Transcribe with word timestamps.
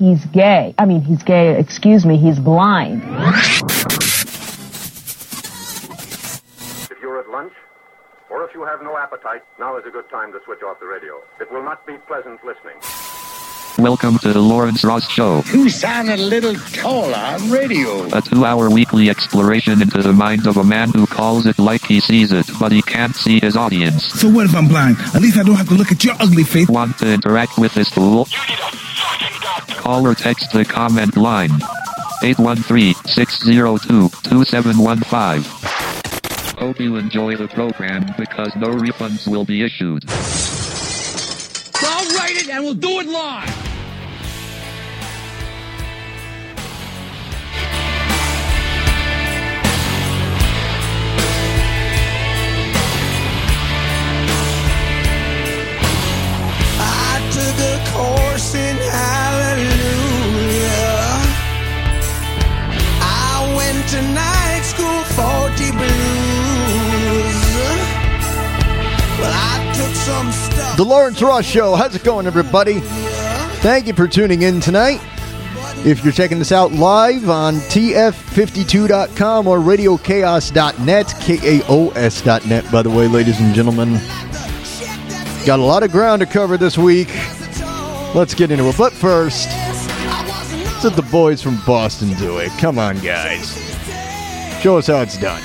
he's 0.00 0.24
gay. 0.26 0.74
I 0.78 0.86
mean, 0.86 1.02
he's 1.02 1.22
gay, 1.22 1.58
excuse 1.58 2.04
me, 2.06 2.16
he's 2.16 2.38
blind. 2.40 3.02
If 6.90 6.96
you're 7.02 7.20
at 7.20 7.28
lunch, 7.28 7.52
or 8.30 8.42
if 8.44 8.54
you 8.54 8.64
have 8.64 8.80
no 8.82 8.96
appetite, 8.96 9.42
now 9.58 9.76
is 9.76 9.84
a 9.86 9.90
good 9.90 10.08
time 10.10 10.32
to 10.32 10.38
switch 10.46 10.62
off 10.66 10.80
the 10.80 10.86
radio. 10.86 11.20
It 11.38 11.52
will 11.52 11.62
not 11.62 11.86
be 11.86 11.98
pleasant 12.08 12.40
listening. 12.44 12.80
Welcome 13.78 14.18
to 14.20 14.32
the 14.32 14.40
Lawrence 14.40 14.82
Ross 14.84 15.08
Show, 15.10 15.42
You 15.52 15.68
sound 15.70 16.08
a 16.10 16.16
little 16.16 16.54
taller 16.54 17.14
on 17.16 17.50
radio. 17.50 18.04
a 18.16 18.20
two 18.22 18.44
hour 18.44 18.68
weekly 18.70 19.08
exploration 19.10 19.80
into 19.82 20.02
the 20.02 20.12
mind 20.14 20.46
of 20.46 20.56
a 20.56 20.64
man 20.64 20.88
who 20.90 21.06
calls 21.06 21.44
it 21.46 21.58
like 21.58 21.82
he 21.84 22.00
sees 22.00 22.32
it, 22.32 22.46
but 22.58 22.72
he 22.72 22.80
can't 22.82 23.14
see 23.14 23.38
his 23.38 23.54
audience. 23.56 24.04
So 24.20 24.28
what 24.30 24.46
if 24.46 24.54
I'm 24.56 24.66
blind? 24.68 24.96
At 25.14 25.20
least 25.22 25.36
I 25.38 25.42
don't 25.44 25.56
have 25.56 25.68
to 25.68 25.74
look 25.74 25.92
at 25.92 26.02
your 26.04 26.14
ugly 26.20 26.44
face. 26.44 26.68
Want 26.68 26.98
to 26.98 27.12
interact 27.12 27.58
with 27.58 27.72
this 27.74 27.88
fool? 27.90 28.26
Call 29.68 30.06
or 30.06 30.14
text 30.14 30.52
the 30.52 30.64
comment 30.64 31.16
line 31.16 31.50
813 32.22 32.94
602 32.94 34.08
2715. 34.08 35.42
Hope 36.58 36.78
you 36.78 36.96
enjoy 36.96 37.36
the 37.36 37.48
program 37.48 38.14
because 38.18 38.54
no 38.56 38.68
refunds 38.68 39.26
will 39.26 39.44
be 39.44 39.62
issued. 39.62 40.04
I'll 41.82 42.16
write 42.16 42.36
it 42.36 42.48
and 42.50 42.64
we'll 42.64 42.74
do 42.74 43.00
it 43.00 43.06
live. 43.06 43.69
The 70.80 70.84
Lawrence 70.84 71.20
Ross 71.20 71.44
Show. 71.44 71.74
How's 71.74 71.94
it 71.94 72.02
going, 72.04 72.26
everybody? 72.26 72.80
Thank 73.60 73.86
you 73.86 73.92
for 73.92 74.08
tuning 74.08 74.40
in 74.42 74.60
tonight. 74.60 75.00
If 75.84 76.02
you're 76.02 76.12
checking 76.12 76.38
this 76.38 76.52
out 76.52 76.72
live 76.72 77.28
on 77.28 77.56
TF52.com 77.56 79.46
or 79.46 79.58
RadioChaos.net, 79.58 81.14
K-A-O-S.net, 81.20 82.72
by 82.72 82.82
the 82.82 82.90
way, 82.90 83.08
ladies 83.08 83.40
and 83.40 83.54
gentlemen. 83.54 84.00
Got 85.44 85.58
a 85.58 85.62
lot 85.62 85.82
of 85.82 85.92
ground 85.92 86.20
to 86.20 86.26
cover 86.26 86.56
this 86.56 86.78
week. 86.78 87.08
Let's 88.14 88.34
get 88.34 88.50
into 88.50 88.68
it. 88.68 88.76
But 88.76 88.92
first, 88.92 89.48
let's 89.48 90.84
let 90.84 90.96
the 90.96 91.06
boys 91.10 91.40
from 91.42 91.60
Boston 91.64 92.12
do 92.14 92.38
it. 92.38 92.50
Come 92.58 92.78
on, 92.78 92.98
guys. 92.98 93.52
Show 94.60 94.78
us 94.78 94.88
how 94.88 95.00
it's 95.00 95.16
done. 95.16 95.42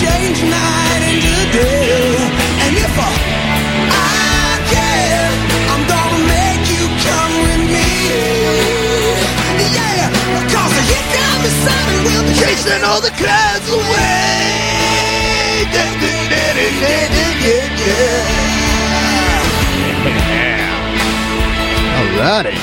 change 0.00 0.42
night 0.42 1.02
into 1.08 1.52
day. 1.52 2.16
And 2.64 2.76
if 2.76 2.98
I 2.98 3.25
the 11.46 11.52
sun 11.52 11.94
and 11.94 12.04
we'll 12.04 12.26
be 12.26 12.34
chasing 12.34 12.82
all 12.82 13.00
the 13.00 13.10
clouds 13.10 13.70
away. 13.70 14.66
Alrighty. 21.94 22.56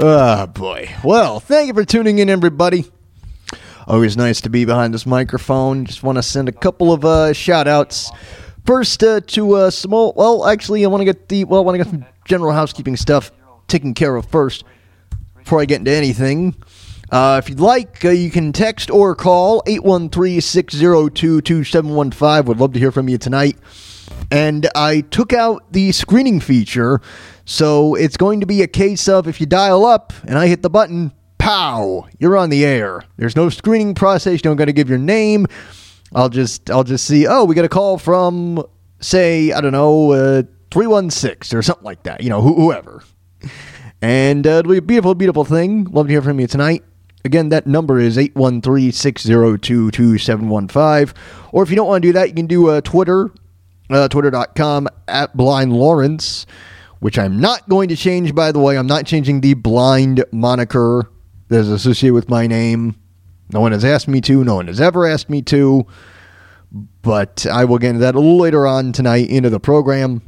Ah, 0.00 0.46
boy. 0.46 0.88
Well, 1.04 1.38
thank 1.40 1.68
you 1.68 1.74
for 1.74 1.84
tuning 1.84 2.18
in, 2.18 2.30
everybody. 2.30 2.86
Always 3.86 4.16
nice 4.16 4.40
to 4.42 4.48
be 4.48 4.64
behind 4.64 4.94
this 4.94 5.04
microphone. 5.04 5.84
Just 5.84 6.02
want 6.02 6.16
to 6.16 6.22
send 6.22 6.48
a 6.48 6.52
couple 6.52 6.94
of 6.94 7.04
uh, 7.04 7.34
shout 7.34 7.68
outs. 7.68 8.10
First, 8.64 9.02
uh, 9.02 9.20
to 9.20 9.54
uh. 9.54 9.70
Well, 9.86 10.46
actually, 10.46 10.82
I 10.84 10.88
want 10.88 11.02
to 11.02 11.04
get 11.04 11.28
the. 11.28 11.44
Well, 11.44 11.60
I 11.60 11.64
want 11.64 11.78
to 11.78 11.84
get 11.84 11.90
some 11.90 12.06
general 12.24 12.52
housekeeping 12.52 12.96
stuff 12.96 13.32
taken 13.66 13.92
care 13.92 14.16
of 14.16 14.24
first 14.26 14.64
before 15.48 15.62
I 15.62 15.64
get 15.64 15.78
into 15.78 15.90
anything. 15.90 16.54
Uh, 17.10 17.40
if 17.42 17.48
you'd 17.48 17.58
like, 17.58 18.04
uh, 18.04 18.10
you 18.10 18.30
can 18.30 18.52
text 18.52 18.90
or 18.90 19.14
call 19.14 19.62
813 19.66 20.42
602 20.42 21.40
2715. 21.40 22.44
Would 22.44 22.60
love 22.60 22.74
to 22.74 22.78
hear 22.78 22.92
from 22.92 23.08
you 23.08 23.16
tonight. 23.16 23.56
And 24.30 24.68
I 24.74 25.00
took 25.00 25.32
out 25.32 25.72
the 25.72 25.90
screening 25.92 26.38
feature, 26.40 27.00
so 27.46 27.94
it's 27.94 28.18
going 28.18 28.40
to 28.40 28.46
be 28.46 28.60
a 28.60 28.66
case 28.66 29.08
of 29.08 29.26
if 29.26 29.40
you 29.40 29.46
dial 29.46 29.86
up 29.86 30.12
and 30.24 30.36
I 30.36 30.48
hit 30.48 30.60
the 30.60 30.68
button, 30.68 31.12
pow, 31.38 32.06
you're 32.18 32.36
on 32.36 32.50
the 32.50 32.66
air. 32.66 33.04
There's 33.16 33.34
no 33.34 33.48
screening 33.48 33.94
process. 33.94 34.34
You 34.34 34.38
don't 34.40 34.56
got 34.56 34.66
to 34.66 34.74
give 34.74 34.90
your 34.90 34.98
name. 34.98 35.46
I'll 36.14 36.28
just 36.28 36.70
I'll 36.70 36.84
just 36.84 37.06
see. 37.06 37.26
Oh, 37.26 37.44
we 37.44 37.54
got 37.54 37.64
a 37.64 37.70
call 37.70 37.96
from 37.96 38.62
say 39.00 39.52
I 39.52 39.62
don't 39.62 39.72
know 39.72 40.12
uh, 40.12 40.42
three 40.70 40.86
one 40.86 41.08
six 41.08 41.54
or 41.54 41.62
something 41.62 41.84
like 41.84 42.02
that. 42.02 42.22
You 42.22 42.28
know, 42.28 42.42
wh- 42.42 42.54
whoever. 42.54 43.02
And 44.00 44.46
uh, 44.46 44.50
it'll 44.50 44.72
be 44.72 44.78
a 44.78 44.82
beautiful, 44.82 45.14
beautiful 45.14 45.44
thing. 45.44 45.84
Love 45.84 46.06
to 46.06 46.12
hear 46.12 46.22
from 46.22 46.38
you 46.38 46.46
tonight. 46.46 46.84
Again, 47.24 47.48
that 47.48 47.66
number 47.66 47.98
is 47.98 48.16
813 48.16 48.92
602 48.92 49.90
2715. 49.90 51.14
Or 51.52 51.62
if 51.62 51.70
you 51.70 51.76
don't 51.76 51.88
want 51.88 52.02
to 52.02 52.08
do 52.08 52.12
that, 52.12 52.28
you 52.28 52.34
can 52.34 52.46
do 52.46 52.68
uh, 52.68 52.80
Twitter, 52.80 53.30
uh, 53.90 54.08
twitter.com 54.08 54.88
at 55.08 55.36
Blind 55.36 55.72
Lawrence, 55.72 56.46
which 57.00 57.18
I'm 57.18 57.40
not 57.40 57.68
going 57.68 57.88
to 57.88 57.96
change, 57.96 58.34
by 58.34 58.52
the 58.52 58.60
way. 58.60 58.78
I'm 58.78 58.86
not 58.86 59.04
changing 59.04 59.40
the 59.40 59.54
blind 59.54 60.24
moniker 60.30 61.10
that 61.48 61.58
is 61.58 61.70
associated 61.70 62.14
with 62.14 62.28
my 62.28 62.46
name. 62.46 62.94
No 63.52 63.60
one 63.60 63.72
has 63.72 63.84
asked 63.84 64.08
me 64.08 64.20
to. 64.22 64.44
No 64.44 64.56
one 64.56 64.68
has 64.68 64.80
ever 64.80 65.06
asked 65.06 65.28
me 65.28 65.42
to. 65.42 65.86
But 67.02 67.46
I 67.46 67.64
will 67.64 67.78
get 67.78 67.90
into 67.90 68.00
that 68.00 68.14
a 68.14 68.20
little 68.20 68.38
later 68.38 68.66
on 68.66 68.92
tonight 68.92 69.28
into 69.28 69.50
the 69.50 69.60
program. 69.60 70.22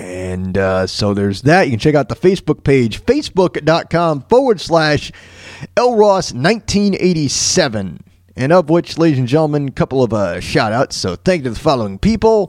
And 0.00 0.56
uh, 0.56 0.86
so 0.86 1.12
there's 1.12 1.42
that. 1.42 1.66
You 1.66 1.72
can 1.72 1.78
check 1.78 1.94
out 1.94 2.08
the 2.08 2.16
Facebook 2.16 2.64
page, 2.64 3.04
facebook.com 3.04 4.22
forward 4.22 4.58
slash 4.58 5.12
LRoss1987. 5.76 8.00
And 8.34 8.52
of 8.52 8.70
which, 8.70 8.96
ladies 8.96 9.18
and 9.18 9.28
gentlemen, 9.28 9.68
a 9.68 9.72
couple 9.72 10.02
of 10.02 10.14
uh, 10.14 10.40
shout 10.40 10.72
outs. 10.72 10.96
So 10.96 11.16
thank 11.16 11.40
you 11.40 11.44
to 11.44 11.50
the 11.50 11.60
following 11.60 11.98
people. 11.98 12.46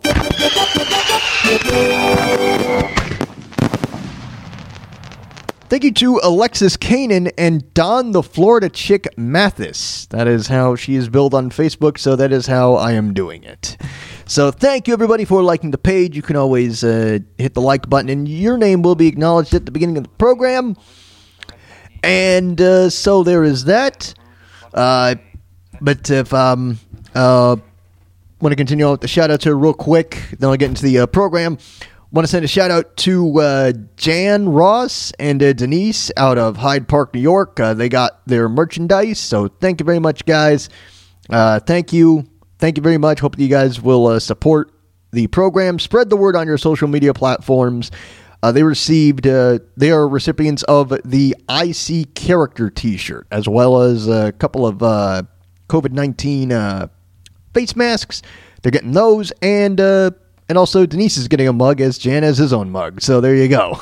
Thank 5.68 5.84
you 5.84 5.92
to 5.92 6.22
Alexis 6.24 6.78
Kanan 6.78 7.34
and 7.38 7.74
Don 7.74 8.14
the 8.14 8.24
Florida 8.24 8.70
Chick 8.70 9.10
Mathis. 9.18 10.06
That 10.08 10.26
is 10.28 10.48
how 10.48 10.78
she 10.78 10.96
is 10.96 11.10
billed 11.10 11.34
on 11.34 11.50
Facebook, 11.50 11.98
so 11.98 12.16
that 12.16 12.32
is 12.32 12.48
how 12.48 12.76
I 12.76 12.94
am 12.94 13.14
doing 13.14 13.44
it. 13.44 13.76
So 14.26 14.52
thank 14.52 14.88
you 14.88 14.94
everybody 14.94 15.26
for 15.26 15.44
liking 15.44 15.72
the 15.72 15.78
page. 15.78 16.16
You 16.16 16.22
can 16.22 16.36
always 16.36 16.84
uh, 16.84 17.20
hit 17.38 17.54
the 17.54 17.62
like 17.62 17.90
button, 17.90 18.10
and 18.10 18.28
your 18.28 18.58
name 18.58 18.82
will 18.82 18.96
be 18.96 19.08
acknowledged 19.08 19.54
at 19.54 19.66
the 19.66 19.72
beginning 19.72 19.98
of 19.98 20.04
the 20.04 20.10
program. 20.10 20.78
And 22.04 22.60
uh, 22.60 22.90
so 22.90 23.24
there 23.24 23.44
is 23.44 23.66
that. 23.66 24.14
Uh, 24.74 25.16
but 25.82 26.10
if 26.10 26.34
um 26.34 26.80
uh 27.14 27.58
want 28.40 28.52
to 28.52 28.56
continue 28.56 28.86
on 28.86 28.92
with 28.92 29.02
the 29.02 29.08
shout 29.08 29.30
outs 29.30 29.44
here 29.44 29.56
real 29.56 29.74
quick, 29.74 30.18
then 30.40 30.50
I'll 30.50 30.58
get 30.58 30.70
into 30.70 30.84
the 30.84 31.00
uh, 31.00 31.06
program. 31.08 31.58
Want 32.12 32.26
to 32.26 32.32
send 32.32 32.44
a 32.44 32.48
shout 32.48 32.72
out 32.72 32.98
to 32.98 33.40
uh, 33.40 33.74
Jan 33.98 34.50
Ross 34.50 35.12
and 35.20 35.42
uh, 35.42 35.54
Denise 35.54 36.12
out 36.18 36.38
of 36.38 36.58
Hyde 36.58 36.88
Park, 36.88 37.14
New 37.14 37.22
York. 37.22 37.56
They 37.56 37.88
got 37.88 38.26
their 38.28 38.50
merchandise, 38.50 39.20
so 39.20 39.48
thank 39.48 39.80
you 39.80 39.86
very 39.86 40.00
much, 40.00 40.26
guys. 40.26 40.70
Thank 41.30 41.94
you, 41.94 42.26
thank 42.62 42.78
you 42.78 42.84
very 42.84 42.98
much. 42.98 43.20
Hope 43.20 43.38
you 43.38 43.50
guys 43.50 43.82
will 43.82 44.08
uh, 44.08 44.20
support 44.20 44.72
the 45.12 45.28
program. 45.28 45.80
Spread 45.80 46.10
the 46.10 46.16
word 46.16 46.38
on 46.38 46.48
your 46.48 46.58
social 46.58 46.88
media 46.88 47.14
platforms. 47.14 47.92
Uh, 48.44 48.52
they 48.52 48.64
received, 48.64 49.28
uh, 49.28 49.60
they 49.76 49.92
are 49.92 50.08
recipients 50.08 50.64
of 50.64 50.90
the 51.04 51.36
IC 51.50 52.16
character 52.16 52.70
T-shirt, 52.70 53.28
as 53.32 53.48
well 53.48 53.82
as 53.82 54.08
a 54.08 54.32
couple 54.32 54.66
of 54.66 54.82
uh, 54.82 55.24
COVID 55.68 55.92
nineteen 55.92 56.52
uh, 56.52 56.88
face 57.54 57.76
masks. 57.76 58.22
They're 58.62 58.72
getting 58.72 58.94
those, 58.94 59.32
and 59.42 59.80
uh, 59.80 60.12
and 60.50 60.58
also 60.58 60.86
Denise 60.86 61.18
is 61.18 61.28
getting 61.28 61.48
a 61.48 61.54
mug 61.54 61.82
as 61.82 61.98
Jan 61.98 62.24
has 62.24 62.38
his 62.38 62.54
own 62.54 62.72
mug. 62.72 63.02
So 63.02 63.22
there 63.22 63.36
you 63.36 63.48
go. 63.48 63.80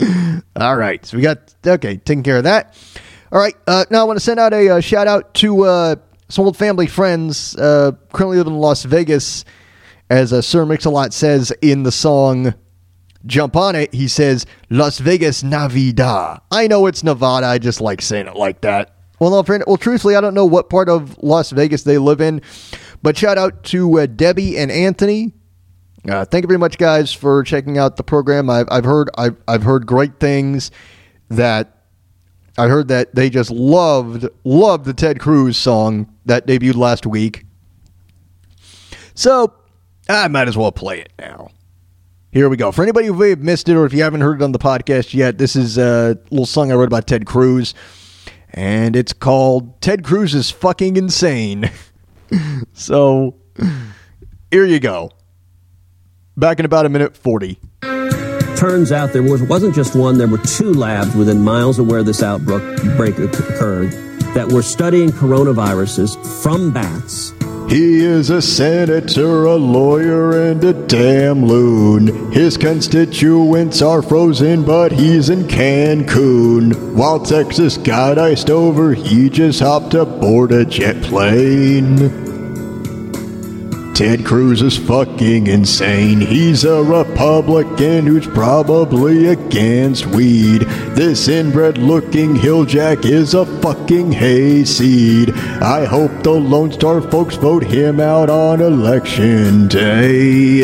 All 0.56 0.76
right, 0.76 1.04
so 1.06 1.16
we 1.16 1.22
got 1.22 1.54
okay 1.66 1.96
taking 1.98 2.22
care 2.22 2.36
of 2.38 2.44
that. 2.44 2.76
All 3.30 3.38
right, 3.38 3.56
now 3.66 4.02
I 4.02 4.04
want 4.04 4.18
to 4.18 4.24
send 4.24 4.38
out 4.38 4.52
a, 4.52 4.82
shout 4.82 5.06
out 5.06 5.32
to 5.34 5.96
some 6.32 6.46
old 6.46 6.56
family 6.56 6.86
friends 6.86 7.54
uh, 7.56 7.92
currently 8.14 8.38
live 8.38 8.46
in 8.46 8.56
Las 8.56 8.84
Vegas, 8.84 9.44
as 10.08 10.32
uh, 10.32 10.40
Sir 10.40 10.64
Mix-a-Lot 10.64 11.12
says 11.12 11.52
in 11.60 11.82
the 11.82 11.92
song 11.92 12.54
"Jump 13.26 13.54
on 13.54 13.76
It." 13.76 13.92
He 13.92 14.08
says 14.08 14.46
Las 14.70 14.98
Vegas 14.98 15.42
Navidad. 15.42 16.40
I 16.50 16.68
know 16.68 16.86
it's 16.86 17.04
Nevada. 17.04 17.46
I 17.46 17.58
just 17.58 17.82
like 17.82 18.00
saying 18.00 18.28
it 18.28 18.36
like 18.36 18.62
that. 18.62 18.96
Well, 19.20 19.30
no, 19.30 19.42
friend. 19.42 19.62
Well, 19.66 19.76
truthfully, 19.76 20.16
I 20.16 20.22
don't 20.22 20.32
know 20.32 20.46
what 20.46 20.70
part 20.70 20.88
of 20.88 21.22
Las 21.22 21.50
Vegas 21.50 21.82
they 21.82 21.98
live 21.98 22.22
in, 22.22 22.40
but 23.02 23.14
shout 23.18 23.36
out 23.36 23.62
to 23.64 24.00
uh, 24.00 24.06
Debbie 24.06 24.56
and 24.56 24.70
Anthony. 24.70 25.34
Uh, 26.08 26.24
thank 26.24 26.44
you 26.44 26.48
very 26.48 26.58
much, 26.58 26.78
guys, 26.78 27.12
for 27.12 27.42
checking 27.42 27.76
out 27.76 27.96
the 27.96 28.02
program. 28.02 28.48
I've, 28.48 28.68
I've 28.70 28.84
heard 28.84 29.10
I've, 29.18 29.36
I've 29.46 29.64
heard 29.64 29.86
great 29.86 30.18
things. 30.18 30.70
That 31.28 31.81
I 32.58 32.68
heard 32.68 32.88
that 32.88 33.14
they 33.14 33.30
just 33.30 33.50
loved 33.50 34.26
loved 34.44 34.84
the 34.84 34.92
Ted 34.92 35.20
Cruz 35.20 35.56
song 35.56 36.12
that 36.26 36.46
debuted 36.46 36.76
last 36.76 37.06
week. 37.06 37.44
So 39.14 39.54
I 40.08 40.28
might 40.28 40.48
as 40.48 40.56
well 40.56 40.72
play 40.72 41.00
it 41.00 41.12
now. 41.18 41.48
Here 42.30 42.48
we 42.48 42.56
go. 42.56 42.72
For 42.72 42.82
anybody 42.82 43.08
who 43.08 43.14
may 43.14 43.30
have 43.30 43.40
missed 43.40 43.68
it 43.68 43.76
or 43.76 43.84
if 43.84 43.92
you 43.92 44.02
haven't 44.02 44.22
heard 44.22 44.40
it 44.40 44.44
on 44.44 44.52
the 44.52 44.58
podcast 44.58 45.12
yet, 45.12 45.38
this 45.38 45.54
is 45.54 45.76
a 45.76 46.18
little 46.30 46.46
song 46.46 46.72
I 46.72 46.74
wrote 46.74 46.88
about 46.88 47.06
Ted 47.06 47.26
Cruz, 47.26 47.74
and 48.50 48.96
it's 48.96 49.12
called 49.12 49.80
Ted 49.82 50.02
Cruz 50.02 50.34
is 50.34 50.50
fucking 50.50 50.96
insane. 50.96 51.70
so 52.72 53.36
here 54.50 54.64
you 54.64 54.80
go. 54.80 55.10
Back 56.36 56.58
in 56.58 56.64
about 56.64 56.86
a 56.86 56.88
minute 56.88 57.16
40. 57.16 57.58
Turns 58.56 58.92
out 58.92 59.12
there 59.12 59.22
was, 59.22 59.42
wasn't 59.42 59.74
just 59.74 59.96
one, 59.96 60.18
there 60.18 60.28
were 60.28 60.38
two 60.38 60.72
labs 60.72 61.14
within 61.14 61.42
miles 61.42 61.78
of 61.78 61.88
where 61.88 62.02
this 62.02 62.22
outbreak 62.22 63.18
occurred 63.18 63.92
that 64.34 64.50
were 64.50 64.62
studying 64.62 65.10
coronaviruses 65.10 66.16
from 66.42 66.72
bats 66.72 67.32
he 67.72 68.04
is 68.04 68.28
a 68.28 68.42
senator, 68.42 69.46
a 69.46 69.56
lawyer, 69.56 70.50
and 70.50 70.62
a 70.62 70.74
damn 70.74 71.46
loon. 71.46 72.30
His 72.30 72.58
constituents 72.58 73.80
are 73.80 74.02
frozen, 74.02 74.62
but 74.62 74.92
he's 74.92 75.30
in 75.30 75.44
Cancun. 75.44 76.92
While 76.92 77.20
Texas 77.20 77.78
got 77.78 78.18
iced 78.18 78.50
over, 78.50 78.92
he 78.92 79.30
just 79.30 79.60
hopped 79.60 79.94
aboard 79.94 80.52
a 80.52 80.66
jet 80.66 81.02
plane. 81.02 82.31
Ted 83.94 84.24
Cruz 84.24 84.62
is 84.62 84.78
fucking 84.78 85.48
insane. 85.48 86.20
He's 86.20 86.64
a 86.64 86.82
Republican 86.82 88.06
who's 88.06 88.26
probably 88.26 89.26
against 89.26 90.06
weed. 90.06 90.62
This 90.96 91.28
inbred 91.28 91.76
looking 91.76 92.34
hilljack 92.34 93.04
is 93.04 93.34
a 93.34 93.44
fucking 93.60 94.12
hayseed. 94.12 95.34
I 95.34 95.84
hope 95.84 96.22
the 96.22 96.30
Lone 96.30 96.72
Star 96.72 97.02
folks 97.02 97.36
vote 97.36 97.64
him 97.64 98.00
out 98.00 98.30
on 98.30 98.62
election 98.62 99.68
day. 99.68 100.62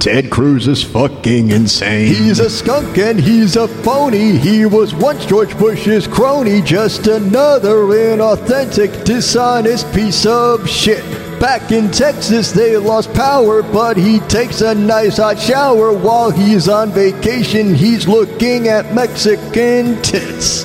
Ted 0.00 0.30
Cruz 0.30 0.68
is 0.68 0.82
fucking 0.82 1.50
insane. 1.50 2.08
He's 2.08 2.40
a 2.40 2.50
skunk 2.50 2.98
and 2.98 3.18
he's 3.18 3.56
a 3.56 3.68
phony. 3.68 4.36
He 4.36 4.66
was 4.66 4.92
once 4.94 5.24
George 5.24 5.56
Bush's 5.56 6.06
crony, 6.06 6.60
just 6.60 7.06
another 7.06 7.86
inauthentic, 7.86 9.04
dishonest 9.04 9.90
piece 9.94 10.26
of 10.26 10.68
shit. 10.68 11.21
Back 11.42 11.72
in 11.72 11.90
Texas, 11.90 12.52
they 12.52 12.76
lost 12.76 13.12
power, 13.14 13.64
but 13.64 13.96
he 13.96 14.20
takes 14.20 14.60
a 14.60 14.76
nice 14.76 15.16
hot 15.16 15.40
shower 15.40 15.92
while 15.92 16.30
he's 16.30 16.68
on 16.68 16.92
vacation. 16.92 17.74
He's 17.74 18.06
looking 18.06 18.68
at 18.68 18.94
Mexican 18.94 20.00
tits. 20.02 20.62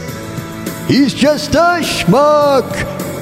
He's 0.87 1.15
just 1.15 1.55
a 1.55 1.81
schmuck, 1.81 2.69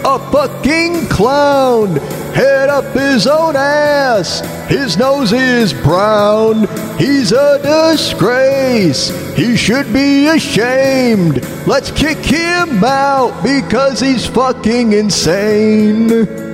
a 0.03 0.31
fucking 0.33 1.07
clown. 1.07 1.95
Head 2.35 2.67
up 2.67 2.93
his 2.93 3.25
own 3.25 3.55
ass. 3.55 4.41
His 4.67 4.97
nose 4.97 5.31
is 5.31 5.71
brown. 5.71 6.67
He's 6.97 7.31
a 7.31 7.57
disgrace. 7.63 9.11
He 9.33 9.55
should 9.55 9.93
be 9.93 10.27
ashamed. 10.27 11.41
Let's 11.65 11.89
kick 11.91 12.17
him 12.17 12.83
out 12.83 13.41
because 13.43 14.01
he's 14.01 14.25
fucking 14.27 14.91
insane 14.91 16.44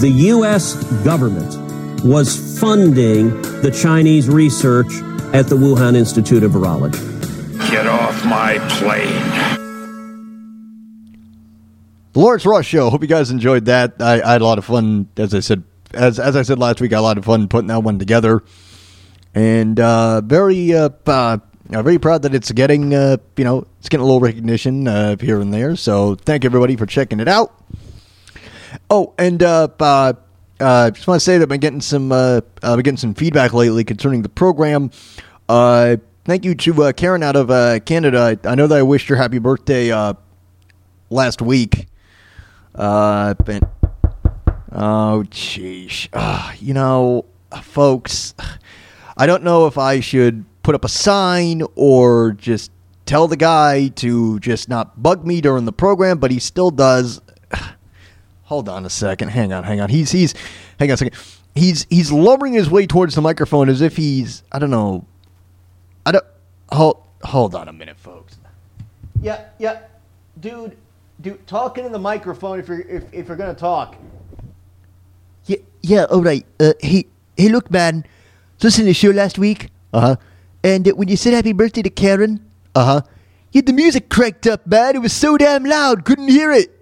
the 0.00 0.10
U.S. 0.10 0.74
government 1.04 1.54
was 2.04 2.58
funding 2.60 3.30
the 3.62 3.70
Chinese 3.70 4.28
research 4.28 4.92
at 5.32 5.46
the 5.46 5.56
Wuhan 5.56 5.96
Institute 5.96 6.42
of 6.42 6.52
Virology. 6.52 7.00
Get 7.70 7.86
off 7.86 8.24
my 8.24 8.58
plane. 8.78 9.60
The 12.12 12.20
Lawrence 12.20 12.44
Ross 12.46 12.66
Show. 12.66 12.90
Hope 12.90 13.02
you 13.02 13.08
guys 13.08 13.30
enjoyed 13.30 13.64
that. 13.64 13.94
I, 14.00 14.20
I, 14.22 14.32
had 14.32 14.40
a 14.40 14.44
lot 14.44 14.58
of 14.58 14.64
fun, 14.64 15.08
as 15.16 15.34
I 15.34 15.40
said, 15.40 15.64
as 15.92 16.20
as 16.20 16.36
I 16.36 16.42
said 16.42 16.58
last 16.58 16.80
week. 16.80 16.92
I 16.92 16.96
had 16.96 17.00
a 17.00 17.02
lot 17.02 17.18
of 17.18 17.24
fun 17.24 17.48
putting 17.48 17.68
that 17.68 17.80
one 17.80 17.98
together, 17.98 18.44
and 19.34 19.80
uh, 19.80 20.20
very 20.20 20.72
uh, 20.74 20.90
uh, 21.06 21.38
very 21.70 21.98
proud 21.98 22.22
that 22.22 22.34
it's 22.34 22.52
getting 22.52 22.94
uh, 22.94 23.16
you 23.36 23.44
know 23.44 23.66
it's 23.80 23.88
getting 23.88 24.02
a 24.02 24.06
little 24.06 24.20
recognition 24.20 24.86
uh, 24.86 25.16
here 25.18 25.40
and 25.40 25.52
there. 25.52 25.74
So 25.74 26.14
thank 26.14 26.44
everybody 26.44 26.76
for 26.76 26.86
checking 26.86 27.18
it 27.18 27.28
out. 27.28 27.52
Oh, 28.90 29.14
and 29.18 29.42
uh, 29.42 29.68
uh, 29.78 30.12
uh, 30.60 30.90
just 30.90 31.06
want 31.06 31.20
to 31.20 31.24
say 31.24 31.38
that 31.38 31.44
I've 31.44 31.48
been 31.48 31.60
getting 31.60 31.80
some 31.80 32.12
uh, 32.12 32.40
I've 32.62 32.76
been 32.76 32.82
getting 32.82 32.96
some 32.96 33.14
feedback 33.14 33.52
lately 33.52 33.84
concerning 33.84 34.22
the 34.22 34.28
program. 34.28 34.90
Uh, 35.48 35.96
thank 36.24 36.44
you 36.44 36.54
to 36.54 36.84
uh, 36.84 36.92
Karen 36.92 37.22
out 37.22 37.36
of 37.36 37.50
uh, 37.50 37.80
Canada. 37.80 38.38
I, 38.44 38.54
know 38.54 38.66
that 38.66 38.78
I 38.78 38.82
wished 38.82 39.08
her 39.08 39.16
happy 39.16 39.38
birthday 39.38 39.90
uh, 39.90 40.14
last 41.10 41.42
week. 41.42 41.86
Uh, 42.74 43.34
but 43.34 43.62
oh, 44.72 45.24
jeez, 45.28 46.08
uh, 46.12 46.52
you 46.58 46.74
know, 46.74 47.24
folks, 47.62 48.34
I 49.16 49.26
don't 49.26 49.44
know 49.44 49.66
if 49.66 49.78
I 49.78 50.00
should 50.00 50.44
put 50.62 50.74
up 50.74 50.84
a 50.84 50.88
sign 50.88 51.62
or 51.76 52.32
just 52.32 52.72
tell 53.06 53.28
the 53.28 53.36
guy 53.36 53.88
to 53.88 54.40
just 54.40 54.68
not 54.68 55.00
bug 55.02 55.26
me 55.26 55.40
during 55.40 55.66
the 55.66 55.72
program, 55.72 56.18
but 56.18 56.30
he 56.30 56.38
still 56.38 56.70
does. 56.70 57.20
Hold 58.44 58.68
on 58.68 58.84
a 58.84 58.90
second. 58.90 59.28
Hang 59.28 59.52
on, 59.52 59.64
hang 59.64 59.80
on. 59.80 59.88
He's 59.88 60.10
he's 60.10 60.34
hang 60.78 60.90
on 60.90 60.94
a 60.94 60.96
second. 60.96 61.16
He's 61.54 61.86
he's 61.88 62.12
lowering 62.12 62.52
his 62.52 62.68
way 62.68 62.86
towards 62.86 63.14
the 63.14 63.22
microphone 63.22 63.68
as 63.68 63.80
if 63.80 63.96
he's 63.96 64.42
I 64.52 64.58
don't 64.58 64.70
know. 64.70 65.06
I 66.04 66.12
don't 66.12 66.24
hold 66.70 67.02
hold 67.22 67.54
on 67.54 67.68
a 67.68 67.72
minute, 67.72 67.98
folks. 67.98 68.38
Yeah, 69.22 69.46
yeah. 69.58 69.80
Dude, 70.40 70.76
dude 71.20 71.46
talking 71.46 71.86
in 71.86 71.92
the 71.92 71.98
microphone 71.98 72.60
if 72.60 72.68
you're 72.68 72.80
if, 72.80 73.04
if 73.12 73.28
you're 73.28 73.36
gonna 73.36 73.54
talk. 73.54 73.96
Yeah, 75.46 75.58
yeah, 75.82 76.04
all 76.04 76.22
right. 76.22 76.44
Uh, 76.60 76.74
hey, 76.80 77.06
hey, 77.36 77.48
look, 77.48 77.70
man. 77.70 78.04
So 78.58 78.68
listening 78.68 78.86
to 78.86 78.90
the 78.90 78.94
show 78.94 79.10
last 79.10 79.38
week. 79.38 79.70
Uh 79.92 80.00
huh. 80.00 80.16
And 80.62 80.86
uh, 80.86 80.92
when 80.92 81.08
you 81.08 81.16
said 81.16 81.32
happy 81.32 81.52
birthday 81.52 81.82
to 81.82 81.90
Karen. 81.90 82.44
Uh 82.74 82.84
huh. 82.84 83.00
You 83.52 83.58
had 83.58 83.66
the 83.66 83.72
music 83.72 84.08
cranked 84.10 84.48
up, 84.48 84.66
man. 84.66 84.96
It 84.96 84.98
was 84.98 85.12
so 85.12 85.38
damn 85.38 85.64
loud, 85.64 86.04
couldn't 86.04 86.28
hear 86.28 86.50
it. 86.50 86.72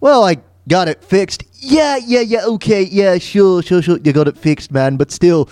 Well, 0.00 0.24
I 0.24 0.36
got 0.68 0.88
it 0.88 1.02
fixed. 1.02 1.44
Yeah, 1.54 1.96
yeah, 1.96 2.20
yeah, 2.20 2.44
okay, 2.44 2.82
yeah, 2.82 3.18
sure, 3.18 3.62
sure, 3.62 3.82
sure. 3.82 3.98
You 3.98 4.12
got 4.12 4.28
it 4.28 4.38
fixed, 4.38 4.70
man. 4.70 4.96
But 4.96 5.10
still, 5.10 5.48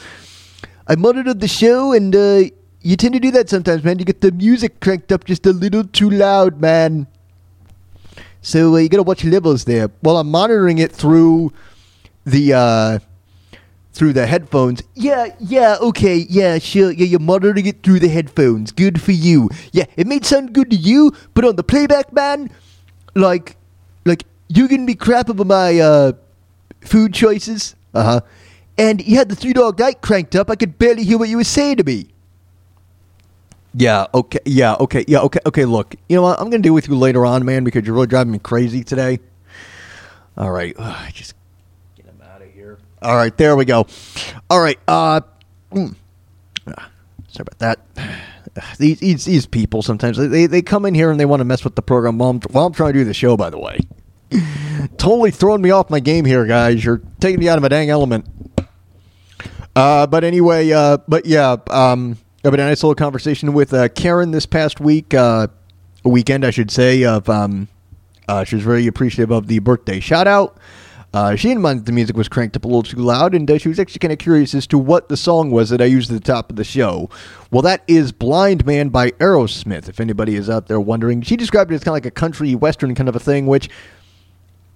I 0.87 0.95
monitored 0.95 1.41
the 1.41 1.49
show, 1.49 1.93
and 1.93 2.15
uh, 2.15 2.45
you 2.83 2.97
tend 2.97 3.15
to 3.15 3.21
do 3.21 3.31
that 3.33 3.49
sometimes, 3.49 3.83
man. 3.83 3.99
You 3.99 4.05
get 4.05 4.21
the 4.21 4.31
music 4.31 4.81
cranked 4.81 5.11
up 5.11 5.25
just 5.25 5.45
a 5.47 5.53
little 5.53 5.85
too 5.85 6.11
loud, 6.11 6.61
man. 6.61 7.09
So 8.43 8.75
uh, 8.75 8.79
you 8.79 8.89
got 8.89 8.99
to 8.99 9.03
watch 9.03 9.25
your 9.25 9.33
levels 9.33 9.65
there. 9.65 9.91
While 10.01 10.19
I'm 10.19 10.31
monitoring 10.31 10.79
it 10.79 10.93
through 10.93 11.53
the 12.25 12.53
uh, 12.53 12.99
through 13.93 14.13
the 14.13 14.27
headphones. 14.27 14.83
Yeah, 14.95 15.35
yeah, 15.41 15.77
okay, 15.81 16.27
yeah, 16.29 16.59
sure. 16.59 16.93
Yeah, 16.93 17.07
you're 17.07 17.19
monitoring 17.19 17.67
it 17.67 17.83
through 17.83 18.01
the 18.01 18.09
headphones. 18.09 18.71
Good 18.71 19.01
for 19.01 19.13
you. 19.13 19.49
Yeah, 19.73 19.87
it 19.97 20.07
may 20.07 20.21
sound 20.21 20.53
good 20.53 20.71
to 20.71 20.77
you, 20.77 21.13
but 21.35 21.45
on 21.45 21.57
the 21.57 21.65
playback, 21.65 22.13
man, 22.13 22.51
like, 23.15 23.57
like 24.49 24.57
you 24.57 24.69
can 24.69 24.87
be 24.87 24.95
crap 24.95 25.29
about 25.29 25.47
my 25.47 25.79
uh, 25.79 26.13
food 26.81 27.15
choices. 27.15 27.75
Uh 27.95 28.03
huh. 28.03 28.21
And 28.79 29.07
you 29.07 29.17
had 29.17 29.29
the 29.29 29.37
three 29.37 29.53
dog 29.53 29.79
night 29.79 30.03
cranked 30.03 30.37
up. 30.37 30.51
I 30.51 30.57
could 30.57 30.79
barely 30.79 31.05
hear 31.05 31.19
what 31.19 31.29
you 31.29 31.39
were 31.39 31.45
saying 31.45 31.79
to 31.79 31.85
me. 31.85 32.09
Yeah, 33.79 34.07
okay, 34.15 34.39
yeah, 34.47 34.75
okay, 34.81 35.05
yeah, 35.07 35.21
okay, 35.21 35.41
okay. 35.45 35.65
Look, 35.67 35.97
you 36.09 36.17
know 36.17 36.23
what? 36.23 36.41
I'm 36.41 36.51
to 36.51 36.59
deal 36.59 36.73
with 36.73 36.89
you 36.89 36.97
later 36.97 37.27
on, 37.27 37.45
man, 37.45 37.63
because 37.63 37.85
you're 37.85 37.95
really 37.95 38.07
driving 38.07 38.33
me 38.33 38.39
crazy 38.39 38.83
today. 38.83 39.19
All 40.37 40.51
right. 40.51 40.75
Ugh, 40.79 41.13
just 41.13 41.35
get 41.95 42.07
him 42.07 42.21
out 42.23 42.41
of 42.41 42.51
here. 42.53 42.79
All 43.03 43.17
right, 43.17 43.37
there 43.37 43.55
we 43.55 43.67
go. 43.67 43.87
All 44.49 44.61
right. 44.61 44.79
Uh, 44.89 45.21
mm. 45.71 45.95
Sorry 47.29 47.47
about 47.53 47.59
that. 47.59 47.79
These, 48.79 49.01
these, 49.01 49.25
these 49.27 49.45
people 49.45 49.83
sometimes 49.83 50.17
they, 50.17 50.47
they 50.47 50.63
come 50.63 50.87
in 50.87 50.95
here 50.95 51.11
and 51.11 51.21
they 51.21 51.27
want 51.27 51.41
to 51.41 51.45
mess 51.45 51.63
with 51.63 51.75
the 51.75 51.83
program 51.83 52.17
while 52.17 52.31
I'm, 52.31 52.41
while 52.41 52.65
I'm 52.65 52.73
trying 52.73 52.95
to 52.95 53.01
do 53.01 53.05
the 53.05 53.13
show. 53.13 53.37
By 53.37 53.51
the 53.51 53.59
way, 53.59 53.79
totally 54.99 55.31
throwing 55.31 55.63
me 55.63 55.71
off 55.71 55.91
my 55.91 56.01
game 56.01 56.25
here, 56.25 56.45
guys. 56.47 56.85
You're 56.85 57.03
taking 57.21 57.41
me 57.41 57.49
out 57.49 57.59
of 57.59 57.63
my 57.63 57.69
dang 57.69 57.91
element. 57.91 58.27
Uh, 59.75 60.07
but 60.07 60.25
anyway, 60.25 60.71
uh, 60.73 60.99
but 61.07 61.27
yeah, 61.27 61.57
um, 61.69 62.17
I 62.45 62.49
had 62.49 62.55
a 62.55 62.65
nice 62.65 62.83
little 62.83 62.95
conversation 62.95 63.53
with 63.53 63.75
uh, 63.75 63.89
Karen 63.89 64.31
this 64.31 64.47
past 64.47 64.81
week, 64.81 65.13
uh, 65.13 65.49
weekend, 66.05 66.45
I 66.45 66.51
should 66.51 66.71
say. 66.71 67.05
Of 67.05 67.29
um, 67.29 67.69
uh, 68.29 68.45
she 68.45 68.57
was 68.57 68.65
very 68.65 68.87
appreciative 68.87 69.31
of 69.31 69.49
the 69.49 69.59
birthday 69.59 70.01
shout 70.01 70.27
out. 70.27 70.59
Uh, 71.13 71.35
she 71.35 71.49
didn't 71.49 71.63
mind 71.63 71.87
the 71.87 71.93
music 71.93 72.17
was 72.17 72.29
cranked 72.29 72.57
up 72.57 72.65
a 72.65 72.69
little 72.69 72.83
too 72.83 72.99
loud, 72.99 73.35
and 73.35 73.51
uh, 73.51 73.57
she 73.59 73.69
was 73.69 73.79
actually 73.79 74.01
kind 74.01 74.13
of 74.13 74.19
curious 74.19 74.55
as 74.55 74.67
to 74.67 74.77
what 74.77 75.09
the 75.09 75.17
song 75.17 75.51
was 75.51 75.71
that 75.71 75.81
I 75.81 75.87
used 75.87 76.11
at 76.11 76.15
the 76.15 76.21
top 76.21 76.51
of 76.51 76.57
the 76.57 76.65
show. 76.65 77.09
Well, 77.51 77.63
that 77.63 77.83
is 77.87 78.13
Blind 78.13 78.67
Man 78.67 78.91
by 78.91 79.13
Aerosmith, 79.13 79.89
if 79.89 79.99
anybody 79.99 80.37
is 80.37 80.51
out 80.51 80.67
there 80.67 80.81
wondering. 80.81 81.23
She 81.23 81.37
described 81.37 81.73
it 81.73 81.77
as 81.77 81.85
kind 81.85 81.93
of 81.93 81.95
like 81.95 82.07
a 82.07 82.11
country 82.11 82.55
western 82.55 82.95
kind 82.95 83.09
of 83.09 83.17
a 83.17 83.21
thing, 83.21 83.47
which 83.47 83.71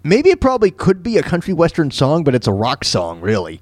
maybe 0.03 0.31
it 0.31 0.41
probably 0.41 0.71
could 0.71 1.03
be 1.03 1.19
a 1.19 1.23
country 1.23 1.55
western 1.55 1.91
song, 1.91 2.25
but 2.25 2.35
it's 2.35 2.47
a 2.47 2.53
rock 2.53 2.85
song, 2.85 3.21
really. 3.21 3.61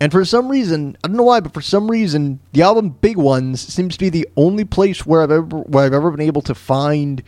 And 0.00 0.10
for 0.10 0.24
some 0.24 0.48
reason, 0.48 0.96
I 1.02 1.08
don't 1.08 1.16
know 1.16 1.22
why, 1.22 1.40
but 1.40 1.54
for 1.54 1.60
some 1.60 1.90
reason, 1.90 2.40
the 2.52 2.62
album 2.62 2.90
Big 2.90 3.16
Ones 3.16 3.60
seems 3.60 3.96
to 3.96 4.04
be 4.04 4.10
the 4.10 4.28
only 4.36 4.64
place 4.64 5.06
where 5.06 5.22
I've 5.22 5.30
ever 5.30 5.44
where 5.44 5.84
I've 5.84 5.94
ever 5.94 6.10
been 6.10 6.26
able 6.26 6.42
to 6.42 6.54
find 6.54 7.22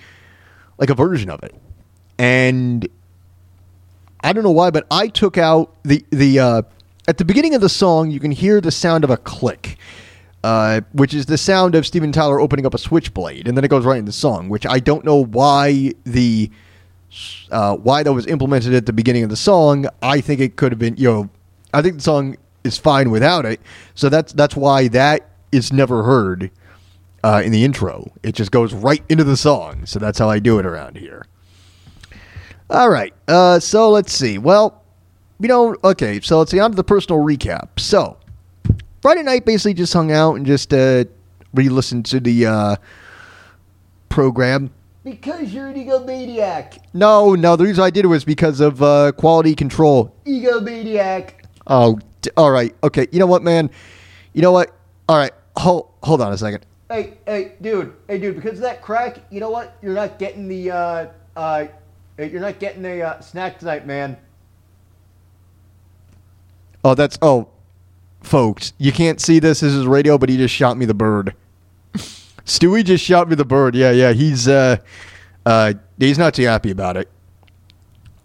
like 0.79 0.91
a 0.91 0.95
version 0.95 1.31
of 1.31 1.43
it. 1.43 1.55
And 2.19 2.87
I 4.21 4.33
don't 4.33 4.43
know 4.43 4.51
why, 4.51 4.71
but 4.71 4.87
I 4.91 5.09
took 5.09 5.39
out 5.39 5.75
the 5.85 6.05
the 6.11 6.39
uh, 6.41 6.63
at 7.07 7.19
the 7.19 7.25
beginning 7.25 7.55
of 7.55 7.61
the 7.61 7.69
song. 7.69 8.11
You 8.11 8.21
can 8.21 8.33
hear 8.33 8.61
the 8.61 8.73
sound 8.73 9.05
of 9.05 9.11
a 9.11 9.17
click, 9.17 9.79
uh, 10.43 10.81
which 10.93 11.15
is 11.15 11.27
the 11.27 11.39
sound 11.39 11.77
of 11.77 11.87
Steven 11.87 12.11
Tyler 12.11 12.41
opening 12.41 12.67
up 12.67 12.75
a 12.75 12.79
switchblade, 12.79 13.47
and 13.47 13.57
then 13.57 13.65
it 13.65 13.69
goes 13.69 13.85
right 13.85 13.99
in 13.99 14.05
the 14.07 14.13
song. 14.13 14.49
Which 14.49 14.67
I 14.67 14.81
don't 14.81 15.05
know 15.05 15.25
why 15.25 15.93
the 16.05 16.51
uh, 17.51 17.77
why 17.77 18.03
that 18.03 18.13
was 18.13 18.27
implemented 18.27 18.75
at 18.75 18.87
the 18.87 18.93
beginning 18.93 19.25
of 19.25 19.31
the 19.31 19.37
song. 19.37 19.87
I 20.03 20.21
think 20.21 20.41
it 20.41 20.57
could 20.57 20.73
have 20.73 20.79
been 20.79 20.97
you 20.97 21.09
know 21.09 21.31
I 21.73 21.83
think 21.83 21.97
the 21.97 22.03
song 22.03 22.37
is 22.65 22.79
fine 22.79 23.11
without 23.11 23.45
it. 23.45 23.61
So 23.95 24.09
that's 24.09 24.33
that's 24.33 24.57
why 24.57 24.89
that 24.89 25.29
is 25.53 25.73
never 25.73 26.03
heard 26.03 26.51
uh, 27.25 27.43
in 27.45 27.53
the 27.53 27.65
intro. 27.65 28.13
It 28.23 28.35
just 28.35 28.51
goes 28.51 28.73
right 28.75 29.03
into 29.09 29.25
the 29.25 29.37
song. 29.37 29.87
So 29.87 29.99
that's 29.99 30.19
how 30.19 30.29
I 30.29 30.39
do 30.39 30.59
it 30.59 30.67
around 30.67 30.97
here. 30.97 31.27
All 32.69 32.91
right. 32.91 33.15
Uh, 33.29 33.61
so 33.61 33.91
let's 33.91 34.13
see. 34.13 34.39
Well, 34.39 34.83
you 35.39 35.49
know, 35.49 35.77
okay. 35.85 36.21
So 36.21 36.39
let's 36.39 36.51
see. 36.51 36.61
On 36.61 36.71
to 36.71 36.77
the 36.77 36.85
personal 36.85 37.21
recap. 37.23 37.79
So 37.79 38.19
Friday 39.03 39.23
night, 39.23 39.45
basically 39.45 39.75
just 39.75 39.93
hung 39.93 40.11
out 40.11 40.35
and 40.35 40.47
just 40.47 40.73
uh, 40.73 41.05
re-listened 41.55 42.07
to 42.07 42.21
the 42.21 42.47
uh, 42.47 42.77
program. 44.09 44.71
Because 45.07 45.55
you're 45.55 45.69
an 45.69 45.75
egomaniac. 45.75 46.79
No, 46.93 47.37
no. 47.37 47.55
The 47.55 47.63
reason 47.63 47.85
I 47.85 47.91
did 47.91 48.05
it 48.05 48.09
was 48.09 48.25
because 48.25 48.59
of 48.59 48.83
uh, 48.83 49.13
quality 49.13 49.55
control. 49.55 50.13
Egomaniac. 50.27 51.31
Oh, 51.69 52.01
d- 52.23 52.31
all 52.37 52.51
right. 52.51 52.75
Okay. 52.83 53.07
You 53.13 53.21
know 53.21 53.27
what, 53.29 53.45
man? 53.45 53.71
You 54.33 54.43
know 54.43 54.51
what? 54.51 54.77
All 55.09 55.17
right. 55.17 55.31
Hold 55.59 55.93
hold 56.03 56.21
on 56.21 56.33
a 56.33 56.37
second. 56.37 56.67
Hey, 56.91 57.19
hey, 57.25 57.53
dude, 57.61 57.95
hey, 58.09 58.19
dude. 58.19 58.35
Because 58.35 58.55
of 58.55 58.63
that 58.63 58.83
crack, 58.83 59.19
you 59.31 59.39
know 59.39 59.49
what? 59.49 59.77
You're 59.81 59.95
not 59.95 60.19
getting 60.19 60.49
the, 60.49 60.73
uh, 60.73 61.07
uh, 61.37 61.67
you're 62.19 62.41
not 62.41 62.59
getting 62.59 62.85
a 62.85 63.03
uh, 63.03 63.21
snack 63.21 63.61
tonight, 63.61 63.87
man. 63.87 64.17
Oh, 66.85 66.97
that's 66.97 67.17
oh, 67.23 67.49
folks, 68.25 68.73
you 68.79 68.91
can't 68.91 69.21
see 69.21 69.39
this. 69.39 69.61
This 69.61 69.73
is 69.73 69.87
radio, 69.87 70.19
but 70.19 70.29
he 70.29 70.37
just 70.37 70.53
shot 70.55 70.77
me 70.77 70.85
the 70.85 70.95
bird. 70.95 71.37
Stewie 72.47 72.85
just 72.85 73.05
shot 73.05 73.29
me 73.29 73.35
the 73.35 73.45
bird. 73.45 73.75
Yeah, 73.75 73.91
yeah. 73.91 74.13
He's 74.13 74.49
uh, 74.49 74.77
uh, 75.45 75.75
he's 75.99 76.19
not 76.19 76.33
too 76.35 76.45
happy 76.45 76.71
about 76.71 76.97
it. 76.97 77.11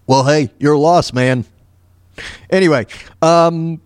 Well, 0.07 0.23
hey, 0.23 0.51
you're 0.59 0.77
lost, 0.77 1.13
man. 1.13 1.45
Anyway, 2.49 2.85
um, 3.21 3.81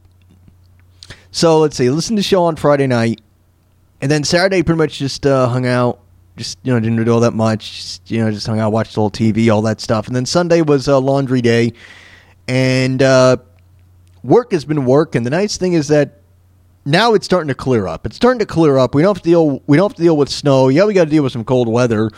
so 1.32 1.60
let's 1.60 1.78
see. 1.78 1.90
Listen 1.90 2.16
to 2.16 2.20
the 2.20 2.24
show 2.24 2.44
on 2.44 2.58
Friday 2.58 2.88
night, 2.88 3.22
and 4.02 4.12
then 4.12 4.24
Saturday 4.24 4.62
pretty 4.62 4.78
much 4.78 5.00
just 5.00 5.26
uh, 5.26 5.48
hung 5.48 5.66
out. 5.66 6.02
Just 6.36 6.58
you 6.64 6.74
know, 6.74 6.80
didn't 6.82 7.02
do 7.04 7.14
all 7.14 7.22
that 7.22 7.34
much. 7.34 7.72
Just, 7.72 8.12
you 8.12 8.20
know, 8.22 8.30
just 8.30 8.46
hung 8.46 8.60
out, 8.60 8.74
watched 8.74 8.98
a 8.98 9.02
little 9.02 9.12
TV, 9.12 9.54
all 9.54 9.62
that 9.62 9.80
stuff. 9.80 10.08
And 10.08 10.16
then 10.16 10.26
Sunday 10.26 10.62
was 10.62 10.90
uh, 10.90 11.00
laundry 11.00 11.42
day, 11.42 11.72
and 12.50 13.02
uh, 13.02 13.38
work 14.22 14.52
has 14.52 14.66
been 14.66 14.84
work. 14.84 15.16
And 15.16 15.26
the 15.26 15.30
nice 15.30 15.56
thing 15.56 15.74
is 15.74 15.88
that 15.88 16.20
now 16.86 17.14
it's 17.14 17.26
starting 17.26 17.48
to 17.48 17.56
clear 17.56 17.88
up. 17.88 18.06
It's 18.06 18.16
starting 18.16 18.40
to 18.40 18.46
clear 18.46 18.78
up. 18.78 18.94
We 18.94 19.02
don't 19.02 19.16
have 19.16 19.24
to 19.24 19.30
deal. 19.30 19.62
We 19.68 19.78
don't 19.78 19.90
have 19.90 19.98
to 19.98 20.04
deal 20.04 20.16
with 20.16 20.30
snow. 20.30 20.70
Yeah, 20.70 20.86
we 20.86 20.94
got 20.94 21.06
to 21.06 21.10
deal 21.10 21.24
with 21.24 21.34
some 21.34 21.44
cold 21.44 21.68
weather, 21.68 22.12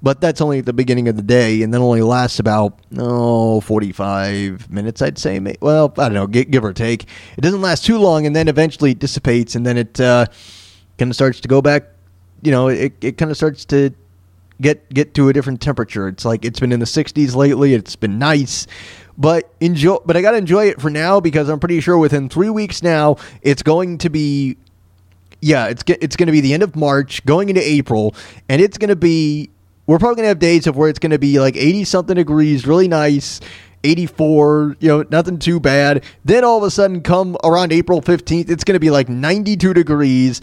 but 0.00 0.20
that's 0.20 0.40
only 0.40 0.60
at 0.60 0.66
the 0.66 0.72
beginning 0.72 1.08
of 1.08 1.16
the 1.16 1.22
day, 1.22 1.62
and 1.62 1.74
then 1.74 1.80
only 1.80 2.02
lasts 2.02 2.38
about 2.38 2.78
oh 2.98 3.60
45 3.60 4.70
minutes, 4.70 5.02
I'd 5.02 5.18
say. 5.18 5.40
Well, 5.60 5.92
I 5.98 6.08
don't 6.08 6.14
know, 6.14 6.26
give 6.26 6.64
or 6.64 6.72
take. 6.72 7.04
It 7.36 7.40
doesn't 7.40 7.60
last 7.60 7.84
too 7.84 7.98
long, 7.98 8.24
and 8.26 8.34
then 8.34 8.48
eventually 8.48 8.92
it 8.92 9.00
dissipates, 9.00 9.56
and 9.56 9.66
then 9.66 9.76
it 9.76 10.00
uh, 10.00 10.26
kind 10.98 11.10
of 11.10 11.16
starts 11.16 11.40
to 11.40 11.48
go 11.48 11.60
back. 11.60 11.84
You 12.42 12.52
know, 12.52 12.68
it 12.68 12.92
it 13.00 13.18
kind 13.18 13.30
of 13.30 13.36
starts 13.36 13.64
to 13.66 13.92
get 14.60 14.88
get 14.94 15.14
to 15.14 15.28
a 15.28 15.32
different 15.32 15.60
temperature. 15.60 16.08
It's 16.08 16.24
like 16.24 16.44
it's 16.44 16.60
been 16.60 16.72
in 16.72 16.80
the 16.80 16.86
60s 16.86 17.34
lately. 17.34 17.74
It's 17.74 17.96
been 17.96 18.18
nice, 18.18 18.66
but 19.16 19.52
enjoy. 19.60 19.96
But 20.04 20.16
I 20.16 20.22
gotta 20.22 20.38
enjoy 20.38 20.66
it 20.66 20.80
for 20.80 20.90
now 20.90 21.20
because 21.20 21.48
I'm 21.48 21.60
pretty 21.60 21.80
sure 21.80 21.98
within 21.98 22.28
three 22.28 22.50
weeks 22.50 22.82
now 22.82 23.16
it's 23.42 23.62
going 23.62 23.98
to 23.98 24.10
be. 24.10 24.56
Yeah, 25.40 25.66
it's 25.66 25.82
it's 25.86 26.14
going 26.14 26.28
to 26.28 26.32
be 26.32 26.40
the 26.40 26.54
end 26.54 26.62
of 26.62 26.76
March, 26.76 27.24
going 27.26 27.48
into 27.48 27.60
April, 27.60 28.14
and 28.48 28.62
it's 28.62 28.78
going 28.78 28.90
to 28.90 28.96
be. 28.96 29.50
We're 29.88 29.98
probably 29.98 30.16
going 30.16 30.24
to 30.24 30.28
have 30.28 30.38
days 30.38 30.68
of 30.68 30.76
where 30.76 30.88
it's 30.88 31.00
going 31.00 31.10
to 31.10 31.18
be 31.18 31.40
like 31.40 31.56
80 31.56 31.82
something 31.84 32.14
degrees, 32.14 32.66
really 32.66 32.86
nice. 32.86 33.40
84, 33.84 34.76
you 34.80 34.88
know, 34.88 35.04
nothing 35.10 35.38
too 35.38 35.58
bad. 35.60 36.04
Then 36.24 36.44
all 36.44 36.58
of 36.58 36.64
a 36.64 36.70
sudden, 36.70 37.02
come 37.02 37.36
around 37.44 37.72
April 37.72 38.00
15th, 38.00 38.48
it's 38.48 38.64
going 38.64 38.74
to 38.74 38.80
be 38.80 38.90
like 38.90 39.08
92 39.08 39.74
degrees. 39.74 40.40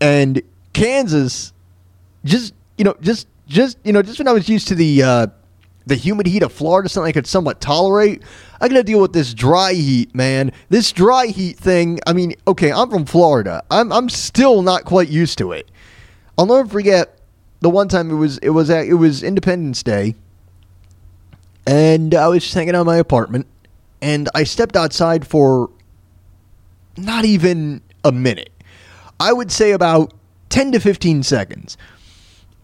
And 0.00 0.40
Kansas, 0.72 1.52
just, 2.24 2.54
you 2.78 2.84
know, 2.84 2.94
just, 3.00 3.26
just, 3.48 3.78
you 3.84 3.92
know, 3.92 4.02
just 4.02 4.18
when 4.18 4.28
I 4.28 4.32
was 4.32 4.48
used 4.48 4.68
to 4.68 4.74
the, 4.74 5.02
uh, 5.02 5.26
the 5.86 5.94
humid 5.94 6.26
heat 6.26 6.42
of 6.42 6.52
Florida, 6.52 6.88
something 6.88 7.08
I 7.08 7.12
could 7.12 7.26
somewhat 7.26 7.60
tolerate. 7.60 8.22
I 8.60 8.68
gotta 8.68 8.82
deal 8.82 9.00
with 9.00 9.12
this 9.12 9.32
dry 9.32 9.72
heat, 9.72 10.14
man. 10.14 10.50
This 10.68 10.90
dry 10.90 11.26
heat 11.26 11.56
thing. 11.56 12.00
I 12.06 12.12
mean, 12.12 12.34
okay, 12.48 12.72
I'm 12.72 12.90
from 12.90 13.06
Florida. 13.06 13.62
I'm 13.70 13.92
I'm 13.92 14.08
still 14.08 14.62
not 14.62 14.84
quite 14.84 15.08
used 15.08 15.38
to 15.38 15.52
it. 15.52 15.70
I'll 16.36 16.46
never 16.46 16.68
forget 16.68 17.18
the 17.60 17.70
one 17.70 17.88
time 17.88 18.10
it 18.10 18.14
was 18.14 18.38
it 18.38 18.50
was 18.50 18.68
at, 18.68 18.86
it 18.86 18.94
was 18.94 19.22
Independence 19.22 19.82
Day, 19.82 20.16
and 21.66 22.14
I 22.14 22.28
was 22.28 22.42
just 22.42 22.54
hanging 22.54 22.74
out 22.74 22.80
in 22.80 22.86
my 22.86 22.96
apartment, 22.96 23.46
and 24.02 24.28
I 24.34 24.44
stepped 24.44 24.76
outside 24.76 25.26
for 25.26 25.70
not 26.96 27.24
even 27.24 27.80
a 28.04 28.10
minute. 28.10 28.50
I 29.20 29.32
would 29.32 29.52
say 29.52 29.70
about 29.70 30.12
ten 30.48 30.72
to 30.72 30.80
fifteen 30.80 31.22
seconds, 31.22 31.76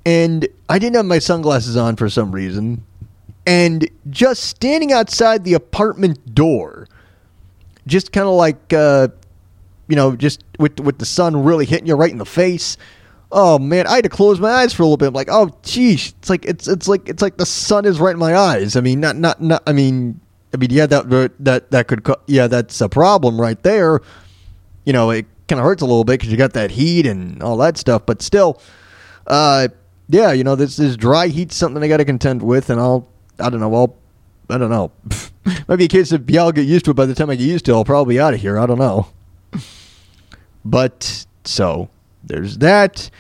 and 0.05 0.49
I 0.69 0.79
didn't 0.79 0.97
have 0.97 1.07
my 1.07 1.19
sunglasses 1.21 1.77
on 1.77 1.97
for 1.97 2.11
some 2.11 2.33
reason, 2.33 2.85
and 3.47 3.89
just 4.11 4.45
standing 4.45 4.93
outside 4.93 5.45
the 5.45 5.55
apartment 5.55 6.35
door, 6.35 6.87
just 7.87 8.13
kind 8.13 8.27
of 8.27 8.35
like 8.35 8.73
uh, 8.73 9.09
you 9.89 9.97
know, 9.97 10.17
just 10.17 10.45
with 10.59 10.79
with 10.81 10.99
the 10.99 11.07
sun 11.07 11.45
really 11.45 11.67
hitting 11.67 11.87
you 11.87 11.95
right 11.95 12.11
in 12.11 12.19
the 12.19 12.25
face. 12.25 12.77
Oh 13.31 13.59
man, 13.59 13.87
I 13.87 13.97
had 13.97 14.05
to 14.05 14.11
close 14.11 14.39
my 14.41 14.51
eyes 14.51 14.73
for 14.73 14.83
a 14.83 14.87
little 14.87 14.97
bit. 14.97 15.09
I'm 15.09 15.15
like, 15.15 15.29
oh 15.31 15.51
geez, 15.63 16.15
it's 16.19 16.31
like 16.31 16.45
it's 16.45 16.69
it's 16.69 16.87
like 16.87 17.09
it's 17.09 17.23
like 17.23 17.37
the 17.37 17.47
sun 17.47 17.85
is 17.85 17.99
right 17.99 18.13
in 18.13 18.19
my 18.19 18.37
eyes. 18.37 18.77
I 18.77 18.81
mean, 18.81 19.01
not 19.01 19.17
not 19.17 19.41
not. 19.41 19.63
I 19.67 19.73
mean, 19.73 20.21
I 20.55 20.59
mean, 20.59 20.71
yeah, 20.71 20.87
that 20.87 21.33
that 21.41 21.71
that 21.71 21.89
could 21.89 22.05
co- 22.05 22.21
yeah, 22.27 22.47
that's 22.47 22.81
a 22.81 22.89
problem 22.89 23.41
right 23.41 23.61
there. 23.63 24.01
You 24.85 24.93
know, 24.93 25.11
it 25.11 25.27
kind 25.49 25.61
of 25.61 25.65
hurts 25.65 25.83
a 25.83 25.87
little 25.87 26.05
bit 26.05 26.21
because 26.21 26.31
you 26.31 26.37
got 26.37 26.53
that 26.55 26.71
heat 26.71 27.07
and 27.07 27.43
all 27.43 27.57
that 27.59 27.77
stuff. 27.79 28.05
But 28.07 28.23
still, 28.23 28.61
uh, 29.27 29.69
yeah, 30.09 30.33
you 30.33 30.45
know, 30.45 30.55
this 30.55 30.77
this 30.77 30.97
dry 30.97 31.29
heat's 31.29 31.57
something 31.57 31.83
I 31.83 31.89
got 31.89 31.99
to 31.99 32.05
contend 32.05 32.43
with, 32.43 32.71
and 32.71 32.81
I'll 32.81 33.09
I 33.43 33.51
don't 33.51 33.61
know, 33.61 33.75
I'll 33.75 33.97
I 34.49 34.59
don't 34.59 34.71
know. 34.71 34.93
Maybe 35.69 35.85
a 35.85 35.89
case 35.89 36.13
of 36.13 36.29
yeah, 36.31 36.43
I'll 36.43 36.53
get 36.53 36.67
used 36.67 36.85
to 36.87 36.91
it. 36.91 36.95
By 36.95 37.07
the 37.07 37.15
time 37.15 37.31
I 37.31 37.37
get 37.37 37.45
used 37.45 37.65
to 37.67 37.73
it, 37.73 37.75
I'll 37.75 37.85
probably 37.85 38.17
be 38.17 38.21
out 38.21 38.35
of 38.35 38.41
here. 38.41 38.59
I 38.59 38.67
don't 38.67 38.79
know. 38.79 39.09
But 40.65 41.27
so 41.45 41.89
there's 42.23 42.59
that, 42.59 43.11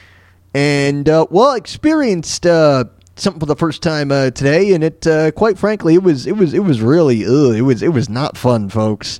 and 0.55 1.09
uh, 1.09 1.26
well, 1.31 1.55
experienced 1.55 2.47
uh, 2.47 2.85
something 3.17 3.41
for 3.41 3.47
the 3.47 3.57
first 3.57 3.83
time 3.83 4.12
uh, 4.12 4.31
today, 4.31 4.75
and 4.75 4.85
it 4.85 5.07
uh, 5.07 5.33
quite 5.33 5.59
frankly, 5.59 5.95
it 5.95 6.02
was 6.02 6.26
it 6.26 6.37
was 6.37 6.55
it 6.55 6.61
was 6.61 6.81
really 6.81 7.25
ugh, 7.25 7.55
it 7.57 7.62
was 7.62 7.83
it 7.83 7.88
was 7.88 8.09
not 8.09 8.37
fun, 8.37 8.69
folks. 8.69 9.19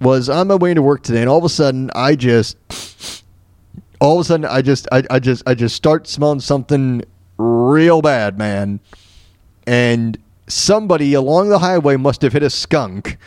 Was 0.00 0.28
on 0.28 0.46
my 0.46 0.54
way 0.54 0.74
to 0.74 0.80
work 0.80 1.02
today, 1.02 1.20
and 1.20 1.28
all 1.28 1.38
of 1.38 1.44
a 1.44 1.48
sudden, 1.48 1.90
I 1.94 2.14
just 2.14 2.56
all 4.00 4.14
of 4.14 4.20
a 4.20 4.24
sudden, 4.24 4.46
I 4.46 4.62
just 4.62 4.86
I, 4.92 5.02
I 5.10 5.18
just 5.18 5.42
I 5.46 5.54
just 5.54 5.74
start 5.74 6.06
smelling 6.06 6.40
something 6.40 7.02
real 7.36 8.00
bad, 8.00 8.38
man, 8.38 8.80
and 9.68 10.16
somebody 10.46 11.12
along 11.12 11.50
the 11.50 11.58
highway 11.58 11.96
must 11.96 12.22
have 12.22 12.32
hit 12.32 12.42
a 12.42 12.48
skunk, 12.48 13.18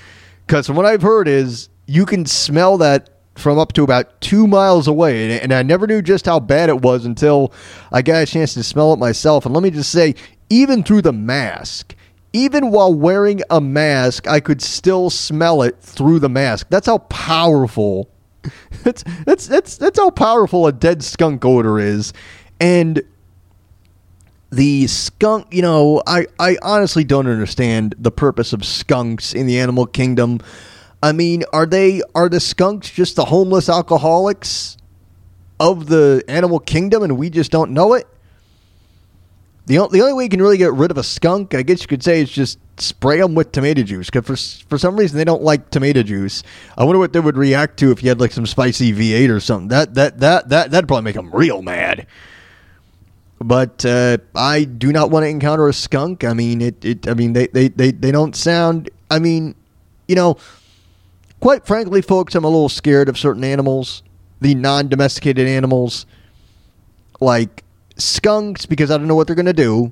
because 0.48 0.66
from 0.66 0.76
what 0.76 0.88
I've 0.88 1.04
heard 1.04 1.28
is 1.28 1.70
you 1.86 2.04
can 2.04 2.26
smell 2.26 2.80
that 2.80 3.12
from 3.36 3.60
up 3.60 3.74
to 3.74 3.84
about 3.84 4.20
two 4.22 4.48
miles 4.48 4.88
away. 4.88 5.40
And, 5.40 5.54
I 5.54 5.62
never 5.62 5.86
knew 5.86 6.02
just 6.02 6.26
how 6.26 6.40
bad 6.40 6.70
it 6.70 6.82
was 6.82 7.06
until 7.06 7.54
I 7.92 8.02
got 8.02 8.24
a 8.24 8.26
chance 8.26 8.56
to 8.56 8.64
smell 8.64 8.92
it 8.92 8.98
myself. 8.98 9.46
And 9.46 9.54
let 9.54 9.62
me 9.62 9.70
just 9.70 9.92
say, 9.92 10.16
even 10.50 10.84
through 10.84 11.04
the 11.04 11.14
mask, 11.14 11.96
even 12.34 12.72
while 12.72 12.94
wearing 12.94 13.42
a 13.52 13.62
mask, 13.62 14.28
I 14.28 14.40
could 14.40 14.64
still 14.64 15.12
smell 15.12 15.62
it 15.62 15.80
through 15.80 16.20
the 16.20 16.30
mask. 16.30 16.68
That's 16.70 16.88
how 16.88 17.00
powerful. 17.00 18.10
That's 18.84 19.04
that's 19.24 19.46
that's 19.46 19.78
that's 19.78 20.00
how 20.00 20.10
powerful 20.10 20.66
a 20.66 20.72
dead 20.72 21.04
skunk 21.04 21.46
odor 21.46 21.78
is. 21.78 22.12
And 22.60 23.04
the 24.52 24.88
skunk, 24.88 25.48
you 25.52 25.62
know, 25.62 26.04
I, 26.06 26.28
I 26.38 26.58
honestly 26.62 27.04
don't 27.04 27.28
understand 27.28 27.96
the 27.98 28.12
purpose 28.12 28.52
of 28.52 28.66
skunks 28.66 29.34
in 29.34 29.48
the 29.48 29.60
animal 29.60 29.86
kingdom. 29.86 30.40
I 31.02 31.14
mean, 31.14 31.44
are 31.54 31.66
they 31.66 32.02
are 32.14 32.30
the 32.30 32.40
skunks 32.40 32.90
just 32.90 33.16
the 33.16 33.26
homeless 33.26 33.70
alcoholics 33.70 34.78
of 35.60 35.88
the 35.88 36.24
animal 36.28 36.60
kingdom 36.60 37.02
and 37.02 37.18
we 37.18 37.30
just 37.30 37.52
don't 37.52 37.72
know 37.72 37.94
it? 37.94 38.08
The, 39.68 39.76
the 39.90 40.02
only 40.02 40.14
way 40.14 40.24
you 40.24 40.30
can 40.30 40.42
really 40.42 40.58
get 40.58 40.74
rid 40.74 40.92
of 40.92 40.98
a 40.98 41.04
skunk, 41.04 41.54
I 41.54 41.62
guess 41.62 41.82
you 41.82 41.88
could 41.88 42.04
say, 42.04 42.22
is 42.22 42.30
just 42.30 42.60
spray 42.78 43.20
them 43.20 43.36
with 43.36 43.54
tomato 43.54 43.84
juice. 43.84 44.10
Because 44.10 44.58
for, 44.62 44.70
for 44.70 44.78
some 44.78 44.98
reason 44.98 45.18
they 45.18 45.24
don't 45.24 45.44
like 45.44 45.70
tomato 45.70 46.04
juice. 46.04 46.44
I 46.78 46.84
wonder 46.84 47.00
what 47.00 47.14
they 47.14 47.20
would 47.22 47.38
react 47.38 47.78
to 47.80 47.92
if 47.92 48.04
you 48.04 48.10
had 48.10 48.20
like 48.20 48.34
some 48.34 48.46
spicy 48.46 48.92
V8 48.92 49.30
or 49.30 49.40
something. 49.40 49.70
That 49.70 49.94
that 49.94 50.20
that 50.20 50.50
that 50.50 50.72
that'd 50.72 50.88
probably 50.90 51.04
make 51.04 51.16
them 51.16 51.34
real 51.34 51.62
mad. 51.62 52.06
But 53.44 53.84
uh, 53.86 54.20
I 54.36 54.66
do 54.66 54.92
not 54.92 55.10
want 55.10 55.24
to 55.24 55.28
encounter 55.28 55.68
a 55.68 55.74
skunk. 55.74 56.24
I 56.24 56.34
mean, 56.34 56.62
it. 56.62 56.86
it 56.86 57.08
I 57.08 57.16
mean, 57.16 57.34
they, 57.34 57.48
they, 57.48 57.70
they, 57.70 57.92
they 57.92 58.12
don't 58.12 58.36
sound. 58.36 58.90
I 59.10 59.18
mean, 59.18 59.56
you 60.08 60.16
know, 60.16 60.38
quite 61.40 61.66
frankly, 61.66 62.02
folks, 62.02 62.36
I'm 62.36 62.44
a 62.44 62.48
little 62.48 62.70
scared 62.70 63.10
of 63.10 63.18
certain 63.18 63.44
animals, 63.44 64.04
the 64.42 64.54
non-domesticated 64.54 65.48
animals, 65.48 66.06
like 67.20 67.64
skunks, 67.98 68.66
because 68.66 68.92
I 68.92 68.98
don't 68.98 69.08
know 69.08 69.16
what 69.16 69.28
they're 69.28 69.36
gonna 69.36 69.54
do. 69.54 69.92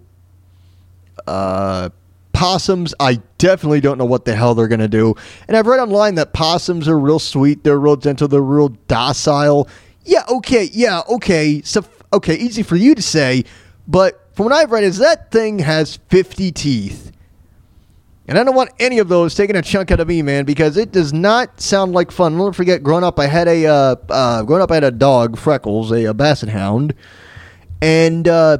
Uh, 1.25 1.89
possums, 2.33 2.93
I 2.99 3.19
definitely 3.39 3.81
don't 3.81 3.97
know 3.97 4.05
what 4.05 4.25
the 4.25 4.35
hell 4.35 4.55
they're 4.55 4.67
gonna 4.67 4.87
do. 4.87 5.15
And 5.47 5.57
I've 5.57 5.67
read 5.67 5.79
online 5.79 6.15
that 6.15 6.33
possums 6.33 6.87
are 6.87 6.99
real 6.99 7.19
sweet, 7.19 7.63
they're 7.63 7.79
real 7.79 7.97
gentle, 7.97 8.27
they're 8.27 8.41
real 8.41 8.69
docile. 8.87 9.67
Yeah, 10.05 10.23
okay, 10.29 10.69
yeah, 10.71 11.01
okay. 11.09 11.61
So, 11.63 11.83
okay, 12.11 12.35
easy 12.35 12.63
for 12.63 12.75
you 12.75 12.95
to 12.95 13.01
say, 13.01 13.45
but 13.87 14.29
from 14.33 14.45
what 14.45 14.53
I've 14.53 14.71
read, 14.71 14.83
is 14.83 14.97
that 14.99 15.31
thing 15.31 15.59
has 15.59 15.97
50 16.09 16.51
teeth. 16.51 17.11
And 18.27 18.37
I 18.37 18.43
don't 18.43 18.55
want 18.55 18.69
any 18.79 18.99
of 18.99 19.07
those 19.07 19.33
taking 19.33 19.55
a 19.55 19.61
chunk 19.61 19.89
out 19.89 19.99
of 19.99 20.07
me, 20.07 20.21
man, 20.21 20.45
because 20.45 20.77
it 20.77 20.91
does 20.91 21.11
not 21.11 21.59
sound 21.59 21.93
like 21.93 22.11
fun. 22.11 22.37
Never 22.37 22.53
forget 22.53 22.83
growing 22.83 23.03
up, 23.03 23.19
I 23.19 23.25
had 23.25 23.47
a 23.47 23.65
uh, 23.65 23.95
uh, 24.07 24.43
growing 24.43 24.61
up, 24.61 24.69
I 24.69 24.75
had 24.75 24.83
a 24.83 24.91
dog, 24.91 25.35
Freckles, 25.35 25.91
a, 25.91 26.05
a 26.05 26.13
basset 26.13 26.49
hound, 26.49 26.93
and 27.81 28.27
uh, 28.27 28.59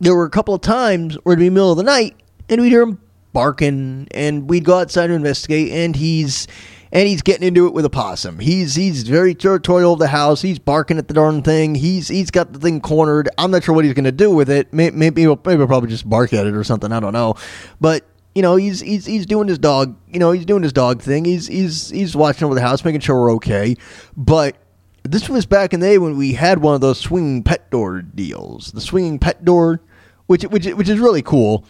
there 0.00 0.16
were 0.16 0.24
a 0.24 0.30
couple 0.30 0.52
of 0.52 0.62
times 0.62 1.14
where 1.22 1.34
it'd 1.34 1.40
be 1.40 1.48
middle 1.48 1.70
of 1.70 1.76
the 1.76 1.84
night, 1.84 2.16
and 2.48 2.60
we'd 2.60 2.70
hear 2.70 2.82
him 2.82 3.00
barking, 3.32 4.08
and 4.10 4.50
we'd 4.50 4.64
go 4.64 4.80
outside 4.80 5.06
to 5.06 5.12
investigate, 5.12 5.70
and 5.70 5.94
he's 5.94 6.48
and 6.96 7.06
he's 7.06 7.20
getting 7.20 7.46
into 7.46 7.66
it 7.66 7.74
with 7.74 7.84
a 7.84 7.90
possum. 7.90 8.38
He's 8.38 8.74
he's 8.74 9.02
very 9.02 9.34
territorial 9.34 9.92
of 9.92 9.98
the 9.98 10.08
house. 10.08 10.40
He's 10.40 10.58
barking 10.58 10.96
at 10.96 11.08
the 11.08 11.14
darn 11.14 11.42
thing. 11.42 11.74
He's 11.74 12.08
he's 12.08 12.30
got 12.30 12.54
the 12.54 12.58
thing 12.58 12.80
cornered. 12.80 13.28
I'm 13.36 13.50
not 13.50 13.64
sure 13.64 13.74
what 13.74 13.84
he's 13.84 13.92
going 13.92 14.04
to 14.04 14.12
do 14.12 14.30
with 14.30 14.48
it. 14.48 14.72
Maybe 14.72 14.96
maybe 14.96 15.20
he'll, 15.20 15.38
maybe 15.44 15.58
he'll 15.58 15.66
probably 15.66 15.90
just 15.90 16.08
bark 16.08 16.32
at 16.32 16.46
it 16.46 16.54
or 16.54 16.64
something. 16.64 16.90
I 16.92 16.98
don't 17.00 17.12
know, 17.12 17.36
but. 17.80 18.04
You 18.34 18.42
know, 18.42 18.56
he's 18.56 18.80
he's 18.80 19.06
he's 19.06 19.24
doing 19.24 19.48
his 19.48 19.58
dog. 19.58 19.96
You 20.12 20.18
know, 20.18 20.30
he's 20.30 20.44
doing 20.44 20.62
his 20.62 20.74
dog 20.74 21.00
thing. 21.00 21.24
He's 21.24 21.46
he's 21.46 21.88
he's 21.88 22.14
watching 22.14 22.44
over 22.44 22.54
the 22.54 22.60
house, 22.60 22.84
making 22.84 23.00
sure 23.00 23.18
we're 23.18 23.32
okay. 23.36 23.76
But 24.14 24.58
this 25.04 25.26
was 25.30 25.46
back 25.46 25.72
in 25.72 25.80
the 25.80 25.86
day 25.86 25.96
when 25.96 26.18
we 26.18 26.34
had 26.34 26.58
one 26.58 26.74
of 26.74 26.82
those 26.82 27.00
swinging 27.00 27.42
pet 27.42 27.70
door 27.70 28.02
deals. 28.02 28.72
The 28.72 28.82
swinging 28.82 29.18
pet 29.18 29.42
door, 29.42 29.80
which 30.26 30.42
which 30.42 30.66
which 30.66 30.90
is 30.90 30.98
really 30.98 31.22
cool. 31.22 31.64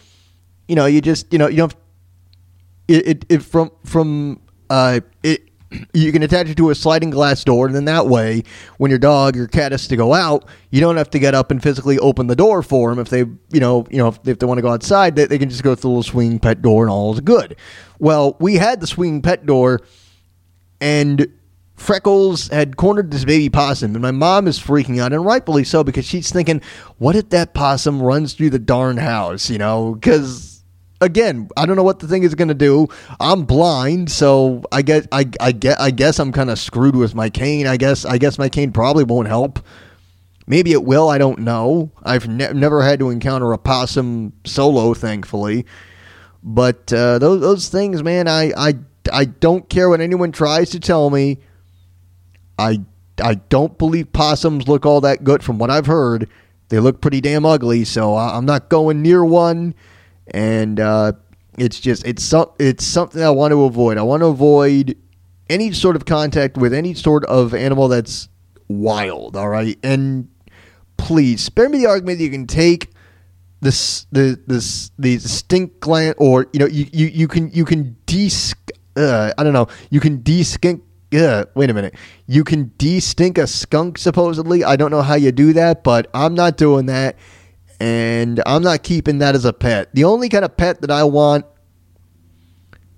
You 0.67 0.75
know, 0.75 0.87
you 0.87 0.99
just 0.99 1.31
you 1.31 1.39
know 1.39 1.47
you 1.47 1.55
don't. 1.55 1.75
It 2.89 3.07
it, 3.07 3.25
it 3.29 3.43
from 3.43 3.71
from 3.85 4.41
uh 4.69 5.01
it 5.23 5.43
you 5.93 6.11
can 6.13 6.23
attach 6.23 6.47
it 6.47 6.55
to 6.55 6.69
a 6.69 6.75
sliding 6.75 7.09
glass 7.09 7.43
door, 7.43 7.65
and 7.65 7.75
then 7.75 7.85
that 7.85 8.07
way, 8.07 8.43
when 8.77 8.89
your 8.89 8.99
dog 8.99 9.35
or 9.37 9.47
cat 9.47 9.73
has 9.73 9.87
to 9.87 9.97
go 9.97 10.13
out, 10.13 10.45
you 10.69 10.79
don't 10.79 10.95
have 10.95 11.09
to 11.09 11.19
get 11.19 11.35
up 11.35 11.51
and 11.51 11.61
physically 11.61 11.99
open 11.99 12.27
the 12.27 12.37
door 12.37 12.63
for 12.63 12.89
them. 12.89 12.99
If 12.99 13.09
they, 13.09 13.19
you 13.19 13.59
know, 13.59 13.85
you 13.89 13.97
know, 13.97 14.07
if, 14.07 14.19
if 14.25 14.39
they 14.39 14.45
want 14.45 14.59
to 14.59 14.61
go 14.61 14.69
outside, 14.69 15.17
they, 15.17 15.25
they 15.25 15.37
can 15.37 15.49
just 15.49 15.63
go 15.63 15.75
through 15.75 15.81
the 15.81 15.87
little 15.89 16.03
swinging 16.03 16.39
pet 16.39 16.61
door, 16.61 16.83
and 16.83 16.91
all 16.91 17.13
is 17.13 17.19
good. 17.19 17.57
Well, 17.99 18.37
we 18.39 18.55
had 18.55 18.79
the 18.79 18.87
swinging 18.87 19.21
pet 19.21 19.45
door, 19.45 19.81
and 20.79 21.27
Freckles 21.75 22.47
had 22.47 22.77
cornered 22.77 23.11
this 23.11 23.25
baby 23.25 23.49
possum, 23.49 23.93
and 23.93 24.01
my 24.01 24.11
mom 24.11 24.47
is 24.47 24.59
freaking 24.59 25.01
out, 25.01 25.11
and 25.11 25.25
rightfully 25.25 25.63
so, 25.65 25.83
because 25.83 26.05
she's 26.05 26.31
thinking, 26.31 26.61
what 26.97 27.15
if 27.15 27.29
that 27.29 27.53
possum 27.53 28.01
runs 28.01 28.33
through 28.33 28.51
the 28.51 28.59
darn 28.59 28.97
house, 28.97 29.49
you 29.49 29.57
know? 29.57 29.95
Because 29.95 30.56
again, 31.01 31.49
I 31.57 31.65
don't 31.65 31.75
know 31.75 31.83
what 31.83 31.99
the 31.99 32.07
thing 32.07 32.23
is 32.23 32.35
going 32.35 32.47
to 32.47 32.53
do. 32.53 32.87
I'm 33.19 33.43
blind, 33.45 34.11
so 34.11 34.63
I 34.71 34.81
guess 34.81 35.07
I 35.11 35.25
I 35.39 35.51
get 35.51 35.79
I 35.79 35.91
guess 35.91 36.19
I'm 36.19 36.31
kind 36.31 36.49
of 36.49 36.59
screwed 36.59 36.95
with 36.95 37.15
my 37.15 37.29
cane. 37.29 37.67
I 37.67 37.77
guess 37.77 38.05
I 38.05 38.17
guess 38.17 38.37
my 38.37 38.49
cane 38.49 38.71
probably 38.71 39.03
won't 39.03 39.27
help. 39.27 39.59
Maybe 40.49 40.71
it 40.71 40.83
will. 40.83 41.09
I 41.09 41.17
don't 41.17 41.39
know. 41.39 41.91
I've 42.03 42.27
ne- 42.27 42.53
never 42.53 42.81
had 42.81 42.99
to 42.99 43.09
encounter 43.09 43.51
a 43.51 43.57
possum 43.57 44.31
solo, 44.45 44.93
thankfully. 44.93 45.65
But 46.41 46.93
uh, 46.93 47.19
those 47.19 47.41
those 47.41 47.69
things, 47.69 48.01
man, 48.01 48.27
I, 48.27 48.53
I 48.57 48.73
I 49.11 49.25
don't 49.25 49.67
care 49.69 49.89
what 49.89 49.99
anyone 49.99 50.31
tries 50.31 50.69
to 50.69 50.79
tell 50.79 51.09
me. 51.09 51.39
I 52.57 52.79
I 53.21 53.35
don't 53.35 53.77
believe 53.77 54.13
possums 54.13 54.67
look 54.67 54.85
all 54.85 55.01
that 55.01 55.23
good. 55.25 55.43
From 55.43 55.57
what 55.57 55.69
I've 55.69 55.85
heard, 55.87 56.29
they 56.69 56.79
look 56.79 57.01
pretty 57.01 57.19
damn 57.19 57.45
ugly. 57.45 57.83
So 57.83 58.15
I- 58.15 58.37
I'm 58.37 58.45
not 58.45 58.69
going 58.69 59.01
near 59.01 59.25
one. 59.25 59.75
And 60.31 60.79
uh, 60.79 61.13
it's 61.57 61.79
just 61.79 62.05
it's 62.05 62.33
it's 62.59 62.85
something 62.85 63.21
I 63.21 63.29
want 63.29 63.51
to 63.51 63.63
avoid. 63.63 63.97
I 63.97 64.03
want 64.03 64.21
to 64.21 64.27
avoid 64.27 64.97
any 65.49 65.71
sort 65.71 65.95
of 65.95 66.05
contact 66.05 66.57
with 66.57 66.73
any 66.73 66.93
sort 66.93 67.25
of 67.25 67.53
animal 67.53 67.87
that's 67.87 68.29
wild. 68.67 69.35
All 69.35 69.49
right, 69.49 69.77
and 69.83 70.29
please 70.97 71.43
spare 71.43 71.69
me 71.69 71.79
the 71.79 71.87
argument 71.87 72.19
that 72.19 72.23
you 72.23 72.31
can 72.31 72.47
take 72.47 72.91
this 73.61 74.05
the 74.11 74.39
this 74.45 74.91
the 74.99 75.17
stink 75.17 75.79
gland 75.79 76.15
or 76.17 76.47
you 76.53 76.59
know 76.59 76.67
you 76.67 76.85
you, 76.91 77.07
you 77.07 77.27
can 77.27 77.49
you 77.51 77.65
can 77.65 77.95
de 78.05 78.29
uh, 78.95 79.31
I 79.37 79.43
don't 79.43 79.53
know 79.53 79.67
you 79.89 79.99
can 79.99 80.21
de 80.21 80.43
skink 80.43 80.83
uh, 81.13 81.45
wait 81.55 81.69
a 81.69 81.73
minute 81.73 81.95
you 82.27 82.43
can 82.43 82.71
de 82.77 82.99
stink 82.99 83.37
a 83.37 83.47
skunk 83.47 83.97
supposedly 83.97 84.63
I 84.63 84.75
don't 84.75 84.91
know 84.91 85.01
how 85.01 85.15
you 85.15 85.31
do 85.31 85.53
that 85.53 85.83
but 85.83 86.07
I'm 86.13 86.35
not 86.35 86.57
doing 86.57 86.85
that 86.87 87.15
and 87.79 88.41
I'm 88.45 88.63
not 88.63 88.83
keeping 88.83 89.19
that 89.19 89.35
as 89.35 89.45
a 89.45 89.53
pet 89.53 89.89
the 89.93 90.03
only 90.03 90.29
kind 90.29 90.45
of 90.45 90.57
pet 90.57 90.81
that 90.81 90.91
I 90.91 91.03
want 91.03 91.45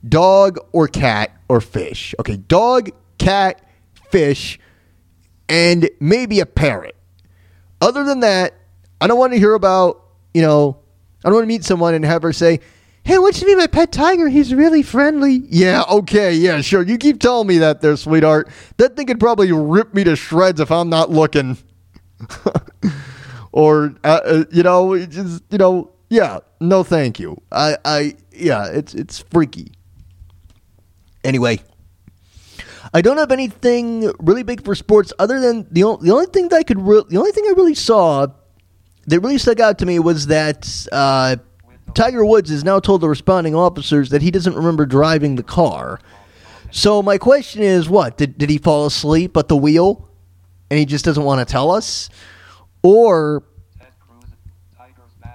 dog 0.08 0.58
or 0.72 0.88
cat 0.88 1.32
or 1.50 1.62
fish 1.62 2.16
okay 2.20 2.38
dog 2.38 2.90
cat 3.18 3.62
fish 4.10 4.60
and 5.50 5.90
maybe 6.00 6.40
a 6.40 6.46
parrot 6.46 6.96
other 7.82 8.04
than 8.04 8.22
that, 8.22 8.56
I 9.00 9.08
don't 9.08 9.18
want 9.18 9.34
to 9.34 9.40
hear 9.40 9.54
about, 9.54 10.04
you 10.34 10.42
know, 10.42 10.80
I 11.24 11.30
don't 11.30 11.36
want 11.36 11.44
to 11.44 11.48
meet 11.48 11.64
someone 11.64 11.94
and 11.94 12.04
have 12.06 12.22
her 12.24 12.34
say, 12.34 12.60
Hey, 13.04 13.16
don't 13.16 13.42
you 13.42 13.48
meet 13.48 13.58
my 13.58 13.68
pet 13.68 13.92
tiger? 13.92 14.28
He's 14.28 14.54
really 14.54 14.84
friendly. 14.84 15.42
Yeah, 15.50 15.84
okay, 15.90 16.34
yeah, 16.34 16.62
sure. 16.62 16.84
You 16.84 16.98
keep 16.98 17.20
telling 17.20 17.48
me 17.48 17.58
that 17.60 17.82
there, 17.82 17.96
sweetheart. 17.96 18.50
That 18.78 18.96
thing 18.96 19.08
could 19.08 19.20
probably 19.20 19.52
rip 19.52 19.94
me 19.94 20.04
to 20.04 20.16
shreds 20.16 20.60
if 20.60 20.70
I'm 20.70 20.90
not 20.90 21.10
looking. 21.10 21.58
or, 23.52 23.96
uh, 24.04 24.20
uh, 24.26 24.44
you 24.52 24.64
know, 24.64 24.98
just, 25.06 25.44
you 25.50 25.58
know, 25.58 25.92
yeah, 26.10 26.40
no 26.60 26.84
thank 26.84 27.20
you. 27.20 27.42
I, 27.52 27.78
I, 27.86 28.16
yeah, 28.32 28.68
it's, 28.68 28.94
it's 28.94 29.20
freaky. 29.20 29.72
Anyway, 31.24 31.60
I 32.94 33.02
don't 33.02 33.18
have 33.18 33.32
anything 33.32 34.12
really 34.20 34.44
big 34.44 34.64
for 34.64 34.74
sports 34.74 35.14
other 35.20 35.40
than 35.40 35.68
the 35.70 35.84
only, 35.84 36.08
the 36.08 36.14
only 36.14 36.26
thing 36.28 36.48
that 36.50 36.56
I 36.58 36.64
could 36.64 36.80
re- 36.80 37.04
the 37.08 37.18
only 37.18 37.32
thing 37.32 37.44
I 37.48 37.54
really 37.56 37.76
saw 37.76 38.28
that 39.06 39.20
really 39.20 39.38
stuck 39.38 39.60
out 39.60 39.78
to 39.80 39.86
me 39.86 40.00
was 40.00 40.28
that 40.28 40.88
uh, 40.92 41.36
Tiger 41.94 42.26
Woods 42.26 42.50
has 42.50 42.64
now 42.64 42.80
told 42.80 43.02
the 43.02 43.10
responding 43.10 43.54
officers 43.54 44.10
that 44.10 44.22
he 44.22 44.32
doesn't 44.32 44.56
remember 44.56 44.86
driving 44.86 45.36
the 45.36 45.44
car. 45.44 46.00
So 46.72 47.02
my 47.02 47.18
question 47.18 47.62
is, 47.62 47.90
what 47.90 48.18
did 48.18 48.38
did 48.38 48.50
he 48.50 48.58
fall 48.58 48.86
asleep 48.86 49.36
at 49.38 49.48
the 49.48 49.58
wheel, 49.58 50.10
and 50.72 50.80
he 50.80 50.86
just 50.86 51.06
doesn't 51.06 51.24
want 51.24 51.46
to 51.46 51.52
tell 51.52 51.72
us, 51.72 52.10
or 52.84 53.44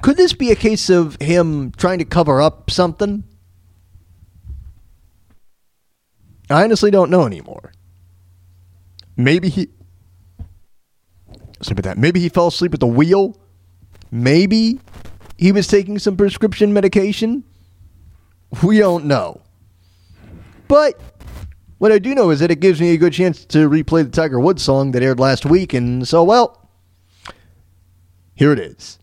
could 0.03 0.17
this 0.17 0.33
be 0.33 0.51
a 0.51 0.57
case 0.57 0.91
of 0.91 1.17
him 1.21 1.73
trying 1.73 1.99
to 1.99 2.05
cover 2.05 2.41
up 2.41 2.71
something? 2.71 3.25
I 6.51 6.63
honestly 6.63 6.91
don't 6.91 7.11
know 7.11 7.25
anymore. 7.27 7.73
Maybe 9.17 9.49
he. 9.49 9.69
Sorry 11.63 11.73
about 11.73 11.85
that. 11.85 11.99
Maybe 11.99 12.21
he 12.21 12.29
fell 12.29 12.49
asleep 12.49 12.75
at 12.75 12.81
the 12.81 12.87
wheel. 12.87 13.41
Maybe 14.11 14.81
he 15.39 15.53
was 15.53 15.67
taking 15.67 15.99
some 15.99 16.17
prescription 16.17 16.73
medication. 16.73 17.45
We 18.63 18.79
don't 18.79 19.07
know. 19.07 19.41
But 20.69 21.01
what 21.79 21.93
I 21.93 21.99
do 21.99 22.15
know 22.15 22.31
is 22.31 22.41
that 22.41 22.51
it 22.51 22.61
gives 22.61 22.81
me 22.81 22.91
a 22.91 22.97
good 22.97 23.13
chance 23.13 23.45
to 23.47 23.69
replay 23.69 24.05
the 24.05 24.11
Tiger 24.11 24.39
Woods 24.39 24.63
song 24.63 24.93
that 24.93 25.03
aired 25.03 25.19
last 25.19 25.47
week. 25.47 25.73
And 25.73 26.07
so, 26.07 26.23
well, 26.23 26.64
here 28.35 28.53
it 28.53 28.59
is. 28.59 28.99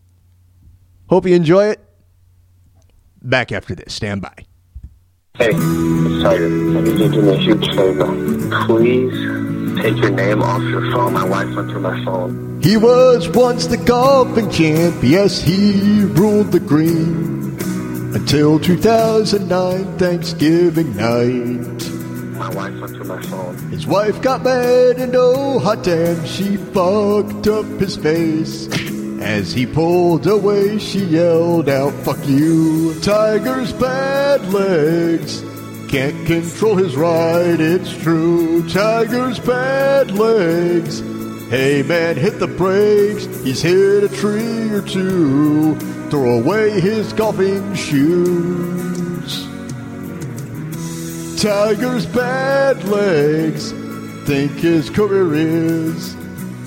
Hope 1.08 1.26
you 1.26 1.34
enjoy 1.34 1.66
it. 1.66 1.80
Back 3.22 3.52
after 3.52 3.74
this. 3.74 3.94
Stand 3.94 4.22
by. 4.22 4.34
Hey, 5.38 5.50
it's 5.50 6.22
Tiger. 6.22 6.46
I 6.46 6.80
need 6.80 6.98
you 6.98 6.98
to 6.98 7.08
do 7.08 7.22
me 7.22 7.34
a 7.34 7.38
huge 7.38 7.66
favor. 7.74 8.66
Please 8.66 9.80
take 9.80 9.96
your 9.96 10.10
name 10.10 10.42
off 10.42 10.62
your 10.62 10.90
phone. 10.92 11.12
My 11.12 11.24
wife 11.24 11.54
went 11.56 11.70
through 11.70 11.80
my 11.80 12.04
phone. 12.04 12.60
He 12.62 12.76
was 12.76 13.28
once 13.30 13.66
the 13.66 13.76
golfing 13.76 14.50
champ, 14.50 15.02
yes, 15.02 15.40
he 15.40 16.04
ruled 16.04 16.52
the 16.52 16.60
green. 16.60 17.58
Until 18.14 18.60
2009 18.60 19.98
Thanksgiving 19.98 20.94
night. 20.96 21.88
My 22.38 22.48
wife 22.50 22.80
went 22.80 22.94
through 22.94 23.04
my 23.04 23.22
phone. 23.22 23.56
His 23.70 23.86
wife 23.86 24.20
got 24.20 24.42
mad 24.44 24.98
and 24.98 25.14
oh 25.16 25.58
hot 25.58 25.82
damn, 25.82 26.24
she 26.26 26.56
fucked 26.56 27.46
up 27.46 27.64
his 27.80 27.96
face. 27.96 28.68
As 29.22 29.52
he 29.52 29.66
pulled 29.66 30.26
away, 30.26 30.80
she 30.80 31.04
yelled 31.04 31.68
out, 31.68 31.92
fuck 32.02 32.18
you. 32.26 33.00
Tiger's 33.02 33.72
bad 33.72 34.52
legs. 34.52 35.42
Can't 35.88 36.26
control 36.26 36.74
his 36.74 36.96
ride, 36.96 37.60
it's 37.60 37.96
true. 38.02 38.68
Tiger's 38.68 39.38
bad 39.38 40.10
legs. 40.10 40.98
Hey 41.50 41.84
man, 41.84 42.16
hit 42.16 42.40
the 42.40 42.48
brakes. 42.48 43.26
He's 43.44 43.62
hit 43.62 44.02
a 44.02 44.08
tree 44.08 44.70
or 44.70 44.82
two. 44.82 45.76
Throw 46.10 46.40
away 46.40 46.80
his 46.80 47.12
golfing 47.12 47.74
shoes. 47.76 49.46
Tiger's 51.40 52.06
bad 52.06 52.82
legs. 52.88 53.70
Think 54.26 54.50
his 54.52 54.90
career 54.90 55.32
is. 55.32 56.16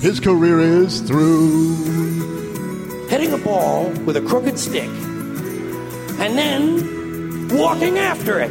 His 0.00 0.20
career 0.20 0.60
is 0.60 1.02
through. 1.02 2.15
Hitting 3.08 3.32
a 3.32 3.38
ball 3.38 3.88
with 4.04 4.16
a 4.16 4.20
crooked 4.20 4.58
stick 4.58 4.90
and 6.18 6.36
then 6.36 7.48
walking 7.56 7.98
after 7.98 8.40
it. 8.40 8.50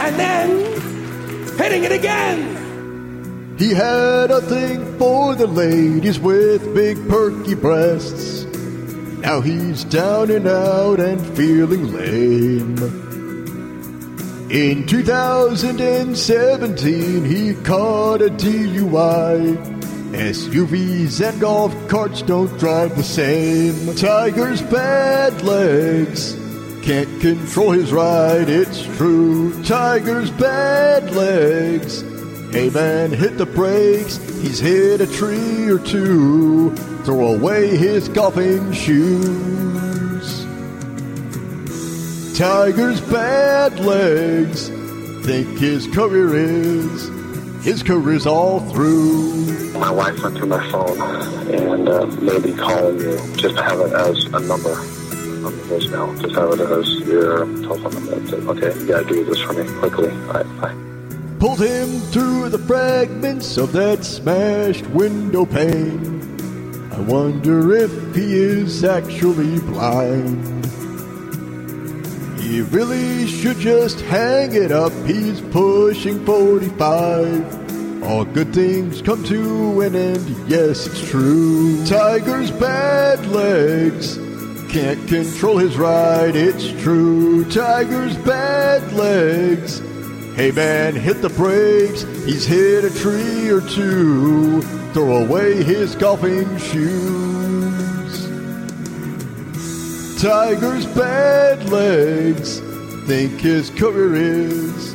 And 0.00 0.18
then 0.18 0.48
hitting 1.58 1.84
it 1.84 1.92
again. 1.92 2.58
He 3.58 3.74
had 3.74 4.30
a 4.30 4.40
thing 4.40 4.98
for 4.98 5.34
the 5.34 5.46
ladies 5.46 6.18
with 6.18 6.74
big 6.74 6.96
perky 7.08 7.54
breasts. 7.54 8.44
Now 9.20 9.40
he's 9.40 9.84
down 9.84 10.30
and 10.30 10.48
out 10.48 10.98
and 10.98 11.20
feeling 11.36 11.92
lame. 11.92 12.78
In 14.50 14.86
2017, 14.86 17.24
he 17.24 17.54
caught 17.62 18.22
a 18.22 18.30
DUI. 18.30 19.81
SUVs 20.12 21.26
and 21.26 21.40
golf 21.40 21.74
carts 21.88 22.22
don't 22.22 22.56
drive 22.58 22.96
the 22.96 23.02
same. 23.02 23.94
Tiger's 23.96 24.62
bad 24.62 25.42
legs 25.42 26.36
can't 26.82 27.20
control 27.20 27.70
his 27.70 27.92
ride, 27.92 28.48
it's 28.48 28.82
true. 28.96 29.62
Tiger's 29.62 30.30
bad 30.32 31.14
legs. 31.14 32.02
Hey 32.52 32.70
man, 32.70 33.12
hit 33.12 33.38
the 33.38 33.46
brakes. 33.46 34.16
He's 34.40 34.58
hit 34.58 35.00
a 35.00 35.06
tree 35.06 35.68
or 35.68 35.78
two. 35.78 36.74
Throw 37.04 37.36
away 37.36 37.76
his 37.76 38.08
golfing 38.08 38.72
shoes. 38.72 40.44
Tiger's 42.36 43.00
bad 43.00 43.78
legs. 43.78 44.68
Think 45.24 45.56
his 45.60 45.86
career 45.86 46.34
is. 46.34 47.21
His 47.62 47.84
career's 47.84 48.26
all 48.26 48.58
through. 48.58 49.72
My 49.74 49.90
wife 49.90 50.20
went 50.20 50.36
through 50.36 50.48
my 50.48 50.68
phone 50.70 51.00
and 51.48 51.88
uh, 51.88 52.06
maybe 52.20 52.52
calling 52.54 52.98
you 52.98 53.16
just 53.36 53.56
to 53.56 53.62
have 53.62 53.78
it 53.78 53.92
as 53.92 54.24
a 54.24 54.40
number 54.40 54.72
on 54.72 55.56
the 55.56 55.62
voicemail. 55.70 56.20
Just 56.20 56.34
have 56.34 56.50
it 56.52 56.60
as 56.60 56.90
your 57.06 57.46
telephone 57.62 57.94
number. 57.94 58.18
That's 58.18 58.32
it. 58.32 58.48
Okay, 58.48 58.80
you 58.80 58.86
gotta 58.88 59.04
do 59.06 59.24
this 59.24 59.38
for 59.38 59.52
me 59.52 59.64
quickly. 59.78 60.10
All 60.10 60.32
right, 60.32 60.60
bye. 60.60 60.74
Pulled 61.38 61.60
him 61.60 62.00
through 62.10 62.48
the 62.48 62.58
fragments 62.58 63.56
of 63.56 63.70
that 63.72 64.04
smashed 64.04 64.86
window 64.88 65.46
pane. 65.46 66.20
I 66.92 67.00
wonder 67.00 67.76
if 67.76 67.92
he 68.14 68.34
is 68.34 68.82
actually 68.82 69.60
blind. 69.60 70.66
He 72.52 72.60
really 72.60 73.26
should 73.26 73.56
just 73.56 74.02
hang 74.02 74.52
it 74.52 74.72
up. 74.72 74.92
He's 75.06 75.40
pushing 75.40 76.22
45. 76.26 78.02
All 78.02 78.26
good 78.26 78.52
things 78.52 79.00
come 79.00 79.24
to 79.24 79.80
an 79.80 79.96
end. 79.96 80.50
Yes, 80.50 80.86
it's 80.86 81.08
true. 81.08 81.82
Tiger's 81.86 82.50
bad 82.50 83.26
legs 83.28 84.18
can't 84.70 85.08
control 85.08 85.56
his 85.56 85.78
ride. 85.78 86.36
It's 86.36 86.68
true. 86.82 87.50
Tiger's 87.50 88.18
bad 88.18 88.92
legs. 88.92 89.78
Hey 90.36 90.50
man, 90.50 90.94
hit 90.94 91.22
the 91.22 91.30
brakes. 91.30 92.02
He's 92.26 92.44
hit 92.44 92.84
a 92.84 92.90
tree 92.90 93.48
or 93.48 93.62
two. 93.62 94.60
Throw 94.92 95.24
away 95.24 95.62
his 95.62 95.94
golfing 95.94 96.58
shoes. 96.58 97.31
Tiger's 100.22 100.86
bad 100.86 101.68
legs. 101.68 102.60
Think 103.08 103.40
his 103.40 103.70
career 103.70 104.14
is. 104.14 104.92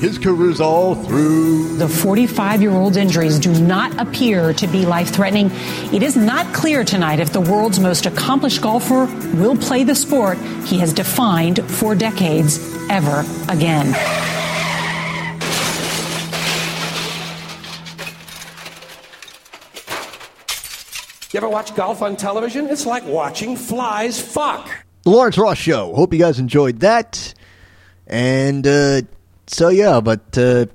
His 0.00 0.16
career's 0.16 0.62
all 0.62 0.94
through. 0.94 1.76
The 1.76 1.86
45 1.86 2.62
year 2.62 2.70
old's 2.70 2.96
injuries 2.96 3.38
do 3.38 3.52
not 3.60 3.92
appear 4.00 4.54
to 4.54 4.66
be 4.66 4.86
life 4.86 5.10
threatening. 5.10 5.50
It 5.92 6.02
is 6.02 6.16
not 6.16 6.54
clear 6.54 6.84
tonight 6.84 7.20
if 7.20 7.34
the 7.34 7.40
world's 7.42 7.80
most 7.80 8.06
accomplished 8.06 8.62
golfer 8.62 9.04
will 9.34 9.58
play 9.58 9.84
the 9.84 9.94
sport 9.94 10.38
he 10.64 10.78
has 10.78 10.94
defined 10.94 11.62
for 11.70 11.94
decades 11.94 12.58
ever 12.88 13.26
again. 13.50 13.92
You 21.32 21.38
ever 21.38 21.48
watch 21.48 21.74
golf 21.74 22.02
on 22.02 22.16
television? 22.16 22.66
It's 22.66 22.84
like 22.84 23.06
watching 23.06 23.56
flies 23.56 24.20
fuck. 24.20 24.68
The 25.04 25.10
Lawrence 25.10 25.38
Ross 25.38 25.56
Show. 25.56 25.94
Hope 25.94 26.12
you 26.12 26.18
guys 26.18 26.38
enjoyed 26.38 26.80
that. 26.80 27.32
And 28.06 28.66
uh, 28.66 29.00
so, 29.46 29.70
yeah, 29.70 30.00
but 30.00 30.36
uh, 30.36 30.66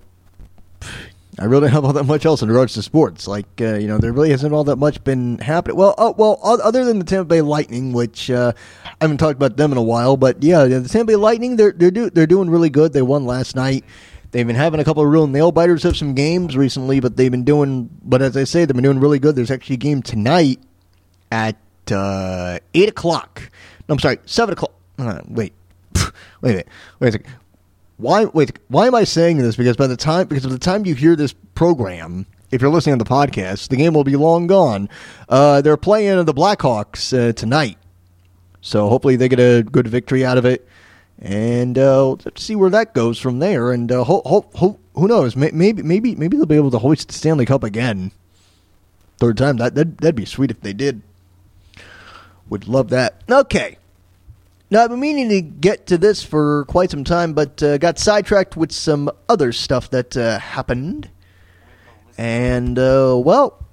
I 1.38 1.46
really 1.46 1.62
don't 1.68 1.74
have 1.74 1.86
all 1.86 1.94
that 1.94 2.06
much 2.06 2.26
else 2.26 2.42
in 2.42 2.50
regards 2.50 2.74
to 2.74 2.82
sports. 2.82 3.28
Like, 3.28 3.46
uh, 3.62 3.76
you 3.76 3.88
know, 3.88 4.00
there 4.00 4.12
really 4.12 4.32
hasn't 4.32 4.52
all 4.52 4.64
that 4.64 4.78
much 4.78 5.04
been 5.04 5.38
happening. 5.38 5.78
Well, 5.78 5.94
uh, 5.96 6.14
well, 6.18 6.40
other 6.42 6.84
than 6.86 6.98
the 6.98 7.06
Tampa 7.06 7.26
Bay 7.26 7.42
Lightning, 7.42 7.94
which 7.94 8.32
uh, 8.32 8.54
I 8.84 8.96
haven't 9.00 9.18
talked 9.18 9.36
about 9.36 9.58
them 9.58 9.72
in 9.72 9.78
a 9.78 9.84
while, 9.84 10.18
but 10.18 10.42
yeah, 10.42 10.66
the 10.66 10.90
Tampa 10.90 11.12
Bay 11.12 11.16
Lightning, 11.18 11.58
they're 11.58 11.72
they're 11.72 11.92
do- 11.92 12.10
they're 12.10 12.26
doing 12.26 12.50
really 12.50 12.72
good. 12.72 12.94
They 12.94 13.04
won 13.04 13.28
last 13.28 13.56
night. 13.56 13.86
They've 14.32 14.46
been 14.46 14.56
having 14.56 14.80
a 14.80 14.84
couple 14.84 15.04
of 15.04 15.10
real 15.10 15.28
nail 15.28 15.52
biters 15.52 15.86
of 15.86 15.96
some 15.96 16.14
games 16.14 16.58
recently, 16.58 17.00
but 17.00 17.16
they've 17.16 17.32
been 17.32 17.46
doing. 17.46 17.90
But 18.04 18.22
as 18.22 18.36
I 18.36 18.44
say, 18.44 18.66
they've 18.66 18.76
been 18.76 18.84
doing 18.84 19.00
really 19.00 19.20
good. 19.20 19.36
There's 19.36 19.52
actually 19.52 19.76
a 19.76 19.78
game 19.78 20.02
tonight 20.02 20.60
at 21.32 21.58
uh, 21.92 22.60
eight 22.74 22.90
o'clock. 22.90 23.50
No, 23.88 23.94
I'm 23.94 24.00
sorry, 24.00 24.20
seven 24.26 24.54
o'clock. 24.54 24.74
Uh, 25.00 25.22
wait, 25.28 25.54
wait 25.96 26.12
a 26.42 26.48
minute. 26.48 26.68
Wait 27.00 27.10
a 27.10 27.12
second. 27.14 27.32
Why? 27.98 28.26
Wait. 28.26 28.58
Why 28.68 28.88
am 28.88 28.96
I 28.96 29.06
saying 29.06 29.38
this? 29.38 29.56
Because 29.56 29.78
by 29.78 29.88
the 29.88 29.98
time, 29.98 30.28
because 30.28 30.46
by 30.46 30.52
the 30.52 30.60
time 30.60 30.86
you 30.86 30.94
hear 30.94 31.16
this 31.16 31.34
program, 31.56 32.26
if 32.52 32.62
you're 32.62 32.72
listening 32.72 32.98
to 32.98 33.04
the 33.04 33.10
podcast, 33.10 33.70
the 33.70 33.78
game 33.78 33.94
will 33.94 34.04
be 34.04 34.16
long 34.16 34.48
gone. 34.48 34.90
Uh, 35.30 35.62
they're 35.62 35.78
playing 35.78 36.26
the 36.26 36.34
Blackhawks 36.34 37.18
uh, 37.18 37.34
tonight, 37.34 37.78
so 38.62 38.90
hopefully 38.90 39.16
they 39.16 39.30
get 39.30 39.40
a 39.40 39.64
good 39.64 39.88
victory 39.88 40.26
out 40.26 40.38
of 40.38 40.46
it, 40.46 40.68
and 41.22 41.78
uh, 41.78 42.10
let's 42.10 42.44
see 42.44 42.56
where 42.56 42.70
that 42.70 42.94
goes 42.94 43.18
from 43.20 43.40
there. 43.40 43.72
And 43.72 43.92
uh, 43.92 44.04
ho- 44.04 44.22
ho- 44.26 44.50
ho- 44.56 44.80
who 44.94 45.08
knows? 45.08 45.36
Maybe, 45.36 45.82
maybe, 45.82 46.16
maybe 46.16 46.38
they'll 46.38 46.46
be 46.46 46.56
able 46.56 46.72
to 46.72 46.80
hoist 46.80 47.08
the 47.08 47.14
Stanley 47.14 47.46
Cup 47.46 47.64
again. 47.64 48.12
Third 49.18 49.38
time. 49.38 49.58
That 49.58 49.74
that'd, 49.76 49.98
that'd 49.98 50.16
be 50.16 50.26
sweet 50.26 50.52
if 50.52 50.62
they 50.62 50.74
did. 50.74 51.02
Would 52.50 52.68
love 52.68 52.90
that. 52.90 53.22
Okay. 53.30 53.78
Now, 54.70 54.84
I've 54.84 54.90
been 54.90 55.00
meaning 55.00 55.30
to 55.30 55.42
get 55.42 55.88
to 55.88 55.98
this 55.98 56.24
for 56.24 56.66
quite 56.66 56.92
some 56.92 57.04
time, 57.04 57.34
but 57.34 57.64
uh, 57.64 57.78
got 57.78 57.98
sidetracked 57.98 58.58
with 58.58 58.72
some 58.72 59.10
other 59.30 59.54
stuff 59.54 59.90
that 59.92 60.16
uh, 60.16 60.40
happened. 60.40 61.10
And, 62.18 62.78
uh, 62.78 63.16
well, 63.18 63.66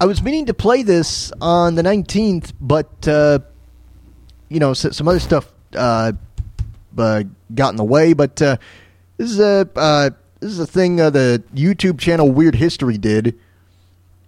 I 0.00 0.06
was 0.06 0.22
meaning 0.22 0.46
to 0.46 0.54
play 0.54 0.82
this 0.82 1.32
on 1.40 1.76
the 1.76 1.82
19th, 1.82 2.52
but, 2.60 3.06
uh, 3.06 3.38
you 4.48 4.58
know, 4.58 4.74
some 4.74 5.06
other 5.06 5.20
stuff 5.20 5.52
uh, 5.74 6.12
uh, 6.98 7.24
got 7.54 7.70
in 7.70 7.76
the 7.76 7.84
way. 7.84 8.12
But 8.12 8.40
uh, 8.42 8.56
this 9.16 9.30
is 9.30 9.40
a 9.40 9.68
uh, 9.76 10.10
this 10.40 10.52
is 10.52 10.60
a 10.60 10.66
thing 10.66 11.00
uh, 11.00 11.10
the 11.10 11.42
YouTube 11.54 11.98
channel 11.98 12.30
Weird 12.30 12.54
History 12.54 12.98
did, 12.98 13.38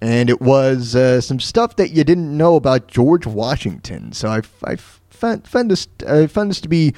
and 0.00 0.30
it 0.30 0.40
was 0.40 0.94
uh, 0.94 1.20
some 1.20 1.40
stuff 1.40 1.76
that 1.76 1.90
you 1.90 2.04
didn't 2.04 2.36
know 2.36 2.56
about 2.56 2.88
George 2.88 3.26
Washington. 3.26 4.12
So 4.12 4.28
I, 4.28 4.42
I 4.64 4.76
found, 5.10 5.46
found 5.46 5.70
this 5.70 5.88
I 6.06 6.26
found 6.26 6.50
this 6.50 6.60
to 6.62 6.68
be 6.68 6.94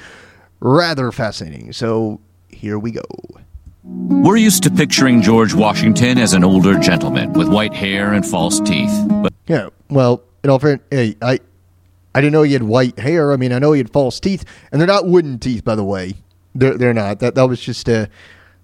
rather 0.59 1.11
fascinating. 1.11 1.73
So 1.73 2.19
here 2.49 2.79
we 2.79 2.91
go. 2.91 3.03
We're 3.83 4.37
used 4.37 4.61
to 4.63 4.69
picturing 4.69 5.23
George 5.23 5.55
Washington 5.55 6.19
as 6.19 6.33
an 6.33 6.43
older 6.43 6.77
gentleman 6.77 7.33
with 7.33 7.47
white 7.47 7.73
hair 7.73 8.13
and 8.13 8.23
false 8.23 8.59
teeth. 8.59 8.93
But 9.07 9.33
Yeah, 9.47 9.69
well, 9.89 10.21
in 10.43 10.51
all 10.51 10.59
fairness, 10.59 10.85
hey, 10.91 11.15
I 11.21 11.39
I 12.13 12.21
didn't 12.21 12.33
know 12.33 12.43
he 12.43 12.53
had 12.53 12.63
white 12.63 12.99
hair. 12.99 13.31
I 13.31 13.37
mean, 13.37 13.53
I 13.53 13.59
know 13.59 13.71
he 13.71 13.79
had 13.79 13.91
false 13.91 14.19
teeth, 14.19 14.43
and 14.71 14.79
they're 14.79 14.87
not 14.87 15.07
wooden 15.07 15.39
teeth, 15.39 15.63
by 15.63 15.75
the 15.75 15.83
way. 15.83 16.15
They're 16.53 16.77
they're 16.77 16.93
not. 16.93 17.19
That 17.19 17.35
that 17.35 17.47
was 17.47 17.61
just 17.61 17.87
a 17.87 18.09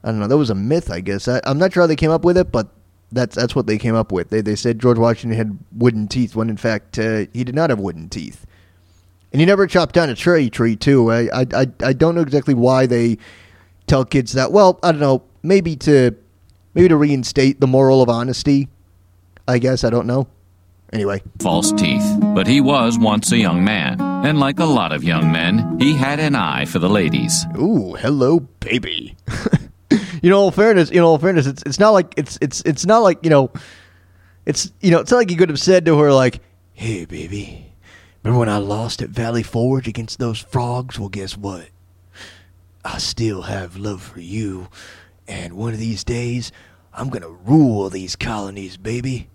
I 0.03 0.11
don't 0.11 0.19
know. 0.19 0.27
That 0.27 0.37
was 0.37 0.49
a 0.49 0.55
myth, 0.55 0.91
I 0.91 1.01
guess. 1.01 1.27
I, 1.27 1.41
I'm 1.43 1.57
not 1.57 1.73
sure 1.73 1.83
how 1.83 1.87
they 1.87 1.95
came 1.95 2.11
up 2.11 2.23
with 2.23 2.37
it, 2.37 2.51
but 2.51 2.67
that's 3.11 3.35
that's 3.35 3.55
what 3.55 3.67
they 3.67 3.77
came 3.77 3.95
up 3.95 4.11
with. 4.11 4.29
They 4.29 4.41
they 4.41 4.55
said 4.55 4.79
George 4.79 4.97
Washington 4.97 5.37
had 5.37 5.57
wooden 5.71 6.07
teeth 6.07 6.35
when 6.35 6.49
in 6.49 6.57
fact 6.57 6.99
uh, 6.99 7.25
he 7.33 7.43
did 7.43 7.55
not 7.55 7.69
have 7.69 7.79
wooden 7.79 8.09
teeth, 8.09 8.45
and 9.31 9.39
he 9.39 9.45
never 9.45 9.65
chopped 9.67 9.95
down 9.95 10.09
a 10.09 10.15
cherry 10.15 10.49
tree 10.49 10.75
too. 10.75 11.11
I 11.11 11.29
I 11.33 11.45
I, 11.53 11.67
I 11.83 11.93
don't 11.93 12.15
know 12.15 12.21
exactly 12.21 12.53
why 12.53 12.85
they 12.85 13.17
tell 13.85 14.03
kids 14.05 14.33
that. 14.33 14.51
Well, 14.51 14.79
I 14.83 14.91
don't 14.91 15.01
know. 15.01 15.23
Maybe 15.41 15.75
to 15.77 16.15
maybe 16.73 16.89
to 16.89 16.97
reinstate 16.97 17.59
the 17.61 17.67
moral 17.67 18.01
of 18.01 18.09
honesty. 18.09 18.67
I 19.47 19.59
guess 19.59 19.85
I 19.85 19.89
don't 19.89 20.07
know. 20.07 20.27
Anyway, 20.93 21.21
false 21.39 21.73
teeth. 21.73 22.17
But 22.33 22.47
he 22.47 22.61
was 22.61 22.97
once 22.97 23.31
a 23.31 23.37
young 23.37 23.63
man, 23.63 23.99
and 23.99 24.39
like 24.39 24.59
a 24.59 24.65
lot 24.65 24.93
of 24.93 25.03
young 25.03 25.31
men, 25.31 25.77
he 25.79 25.93
had 25.93 26.19
an 26.19 26.33
eye 26.33 26.65
for 26.65 26.79
the 26.79 26.89
ladies. 26.89 27.45
Ooh, 27.57 27.95
hello, 27.95 28.39
baby. 28.39 29.15
you 30.21 30.29
know, 30.29 30.47
in 30.47 30.53
fairness, 30.53 30.89
you 30.89 31.01
know, 31.01 31.13
in 31.15 31.21
fairness, 31.21 31.45
it's 31.45 31.61
it's 31.63 31.79
not 31.79 31.89
like 31.89 32.13
it's 32.15 32.37
it's 32.41 32.61
it's 32.61 32.85
not 32.85 32.99
like 32.99 33.19
you 33.21 33.29
know, 33.29 33.51
it's 34.45 34.71
you 34.79 34.91
know, 34.91 34.99
it's 34.99 35.11
not 35.11 35.17
like 35.17 35.31
you 35.31 35.35
could 35.35 35.49
have 35.49 35.59
said 35.59 35.85
to 35.85 35.97
her 35.99 36.13
like, 36.13 36.39
"Hey, 36.73 37.03
baby, 37.03 37.73
remember 38.23 38.39
when 38.39 38.49
I 38.49 38.57
lost 38.57 39.01
at 39.01 39.09
Valley 39.09 39.43
Forge 39.43 39.89
against 39.89 40.19
those 40.19 40.39
frogs? 40.39 40.97
Well, 40.97 41.09
guess 41.09 41.35
what? 41.35 41.67
I 42.85 42.97
still 42.99 43.41
have 43.41 43.75
love 43.75 44.01
for 44.01 44.21
you, 44.21 44.69
and 45.27 45.53
one 45.53 45.73
of 45.73 45.79
these 45.79 46.05
days, 46.05 46.53
I'm 46.93 47.09
gonna 47.09 47.29
rule 47.29 47.89
these 47.89 48.15
colonies, 48.15 48.77
baby." 48.77 49.27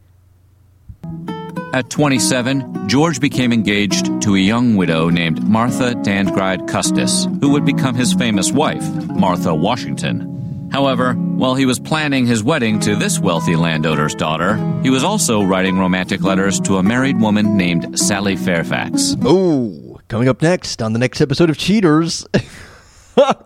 At 1.74 1.88
27, 1.90 2.88
George 2.88 3.20
became 3.20 3.52
engaged 3.52 4.20
to 4.22 4.34
a 4.34 4.38
young 4.38 4.76
widow 4.76 5.08
named 5.08 5.42
Martha 5.42 5.94
Dandridge 5.94 6.66
Custis, 6.68 7.26
who 7.40 7.50
would 7.50 7.64
become 7.64 7.94
his 7.94 8.12
famous 8.12 8.52
wife, 8.52 8.84
Martha 9.06 9.54
Washington. 9.54 10.68
However, 10.72 11.12
while 11.12 11.54
he 11.54 11.66
was 11.66 11.78
planning 11.78 12.26
his 12.26 12.42
wedding 12.42 12.80
to 12.80 12.96
this 12.96 13.18
wealthy 13.18 13.56
landowner's 13.56 14.14
daughter, 14.14 14.56
he 14.82 14.88
was 14.90 15.04
also 15.04 15.42
writing 15.42 15.78
romantic 15.78 16.22
letters 16.22 16.58
to 16.60 16.78
a 16.78 16.82
married 16.82 17.20
woman 17.20 17.56
named 17.56 17.98
Sally 17.98 18.36
Fairfax. 18.36 19.16
Oh, 19.22 20.00
coming 20.08 20.28
up 20.28 20.40
next 20.40 20.80
on 20.80 20.94
the 20.94 20.98
next 20.98 21.20
episode 21.20 21.50
of 21.50 21.58
Cheaters. 21.58 22.26
oh, 23.16 23.36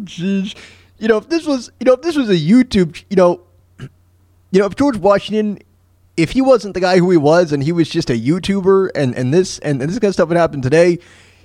jeez. 0.00 0.56
You 0.98 1.08
know, 1.08 1.18
if 1.18 1.28
this 1.28 1.46
was, 1.46 1.70
you 1.78 1.84
know, 1.84 1.92
if 1.94 2.02
this 2.02 2.16
was 2.16 2.28
a 2.28 2.36
YouTube, 2.36 3.02
you 3.08 3.16
know, 3.16 3.42
you 3.78 4.60
know, 4.60 4.66
if 4.66 4.74
George 4.74 4.96
Washington, 4.96 5.58
if 6.16 6.32
he 6.32 6.40
wasn't 6.42 6.74
the 6.74 6.80
guy 6.80 6.98
who 6.98 7.10
he 7.10 7.16
was 7.16 7.52
and 7.52 7.62
he 7.62 7.72
was 7.72 7.88
just 7.88 8.10
a 8.10 8.14
YouTuber 8.14 8.90
and, 8.94 9.14
and 9.14 9.32
this 9.32 9.58
and, 9.60 9.80
and 9.80 9.90
this 9.90 9.98
kind 9.98 10.08
of 10.08 10.14
stuff 10.14 10.28
would 10.28 10.36
happen 10.36 10.60
today, 10.60 10.98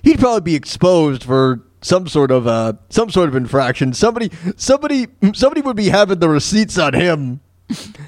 he'd 0.04 0.20
probably 0.20 0.42
be 0.42 0.56
exposed 0.56 1.24
for 1.24 1.62
some 1.82 2.08
sort 2.08 2.32
of 2.32 2.48
uh 2.48 2.74
some 2.90 3.10
sort 3.10 3.30
of 3.30 3.36
infraction. 3.36 3.94
Somebody 3.94 4.32
somebody 4.56 5.08
somebody 5.34 5.62
would 5.62 5.78
be 5.78 5.90
having 5.90 6.20
the 6.20 6.30
receipts 6.30 6.78
on 6.78 6.94
him. 6.94 7.40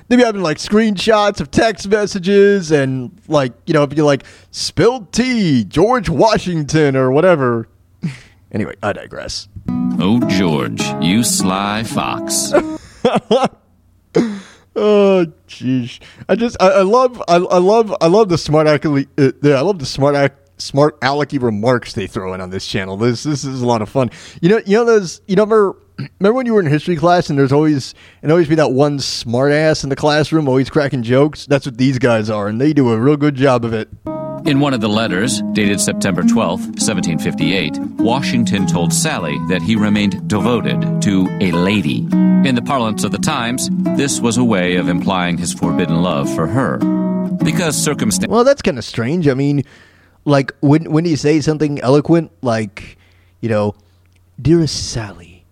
They'd 0.08 0.16
be 0.18 0.24
having 0.24 0.42
like 0.42 0.58
screenshots 0.58 1.42
of 1.42 1.52
text 1.52 1.88
messages 1.88 2.72
and 2.72 3.12
like, 3.28 3.52
you 3.66 3.74
know, 3.74 3.84
if 3.84 3.96
you 3.96 4.06
like 4.06 4.24
spilled 4.52 5.12
tea, 5.12 5.66
George 5.66 6.10
Washington 6.10 6.96
or 6.96 7.12
whatever. 7.12 7.68
Anyway, 8.52 8.74
I 8.82 8.94
digress. 8.94 9.48
Oh, 10.00 10.20
George, 10.28 10.82
you 11.04 11.24
sly 11.24 11.84
fox. 11.84 12.52
Oh, 14.82 15.26
jeez. 15.48 16.00
I 16.30 16.36
just, 16.36 16.56
I, 16.62 16.70
I 16.70 16.82
love, 16.84 17.22
I, 17.28 17.36
I 17.36 17.58
love, 17.58 17.94
I 18.00 18.08
love 18.08 18.30
the 18.30 18.38
smart 18.38 18.66
alecky, 18.66 19.08
uh, 19.18 19.32
yeah, 19.42 19.56
I 19.56 19.62
love 19.62 19.78
the 19.80 19.86
smart 19.86 20.16
ac- 20.16 20.34
smart 20.58 21.00
alecky 21.02 21.42
remarks 21.42 21.92
they 21.92 22.08
throw 22.08 22.34
in 22.34 22.40
on 22.40 22.50
this 22.50 22.66
channel. 22.66 22.96
This, 22.96 23.24
this 23.24 23.44
is 23.44 23.62
a 23.62 23.68
lot 23.68 23.82
of 23.82 23.90
fun. 23.90 24.10
You 24.42 24.48
know, 24.48 24.62
you 24.66 24.78
know 24.78 24.86
those, 24.86 25.20
you 25.28 25.36
know, 25.36 25.44
remember, 25.44 25.76
remember 26.20 26.34
when 26.34 26.46
you 26.46 26.54
were 26.54 26.62
in 26.62 26.68
history 26.68 26.96
class 26.96 27.30
and 27.30 27.38
there's 27.38 27.52
always, 27.52 27.94
and 28.22 28.32
always 28.32 28.48
be 28.48 28.56
that 28.56 28.72
one 28.72 29.00
smart 29.00 29.52
ass 29.52 29.84
in 29.84 29.90
the 29.90 29.98
classroom 29.98 30.48
always 30.48 30.70
cracking 30.70 31.04
jokes? 31.04 31.46
That's 31.46 31.66
what 31.66 31.78
these 31.78 32.00
guys 32.00 32.30
are, 32.30 32.48
and 32.48 32.62
they 32.62 32.72
do 32.72 32.90
a 32.92 32.98
real 32.98 33.18
good 33.18 33.36
job 33.36 33.66
of 33.66 33.74
it. 33.74 33.90
In 34.46 34.60
one 34.60 34.74
of 34.74 34.82
the 34.82 34.88
letters, 34.88 35.42
dated 35.52 35.82
September 35.82 36.24
12, 36.24 36.60
1758, 36.62 37.78
Washington 38.00 38.66
told 38.66 38.94
Sally 38.94 39.38
that 39.50 39.62
he 39.62 39.76
remained 39.76 40.28
devoted 40.28 41.02
to 41.02 41.28
a 41.42 41.52
lady. 41.52 42.00
In 42.48 42.56
the 42.56 42.62
parlance 42.62 43.04
of 43.04 43.12
the 43.12 43.18
times, 43.18 43.70
this 43.98 44.20
was 44.22 44.38
a 44.38 44.44
way 44.44 44.78
of 44.78 44.88
implying 44.88 45.38
his 45.38 45.54
forbidden 45.54 46.02
love 46.02 46.34
for 46.34 46.48
her. 46.48 46.78
Because 47.44 47.78
circumstances. 47.78 48.32
Well, 48.32 48.44
that's 48.44 48.62
kind 48.62 48.78
of 48.78 48.86
strange. 48.86 49.28
I 49.28 49.34
mean, 49.34 49.64
like, 50.26 50.54
when, 50.62 50.92
when 50.92 51.06
you 51.06 51.18
say 51.18 51.42
something 51.42 51.80
eloquent, 51.82 52.32
like, 52.42 52.98
you 53.42 53.50
know, 53.50 53.76
Dearest 54.42 54.92
Sally, 54.92 55.46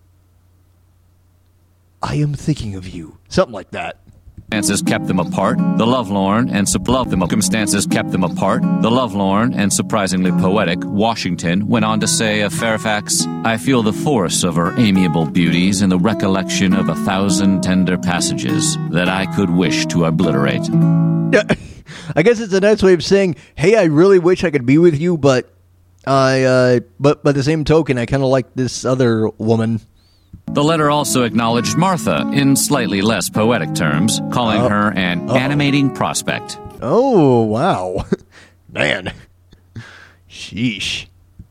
I 2.02 2.15
am 2.15 2.34
thinking 2.34 2.76
of 2.76 2.88
you. 2.88 3.17
Something 3.28 3.54
like 3.54 3.71
that. 3.71 4.00
Circumstances 4.49 4.81
kept 4.81 5.07
them 5.07 5.19
apart. 5.19 5.57
The 5.77 5.86
lovelorn 5.86 6.49
and 6.49 6.69
su- 6.69 6.79
love 6.88 7.10
them. 7.10 7.19
Circumstances 7.19 7.86
kept 7.86 8.12
them 8.12 8.23
apart. 8.23 8.62
The 8.81 8.89
lovelorn 8.89 9.53
and 9.53 9.73
surprisingly 9.73 10.31
poetic 10.31 10.79
Washington 10.86 11.67
went 11.67 11.83
on 11.83 11.99
to 11.99 12.07
say 12.07 12.39
of 12.39 12.53
Fairfax, 12.53 13.27
"I 13.43 13.57
feel 13.57 13.83
the 13.83 13.91
force 13.91 14.45
of 14.45 14.55
her 14.55 14.73
amiable 14.79 15.25
beauties 15.25 15.81
in 15.81 15.89
the 15.89 15.99
recollection 15.99 16.73
of 16.73 16.88
a 16.88 16.95
thousand 16.95 17.62
tender 17.62 17.97
passages 17.97 18.77
that 18.91 19.10
I 19.10 19.25
could 19.36 19.49
wish 19.49 19.86
to 19.88 20.05
obliterate." 20.05 20.65
Yeah, 21.33 21.43
I 22.15 22.23
guess 22.23 22.39
it's 22.39 22.53
a 22.53 22.62
nice 22.62 22.81
way 22.81 22.93
of 22.93 23.03
saying, 23.03 23.36
"Hey, 23.55 23.75
I 23.75 23.83
really 23.83 24.17
wish 24.17 24.45
I 24.45 24.49
could 24.49 24.65
be 24.65 24.77
with 24.77 24.97
you, 24.97 25.17
but 25.17 25.53
I, 26.05 26.43
uh, 26.43 26.79
but 27.01 27.21
by 27.21 27.33
the 27.33 27.43
same 27.43 27.65
token, 27.65 27.97
I 27.97 28.05
kind 28.05 28.23
of 28.23 28.29
like 28.29 28.45
this 28.55 28.86
other 28.86 29.29
woman." 29.38 29.81
The 30.47 30.63
letter 30.63 30.89
also 30.89 31.23
acknowledged 31.23 31.77
Martha 31.77 32.29
in 32.33 32.55
slightly 32.55 33.01
less 33.01 33.29
poetic 33.29 33.75
terms, 33.75 34.21
calling 34.31 34.61
Oh. 34.61 34.69
her 34.69 34.91
an 34.95 35.29
Uh-oh. 35.29 35.35
animating 35.35 35.93
prospect. 35.93 36.57
Oh 36.81 37.41
wow, 37.43 38.05
man, 38.71 39.11
sheesh. 40.29 41.05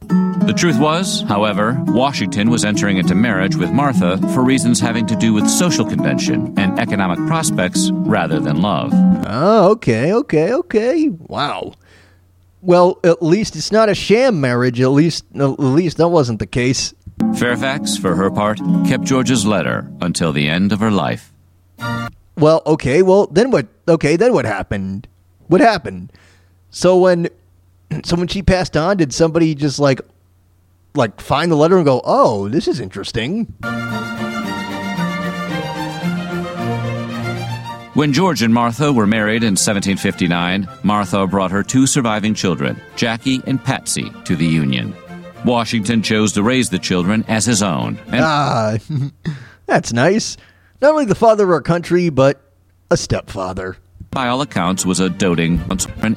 The 0.09 0.55
truth 0.57 0.79
was, 0.79 1.23
however, 1.23 1.77
Washington 1.89 2.49
was 2.51 2.65
entering 2.65 2.97
into 2.99 3.15
marriage 3.17 3.57
with 3.57 3.73
Martha 3.73 4.19
for 4.33 4.45
reasons 4.45 4.79
having 4.79 5.05
to 5.07 5.17
do 5.17 5.33
with 5.33 5.49
social 5.49 5.85
convention 5.85 6.55
and 6.57 6.79
economic 6.79 7.19
prospects 7.27 7.91
rather 7.93 8.39
than 8.39 8.63
love. 8.63 8.93
Oh, 9.27 9.71
okay, 9.73 10.13
okay, 10.13 10.53
okay. 10.53 11.09
Wow. 11.09 11.73
Well, 12.63 13.01
at 13.03 13.21
least 13.23 13.57
it's 13.57 13.73
not 13.73 13.89
a 13.89 13.95
sham 13.97 14.41
marriage. 14.41 14.81
At 14.81 14.91
least, 14.91 15.25
at 15.35 15.59
least 15.59 15.97
that 15.97 16.09
wasn't 16.09 16.39
the 16.39 16.47
case. 16.47 16.95
Fairfax, 17.37 17.97
for 17.97 18.15
her 18.15 18.31
part, 18.31 18.59
kept 18.87 19.05
George's 19.05 19.47
letter 19.47 19.91
until 20.01 20.33
the 20.33 20.49
end 20.49 20.73
of 20.73 20.81
her 20.81 20.91
life. 20.91 21.33
Well, 22.39 22.63
okay. 22.67 23.03
Well, 23.03 23.27
then 23.27 23.51
what? 23.51 23.67
Okay, 23.89 24.17
then 24.17 24.33
what 24.33 24.45
happened? 24.45 25.09
What 25.49 25.61
happened? 25.61 26.13
So 26.71 26.99
when, 26.99 27.29
so 28.05 28.17
when 28.17 28.29
she 28.29 28.43
passed 28.43 28.77
on, 28.77 28.99
did 28.99 29.13
somebody 29.13 29.55
just 29.55 29.79
like, 29.79 30.01
like 30.95 31.21
find 31.21 31.51
the 31.51 31.57
letter 31.57 31.77
and 31.77 31.85
go, 31.87 32.03
"Oh, 32.05 32.49
this 32.49 32.69
is 32.69 32.81
interesting"? 32.81 33.55
When 37.95 38.13
George 38.13 38.43
and 38.43 38.53
Martha 38.53 38.93
were 38.93 39.07
married 39.07 39.43
in 39.43 39.53
1759, 39.53 40.69
Martha 40.83 41.27
brought 41.27 41.51
her 41.51 41.63
two 41.63 41.87
surviving 41.87 42.35
children, 42.35 42.79
Jackie 42.95 43.41
and 43.47 43.63
Patsy, 43.63 44.13
to 44.25 44.37
the 44.37 44.45
union. 44.45 44.95
Washington 45.45 46.03
chose 46.03 46.33
to 46.33 46.43
raise 46.43 46.71
the 46.71 46.79
children 46.79 47.25
as 47.29 47.45
his 47.45 47.63
own. 47.63 47.99
And 48.09 48.21
Ah, 48.25 48.77
that's 49.67 49.93
nice. 49.93 50.37
Not 50.81 50.91
only 50.93 51.05
the 51.05 51.15
father 51.15 51.45
of 51.45 51.51
our 51.51 51.63
country, 51.63 52.09
but 52.09 52.41
a 52.91 52.97
stepfather. 52.97 53.77
by 54.11 54.29
all 54.29 54.41
accounts 54.41 54.87
was 54.87 55.01
a 55.01 55.09
doting 55.11 55.61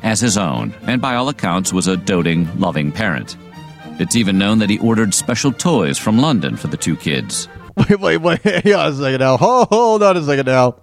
as 0.03 0.19
his 0.21 0.38
own, 0.38 0.73
and 0.84 1.01
by 1.01 1.15
all 1.15 1.29
accounts 1.29 1.73
was 1.73 1.88
a 1.88 1.97
doting, 1.97 2.47
loving 2.60 2.91
parent. 2.91 3.36
It's 3.99 4.15
even 4.15 4.38
known 4.38 4.60
that 4.60 4.69
he 4.69 4.79
ordered 4.79 5.13
special 5.13 5.51
toys 5.51 5.97
from 5.97 6.19
London 6.19 6.55
for 6.55 6.67
the 6.67 6.77
two 6.77 6.95
kids. 6.95 7.47
Wait, 7.89 7.99
wait, 7.99 8.17
wait. 8.17 8.41
Hang 8.41 8.73
on 8.73 8.91
a 8.91 8.93
second 8.93 9.19
now. 9.19 9.38
Hold, 9.38 9.69
hold 9.69 10.03
on 10.03 10.17
a 10.17 10.21
second 10.23 10.47
now. 10.47 10.75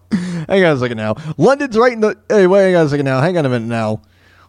Hang 0.49 0.64
on 0.64 0.77
a 0.77 0.79
second 0.79 0.96
now. 0.96 1.14
London's 1.37 1.77
right 1.77 1.92
in 1.92 2.01
the. 2.01 2.16
Hey, 2.31 2.46
wait, 2.46 2.62
hang 2.64 2.77
on 2.77 2.87
a 2.87 2.88
second 2.88 3.05
now. 3.05 3.20
Hang 3.20 3.37
on 3.37 3.44
a 3.44 3.51
minute 3.51 3.68
now. 3.68 4.01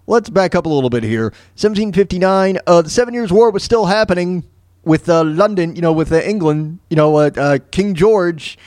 Let's 0.09 0.29
back 0.29 0.55
up 0.55 0.65
a 0.65 0.69
little 0.69 0.89
bit 0.89 1.03
here. 1.03 1.25
1759, 1.55 2.59
uh, 2.65 2.81
the 2.81 2.89
Seven 2.89 3.13
Years' 3.13 3.31
War 3.31 3.51
was 3.51 3.61
still 3.61 3.87
happening 3.87 4.45
with 4.85 5.09
uh, 5.09 5.25
London, 5.25 5.75
you 5.75 5.81
know, 5.81 5.91
with 5.91 6.13
uh, 6.13 6.21
England, 6.21 6.79
you 6.89 6.95
know, 6.95 7.17
uh, 7.17 7.29
uh, 7.35 7.59
King 7.71 7.93
George. 7.93 8.57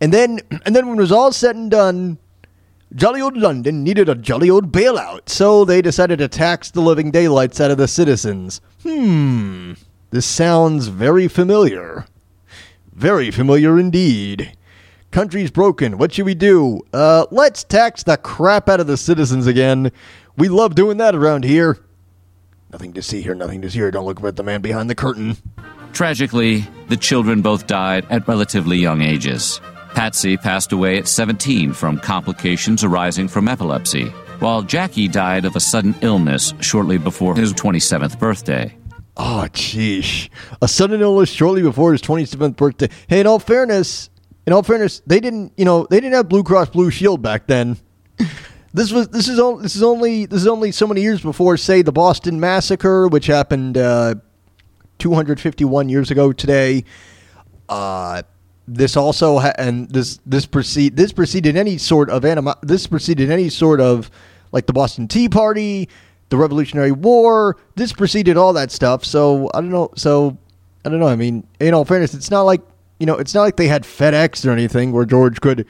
And 0.00 0.12
then, 0.12 0.38
and 0.64 0.74
then 0.74 0.86
when 0.86 0.96
it 0.96 1.00
was 1.00 1.10
all 1.10 1.32
said 1.32 1.56
and 1.56 1.68
done, 1.68 2.18
jolly 2.94 3.20
old 3.20 3.36
London 3.36 3.82
needed 3.82 4.08
a 4.08 4.14
jolly 4.14 4.48
old 4.48 4.70
bailout. 4.70 5.28
So 5.28 5.64
they 5.64 5.82
decided 5.82 6.20
to 6.20 6.28
tax 6.28 6.70
the 6.70 6.80
living 6.80 7.10
daylights 7.10 7.60
out 7.60 7.72
of 7.72 7.78
the 7.78 7.88
citizens. 7.88 8.60
Hmm. 8.84 9.72
This 10.10 10.26
sounds 10.26 10.86
very 10.86 11.26
familiar. 11.26 12.06
Very 12.92 13.32
familiar 13.32 13.80
indeed. 13.80 14.56
Country's 15.14 15.52
broken. 15.52 15.96
What 15.96 16.12
should 16.12 16.24
we 16.24 16.34
do? 16.34 16.80
Uh, 16.92 17.26
let's 17.30 17.62
tax 17.62 18.02
the 18.02 18.16
crap 18.16 18.68
out 18.68 18.80
of 18.80 18.88
the 18.88 18.96
citizens 18.96 19.46
again. 19.46 19.92
We 20.36 20.48
love 20.48 20.74
doing 20.74 20.96
that 20.96 21.14
around 21.14 21.44
here. 21.44 21.78
Nothing 22.72 22.92
to 22.94 23.00
see 23.00 23.22
here, 23.22 23.36
nothing 23.36 23.62
to 23.62 23.70
see 23.70 23.78
here. 23.78 23.92
Don't 23.92 24.06
look 24.06 24.24
at 24.24 24.34
the 24.34 24.42
man 24.42 24.60
behind 24.60 24.90
the 24.90 24.96
curtain. 24.96 25.36
Tragically, 25.92 26.66
the 26.88 26.96
children 26.96 27.42
both 27.42 27.68
died 27.68 28.04
at 28.10 28.26
relatively 28.26 28.76
young 28.78 29.02
ages. 29.02 29.60
Patsy 29.94 30.36
passed 30.36 30.72
away 30.72 30.98
at 30.98 31.06
17 31.06 31.74
from 31.74 32.00
complications 32.00 32.82
arising 32.82 33.28
from 33.28 33.46
epilepsy, 33.46 34.06
while 34.40 34.62
Jackie 34.62 35.06
died 35.06 35.44
of 35.44 35.54
a 35.54 35.60
sudden 35.60 35.94
illness 36.00 36.54
shortly 36.58 36.98
before 36.98 37.36
his 37.36 37.54
27th 37.54 38.18
birthday. 38.18 38.76
Oh, 39.16 39.46
jeez. 39.52 40.28
A 40.60 40.66
sudden 40.66 41.00
illness 41.00 41.30
shortly 41.30 41.62
before 41.62 41.92
his 41.92 42.02
27th 42.02 42.56
birthday. 42.56 42.88
Hey, 43.06 43.20
in 43.20 43.28
all 43.28 43.38
fairness, 43.38 44.10
in 44.46 44.52
all 44.52 44.62
fairness, 44.62 45.00
they 45.06 45.20
didn't, 45.20 45.52
you 45.56 45.64
know, 45.64 45.86
they 45.88 46.00
didn't 46.00 46.14
have 46.14 46.28
Blue 46.28 46.42
Cross 46.42 46.70
Blue 46.70 46.90
Shield 46.90 47.22
back 47.22 47.46
then. 47.46 47.76
This 48.74 48.90
was 48.90 49.06
this 49.06 49.28
is 49.28 49.38
only 49.38 49.62
this 49.62 49.76
is 49.76 49.84
only 49.84 50.26
this 50.26 50.40
is 50.40 50.46
only 50.48 50.72
so 50.72 50.88
many 50.88 51.00
years 51.00 51.22
before, 51.22 51.56
say, 51.56 51.82
the 51.82 51.92
Boston 51.92 52.40
Massacre, 52.40 53.06
which 53.06 53.26
happened 53.26 53.78
uh, 53.78 54.16
251 54.98 55.88
years 55.88 56.10
ago 56.10 56.32
today. 56.32 56.82
Uh, 57.68 58.22
this 58.66 58.96
also 58.96 59.38
ha- 59.38 59.52
and 59.58 59.88
this 59.90 60.18
this 60.26 60.44
precede 60.44 60.96
this 60.96 61.12
preceded 61.12 61.56
any 61.56 61.78
sort 61.78 62.10
of 62.10 62.24
anima- 62.24 62.58
this 62.62 62.88
preceded 62.88 63.30
any 63.30 63.48
sort 63.48 63.80
of 63.80 64.10
like 64.50 64.66
the 64.66 64.72
Boston 64.72 65.06
Tea 65.06 65.28
Party, 65.28 65.88
the 66.30 66.36
Revolutionary 66.36 66.90
War. 66.90 67.56
This 67.76 67.92
preceded 67.92 68.36
all 68.36 68.52
that 68.54 68.72
stuff. 68.72 69.04
So 69.04 69.50
I 69.54 69.60
don't 69.60 69.70
know. 69.70 69.90
So 69.94 70.36
I 70.84 70.88
don't 70.88 70.98
know. 70.98 71.06
I 71.06 71.14
mean, 71.14 71.46
in 71.60 71.74
all 71.74 71.84
fairness, 71.84 72.12
it's 72.12 72.30
not 72.32 72.42
like 72.42 72.60
you 72.98 73.06
know, 73.06 73.16
it's 73.16 73.34
not 73.34 73.42
like 73.42 73.56
they 73.56 73.68
had 73.68 73.82
FedEx 73.84 74.46
or 74.46 74.50
anything 74.50 74.92
where 74.92 75.04
George 75.04 75.40
could, 75.40 75.66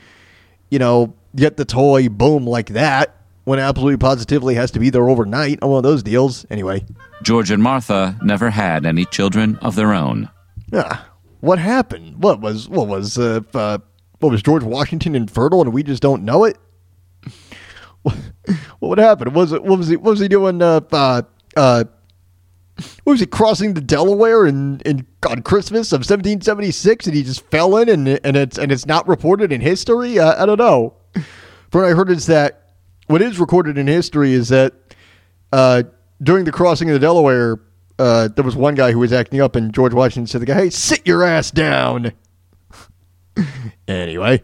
you 0.71 0.79
know, 0.79 1.15
get 1.37 1.57
the 1.57 1.65
toy 1.65 2.09
boom 2.09 2.47
like 2.47 2.69
that 2.71 3.17
when 3.45 3.59
absolutely 3.59 3.97
positively 3.97 4.55
has 4.55 4.71
to 4.71 4.79
be 4.79 4.91
there 4.91 5.09
overnight 5.09 5.59
on 5.63 5.71
one 5.71 5.79
of 5.79 5.83
those 5.83 6.03
deals. 6.03 6.47
Anyway, 6.51 6.85
George 7.23 7.51
and 7.51 7.63
Martha 7.63 8.19
never 8.23 8.51
had 8.51 8.87
any 8.87 9.05
children 9.07 9.57
of 9.59 9.75
their 9.77 9.93
own. 9.95 10.29
yeah. 10.73 11.01
What 11.41 11.59
happened? 11.59 12.23
What 12.23 12.41
was 12.41 12.71
what 12.71 12.87
was 12.89 13.19
uh, 13.19 13.41
uh 13.53 13.77
what 14.21 14.31
was 14.31 14.43
George 14.43 14.63
Washington 14.63 15.15
infertile 15.15 15.61
and 15.61 15.75
we 15.75 15.83
just 15.83 16.01
don't 16.03 16.25
know 16.25 16.45
it? 16.45 16.57
What, 18.03 18.17
what 18.79 18.89
would 18.91 18.99
happen? 18.99 19.33
Was 19.33 19.53
it 19.53 19.63
what 19.63 19.79
was 19.79 19.89
he 19.89 19.97
what 19.97 20.13
was 20.13 20.21
he 20.21 20.29
doing 20.29 20.63
uh 20.63 20.81
uh 20.93 21.23
uh 21.57 21.85
what 22.77 23.13
was 23.13 23.21
he 23.21 23.27
crossing 23.27 23.75
the 23.75 23.81
Delaware 23.81 24.47
in, 24.47 24.81
in 24.81 25.07
on 25.29 25.43
Christmas 25.43 25.93
of 25.93 26.01
1776 26.01 27.07
and 27.07 27.15
he 27.15 27.23
just 27.23 27.49
fell 27.51 27.77
in 27.77 27.89
and 27.89 28.21
and 28.25 28.37
it's 28.37 28.59
and 28.59 28.73
it's 28.73 28.87
not 28.87 29.07
reported 29.07 29.53
in 29.53 29.61
history? 29.61 30.19
I 30.19 30.45
don't 30.45 30.59
know. 30.59 30.95
From 31.71 31.83
what 31.83 31.85
I 31.85 31.95
heard 31.95 32.11
is 32.11 32.27
that 32.27 32.75
what 33.07 33.23
is 33.23 33.39
recorded 33.39 33.79
in 33.79 33.87
history 33.87 34.33
is 34.33 34.49
that 34.49 34.75
uh, 35.53 35.85
during 36.23 36.45
the 36.45 36.53
crossing 36.53 36.89
of 36.91 36.95
the 36.95 37.01
Delaware, 37.01 37.61
uh, 37.99 38.29
there 38.29 38.45
was 38.45 38.57
one 38.57 38.75
guy 38.75 38.93
who 38.93 38.99
was 38.99 39.13
acting 39.13 39.41
up, 39.41 39.55
and 39.55 39.73
George 39.73 39.95
Washington 39.95 40.27
said 40.27 40.39
to 40.39 40.41
the 40.41 40.47
guy, 40.47 40.55
"Hey, 40.55 40.71
sit 40.71 41.07
your 41.07 41.23
ass 41.23 41.51
down." 41.51 42.13
anyway, 43.89 44.43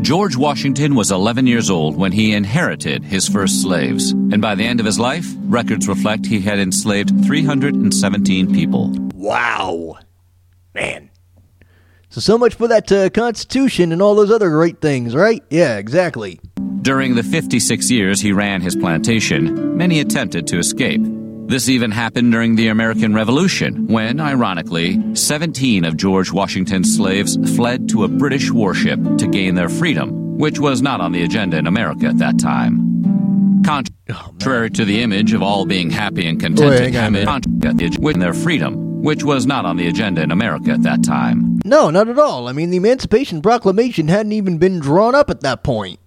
George 0.00 0.34
Washington 0.34 0.94
was 0.94 1.10
11 1.10 1.46
years 1.46 1.68
old 1.68 1.94
when 1.96 2.10
he 2.10 2.32
inherited 2.32 3.04
his 3.04 3.28
first 3.28 3.60
slaves, 3.62 4.12
and 4.12 4.40
by 4.40 4.54
the 4.54 4.64
end 4.64 4.80
of 4.80 4.86
his 4.86 4.98
life, 4.98 5.26
records 5.42 5.86
reflect 5.86 6.24
he 6.26 6.40
had 6.40 6.58
enslaved 6.58 7.10
317 7.24 8.52
people. 8.52 8.92
wow, 9.14 9.98
man. 10.74 11.10
So 12.08 12.20
so 12.20 12.38
much 12.38 12.54
for 12.54 12.66
that 12.66 12.90
uh, 12.90 13.10
Constitution 13.10 13.92
and 13.92 14.02
all 14.02 14.16
those 14.16 14.32
other 14.32 14.50
great 14.50 14.80
things, 14.80 15.14
right? 15.14 15.44
Yeah, 15.48 15.76
exactly. 15.76 16.40
During 16.82 17.14
the 17.14 17.22
56 17.22 17.88
years 17.90 18.20
he 18.20 18.32
ran 18.32 18.62
his 18.62 18.74
plantation, 18.74 19.76
many 19.76 20.00
attempted 20.00 20.46
to 20.48 20.58
escape. 20.58 21.02
This 21.50 21.68
even 21.68 21.90
happened 21.90 22.30
during 22.30 22.54
the 22.54 22.68
American 22.68 23.12
Revolution, 23.12 23.88
when, 23.88 24.20
ironically, 24.20 25.16
17 25.16 25.84
of 25.84 25.96
George 25.96 26.30
Washington's 26.30 26.94
slaves 26.94 27.36
fled 27.56 27.88
to 27.88 28.04
a 28.04 28.08
British 28.08 28.52
warship 28.52 29.00
to 29.18 29.26
gain 29.26 29.56
their 29.56 29.68
freedom, 29.68 30.38
which 30.38 30.60
was 30.60 30.80
not 30.80 31.00
on 31.00 31.10
the 31.10 31.24
agenda 31.24 31.56
in 31.56 31.66
America 31.66 32.06
at 32.06 32.18
that 32.18 32.38
time. 32.38 32.78
Oh, 33.68 33.92
Contrary 34.04 34.70
to 34.70 34.84
the 34.84 35.02
image 35.02 35.32
of 35.32 35.42
all 35.42 35.66
being 35.66 35.90
happy 35.90 36.24
and 36.28 36.38
contented, 36.38 36.70
Wait, 36.70 36.94
hang 36.94 37.16
on 37.16 37.16
a 37.16 37.70
minute. 37.72 37.98
with 37.98 38.20
their 38.20 38.32
freedom, 38.32 39.02
which 39.02 39.24
was 39.24 39.44
not 39.44 39.64
on 39.66 39.76
the 39.76 39.88
agenda 39.88 40.22
in 40.22 40.30
America 40.30 40.70
at 40.70 40.84
that 40.84 41.02
time. 41.02 41.58
No, 41.64 41.90
not 41.90 42.08
at 42.08 42.18
all. 42.20 42.46
I 42.46 42.52
mean, 42.52 42.70
the 42.70 42.76
Emancipation 42.76 43.42
Proclamation 43.42 44.06
hadn't 44.06 44.32
even 44.32 44.58
been 44.58 44.78
drawn 44.78 45.16
up 45.16 45.30
at 45.30 45.40
that 45.40 45.64
point. 45.64 45.98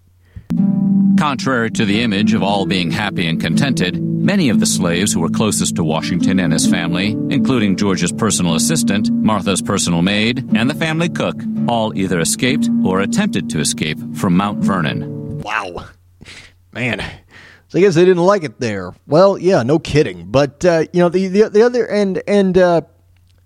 Contrary 1.18 1.70
to 1.72 1.86
the 1.86 2.02
image 2.02 2.34
of 2.34 2.42
all 2.42 2.66
being 2.66 2.90
happy 2.90 3.28
and 3.28 3.40
contented, 3.40 4.02
many 4.02 4.50
of 4.50 4.60
the 4.60 4.66
slaves 4.66 5.14
who 5.14 5.20
were 5.20 5.30
closest 5.30 5.76
to 5.76 5.84
Washington 5.84 6.40
and 6.40 6.52
his 6.52 6.66
family, 6.66 7.12
including 7.30 7.78
George's 7.78 8.12
personal 8.12 8.56
assistant, 8.56 9.12
Martha's 9.12 9.62
personal 9.62 10.02
maid, 10.02 10.44
and 10.56 10.70
the 10.70 10.74
family 10.76 11.10
cook, 11.10 11.40
all 11.68 11.96
either 11.98 12.20
escaped 12.20 12.68
or 12.84 13.00
attempted 13.00 13.50
to 13.52 13.60
escape 13.60 14.00
from 14.16 14.36
Mount 14.36 14.60
Vernon. 14.60 15.40
Wow. 15.42 15.86
Man. 16.72 17.00
So 17.68 17.78
I 17.78 17.82
guess 17.82 17.96
they 17.96 18.06
didn't 18.06 18.24
like 18.24 18.44
it 18.44 18.60
there. 18.60 18.94
Well, 19.08 19.38
yeah, 19.38 19.64
no 19.64 19.80
kidding. 19.80 20.26
But 20.26 20.66
uh, 20.66 20.86
you 20.94 21.00
know, 21.00 21.10
the, 21.10 21.28
the 21.28 21.50
the 21.50 21.62
other 21.64 21.86
and 21.86 22.22
and 22.28 22.58
uh, 22.58 22.82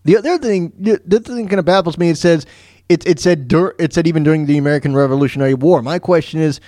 the 0.03 0.17
other 0.17 0.37
thing 0.37 0.73
the 0.77 0.95
other 0.95 1.19
thing 1.19 1.47
kind 1.47 1.59
of 1.59 1.65
baffles 1.65 1.97
me. 1.97 2.09
It 2.09 2.17
says 2.17 2.45
it 2.89 3.05
it 3.05 3.19
said 3.19 3.47
dur- 3.47 3.75
it 3.79 3.93
said 3.93 4.07
even 4.07 4.23
during 4.23 4.45
the 4.45 4.57
American 4.57 4.95
Revolutionary 4.95 5.53
War. 5.53 5.81
My 5.81 5.99
question 5.99 6.41
is, 6.41 6.59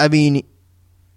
I 0.00 0.08
mean, 0.08 0.42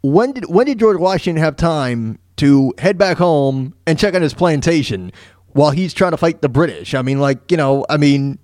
when 0.02 0.34
did 0.34 0.46
when 0.50 0.66
did 0.66 0.80
George 0.80 0.98
Washington 0.98 1.42
have 1.42 1.56
time 1.56 2.20
to 2.36 2.74
head 2.78 2.98
back 2.98 3.18
home 3.18 3.74
and 3.88 3.98
check 3.98 4.14
on 4.14 4.22
his 4.22 4.34
plantation 4.34 5.12
while 5.54 5.72
he's 5.72 5.94
trying 5.94 6.12
to 6.12 6.18
fight 6.18 6.42
the 6.42 6.50
British? 6.50 6.94
I 6.94 7.02
mean, 7.02 7.20
like 7.20 7.50
you 7.50 7.58
know, 7.58 7.86
I 7.90 7.98
mean, 7.98 8.40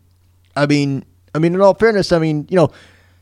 I 0.56 0.66
mean, 0.66 1.04
I 1.36 1.40
mean, 1.40 1.54
in 1.54 1.62
all 1.62 1.74
fairness, 1.74 2.14
I 2.14 2.20
mean, 2.20 2.48
you 2.50 2.56
know, 2.56 2.72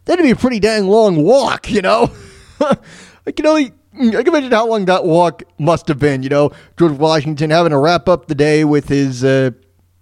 that'd 0.06 0.24
be 0.24 0.32
a 0.32 0.36
pretty 0.36 0.60
dang 0.60 0.88
long 0.88 1.24
walk, 1.24 1.70
you 1.72 1.82
know. 1.82 2.12
I 2.62 3.32
can 3.36 3.48
only 3.48 3.74
I 3.96 4.12
can 4.12 4.28
imagine 4.28 4.52
how 4.52 4.68
long 4.68 4.86
that 4.86 5.04
walk 5.04 5.42
must 5.58 5.88
have 5.88 5.98
been. 5.98 6.22
You 6.22 6.30
know, 6.30 6.52
George 6.78 6.94
Washington 6.94 7.50
having 7.50 7.72
to 7.72 7.80
wrap 7.80 8.08
up 8.08 8.28
the 8.28 8.36
day 8.36 8.64
with 8.64 8.90
his, 8.90 9.24
uh, 9.24 9.50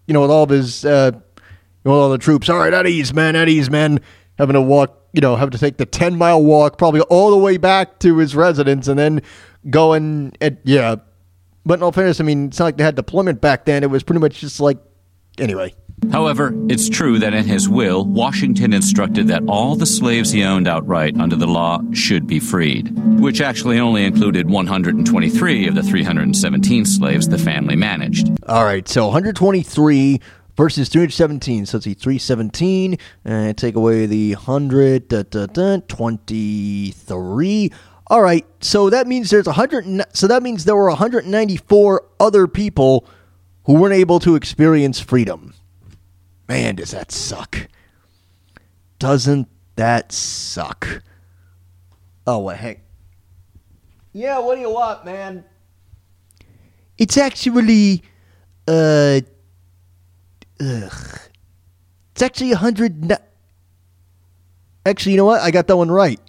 you 0.05 0.13
know, 0.13 0.21
with 0.21 0.31
all 0.31 0.43
of 0.43 0.49
his, 0.49 0.83
uh, 0.83 1.11
with 1.83 1.93
all 1.93 2.09
the 2.09 2.17
troops. 2.17 2.49
All 2.49 2.57
right, 2.57 2.73
at 2.73 2.85
ease, 2.87 3.13
man, 3.13 3.37
at 3.37 3.47
ease, 3.47 3.69
man. 3.69 4.01
Having 4.37 4.55
to 4.55 4.61
walk, 4.61 5.04
you 5.15 5.21
know, 5.21 5.35
having 5.35 5.51
to 5.51 5.57
take 5.57 5.77
the 5.77 5.85
ten 5.85 6.17
mile 6.17 6.43
walk, 6.43 6.77
probably 6.77 7.01
all 7.01 7.31
the 7.31 7.37
way 7.37 7.57
back 7.57 7.99
to 7.99 8.17
his 8.17 8.35
residence, 8.35 8.87
and 8.87 8.99
then 8.99 9.21
going 9.69 10.33
at 10.41 10.59
yeah. 10.63 10.97
But 11.65 11.79
in 11.79 11.83
all 11.83 11.91
fairness, 11.91 12.19
I 12.19 12.23
mean, 12.23 12.47
it's 12.47 12.59
not 12.59 12.65
like 12.65 12.77
they 12.77 12.83
had 12.83 12.95
deployment 12.95 13.41
back 13.41 13.65
then. 13.65 13.83
It 13.83 13.89
was 13.89 14.03
pretty 14.03 14.19
much 14.19 14.39
just 14.39 14.59
like, 14.59 14.77
anyway. 15.39 15.73
However, 16.11 16.53
it's 16.69 16.89
true 16.89 17.17
that 17.19 17.33
in 17.33 17.45
his 17.45 17.67
will, 17.67 18.05
Washington 18.05 18.73
instructed 18.73 19.27
that 19.29 19.41
all 19.47 19.75
the 19.75 19.85
slaves 19.85 20.31
he 20.31 20.43
owned 20.43 20.67
outright 20.67 21.17
under 21.19 21.35
the 21.35 21.47
law 21.47 21.81
should 21.93 22.27
be 22.27 22.39
freed, 22.39 22.91
which 23.19 23.41
actually 23.41 23.79
only 23.79 24.05
included 24.05 24.49
123 24.49 25.67
of 25.67 25.73
the 25.73 25.81
317 25.81 26.85
slaves 26.85 27.27
the 27.27 27.37
family 27.37 27.75
managed. 27.75 28.29
All 28.47 28.65
right, 28.65 28.87
so 28.87 29.05
123 29.05 30.21
versus 30.55 30.89
317. 30.89 31.65
So 31.65 31.77
let's 31.77 31.85
see, 31.85 31.93
317, 31.93 32.97
and 33.23 33.57
take 33.57 33.75
away 33.75 34.05
the 34.05 34.33
100, 34.35 35.07
da, 35.07 35.23
da, 35.23 35.45
da, 35.47 35.77
23. 35.87 37.71
All 38.07 38.21
right, 38.21 38.45
so 38.61 38.89
that 38.89 39.07
means 39.07 39.29
there's 39.29 39.47
100. 39.47 40.05
So 40.15 40.27
that 40.27 40.43
means 40.43 40.65
there 40.65 40.75
were 40.75 40.89
194 40.89 42.05
other 42.19 42.47
people 42.47 43.07
who 43.65 43.73
weren't 43.73 43.95
able 43.95 44.19
to 44.19 44.35
experience 44.35 44.99
freedom. 44.99 45.53
Man, 46.47 46.75
does 46.75 46.91
that 46.91 47.11
suck? 47.11 47.67
Doesn't 48.99 49.47
that 49.75 50.11
suck? 50.11 51.01
Oh, 52.27 52.39
what 52.39 52.57
heck? 52.57 52.81
Yeah, 54.13 54.39
what 54.39 54.55
do 54.55 54.61
you 54.61 54.69
want, 54.69 55.03
man? 55.03 55.43
It's 56.97 57.17
actually, 57.17 58.03
uh, 58.67 59.21
ugh. 60.61 61.19
It's 62.13 62.21
actually 62.21 62.51
a 62.51 62.57
hundred. 62.57 63.03
ni- 63.03 63.15
Actually, 64.85 65.13
you 65.13 65.17
know 65.17 65.25
what? 65.25 65.41
I 65.41 65.51
got 65.51 65.67
that 65.67 65.77
one 65.77 65.89
right. 65.91 66.19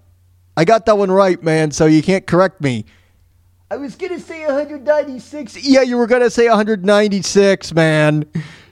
I 0.56 0.64
got 0.64 0.86
that 0.86 0.96
one 0.96 1.10
right, 1.10 1.42
man. 1.42 1.70
So 1.70 1.86
you 1.86 2.02
can't 2.02 2.26
correct 2.26 2.60
me. 2.60 2.86
I 3.70 3.76
was 3.76 3.96
gonna 3.96 4.18
say 4.20 4.46
196. 4.46 5.64
Yeah, 5.66 5.82
you 5.82 5.96
were 5.96 6.06
gonna 6.06 6.30
say 6.30 6.48
196, 6.48 7.74
man. 7.74 8.24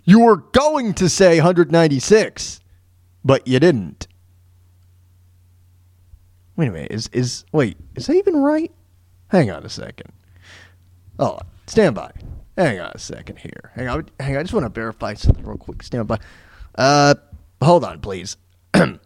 You 0.04 0.20
were 0.20 0.36
going 0.36 0.94
to 0.94 1.09
say 1.09 1.36
196, 1.38 2.61
but 3.24 3.46
you 3.48 3.59
didn't. 3.59 4.07
Wait 6.57 6.68
a 6.68 6.70
minute. 6.70 6.92
Is 6.92 7.09
is 7.12 7.44
wait? 7.52 7.76
Is 7.96 8.07
that 8.07 8.14
even 8.14 8.36
right? 8.36 8.70
Hang 9.28 9.50
on 9.50 9.64
a 9.64 9.68
second. 9.68 10.12
Oh, 11.18 11.38
stand 11.66 11.94
by. 11.96 12.11
Hang 12.57 12.80
on 12.80 12.92
a 12.94 12.98
second 12.98 13.38
here. 13.38 13.72
Hang 13.74 13.88
on. 13.88 14.09
Hang 14.20 14.34
on. 14.36 14.40
I 14.40 14.42
just 14.42 14.55
want 14.55 14.64
to 14.64 14.70
verify 14.70 15.14
something 15.14 15.44
real 15.44 15.59
quick. 15.59 15.82
Stand 15.82 16.07
by. 16.07 16.18
Uh, 16.74 17.14
hold 17.61 17.84
on, 17.84 18.00
please. 18.00 18.36
Stand 18.74 19.00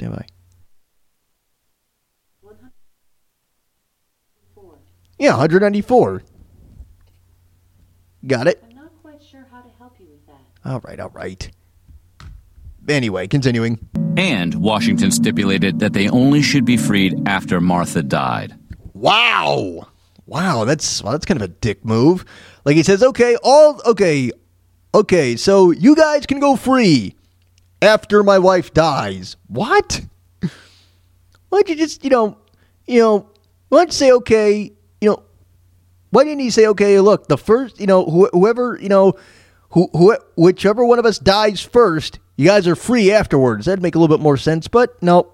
by. 0.00 0.26
Yeah, 5.18 5.36
194. 5.36 6.22
Got 8.26 8.48
it? 8.48 8.60
I'm 8.68 8.74
not 8.74 8.90
quite 9.02 9.22
sure 9.22 9.46
how 9.52 9.60
to 9.60 9.68
help 9.78 9.94
you 10.00 10.06
with 10.10 10.26
that. 10.26 10.40
All 10.64 10.80
right, 10.80 10.98
all 10.98 11.10
right. 11.10 11.48
Anyway, 12.92 13.26
continuing. 13.26 13.78
And 14.16 14.54
Washington 14.56 15.10
stipulated 15.10 15.78
that 15.78 15.94
they 15.94 16.08
only 16.10 16.42
should 16.42 16.64
be 16.64 16.76
freed 16.76 17.26
after 17.26 17.60
Martha 17.60 18.02
died. 18.02 18.54
Wow. 18.92 19.88
Wow, 20.26 20.64
that's 20.64 21.02
well, 21.02 21.12
that's 21.12 21.24
kind 21.24 21.40
of 21.40 21.44
a 21.50 21.52
dick 21.52 21.84
move. 21.84 22.24
Like 22.64 22.76
he 22.76 22.82
says, 22.82 23.02
okay, 23.02 23.36
all 23.42 23.80
okay, 23.86 24.30
okay, 24.94 25.36
so 25.36 25.70
you 25.70 25.96
guys 25.96 26.26
can 26.26 26.38
go 26.38 26.54
free 26.54 27.16
after 27.80 28.22
my 28.22 28.38
wife 28.38 28.72
dies. 28.72 29.36
What? 29.48 30.00
Why 30.40 30.48
don't 31.50 31.68
you 31.68 31.76
just, 31.76 32.04
you 32.04 32.10
know, 32.10 32.38
you 32.86 33.00
know, 33.00 33.28
why 33.68 33.78
don't 33.78 33.88
you 33.88 33.92
say, 33.92 34.12
okay, 34.12 34.72
you 35.00 35.10
know, 35.10 35.22
why 36.10 36.24
didn't 36.24 36.40
he 36.40 36.50
say, 36.50 36.66
okay, 36.66 37.00
look, 37.00 37.28
the 37.28 37.38
first, 37.38 37.80
you 37.80 37.86
know, 37.86 38.04
wh- 38.04 38.30
whoever, 38.32 38.78
you 38.80 38.88
know, 38.88 39.14
who, 39.70 39.88
who, 39.92 40.16
whichever 40.36 40.84
one 40.84 40.98
of 40.98 41.06
us 41.06 41.18
dies 41.18 41.60
first, 41.60 42.18
you 42.42 42.48
guys 42.48 42.66
are 42.66 42.74
free 42.74 43.12
afterwards. 43.12 43.66
That'd 43.66 43.82
make 43.82 43.94
a 43.94 43.98
little 44.00 44.14
bit 44.16 44.20
more 44.20 44.36
sense, 44.36 44.66
but 44.66 45.00
no. 45.00 45.32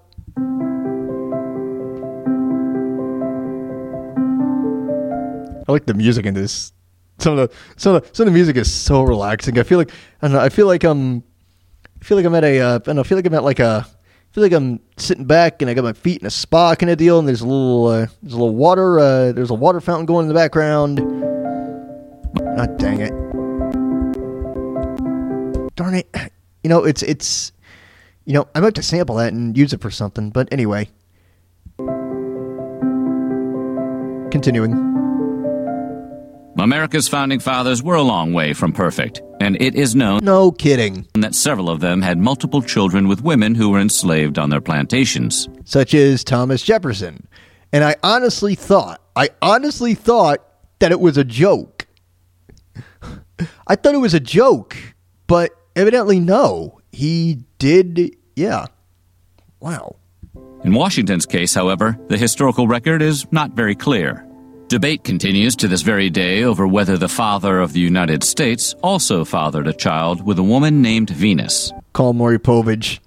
I 5.67 5.71
like 5.71 5.87
the 5.87 5.95
music 5.95 6.27
in 6.27 6.35
this. 6.35 6.71
Some 7.17 7.39
of 7.39 7.49
the 7.49 7.55
some 7.77 7.95
of 7.95 8.03
the, 8.03 8.15
some 8.15 8.27
of 8.27 8.33
the 8.33 8.37
music 8.37 8.57
is 8.57 8.71
so 8.71 9.01
relaxing. 9.01 9.57
I 9.57 9.63
feel 9.63 9.79
like 9.79 9.89
I 10.21 10.27
don't 10.27 10.33
know. 10.33 10.39
I 10.39 10.49
feel 10.49 10.67
like 10.67 10.83
I'm 10.83 11.23
I 11.99 12.05
feel 12.05 12.15
like 12.15 12.27
I'm 12.27 12.35
at 12.35 12.43
a 12.43 12.59
uh, 12.59 12.75
I 12.75 12.77
don't 12.77 12.95
know. 12.95 13.01
I 13.01 13.03
feel 13.03 13.17
like 13.17 13.25
I'm 13.25 13.33
at 13.33 13.43
like 13.43 13.59
a 13.59 13.87
I 13.87 14.33
feel 14.33 14.43
like 14.43 14.53
I'm 14.53 14.79
sitting 14.97 15.25
back 15.25 15.63
and 15.63 15.71
I 15.71 15.73
got 15.73 15.85
my 15.85 15.93
feet 15.93 16.21
in 16.21 16.27
a 16.27 16.31
spa 16.31 16.75
kind 16.75 16.91
of 16.91 16.99
deal, 16.99 17.17
and 17.17 17.27
there's 17.27 17.41
a 17.41 17.47
little 17.47 17.87
uh, 17.87 18.05
there's 18.21 18.33
a 18.33 18.37
little 18.37 18.55
water 18.55 18.99
uh, 18.99 19.31
there's 19.31 19.49
a 19.49 19.55
water 19.55 19.81
fountain 19.81 20.05
going 20.05 20.25
in 20.25 20.27
the 20.27 20.35
background. 20.35 20.99
Ah, 22.55 22.67
dang 22.67 23.01
it! 23.01 23.13
Darn 25.75 25.95
it! 25.95 26.31
You 26.63 26.69
know 26.69 26.83
it's 26.83 27.03
it's 27.03 27.51
you 28.25 28.33
know 28.33 28.47
I'm 28.55 28.63
about 28.63 28.75
to 28.75 28.83
sample 28.83 29.15
that 29.15 29.33
and 29.33 29.57
use 29.57 29.73
it 29.73 29.81
for 29.81 29.91
something. 29.91 30.29
But 30.29 30.49
anyway, 30.51 30.89
continuing. 34.31 34.87
America's 36.57 37.07
founding 37.07 37.39
fathers 37.39 37.81
were 37.81 37.95
a 37.95 38.01
long 38.01 38.33
way 38.33 38.51
from 38.53 38.73
perfect, 38.73 39.21
and 39.39 39.59
it 39.61 39.75
is 39.75 39.95
known 39.95 40.19
no 40.23 40.51
kidding 40.51 41.07
that 41.13 41.33
several 41.33 41.69
of 41.69 41.79
them 41.79 42.01
had 42.01 42.17
multiple 42.17 42.61
children 42.61 43.07
with 43.07 43.23
women 43.23 43.55
who 43.55 43.69
were 43.69 43.79
enslaved 43.79 44.37
on 44.37 44.49
their 44.49 44.59
plantations. 44.59 45.47
such 45.63 45.93
as 45.93 46.23
Thomas 46.23 46.61
Jefferson. 46.61 47.27
And 47.71 47.83
I 47.83 47.95
honestly 48.03 48.55
thought, 48.55 48.99
I 49.15 49.29
honestly 49.41 49.93
thought 49.93 50.39
that 50.79 50.91
it 50.91 50.99
was 50.99 51.17
a 51.17 51.23
joke. 51.23 51.87
I 53.67 53.75
thought 53.75 53.93
it 53.93 53.99
was 53.99 54.13
a 54.13 54.19
joke, 54.19 54.75
but 55.27 55.51
evidently 55.75 56.19
no. 56.19 56.79
He 56.91 57.43
did, 57.57 58.15
yeah. 58.35 58.65
Wow. 59.59 59.95
In 60.63 60.73
Washington's 60.73 61.25
case, 61.25 61.53
however, 61.53 61.97
the 62.07 62.17
historical 62.17 62.67
record 62.67 63.01
is 63.01 63.25
not 63.31 63.51
very 63.51 63.75
clear. 63.75 64.25
Debate 64.67 65.03
continues 65.03 65.55
to 65.57 65.67
this 65.67 65.81
very 65.81 66.09
day 66.09 66.43
over 66.43 66.67
whether 66.67 66.97
the 66.97 67.07
father 67.09 67.59
of 67.59 67.73
the 67.73 67.79
United 67.79 68.23
States 68.23 68.75
also 68.83 69.25
fathered 69.25 69.67
a 69.67 69.73
child 69.73 70.23
with 70.25 70.37
a 70.37 70.43
woman 70.43 70.81
named 70.81 71.09
Venus. 71.09 71.71
Call 71.93 72.13
Maury 72.13 72.37
Povich. 72.39 72.99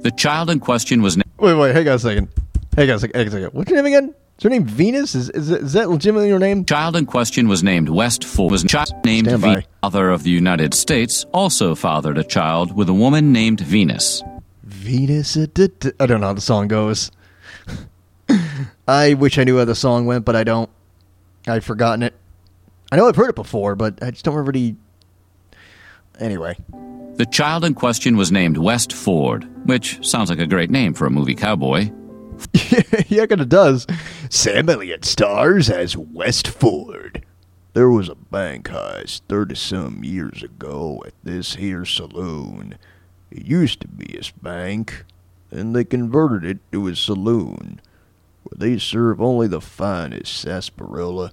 The 0.00 0.10
child 0.10 0.50
in 0.50 0.58
question 0.58 1.00
was. 1.02 1.16
Na- 1.16 1.22
Wait, 1.38 1.54
wait, 1.54 1.74
hang 1.74 1.86
on 1.88 1.94
a 1.94 1.98
second. 1.98 2.28
Hang 2.76 2.90
on 2.90 2.96
a 2.96 2.98
second. 2.98 3.14
Hang 3.16 3.22
on 3.22 3.28
a 3.28 3.30
second. 3.30 3.50
What's 3.54 3.70
your 3.70 3.82
name 3.82 3.86
again? 3.94 4.14
Is 4.40 4.44
your 4.44 4.52
name 4.52 4.64
Venus? 4.64 5.14
Is, 5.14 5.28
is, 5.28 5.50
is 5.50 5.74
that 5.74 5.90
legitimately 5.90 6.28
your 6.28 6.38
name? 6.38 6.64
Child 6.64 6.96
in 6.96 7.04
question 7.04 7.46
was 7.46 7.62
named 7.62 7.90
West 7.90 8.24
Ford. 8.24 8.50
Was 8.50 8.64
child 8.64 8.90
named. 9.04 9.30
Venus. 9.30 9.66
Father 9.82 10.08
of 10.08 10.22
the 10.22 10.30
United 10.30 10.72
States 10.72 11.26
also 11.34 11.74
fathered 11.74 12.16
a 12.16 12.24
child 12.24 12.74
with 12.74 12.88
a 12.88 12.94
woman 12.94 13.34
named 13.34 13.60
Venus. 13.60 14.22
Venus. 14.62 15.36
uh. 15.36 15.46
I 16.00 16.06
don't 16.06 16.22
know 16.22 16.28
how 16.28 16.32
the 16.32 16.40
song 16.40 16.68
goes. 16.68 17.10
I 18.88 19.12
wish 19.12 19.36
I 19.36 19.44
knew 19.44 19.58
how 19.58 19.66
the 19.66 19.74
song 19.74 20.06
went, 20.06 20.24
but 20.24 20.34
I 20.34 20.42
don't. 20.42 20.70
I've 21.46 21.66
forgotten 21.66 22.02
it. 22.02 22.14
I 22.90 22.96
know 22.96 23.08
I've 23.08 23.16
heard 23.16 23.28
it 23.28 23.36
before, 23.36 23.76
but 23.76 24.02
I 24.02 24.10
just 24.10 24.24
don't 24.24 24.32
remember 24.32 24.52
the. 24.52 24.74
Anyway. 26.18 26.56
The 27.16 27.26
child 27.26 27.66
in 27.66 27.74
question 27.74 28.16
was 28.16 28.32
named 28.32 28.56
West 28.56 28.94
Ford, 28.94 29.46
which 29.66 30.02
sounds 30.02 30.30
like 30.30 30.38
a 30.38 30.46
great 30.46 30.70
name 30.70 30.94
for 30.94 31.04
a 31.04 31.10
movie 31.10 31.34
cowboy. 31.34 31.90
yeah, 33.08 33.22
it 33.22 33.28
kinda 33.28 33.44
does. 33.46 33.86
Sam 34.28 34.68
Elliott 34.68 35.04
stars 35.04 35.70
as 35.70 35.96
West 35.96 36.48
Ford. 36.48 37.24
There 37.72 37.90
was 37.90 38.08
a 38.08 38.14
bank 38.14 38.68
heist 38.68 39.22
30 39.28 39.54
some 39.54 40.04
years 40.04 40.42
ago 40.42 41.02
at 41.06 41.14
this 41.22 41.54
here 41.54 41.84
saloon. 41.84 42.76
It 43.30 43.46
used 43.46 43.80
to 43.82 43.88
be 43.88 44.18
a 44.18 44.42
bank, 44.42 45.04
and 45.50 45.74
they 45.74 45.84
converted 45.84 46.50
it 46.50 46.72
to 46.72 46.88
a 46.88 46.96
saloon 46.96 47.80
where 48.42 48.58
they 48.58 48.78
serve 48.78 49.20
only 49.20 49.46
the 49.46 49.60
finest 49.60 50.36
sarsaparilla, 50.40 51.32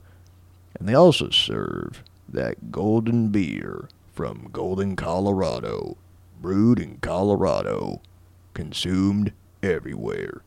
and 0.77 0.87
they 0.87 0.93
also 0.93 1.29
serve 1.29 2.03
that 2.29 2.71
golden 2.71 3.29
beer 3.29 3.89
from 4.13 4.49
Golden, 4.51 4.95
Colorado, 4.95 5.97
brewed 6.41 6.79
in 6.79 6.97
Colorado, 6.97 8.01
consumed 8.53 9.31
everywhere. 9.63 10.41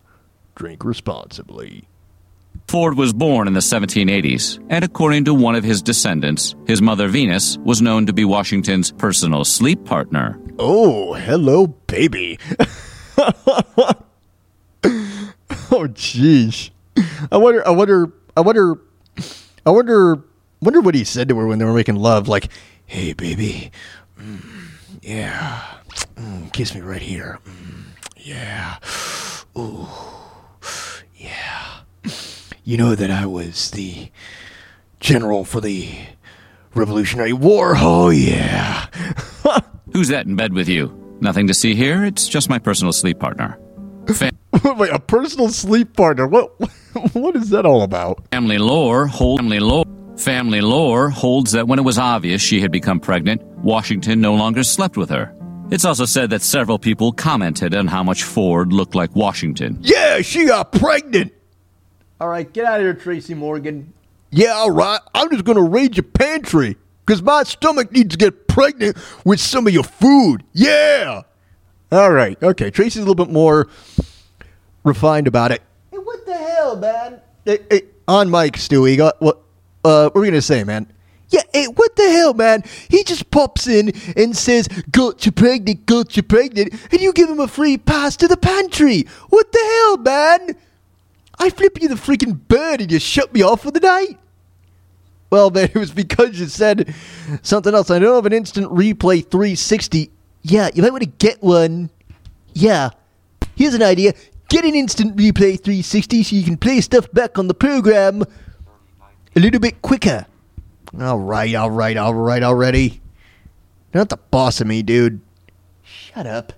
Drink 0.61 0.85
responsibly. 0.85 1.89
Ford 2.69 2.95
was 2.95 3.15
born 3.15 3.49
in 3.49 3.55
the 3.55 3.61
1780s, 3.61 4.63
and 4.69 4.85
according 4.85 5.25
to 5.25 5.33
one 5.33 5.55
of 5.55 5.65
his 5.65 5.81
descendants, 5.81 6.55
his 6.67 6.83
mother 6.83 7.09
Venus 7.09 7.57
was 7.65 7.81
known 7.81 8.05
to 8.05 8.13
be 8.13 8.27
Washington's 8.27 8.93
personal 8.93 9.43
sleep 9.47 9.83
partner. 9.87 10.39
Oh, 10.59 11.15
hello, 11.15 11.69
baby. 11.87 12.39
oh, 12.59 13.95
jeez. 15.97 16.69
I 17.33 17.39
wonder. 17.39 17.67
I 17.67 17.71
wonder. 17.71 18.13
I 18.37 18.43
wonder. 18.43 18.79
I 19.65 19.71
wonder. 19.71 20.23
Wonder 20.61 20.81
what 20.83 20.95
he 20.95 21.05
said 21.05 21.31
to 21.31 21.39
her 21.39 21.47
when 21.47 21.59
they 21.59 21.65
were 21.65 21.73
making 21.73 21.97
love. 21.97 22.29
Like, 22.29 22.51
"Hey, 22.85 23.15
baby, 23.15 23.71
Mm, 24.21 24.69
yeah, 25.01 25.63
Mm, 26.17 26.53
kiss 26.53 26.75
me 26.75 26.83
right 26.83 27.01
here. 27.01 27.39
Mm, 27.47 27.85
yeah, 28.19 28.77
ooh. 29.57 29.89
You 32.71 32.77
know 32.77 32.95
that 32.95 33.11
I 33.11 33.27
was 33.27 33.73
the 33.73 34.13
general 35.01 35.45
for 35.45 35.61
the 35.61 35.91
Revolutionary 36.73 37.33
War. 37.33 37.73
Oh 37.77 38.11
yeah." 38.11 38.87
Who's 39.93 40.07
that 40.07 40.27
in 40.27 40.37
bed 40.37 40.53
with 40.53 40.69
you? 40.69 40.87
Nothing 41.21 41.49
to 41.49 41.53
see 41.53 41.75
here. 41.75 42.05
It's 42.05 42.29
just 42.29 42.49
my 42.49 42.61
personal 42.61 42.93
sleep 42.93 43.19
partner. 43.19 43.59
Fa- 44.15 44.31
Wait, 44.77 44.93
a 44.93 45.01
personal 45.01 45.49
sleep 45.49 45.97
partner. 45.97 46.29
What? 46.29 46.53
What 47.13 47.35
is 47.35 47.51
that 47.51 47.67
all 47.67 47.83
about? 47.83 48.29
family 48.31 48.59
lore 48.59 49.09
hold 49.09 49.41
family 49.41 49.59
lore. 49.59 49.85
Family 50.17 50.61
lore 50.61 51.11
holds 51.11 51.51
that 51.51 51.67
when 51.67 51.81
it 51.81 51.83
was 51.83 51.99
obvious 51.99 52.41
she 52.41 52.61
had 52.61 52.71
become 52.71 53.01
pregnant, 53.01 53.43
Washington 53.65 54.21
no 54.21 54.35
longer 54.35 54.63
slept 54.63 54.97
with 54.97 55.11
her. 55.11 55.35
It's 55.73 55.85
also 55.85 56.05
said 56.05 56.31
that 56.31 56.43
several 56.43 56.79
people 56.79 57.11
commented 57.11 57.75
on 57.75 57.89
how 57.89 58.05
much 58.05 58.23
Ford 58.23 58.73
looked 58.73 58.95
like 58.95 59.17
Washington. 59.17 59.79
Yeah, 59.81 60.21
she 60.21 60.47
got 60.47 60.71
pregnant. 60.71 61.33
All 62.21 62.29
right, 62.29 62.53
get 62.53 62.67
out 62.67 62.81
of 62.81 62.85
here, 62.85 62.93
Tracy 62.93 63.33
Morgan. 63.33 63.95
Yeah, 64.31 64.53
all 64.53 64.71
right. 64.71 65.01
I'm 65.15 65.31
just 65.31 65.45
gonna 65.45 65.63
raid 65.63 65.97
your 65.97 66.05
pantry 66.05 66.77
because 67.07 67.23
my 67.23 67.45
stomach 67.45 67.91
needs 67.93 68.15
to 68.15 68.19
get 68.19 68.47
pregnant 68.47 68.99
with 69.25 69.41
some 69.41 69.67
of 69.67 69.73
your 69.73 69.85
food. 69.85 70.45
Yeah. 70.53 71.23
All 71.91 72.13
right. 72.13 72.41
Okay. 72.43 72.71
Tracy's 72.71 72.99
a 72.99 73.01
little 73.01 73.15
bit 73.15 73.33
more 73.33 73.69
refined 74.85 75.29
about 75.29 75.51
it. 75.51 75.63
Hey, 75.91 75.97
what 75.97 76.27
the 76.27 76.37
hell, 76.37 76.77
man? 76.77 77.23
Hey, 77.47 77.61
hey, 77.71 77.83
on 78.07 78.29
Mike, 78.29 78.57
Stewie. 78.57 78.99
Got 78.99 79.19
what? 79.23 79.41
Uh, 79.83 80.11
what 80.11 80.17
are 80.17 80.21
we 80.21 80.29
gonna 80.29 80.43
say, 80.43 80.63
man? 80.63 80.93
Yeah, 81.31 81.43
hey, 81.55 81.67
what 81.69 81.97
the 81.97 82.11
hell, 82.11 82.35
man? 82.35 82.65
He 82.91 83.03
just 83.03 83.31
pops 83.31 83.67
in 83.67 83.93
and 84.15 84.37
says, 84.37 84.69
"Got 84.91 85.25
you 85.25 85.33
pregnant, 85.33 85.87
got 85.87 86.19
you 86.19 86.23
pregnant," 86.23 86.75
and 86.93 87.01
you 87.01 87.15
give 87.15 87.31
him 87.31 87.41
a 87.41 87.49
free 87.49 87.79
pass 87.79 88.15
to 88.19 88.29
the 88.29 88.37
pantry. 88.37 89.07
What 89.31 89.51
the 89.53 89.59
hell, 89.59 89.97
man? 89.97 90.57
I 91.41 91.49
flip 91.49 91.81
you 91.81 91.89
the 91.89 91.95
freaking 91.95 92.39
bird 92.49 92.83
and 92.83 92.93
you 92.93 92.99
shut 92.99 93.33
me 93.33 93.43
off 93.43 93.63
for 93.63 93.71
the 93.71 93.81
night. 93.81 94.19
Well, 95.31 95.51
man, 95.51 95.71
it 95.75 95.77
was 95.77 95.91
because 95.91 96.39
you 96.39 96.47
said 96.47 96.95
something 97.41 97.75
else. 97.75 97.91
I 97.91 97.99
don't 97.99 98.15
have 98.15 98.27
an 98.27 98.33
instant 98.33 98.71
replay 98.71 99.29
360. 99.29 100.11
Yeah, 100.43 100.69
you 100.75 100.83
might 100.83 100.93
want 100.93 101.03
to 101.03 101.09
get 101.09 101.43
one. 101.43 101.89
Yeah. 102.53 102.91
Here's 103.57 103.75
an 103.75 103.83
idea. 103.83 104.13
Get 104.49 104.65
an 104.65 104.75
instant 104.75 105.17
replay 105.17 105.59
360 105.63 106.23
so 106.25 106.37
you 106.37 106.43
can 106.43 106.57
play 106.59 106.81
stuff 106.83 107.11
back 107.13 107.39
on 107.39 107.49
the 107.49 107.55
program 107.55 108.23
a 109.35 109.41
little 109.41 109.61
bit 109.61 109.81
quicker. 109.81 110.27
All 111.01 111.19
right, 111.19 111.55
all 111.55 111.71
right, 111.71 111.97
all 111.97 112.15
right 112.15 112.43
already. 112.43 113.01
You're 113.95 114.01
not 114.01 114.09
the 114.09 114.17
boss 114.17 114.61
of 114.61 114.67
me, 114.67 114.83
dude. 114.83 115.21
Shut 115.83 116.27
up. 116.27 116.53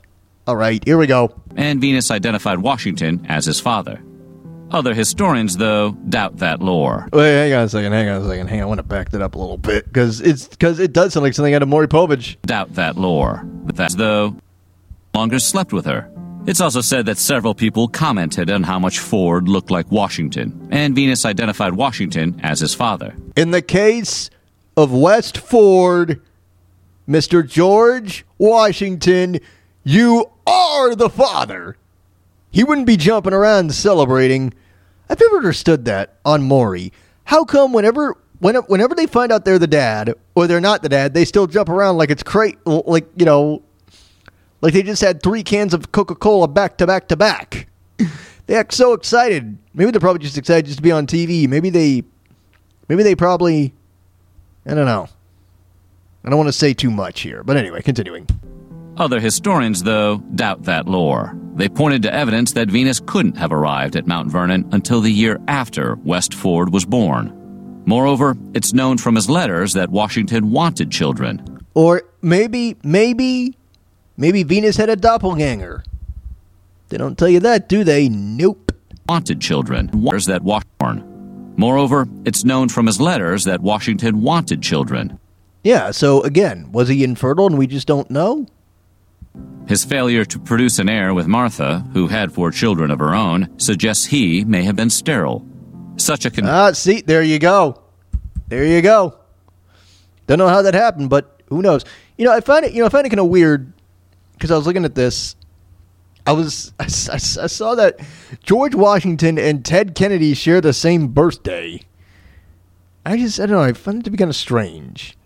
All 0.47 0.57
right, 0.57 0.83
here 0.85 0.99
we 0.99 1.07
go. 1.07 1.35
And 1.55 1.81
Venus 1.81 2.11
identified 2.11 2.59
Washington 2.59 3.27
as 3.29 3.45
his 3.45 3.61
father. 3.61 4.01
Other 4.73 4.95
historians, 4.95 5.59
though, 5.59 5.91
doubt 5.91 6.39
that 6.39 6.63
lore. 6.63 7.07
Wait, 7.13 7.33
hang 7.33 7.53
on 7.53 7.65
a 7.65 7.69
second. 7.69 7.93
Hang 7.93 8.09
on 8.09 8.23
a 8.23 8.27
second. 8.27 8.47
Hang 8.47 8.61
on. 8.61 8.65
I 8.65 8.67
want 8.67 8.79
to 8.79 8.83
back 8.83 9.11
that 9.11 9.21
up 9.21 9.35
a 9.35 9.39
little 9.39 9.59
bit 9.59 9.85
because 9.85 10.23
it's 10.23 10.49
because 10.49 10.79
it 10.79 10.95
does 10.95 11.13
sound 11.13 11.25
like 11.25 11.35
something 11.35 11.53
out 11.53 11.63
of 11.63 11.69
Maury 11.69 11.89
Povich. 11.89 12.41
Doubt 12.43 12.75
that 12.77 12.97
lore. 12.97 13.43
But 13.45 13.77
that's 13.77 13.95
though 13.97 14.35
longer 15.15 15.39
slept 15.39 15.75
with 15.75 15.85
her. 15.85 16.11
It's 16.47 16.61
also 16.61 16.81
said 16.81 17.07
that 17.07 17.19
several 17.19 17.55
people 17.55 17.87
commented 17.87 18.51
on 18.51 18.63
how 18.63 18.79
much 18.79 18.99
Ford 18.99 19.47
looked 19.47 19.71
like 19.71 19.93
Washington, 19.93 20.69
and 20.73 20.95
Venus 20.95 21.25
identified 21.25 21.75
Washington 21.75 22.41
as 22.43 22.59
his 22.59 22.75
father. 22.75 23.15
In 23.37 23.53
the 23.53 23.63
case 23.63 24.31
of 24.77 24.91
West 24.91 25.39
Ford, 25.39 26.21
Mr. 27.07 27.47
George 27.47 28.25
Washington, 28.39 29.39
you 29.85 30.31
are 30.47 30.95
the 30.95 31.11
father. 31.11 31.77
He 32.51 32.65
wouldn't 32.65 32.87
be 32.87 32.97
jumping 32.97 33.35
around 33.35 33.73
celebrating. 33.75 34.53
I've 35.13 35.21
never 35.21 35.37
understood 35.37 35.85
that 35.85 36.15
on 36.25 36.43
Maury. 36.43 36.91
How 37.25 37.45
come 37.45 37.75
whenever 37.75 38.17
when, 38.39 38.55
whenever 38.55 38.95
they 38.95 39.05
find 39.05 39.31
out 39.31 39.45
they're 39.45 39.59
the 39.59 39.67
dad 39.67 40.15
or 40.35 40.47
they're 40.47 40.59
not 40.59 40.83
the 40.83 40.89
dad, 40.89 41.13
they 41.13 41.27
still 41.27 41.47
jump 41.47 41.69
around 41.69 41.99
like 41.99 42.09
it's 42.09 42.23
crazy, 42.23 42.57
like 42.65 43.07
you 43.17 43.27
know, 43.27 43.63
like 44.63 44.73
they 44.73 44.83
just 44.83 45.03
had 45.03 45.23
three 45.23 45.43
cans 45.43 45.75
of 45.75 45.93
Coca 45.93 46.15
Cola 46.15 46.49
back 46.49 46.79
to 46.79 46.87
back 46.87 47.09
to 47.09 47.17
back. 47.17 47.69
They 48.47 48.57
act 48.57 48.75
so 48.75 48.93
excited. 48.93 49.57
Maybe 49.73 49.93
they're 49.93 50.01
probably 50.01 50.19
just 50.19 50.37
excited 50.37 50.67
just 50.67 50.79
to 50.79 50.83
be 50.83 50.91
on 50.91 51.07
TV. 51.07 51.49
Maybe 51.49 51.71
they, 51.71 52.03
maybe 52.89 53.05
they 53.05 53.15
probably, 53.15 53.73
I 54.67 54.75
don't 54.75 54.85
know. 54.85 55.09
I 56.25 56.29
don't 56.29 56.39
want 56.39 56.49
to 56.49 56.53
say 56.53 56.75
too 56.75 56.91
much 56.91 57.21
here, 57.21 57.45
but 57.45 57.57
anyway, 57.57 57.83
continuing. 57.83 58.27
Other 58.97 59.21
historians, 59.21 59.83
though, 59.83 60.19
doubt 60.35 60.65
that 60.65 60.87
lore. 60.87 61.35
They 61.55 61.69
pointed 61.69 62.03
to 62.03 62.15
evidence 62.15 62.53
that 62.53 62.71
Venus 62.71 63.01
couldn't 63.01 63.37
have 63.37 63.53
arrived 63.53 63.97
at 63.97 64.07
Mount 64.07 64.31
Vernon 64.31 64.69
until 64.73 65.01
the 65.01 65.11
year 65.11 65.41
after 65.49 65.97
West 65.97 66.35
Ford 66.35 66.73
was 66.73 66.85
born. 66.85 67.83
Moreover, 67.87 68.37
it's 68.55 68.73
known 68.73 68.99
from 68.99 69.17
his 69.17 69.29
letters 69.29 69.73
that 69.73 69.91
Washington 69.91 70.51
wanted 70.51 70.91
children. 70.91 71.61
Or 71.75 72.03
maybe, 72.21 72.77
maybe, 72.85 73.57
maybe 74.17 74.43
Venus 74.43 74.77
had 74.77 74.91
a 74.91 74.97
doppelganger. 74.97 75.85
They 76.91 76.99
don't 76.99 77.19
tell 77.19 77.29
you 77.29 77.41
that, 77.41 77.69
do 77.69 77.85
they? 77.85 78.09
Nope. 78.09 78.73
Wanted 79.09 79.41
children. 79.41 79.91
Letters 79.93 80.27
that 80.27 80.43
Washington. 80.43 81.55
Moreover, 81.57 82.07
it's 82.25 82.45
known 82.45 82.69
from 82.69 82.87
his 82.87 83.01
letters 83.01 83.45
that 83.45 83.61
Washington 83.61 84.21
wanted 84.21 84.63
children. 84.63 85.19
Yeah, 85.65 85.91
so 85.91 86.23
again, 86.23 86.71
was 86.73 86.89
he 86.89 87.05
infertile 87.05 87.47
and 87.47 87.59
we 87.59 87.67
just 87.67 87.87
don't 87.87 88.11
know? 88.11 88.47
His 89.67 89.85
failure 89.85 90.25
to 90.25 90.39
produce 90.39 90.79
an 90.79 90.89
heir 90.89 91.15
with 91.15 91.27
Martha, 91.27 91.85
who 91.93 92.09
had 92.09 92.33
four 92.33 92.51
children 92.51 92.91
of 92.91 92.99
her 92.99 93.15
own, 93.15 93.49
suggests 93.59 94.07
he 94.07 94.45
may 94.45 94.65
have 94.65 94.77
been 94.77 94.91
sterile. 94.91 95.47
Such 95.97 96.25
a 96.27 96.31
con- 96.31 96.47
Ah, 96.47 96.73
see, 96.73 97.01
there 97.01 97.23
you 97.23 97.39
go. 97.39 97.81
There 98.49 98.65
you 98.65 98.83
go. 98.83 99.19
Don't 100.27 100.39
know 100.39 100.49
how 100.49 100.63
that 100.63 100.75
happened, 100.75 101.11
but 101.11 101.41
who 101.49 101.63
knows? 101.63 101.85
You 102.19 102.25
know, 102.25 102.33
I 102.33 102.41
find 102.41 102.65
it. 102.65 102.73
You 102.73 102.81
know, 102.81 102.87
I 102.87 102.89
find 102.89 103.07
it 103.07 103.11
kind 103.11 103.21
of 103.21 103.29
weird 103.29 103.73
because 104.35 104.51
I 104.51 104.57
was 104.57 104.67
looking 104.67 104.85
at 104.85 104.95
this. 104.95 105.37
I 106.27 106.33
was 106.33 106.73
I, 106.79 106.85
I, 106.85 107.15
I 107.15 107.47
saw 107.47 107.75
that 107.75 107.99
George 108.43 108.75
Washington 108.75 109.39
and 109.39 109.65
Ted 109.65 109.95
Kennedy 109.95 110.35
share 110.35 110.61
the 110.61 110.73
same 110.73 111.09
birthday. 111.09 111.81
I 113.05 113.17
just 113.17 113.41
I 113.41 113.47
don't 113.47 113.57
know. 113.57 113.63
I 113.63 113.73
find 113.73 114.01
it 114.01 114.05
to 114.05 114.11
be 114.11 114.17
kind 114.17 114.29
of 114.31 114.37
strange. 114.37 115.17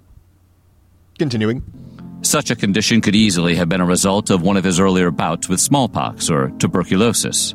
Continuing. 1.18 1.62
Such 2.26 2.50
a 2.50 2.56
condition 2.56 3.00
could 3.00 3.14
easily 3.14 3.54
have 3.54 3.68
been 3.68 3.80
a 3.80 3.86
result 3.86 4.30
of 4.30 4.42
one 4.42 4.56
of 4.56 4.64
his 4.64 4.80
earlier 4.80 5.12
bouts 5.12 5.48
with 5.48 5.60
smallpox 5.60 6.28
or 6.28 6.50
tuberculosis. 6.58 7.54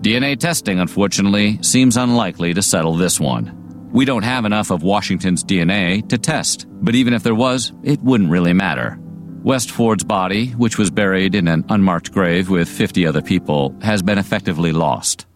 DNA 0.00 0.38
testing, 0.38 0.78
unfortunately, 0.78 1.60
seems 1.60 1.96
unlikely 1.96 2.54
to 2.54 2.62
settle 2.62 2.94
this 2.94 3.18
one. 3.18 3.90
We 3.92 4.04
don't 4.04 4.22
have 4.22 4.44
enough 4.44 4.70
of 4.70 4.84
Washington's 4.84 5.42
DNA 5.42 6.08
to 6.08 6.18
test, 6.18 6.66
but 6.70 6.94
even 6.94 7.14
if 7.14 7.24
there 7.24 7.34
was, 7.34 7.72
it 7.82 8.00
wouldn't 8.00 8.30
really 8.30 8.52
matter. 8.52 8.96
West 9.42 9.72
Ford's 9.72 10.04
body, 10.04 10.50
which 10.50 10.78
was 10.78 10.88
buried 10.88 11.34
in 11.34 11.48
an 11.48 11.64
unmarked 11.68 12.12
grave 12.12 12.48
with 12.48 12.68
50 12.68 13.08
other 13.08 13.22
people, 13.22 13.74
has 13.82 14.02
been 14.04 14.18
effectively 14.18 14.70
lost. 14.70 15.26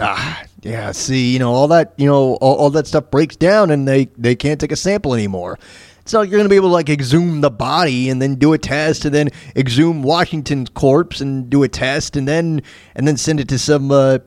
Ah, 0.00 0.42
yeah. 0.62 0.92
See, 0.92 1.30
you 1.30 1.38
know 1.38 1.52
all 1.52 1.68
that. 1.68 1.92
You 1.98 2.06
know 2.06 2.36
all, 2.36 2.56
all 2.56 2.70
that 2.70 2.86
stuff 2.86 3.10
breaks 3.10 3.36
down, 3.36 3.70
and 3.70 3.86
they 3.86 4.06
they 4.16 4.34
can't 4.34 4.58
take 4.58 4.72
a 4.72 4.76
sample 4.76 5.12
anymore. 5.12 5.58
It's 6.04 6.12
not 6.12 6.20
like 6.20 6.28
you're 6.28 6.36
going 6.36 6.44
to 6.44 6.50
be 6.50 6.56
able 6.56 6.68
to 6.68 6.74
like 6.74 6.90
exhume 6.90 7.40
the 7.40 7.50
body 7.50 8.10
and 8.10 8.20
then 8.20 8.34
do 8.34 8.52
a 8.52 8.58
test 8.58 9.06
and 9.06 9.14
then 9.14 9.30
exhume 9.56 10.02
Washington's 10.02 10.68
corpse 10.68 11.22
and 11.22 11.48
do 11.48 11.62
a 11.62 11.68
test 11.68 12.14
and 12.14 12.28
then 12.28 12.60
and 12.94 13.08
then 13.08 13.16
send 13.16 13.40
it 13.40 13.48
to 13.48 13.58
some 13.58 13.90
uh, 13.90 14.18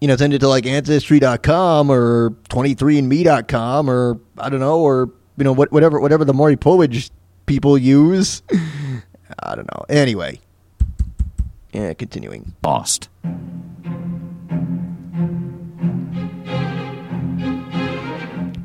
you 0.00 0.08
know 0.08 0.16
send 0.16 0.34
it 0.34 0.40
to 0.40 0.48
like 0.48 0.66
ancestry.com 0.66 1.88
or 1.88 2.30
23andme.com 2.48 3.88
or 3.88 4.18
I 4.38 4.48
don't 4.48 4.58
know 4.58 4.80
or 4.80 5.08
you 5.36 5.44
know 5.44 5.52
what 5.52 5.70
whatever 5.70 6.00
whatever 6.00 6.24
the 6.24 6.34
Maury 6.34 6.56
Povich 6.56 7.10
people 7.46 7.78
use. 7.78 8.42
I 9.38 9.54
don't 9.54 9.70
know. 9.72 9.84
Anyway. 9.88 10.40
Yeah, 11.72 11.92
continuing. 11.94 12.54
Lost. 12.64 13.08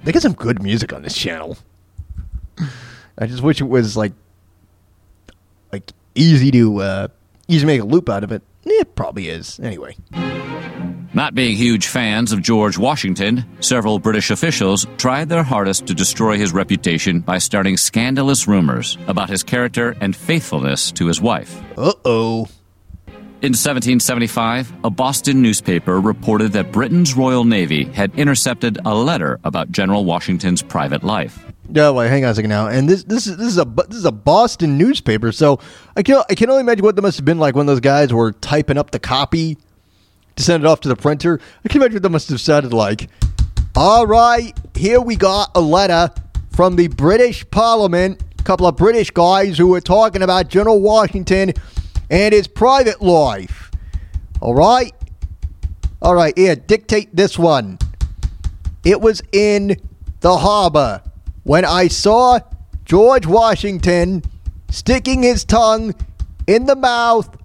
They 0.04 0.12
get 0.12 0.24
some 0.24 0.34
good 0.34 0.64
music 0.64 0.94
on 0.94 1.04
this 1.04 1.16
channel. 1.16 1.56
I 3.20 3.28
just 3.28 3.44
wish 3.44 3.60
it 3.60 3.66
was 3.66 3.98
like 3.98 4.14
like 5.72 5.92
easy 6.16 6.52
to 6.52 6.82
uh 6.82 7.08
easy 7.48 7.62
to 7.62 7.68
make 7.68 7.82
a 7.82 7.86
loop 7.86 8.10
out 8.10 8.24
of 8.24 8.32
it. 8.32 8.42
It 8.66 8.96
probably 8.96 9.30
is. 9.30 9.60
Anyway. 9.60 9.96
Not 11.12 11.34
being 11.34 11.58
huge 11.58 11.88
fans 11.88 12.32
of 12.32 12.44
George 12.44 12.78
Washington, 12.78 13.44
several 13.62 13.98
British 13.98 14.30
officials 14.30 14.86
tried 14.98 15.28
their 15.28 15.42
hardest 15.42 15.88
to 15.88 15.96
destroy 15.96 16.38
his 16.38 16.54
reputation 16.54 17.22
by 17.22 17.40
starting 17.40 17.78
scandalous 17.78 18.48
rumors 18.48 18.98
about 19.08 19.28
his 19.30 19.42
character 19.42 19.96
and 20.02 20.16
faithfulness 20.16 20.92
to 20.94 21.08
his 21.08 21.20
wife. 21.20 21.62
Uh 21.78 21.94
oh. 22.06 22.48
In 23.42 23.52
1775, 23.52 24.74
a 24.84 24.90
Boston 24.90 25.42
newspaper 25.42 26.02
reported 26.02 26.52
that 26.52 26.74
Britain's 26.74 27.14
Royal 27.14 27.46
Navy 27.46 27.86
had 27.86 28.14
intercepted 28.20 28.78
a 28.84 28.94
letter 28.94 29.40
about 29.46 29.72
General 29.72 30.04
Washington's 30.04 30.62
private 30.62 31.06
life. 31.06 31.42
Yeah, 31.72 31.92
wait, 31.92 32.10
hang 32.10 32.26
on 32.26 32.32
a 32.32 32.36
second 32.36 32.50
now. 32.50 32.68
And 32.68 32.90
this 32.90 33.06
this 33.06 33.28
is 33.28 33.38
this 33.38 33.48
is 33.48 33.58
a 33.58 33.64
this 33.88 33.96
is 33.96 34.04
a 34.04 34.12
Boston 34.12 34.78
newspaper, 34.78 35.32
so 35.32 35.62
I 35.96 36.04
can 36.04 36.22
I 36.30 36.36
can 36.36 36.50
only 36.50 36.60
imagine 36.60 36.84
what 36.84 36.98
that 36.98 37.02
must 37.02 37.16
have 37.16 37.24
been 37.24 37.40
like 37.40 37.56
when 37.56 37.66
those 37.66 37.80
guys 37.80 38.12
were 38.12 38.34
typing 38.34 38.78
up 38.78 38.92
the 38.92 39.00
copy 39.00 39.58
to 40.36 40.44
send 40.44 40.66
it 40.66 40.68
off 40.68 40.82
to 40.82 40.90
the 40.90 40.98
printer. 40.98 41.40
I 41.64 41.70
can 41.70 41.80
imagine 41.80 41.96
what 41.96 42.04
that 42.04 42.10
must 42.10 42.28
have 42.28 42.42
sounded 42.42 42.74
like. 42.74 43.08
All 43.74 44.06
right, 44.06 44.52
here 44.76 45.00
we 45.00 45.16
got 45.16 45.52
a 45.56 45.62
letter 45.62 46.14
from 46.52 46.76
the 46.76 46.90
British 46.90 47.50
Parliament. 47.52 48.22
A 48.38 48.44
couple 48.44 48.68
of 48.68 48.76
British 48.76 49.12
guys 49.12 49.58
who 49.58 49.68
were 49.68 49.80
talking 49.80 50.24
about 50.24 50.50
General 50.50 50.82
Washington 50.82 51.54
and 52.10 52.34
his 52.34 52.48
private 52.48 53.02
life. 53.02 53.72
All 54.42 54.56
right, 54.56 54.94
all 56.02 56.16
right. 56.16 56.38
Here, 56.38 56.56
dictate 56.56 57.16
this 57.16 57.38
one. 57.38 57.78
It 58.84 59.02
was 59.02 59.22
in 59.32 59.76
the 60.22 60.38
harbor 60.38 61.02
when 61.44 61.66
I 61.66 61.88
saw 61.88 62.40
George 62.86 63.26
Washington 63.26 64.24
sticking 64.70 65.24
his 65.24 65.44
tongue 65.44 65.94
in 66.48 66.66
the 66.66 66.76
mouth 66.76 67.38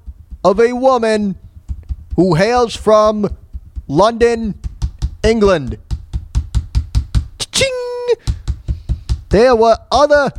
of 0.45 0.61
a 0.61 0.73
woman 0.73 1.37
who 2.17 2.35
hails 2.35 2.77
from 2.77 3.29
London, 3.89 4.55
England. 5.23 5.79
Ching! 7.53 8.15
There 9.31 9.57
were 9.57 9.77
other 9.91 10.33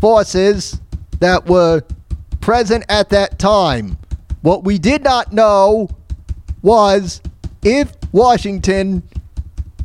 forces 0.00 0.80
that 1.20 1.46
were 1.46 1.82
present 2.46 2.84
at 2.88 3.08
that 3.08 3.40
time. 3.40 3.98
What 4.42 4.62
we 4.62 4.78
did 4.78 5.02
not 5.02 5.32
know 5.32 5.88
was 6.62 7.20
if 7.64 7.92
Washington 8.12 9.02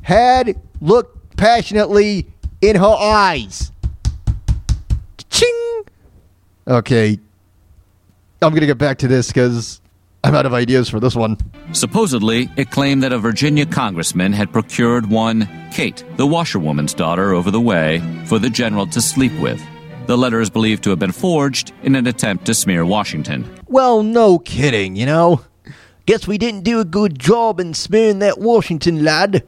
had 0.03 0.62
looked 0.80 1.38
passionately 1.38 2.28
in 2.62 2.76
her 2.76 2.95
eyes. 2.99 3.72
Ching! 5.32 5.82
Okay. 6.68 7.18
I'm 8.43 8.51
going 8.51 8.62
to 8.62 8.68
get 8.68 8.78
back 8.78 8.99
to 8.99 9.07
this 9.07 9.30
because 9.30 9.82
I'm 10.24 10.36
out 10.36 10.45
of 10.45 10.53
ideas 10.53 10.88
for 10.88 10.99
this 10.99 11.16
one. 11.16 11.38
Supposedly, 11.72 12.47
it 12.57 12.70
claimed 12.70 13.01
that 13.01 13.12
a 13.12 13.18
Virginia 13.18 13.66
congressman 13.66 14.34
had 14.34 14.53
procured 14.53 15.07
one, 15.09 15.49
Kate, 15.74 16.03
the 16.18 16.28
washerwoman's 16.28 16.93
daughter, 16.93 17.34
over 17.34 17.49
the 17.49 17.59
way 17.59 18.03
for 18.28 18.38
the 18.38 18.51
general 18.51 18.86
to 18.86 19.01
sleep 19.01 19.34
with. 19.39 19.59
The 20.12 20.18
letter 20.18 20.41
is 20.41 20.49
believed 20.49 20.84
to 20.84 20.89
have 20.89 20.99
been 20.99 21.14
forged 21.14 21.72
in 21.84 21.95
an 21.95 22.05
attempt 22.05 22.43
to 22.47 22.53
smear 22.53 22.84
Washington. 22.84 23.49
Well, 23.68 24.03
no 24.03 24.39
kidding, 24.39 24.97
you 24.97 25.05
know. 25.05 25.45
Guess 26.05 26.28
we 26.28 26.38
didn't 26.38 26.64
do 26.64 26.82
a 26.82 26.84
good 26.84 27.18
job 27.18 27.62
in 27.62 27.74
smearing 27.74 28.20
that 28.20 28.38
Washington 28.38 29.05
lad. 29.05 29.47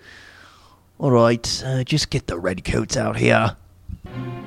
All 1.00 1.12
right, 1.12 1.64
uh, 1.66 1.84
just 1.84 2.10
get 2.10 2.28
the 2.28 2.40
redcoats 2.40 2.96
out 2.96 3.18
here. 3.18 3.58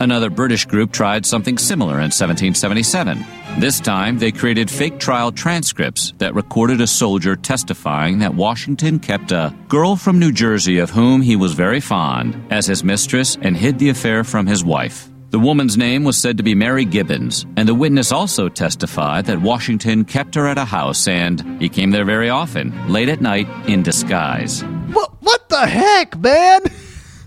Another 0.01 0.31
British 0.31 0.65
group 0.65 0.91
tried 0.91 1.27
something 1.27 1.59
similar 1.59 1.97
in 1.97 2.09
1777. 2.09 3.23
This 3.59 3.79
time, 3.79 4.19
they 4.19 4.33
created 4.33 4.71
fake 4.71 4.99
trial 4.99 5.33
transcripts 5.33 6.15
that 6.17 6.35
recorded 6.35 6.81
a 6.81 6.87
soldier 6.87 7.37
testifying 7.37 8.21
that 8.21 8.35
Washington 8.35 9.01
kept 9.01 9.33
a 9.33 9.55
girl 9.69 9.97
from 9.97 10.19
New 10.19 10.33
Jersey 10.33 10.79
of 10.79 10.89
whom 10.89 11.21
he 11.21 11.37
was 11.37 11.53
very 11.53 11.81
fond 11.81 12.43
as 12.51 12.67
his 12.67 12.83
mistress 12.83 13.37
and 13.43 13.55
hid 13.55 13.79
the 13.79 13.91
affair 13.91 14.25
from 14.25 14.47
his 14.47 14.65
wife. 14.65 15.11
The 15.31 15.41
woman's 15.41 15.77
name 15.77 16.05
was 16.05 16.17
said 16.17 16.37
to 16.37 16.45
be 16.45 16.55
Mary 16.55 16.85
Gibbons, 16.85 17.47
and 17.57 17.69
the 17.69 17.75
witness 17.75 18.13
also 18.13 18.49
testified 18.49 19.27
that 19.27 19.43
Washington 19.43 20.05
kept 20.05 20.37
her 20.37 20.47
at 20.47 20.57
a 20.57 20.65
house 20.65 21.09
and 21.09 21.61
he 21.61 21.69
came 21.69 21.91
there 21.91 22.05
very 22.05 22.31
often, 22.31 22.73
late 22.89 23.09
at 23.09 23.21
night, 23.21 23.49
in 23.69 23.83
disguise. 23.83 24.63
What, 24.93 25.21
what 25.21 25.49
the 25.49 25.67
heck, 25.67 26.17
man? 26.21 26.61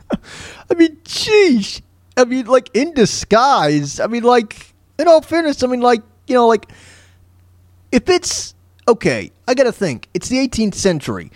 I 0.72 0.74
mean, 0.76 0.96
sheesh. 1.04 1.82
I 2.16 2.24
mean, 2.24 2.46
like, 2.46 2.70
in 2.74 2.94
disguise. 2.94 4.00
I 4.00 4.08
mean, 4.08 4.24
like, 4.24 4.74
in 4.98 5.10
all 5.10 5.22
fairness, 5.22 5.62
I 5.62 5.68
mean, 5.68 5.82
like, 5.82 6.02
you 6.26 6.36
know, 6.36 6.48
like, 6.48 6.72
if 7.92 8.08
it's, 8.08 8.56
okay, 8.88 9.30
I 9.46 9.54
gotta 9.56 9.74
think, 9.74 10.08
it's 10.14 10.30
the 10.30 10.38
18th 10.38 10.76
century. 10.76 11.32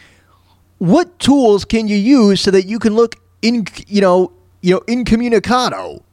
What 0.78 1.20
tools 1.20 1.66
can 1.66 1.89
you 1.89 1.97
use 1.97 2.39
so 2.39 2.51
that 2.51 2.68
you 2.68 2.80
can 2.80 2.95
look 2.95 3.16
in, 3.41 3.66
you 3.86 3.99
know, 3.99 4.32
you 4.61 4.76
know, 4.76 4.82
incommunicado? 4.88 6.03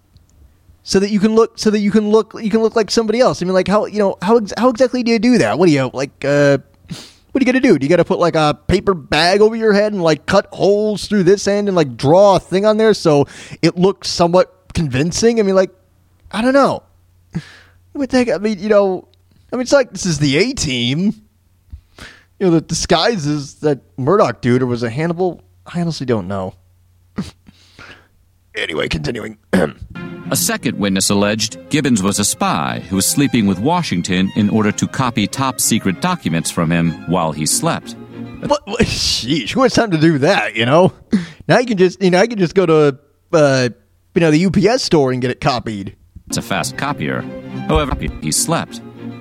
So 0.82 0.98
that 0.98 1.10
you 1.10 1.20
can 1.20 1.34
look, 1.34 1.58
so 1.58 1.70
that 1.70 1.80
you 1.80 1.90
can 1.90 2.10
look, 2.10 2.34
you 2.40 2.50
can 2.50 2.62
look 2.62 2.74
like 2.74 2.90
somebody 2.90 3.20
else. 3.20 3.42
I 3.42 3.44
mean, 3.44 3.52
like, 3.52 3.68
how, 3.68 3.84
you 3.84 3.98
know, 3.98 4.16
how, 4.22 4.40
how 4.56 4.70
exactly 4.70 5.02
do 5.02 5.12
you 5.12 5.18
do 5.18 5.38
that? 5.38 5.58
What 5.58 5.66
do 5.66 5.72
you, 5.72 5.90
like, 5.92 6.24
uh, 6.24 6.58
what 7.32 7.40
are 7.40 7.46
you 7.46 7.52
gonna 7.52 7.60
do? 7.60 7.78
Do 7.78 7.84
you 7.84 7.90
gotta 7.90 8.04
put 8.04 8.18
like 8.18 8.34
a 8.34 8.58
paper 8.66 8.92
bag 8.92 9.40
over 9.40 9.54
your 9.54 9.72
head 9.72 9.92
and 9.92 10.02
like 10.02 10.26
cut 10.26 10.48
holes 10.52 11.06
through 11.06 11.22
this 11.22 11.46
end 11.46 11.68
and 11.68 11.76
like 11.76 11.96
draw 11.96 12.36
a 12.36 12.40
thing 12.40 12.66
on 12.66 12.76
there 12.76 12.92
so 12.92 13.26
it 13.62 13.76
looks 13.76 14.08
somewhat 14.08 14.72
convincing? 14.74 15.38
I 15.38 15.44
mean, 15.44 15.54
like, 15.54 15.70
I 16.30 16.42
don't 16.42 16.54
know. 16.54 16.82
What 17.92 18.08
the 18.10 18.18
heck? 18.18 18.28
I 18.28 18.38
mean, 18.38 18.60
you 18.60 18.68
know, 18.68 19.08
I 19.52 19.56
mean, 19.56 19.62
it's 19.62 19.72
like 19.72 19.90
this 19.90 20.06
is 20.06 20.20
the 20.20 20.36
A 20.36 20.52
team. 20.52 21.12
You 22.38 22.46
know, 22.46 22.50
the 22.50 22.60
disguises 22.60 23.56
that 23.56 23.80
Murdock 23.98 24.40
dude 24.40 24.62
or 24.62 24.66
was 24.66 24.84
a 24.84 24.90
Hannibal. 24.90 25.42
I 25.66 25.80
honestly 25.80 26.06
don't 26.06 26.28
know. 26.28 26.54
anyway, 28.54 28.86
continuing. 28.88 29.38
A 30.32 30.36
second 30.36 30.78
witness 30.78 31.10
alleged 31.10 31.58
Gibbons 31.70 32.04
was 32.04 32.20
a 32.20 32.24
spy 32.24 32.84
who 32.88 32.94
was 32.94 33.04
sleeping 33.04 33.48
with 33.48 33.58
Washington 33.58 34.30
in 34.36 34.48
order 34.48 34.70
to 34.70 34.86
copy 34.86 35.26
top 35.26 35.58
secret 35.58 36.00
documents 36.00 36.52
from 36.52 36.70
him 36.70 36.92
while 37.10 37.32
he 37.32 37.46
slept. 37.46 37.96
What, 38.38 38.64
what? 38.64 38.80
Sheesh, 38.82 39.50
who 39.50 39.64
has 39.64 39.74
time 39.74 39.90
to 39.90 39.98
do 39.98 40.18
that? 40.18 40.54
You 40.54 40.66
know, 40.66 40.92
now 41.48 41.58
you 41.58 41.66
can 41.66 41.78
just, 41.78 42.00
you 42.00 42.12
know, 42.12 42.20
I 42.20 42.28
can 42.28 42.38
just 42.38 42.54
go 42.54 42.64
to, 42.64 42.98
uh, 43.32 43.70
you 44.14 44.20
know, 44.20 44.30
the 44.30 44.46
UPS 44.46 44.84
store 44.84 45.10
and 45.10 45.20
get 45.20 45.32
it 45.32 45.40
copied. 45.40 45.96
It's 46.28 46.36
a 46.36 46.42
fast 46.42 46.78
copier. 46.78 47.22
However, 47.66 47.96
he 48.22 48.30
slept. 48.30 48.80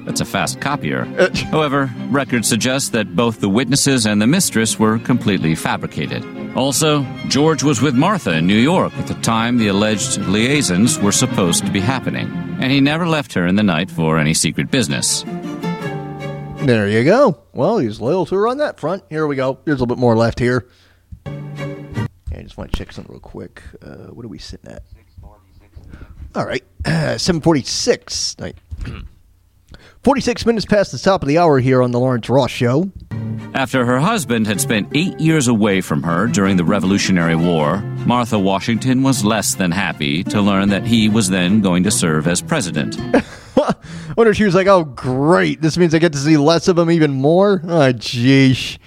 That's 0.10 0.22
a 0.22 0.26
fast 0.26 0.60
copier. 0.60 1.05
However, 1.51 1.88
records 2.10 2.47
suggest 2.47 2.93
that 2.93 3.16
both 3.16 3.41
the 3.41 3.47
witnesses 3.47 4.07
and 4.07 4.20
the 4.20 4.26
mistress 4.26 4.80
were 4.80 4.97
completely 4.97 5.53
fabricated. 5.53 6.26
Also, 6.57 7.03
George 7.28 7.62
was 7.62 7.80
with 7.80 7.93
Martha 7.93 8.34
in 8.34 8.47
New 8.47 8.57
York 8.57 8.91
at 8.93 9.05
the 9.05 9.14
time 9.14 9.60
the 9.60 9.68
alleged 9.68 10.18
liaisons 10.22 10.97
were 10.97 11.12
supposed 11.12 11.64
to 11.64 11.72
be 11.72 11.80
happening, 11.80 12.26
and 12.60 12.72
he 12.72 12.82
never 12.82 13.07
left 13.07 13.34
her 13.34 13.45
in 13.45 13.55
the 13.55 13.62
night 13.62 13.91
for 13.91 14.18
any 14.18 14.34
secret 14.34 14.72
business. 14.72 15.24
There 16.66 16.89
you 16.89 17.03
go. 17.03 17.43
Well, 17.53 17.78
he's 17.78 18.01
loyal 18.01 18.26
to 18.26 18.36
her 18.36 18.47
on 18.47 18.57
that 18.57 18.80
front. 18.80 19.03
Here 19.12 19.28
we 19.28 19.36
go. 19.36 19.60
There's 19.64 19.80
a 19.80 19.84
little 19.84 19.95
bit 19.95 20.01
more 20.01 20.18
left 20.18 20.39
here. 20.39 20.68
I 21.28 22.41
just 22.41 22.57
want 22.57 22.72
to 22.72 22.76
check 22.76 22.93
something 22.93 23.14
real 23.14 23.20
quick. 23.20 23.62
Uh, 23.80 24.07
what 24.07 24.26
are 24.26 24.30
we 24.30 24.39
sitting 24.39 24.72
at? 24.72 24.82
All 26.34 26.47
right, 26.47 26.64
uh, 26.86 27.20
746. 27.20 28.39
Night. 28.39 28.57
46 30.04 30.45
minutes 30.45 30.66
past 30.66 30.93
the 30.93 30.97
top 30.97 31.22
of 31.22 31.28
the 31.28 31.38
hour 31.38 31.60
here 31.60 31.82
on 31.82 31.91
the 31.91 32.00
Lawrence 32.00 32.30
Ross 32.30 32.52
Show. 32.52 32.89
After 33.54 33.86
her 33.86 34.00
husband 34.00 34.47
had 34.47 34.62
spent 34.62 34.88
eight 34.95 35.20
years 35.20 35.47
away 35.47 35.82
from 35.82 36.04
her 36.04 36.28
during 36.28 36.56
the 36.56 36.64
Revolutionary 36.64 37.36
War, 37.36 37.80
Martha 38.06 38.39
Washington 38.39 39.04
was 39.04 39.26
less 39.26 39.56
than 39.56 39.72
happy 39.72 40.24
to 40.26 40.41
learn 40.41 40.70
that 40.70 40.86
he 40.86 41.10
was 41.10 41.30
then 41.30 41.60
going 41.60 41.84
to 41.84 41.91
serve 41.91 42.28
as 42.28 42.41
president. 42.41 42.97
Wonder 44.16 44.32
if 44.32 44.38
she 44.38 44.45
was 44.45 44.56
like, 44.56 44.68
oh, 44.68 44.86
great. 44.86 45.62
This 45.62 45.78
means 45.78 45.93
I 45.93 46.00
get 46.00 46.14
to 46.14 46.20
see 46.20 46.38
less 46.38 46.70
of 46.70 46.78
him 46.78 46.91
even 46.91 47.12
more? 47.12 47.60
Oh, 47.64 47.91
jeez. 47.91 48.78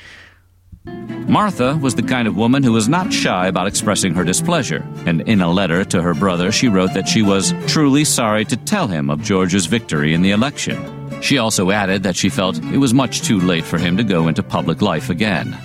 Martha 0.84 1.76
was 1.76 1.94
the 1.94 2.02
kind 2.02 2.26
of 2.26 2.36
woman 2.36 2.62
who 2.62 2.72
was 2.72 2.88
not 2.88 3.12
shy 3.12 3.48
about 3.48 3.66
expressing 3.66 4.14
her 4.14 4.24
displeasure, 4.24 4.84
and 5.06 5.20
in 5.22 5.40
a 5.42 5.50
letter 5.50 5.84
to 5.84 6.00
her 6.00 6.14
brother, 6.14 6.50
she 6.50 6.68
wrote 6.68 6.94
that 6.94 7.08
she 7.08 7.22
was 7.22 7.52
truly 7.66 8.04
sorry 8.04 8.44
to 8.46 8.56
tell 8.56 8.86
him 8.86 9.10
of 9.10 9.22
George's 9.22 9.66
victory 9.66 10.14
in 10.14 10.22
the 10.22 10.30
election. 10.30 11.01
She 11.22 11.38
also 11.38 11.70
added 11.70 12.02
that 12.02 12.16
she 12.16 12.28
felt 12.28 12.58
it 12.58 12.78
was 12.78 12.92
much 12.92 13.22
too 13.22 13.40
late 13.40 13.64
for 13.64 13.78
him 13.78 13.96
to 13.96 14.04
go 14.04 14.28
into 14.28 14.42
public 14.42 14.82
life 14.82 15.08
again. 15.08 15.56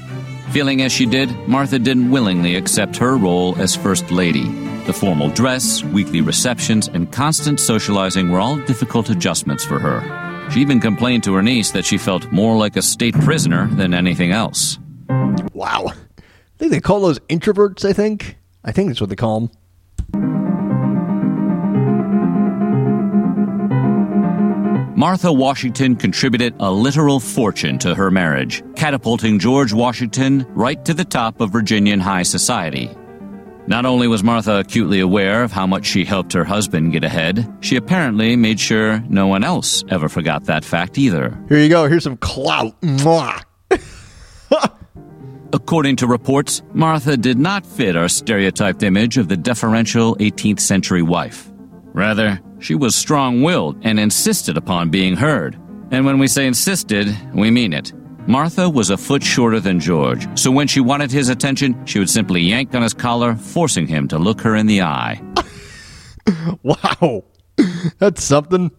Feeling 0.52 0.82
as 0.84 0.92
she 0.94 1.06
did, 1.06 1.30
Martha 1.48 1.80
didn't 1.80 2.12
willingly 2.12 2.56
accept 2.56 2.96
her 2.98 3.18
role 3.18 3.60
as 3.60 3.76
First 3.76 4.12
Lady. 4.12 4.48
The 4.86 4.94
formal 4.94 5.30
dress, 5.30 5.84
weekly 5.84 6.22
receptions, 6.22 6.88
and 6.88 7.12
constant 7.12 7.60
socializing 7.60 8.32
were 8.32 8.40
all 8.40 8.58
difficult 8.66 9.10
adjustments 9.10 9.66
for 9.66 9.80
her. 9.80 10.50
She 10.52 10.62
even 10.62 10.80
complained 10.80 11.24
to 11.26 11.34
her 11.34 11.42
niece 11.42 11.72
that 11.72 11.86
she 11.86 11.98
felt 11.98 12.32
more 12.32 12.56
like 12.56 12.78
a 12.78 12.82
state 12.82 13.16
prisoner 13.16 13.68
than 13.68 13.94
anything 13.94 14.32
else. 14.32 14.80
Wow. 15.54 15.88
I 15.88 15.94
think 16.58 16.72
they 16.72 16.80
call 16.80 17.02
those 17.02 17.20
introverts, 17.28 17.84
I 17.84 17.94
think. 17.94 18.38
I 18.64 18.72
think 18.72 18.90
that's 18.90 19.02
what 19.02 19.10
they 19.10 19.16
call 19.16 19.50
them. 20.14 20.47
Martha 24.98 25.32
Washington 25.32 25.96
contributed 25.96 26.56
a 26.60 26.72
literal 26.72 27.20
fortune 27.20 27.78
to 27.78 27.94
her 27.94 28.10
marriage, 28.10 28.64
catapulting 28.76 29.38
George 29.38 29.72
Washington 29.72 30.44
right 30.56 30.84
to 30.86 30.92
the 30.92 31.06
top 31.06 31.40
of 31.40 31.52
Virginian 31.52 32.00
high 32.00 32.24
society. 32.24 32.90
Not 33.68 33.86
only 33.86 34.08
was 34.08 34.24
Martha 34.24 34.58
acutely 34.58 35.00
aware 35.00 35.44
of 35.44 35.52
how 35.52 35.68
much 35.68 35.86
she 35.86 36.04
helped 36.04 36.34
her 36.34 36.44
husband 36.44 36.94
get 36.94 37.04
ahead, 37.04 37.48
she 37.60 37.76
apparently 37.76 38.36
made 38.36 38.60
sure 38.60 39.00
no 39.02 39.28
one 39.28 39.44
else 39.44 39.84
ever 39.90 40.10
forgot 40.10 40.46
that 40.46 40.66
fact 40.66 40.98
either. 40.98 41.38
Here 41.48 41.60
you 41.60 41.70
go. 41.70 41.88
Here's 41.88 42.04
some 42.04 42.18
clout. 42.18 42.82
Mwah. 42.82 43.44
According 45.54 45.98
to 45.98 46.08
reports, 46.08 46.64
Martha 46.74 47.16
did 47.18 47.38
not 47.38 47.68
fit 47.68 47.96
our 47.96 48.10
stereotyped 48.10 48.82
image 48.82 49.20
of 49.20 49.28
the 49.28 49.38
deferential 49.38 50.16
18th 50.16 50.60
century 50.60 51.04
wife. 51.04 51.52
Rather, 51.94 52.42
she 52.60 52.76
was 52.76 52.96
strong 52.96 53.42
willed 53.42 53.78
and 53.84 54.00
insisted 54.00 54.58
upon 54.58 54.90
being 54.90 55.16
heard. 55.16 55.58
And 55.92 56.06
when 56.06 56.20
we 56.20 56.28
say 56.28 56.46
insisted, 56.46 57.16
we 57.34 57.52
mean 57.52 57.74
it. 57.74 57.94
Martha 58.28 58.70
was 58.70 58.90
a 58.90 58.98
foot 58.98 59.24
shorter 59.24 59.60
than 59.60 59.80
George, 59.80 60.28
so 60.38 60.52
when 60.52 60.68
she 60.68 60.82
wanted 60.82 61.12
his 61.12 61.30
attention, 61.30 61.86
she 61.86 61.98
would 62.00 62.10
simply 62.10 62.42
yank 62.42 62.76
on 62.76 62.82
his 62.82 62.94
collar, 62.94 63.36
forcing 63.36 63.88
him 63.88 64.08
to 64.10 64.18
look 64.18 64.42
her 64.42 64.56
in 64.56 64.66
the 64.66 64.82
eye. 64.82 65.22
wow. 66.64 67.24
That's 68.00 68.24
something. 68.24 68.72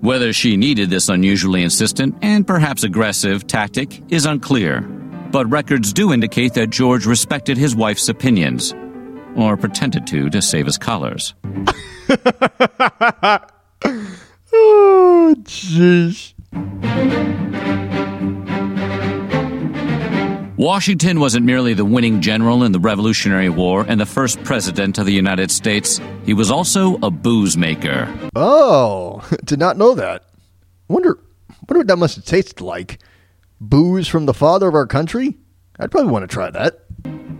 Whether 0.00 0.32
she 0.32 0.56
needed 0.56 0.90
this 0.90 1.08
unusually 1.08 1.62
insistent 1.62 2.16
and 2.22 2.46
perhaps 2.46 2.82
aggressive 2.82 3.46
tactic 3.46 4.02
is 4.10 4.26
unclear. 4.26 4.80
But 5.30 5.50
records 5.50 5.92
do 5.92 6.12
indicate 6.12 6.54
that 6.54 6.70
George 6.70 7.04
respected 7.04 7.58
his 7.58 7.76
wife's 7.76 8.08
opinions, 8.08 8.74
or 9.38 9.56
pretended 9.56 10.06
to 10.08 10.28
to 10.30 10.42
save 10.42 10.66
his 10.66 10.76
collars. 10.78 11.34
oh, 14.52 15.34
jeez. 15.44 16.34
Washington 20.58 21.20
wasn't 21.20 21.46
merely 21.46 21.72
the 21.72 21.84
winning 21.84 22.20
general 22.20 22.64
in 22.64 22.72
the 22.72 22.80
Revolutionary 22.80 23.48
War 23.48 23.84
and 23.86 24.00
the 24.00 24.06
first 24.06 24.42
president 24.42 24.98
of 24.98 25.06
the 25.06 25.12
United 25.12 25.52
States, 25.52 26.00
he 26.24 26.34
was 26.34 26.50
also 26.50 26.96
a 26.96 27.12
booze 27.12 27.56
maker. 27.56 28.12
Oh, 28.34 29.24
did 29.44 29.60
not 29.60 29.76
know 29.76 29.94
that. 29.94 30.24
Wonder, 30.88 31.16
wonder 31.68 31.78
what 31.78 31.86
that 31.86 31.96
must 31.96 32.16
have 32.16 32.24
tasted 32.24 32.60
like. 32.60 32.98
Booze 33.60 34.08
from 34.08 34.26
the 34.26 34.34
father 34.34 34.66
of 34.66 34.74
our 34.74 34.86
country? 34.86 35.36
I'd 35.78 35.92
probably 35.92 36.10
want 36.10 36.28
to 36.28 36.34
try 36.34 36.50
that. 36.50 36.86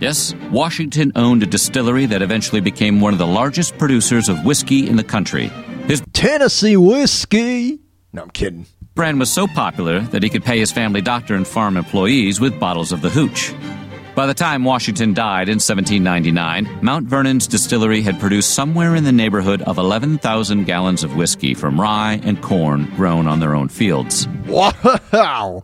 Yes, 0.01 0.33
Washington 0.53 1.11
owned 1.17 1.43
a 1.43 1.47
distillery 1.47 2.07
that 2.07 2.23
eventually 2.23 2.61
became 2.61 3.01
one 3.01 3.13
of 3.13 3.19
the 3.19 3.27
largest 3.27 3.77
producers 3.79 4.29
of 4.29 4.45
whiskey 4.45 4.89
in 4.89 4.97
the 4.97 5.03
country. 5.05 5.49
His 5.87 6.03
Tennessee 6.13 6.77
whiskey. 6.77 7.81
No, 8.13 8.23
I'm 8.23 8.31
kidding. 8.31 8.67
brand 8.95 9.19
was 9.19 9.31
so 9.31 9.47
popular 9.49 10.01
that 10.01 10.23
he 10.23 10.29
could 10.29 10.45
pay 10.45 10.59
his 10.59 10.71
family 10.71 11.01
doctor 11.01 11.35
and 11.35 11.47
farm 11.47 11.77
employees 11.77 12.41
with 12.41 12.59
bottles 12.61 12.93
of 12.93 13.01
the 13.01 13.11
hooch. 13.11 13.53
By 14.15 14.27
the 14.27 14.35
time 14.35 14.65
Washington 14.65 15.15
died 15.15 15.49
in 15.49 15.61
1799, 15.61 16.81
Mount 16.83 17.07
Vernon's 17.07 17.47
distillery 17.47 18.03
had 18.03 18.19
produced 18.19 18.51
somewhere 18.55 18.97
in 18.97 19.05
the 19.05 19.13
neighborhood 19.13 19.63
of 19.63 19.79
11,000 19.79 20.65
gallons 20.65 21.05
of 21.05 21.15
whiskey 21.17 21.55
from 21.55 21.81
rye 21.81 22.21
and 22.25 22.43
corn 22.43 22.87
grown 22.97 23.29
on 23.29 23.39
their 23.39 23.55
own 23.55 23.69
fields. 23.69 24.27
Wow. 24.47 25.63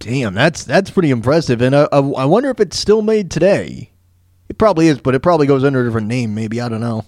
Damn, 0.00 0.32
that's 0.34 0.64
that's 0.64 0.90
pretty 0.90 1.10
impressive. 1.10 1.60
And 1.60 1.74
uh, 1.74 1.88
I, 1.92 1.98
I 1.98 2.24
wonder 2.24 2.50
if 2.50 2.58
it's 2.58 2.78
still 2.78 3.02
made 3.02 3.30
today. 3.30 3.90
It 4.48 4.58
probably 4.58 4.88
is, 4.88 4.98
but 4.98 5.14
it 5.14 5.20
probably 5.20 5.46
goes 5.46 5.62
under 5.62 5.82
a 5.82 5.84
different 5.84 6.08
name. 6.08 6.34
Maybe 6.34 6.60
I 6.60 6.68
don't 6.68 6.80
know. 6.80 7.04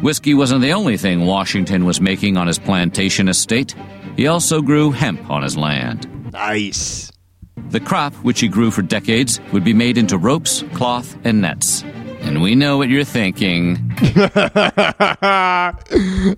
Whiskey 0.00 0.34
wasn't 0.34 0.62
the 0.62 0.72
only 0.72 0.96
thing 0.96 1.26
Washington 1.26 1.84
was 1.84 2.00
making 2.00 2.36
on 2.36 2.46
his 2.46 2.58
plantation 2.58 3.28
estate. 3.28 3.74
He 4.16 4.26
also 4.26 4.62
grew 4.62 4.90
hemp 4.90 5.30
on 5.30 5.42
his 5.42 5.56
land. 5.56 6.32
Nice. 6.32 7.12
The 7.70 7.80
crop, 7.80 8.14
which 8.16 8.40
he 8.40 8.48
grew 8.48 8.70
for 8.70 8.82
decades, 8.82 9.40
would 9.52 9.64
be 9.64 9.74
made 9.74 9.98
into 9.98 10.18
ropes, 10.18 10.64
cloth, 10.74 11.16
and 11.24 11.40
nets. 11.40 11.84
And 12.26 12.42
we 12.42 12.56
know 12.56 12.76
what 12.76 12.88
you're 12.88 13.04
thinking. 13.04 13.92
I 13.98 15.72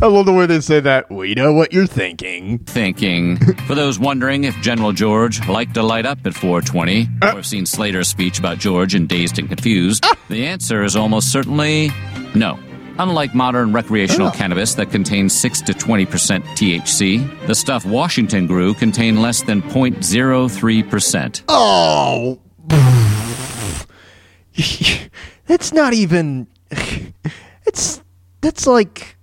love 0.03 0.27
the 0.27 0.35
way 0.37 0.45
they 0.45 0.61
say 0.61 0.81
that. 0.81 1.11
We 1.11 1.35
know 1.35 1.55
what 1.55 1.73
you're 1.73 1.87
thinking. 1.87 2.59
Thinking. 2.59 3.39
For 3.67 3.75
those 3.75 3.99
wondering 3.99 4.45
if 4.45 4.55
General 4.61 4.93
George 4.93 5.49
liked 5.49 5.73
to 5.75 5.83
light 5.83 6.05
up 6.05 6.19
at 6.27 6.35
420, 6.35 7.09
uh. 7.23 7.27
or 7.27 7.37
have 7.37 7.47
seen 7.47 7.65
Slater's 7.65 8.07
speech 8.07 8.39
about 8.39 8.59
George 8.59 8.95
in 8.95 9.07
Dazed 9.07 9.39
and 9.39 9.49
Confused, 9.49 10.05
ah. 10.05 10.15
the 10.29 10.47
answer 10.47 10.83
is 10.83 10.95
almost 10.95 11.33
certainly 11.33 11.91
no. 12.35 12.59
Unlike 12.99 13.35
modern 13.35 13.73
recreational 13.73 14.29
oh. 14.29 14.33
cannabis 14.33 14.75
that 14.75 14.91
contains 14.91 15.35
6 15.41 15.63
to 15.63 15.73
20% 15.73 16.07
THC, 16.07 17.47
the 17.47 17.55
stuff 17.55 17.87
Washington 17.87 18.47
grew 18.47 18.75
contained 18.75 19.23
less 19.23 19.43
than 19.43 19.63
0.03%. 19.63 21.45
Oh. 21.49 22.39
that's 25.49 25.73
not 25.73 25.93
even. 25.95 26.47
It's 27.67 28.01
that's 28.41 28.67
like 28.67 29.19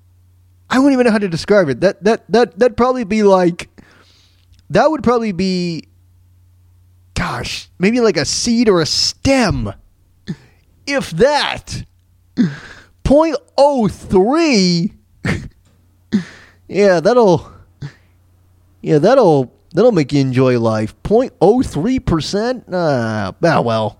I 0.69 0.77
wouldn't 0.77 0.93
even 0.93 1.05
know 1.05 1.11
how 1.11 1.17
to 1.17 1.27
describe 1.27 1.67
it. 1.67 1.81
That 1.81 2.03
that 2.03 2.25
that 2.29 2.59
that'd 2.59 2.77
probably 2.77 3.03
be 3.03 3.23
like 3.23 3.69
that 4.69 4.91
would 4.91 5.03
probably 5.03 5.31
be 5.31 5.87
gosh, 7.15 7.69
maybe 7.79 8.01
like 8.01 8.17
a 8.17 8.25
seed 8.25 8.69
or 8.69 8.81
a 8.81 8.85
stem. 8.85 9.73
If 10.85 11.09
that. 11.11 11.83
0.03 13.03 14.91
Yeah, 16.67 16.99
that'll 16.99 17.51
Yeah, 18.81 18.99
that'll 18.99 19.53
that'll 19.73 19.91
make 19.91 20.13
you 20.13 20.21
enjoy 20.21 20.59
life. 20.59 20.95
0.03%? 21.03 22.63
Ah, 22.71 23.33
ah 23.43 23.61
well. 23.61 23.99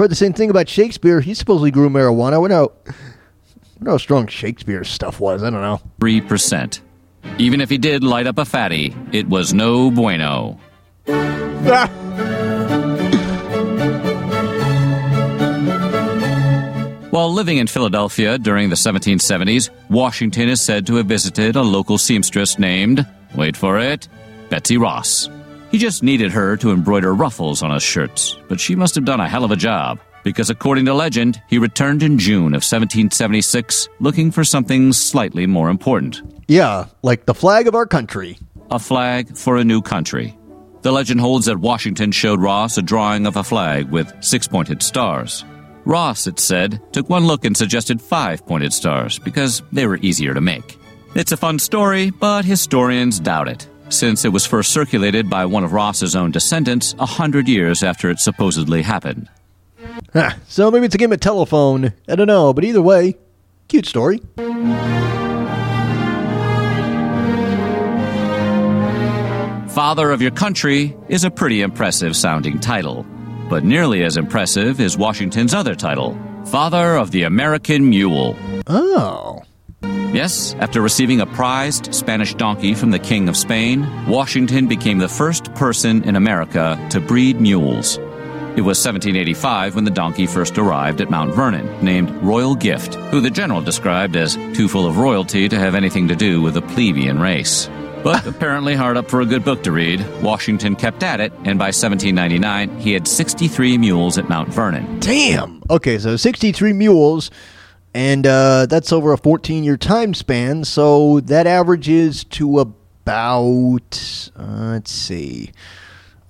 Heard 0.00 0.10
the 0.10 0.14
same 0.14 0.32
thing 0.32 0.48
about 0.48 0.66
Shakespeare. 0.66 1.20
He 1.20 1.34
supposedly 1.34 1.70
grew 1.70 1.90
marijuana. 1.90 2.32
I 2.32 2.38
wonder 2.38 2.56
how, 2.56 2.72
I 2.86 2.92
wonder 3.80 3.90
how 3.90 3.96
strong 3.98 4.28
Shakespeare's 4.28 4.88
stuff 4.88 5.20
was. 5.20 5.42
I 5.42 5.50
don't 5.50 5.60
know. 5.60 5.82
3%. 6.00 6.80
Even 7.36 7.60
if 7.60 7.68
he 7.68 7.76
did 7.76 8.02
light 8.02 8.26
up 8.26 8.38
a 8.38 8.46
fatty, 8.46 8.96
it 9.12 9.28
was 9.28 9.52
no 9.52 9.90
bueno. 9.90 10.58
While 17.10 17.34
living 17.34 17.58
in 17.58 17.66
Philadelphia 17.66 18.38
during 18.38 18.70
the 18.70 18.76
1770s, 18.76 19.68
Washington 19.90 20.48
is 20.48 20.62
said 20.62 20.86
to 20.86 20.94
have 20.94 21.04
visited 21.04 21.56
a 21.56 21.62
local 21.62 21.98
seamstress 21.98 22.58
named, 22.58 23.06
wait 23.34 23.54
for 23.54 23.78
it, 23.78 24.08
Betsy 24.48 24.78
Ross. 24.78 25.28
He 25.70 25.78
just 25.78 26.02
needed 26.02 26.32
her 26.32 26.56
to 26.56 26.72
embroider 26.72 27.14
ruffles 27.14 27.62
on 27.62 27.70
his 27.70 27.82
shirts, 27.82 28.36
but 28.48 28.58
she 28.58 28.74
must 28.74 28.96
have 28.96 29.04
done 29.04 29.20
a 29.20 29.28
hell 29.28 29.44
of 29.44 29.52
a 29.52 29.56
job, 29.56 30.00
because 30.24 30.50
according 30.50 30.86
to 30.86 30.94
legend, 30.94 31.40
he 31.48 31.58
returned 31.58 32.02
in 32.02 32.18
June 32.18 32.54
of 32.54 32.64
1776 32.64 33.88
looking 34.00 34.32
for 34.32 34.42
something 34.42 34.92
slightly 34.92 35.46
more 35.46 35.70
important. 35.70 36.22
Yeah, 36.48 36.86
like 37.02 37.26
the 37.26 37.34
flag 37.34 37.68
of 37.68 37.76
our 37.76 37.86
country. 37.86 38.36
A 38.72 38.80
flag 38.80 39.36
for 39.36 39.56
a 39.56 39.64
new 39.64 39.80
country. 39.80 40.36
The 40.82 40.90
legend 40.92 41.20
holds 41.20 41.46
that 41.46 41.58
Washington 41.58 42.10
showed 42.10 42.40
Ross 42.40 42.76
a 42.76 42.82
drawing 42.82 43.26
of 43.26 43.36
a 43.36 43.44
flag 43.44 43.90
with 43.90 44.12
six 44.24 44.48
pointed 44.48 44.82
stars. 44.82 45.44
Ross, 45.84 46.26
it 46.26 46.40
said, 46.40 46.80
took 46.92 47.08
one 47.08 47.26
look 47.26 47.44
and 47.44 47.56
suggested 47.56 48.02
five 48.02 48.44
pointed 48.44 48.72
stars 48.72 49.20
because 49.20 49.62
they 49.70 49.86
were 49.86 49.98
easier 49.98 50.34
to 50.34 50.40
make. 50.40 50.78
It's 51.14 51.32
a 51.32 51.36
fun 51.36 51.58
story, 51.58 52.10
but 52.10 52.44
historians 52.44 53.20
doubt 53.20 53.48
it, 53.48 53.68
since 53.90 54.24
it 54.24 54.32
was 54.32 54.46
first 54.46 54.72
circulated 54.72 55.28
by 55.28 55.44
one 55.46 55.64
of 55.64 55.72
Ross's 55.72 56.16
own 56.16 56.30
descendants 56.30 56.94
a 56.98 57.06
hundred 57.06 57.48
years 57.48 57.82
after 57.82 58.10
it 58.10 58.18
supposedly 58.18 58.82
happened. 58.82 59.28
Huh, 60.12 60.30
so 60.48 60.70
maybe 60.70 60.86
it's 60.86 60.94
a 60.94 60.98
game 60.98 61.12
of 61.12 61.20
telephone. 61.20 61.92
I 62.08 62.16
don't 62.16 62.26
know, 62.26 62.52
but 62.52 62.64
either 62.64 62.82
way, 62.82 63.16
cute 63.68 63.86
story. 63.86 64.20
Father 69.70 70.10
of 70.10 70.20
Your 70.20 70.32
Country 70.32 70.96
is 71.08 71.24
a 71.24 71.30
pretty 71.30 71.62
impressive 71.62 72.16
sounding 72.16 72.58
title, 72.58 73.06
but 73.48 73.64
nearly 73.64 74.02
as 74.02 74.16
impressive 74.16 74.80
is 74.80 74.98
Washington's 74.98 75.54
other 75.54 75.74
title, 75.76 76.18
Father 76.46 76.96
of 76.96 77.12
the 77.12 77.22
American 77.22 77.88
Mule. 77.88 78.36
Oh. 78.66 79.42
Yes, 79.82 80.54
after 80.54 80.80
receiving 80.80 81.20
a 81.20 81.26
prized 81.26 81.94
Spanish 81.94 82.34
donkey 82.34 82.74
from 82.74 82.90
the 82.90 82.98
King 82.98 83.28
of 83.28 83.36
Spain, 83.36 83.86
Washington 84.08 84.66
became 84.66 84.98
the 84.98 85.08
first 85.08 85.54
person 85.54 86.02
in 86.02 86.16
America 86.16 86.84
to 86.90 87.00
breed 87.00 87.40
mules. 87.40 87.96
It 88.56 88.62
was 88.62 88.84
1785 88.84 89.76
when 89.76 89.84
the 89.84 89.92
donkey 89.92 90.26
first 90.26 90.58
arrived 90.58 91.00
at 91.00 91.08
Mount 91.08 91.32
Vernon, 91.32 91.84
named 91.84 92.10
Royal 92.22 92.56
Gift, 92.56 92.96
who 92.96 93.20
the 93.20 93.30
general 93.30 93.60
described 93.62 94.16
as 94.16 94.34
too 94.34 94.66
full 94.66 94.86
of 94.86 94.98
royalty 94.98 95.48
to 95.48 95.56
have 95.56 95.76
anything 95.76 96.08
to 96.08 96.16
do 96.16 96.42
with 96.42 96.54
the 96.54 96.62
plebeian 96.62 97.20
race. 97.20 97.70
But 98.02 98.26
apparently 98.26 98.74
hard 98.74 98.96
up 98.96 99.08
for 99.08 99.20
a 99.20 99.26
good 99.26 99.44
book 99.44 99.62
to 99.62 99.72
read, 99.72 100.04
Washington 100.20 100.74
kept 100.74 101.04
at 101.04 101.20
it, 101.20 101.32
and 101.44 101.60
by 101.60 101.66
1799 101.66 102.80
he 102.80 102.92
had 102.92 103.06
63 103.06 103.78
mules 103.78 104.18
at 104.18 104.28
Mount 104.28 104.48
Vernon. 104.48 104.98
Damn. 104.98 105.62
Okay, 105.70 105.98
so 105.98 106.16
63 106.16 106.72
mules, 106.72 107.30
and 107.94 108.26
uh, 108.26 108.66
that's 108.66 108.92
over 108.92 109.12
a 109.12 109.18
14 109.18 109.64
year 109.64 109.76
time 109.76 110.14
span, 110.14 110.64
so 110.64 111.20
that 111.20 111.46
averages 111.46 112.24
to 112.24 112.60
about, 112.60 114.30
uh, 114.36 114.70
let's 114.72 114.92
see. 114.92 115.50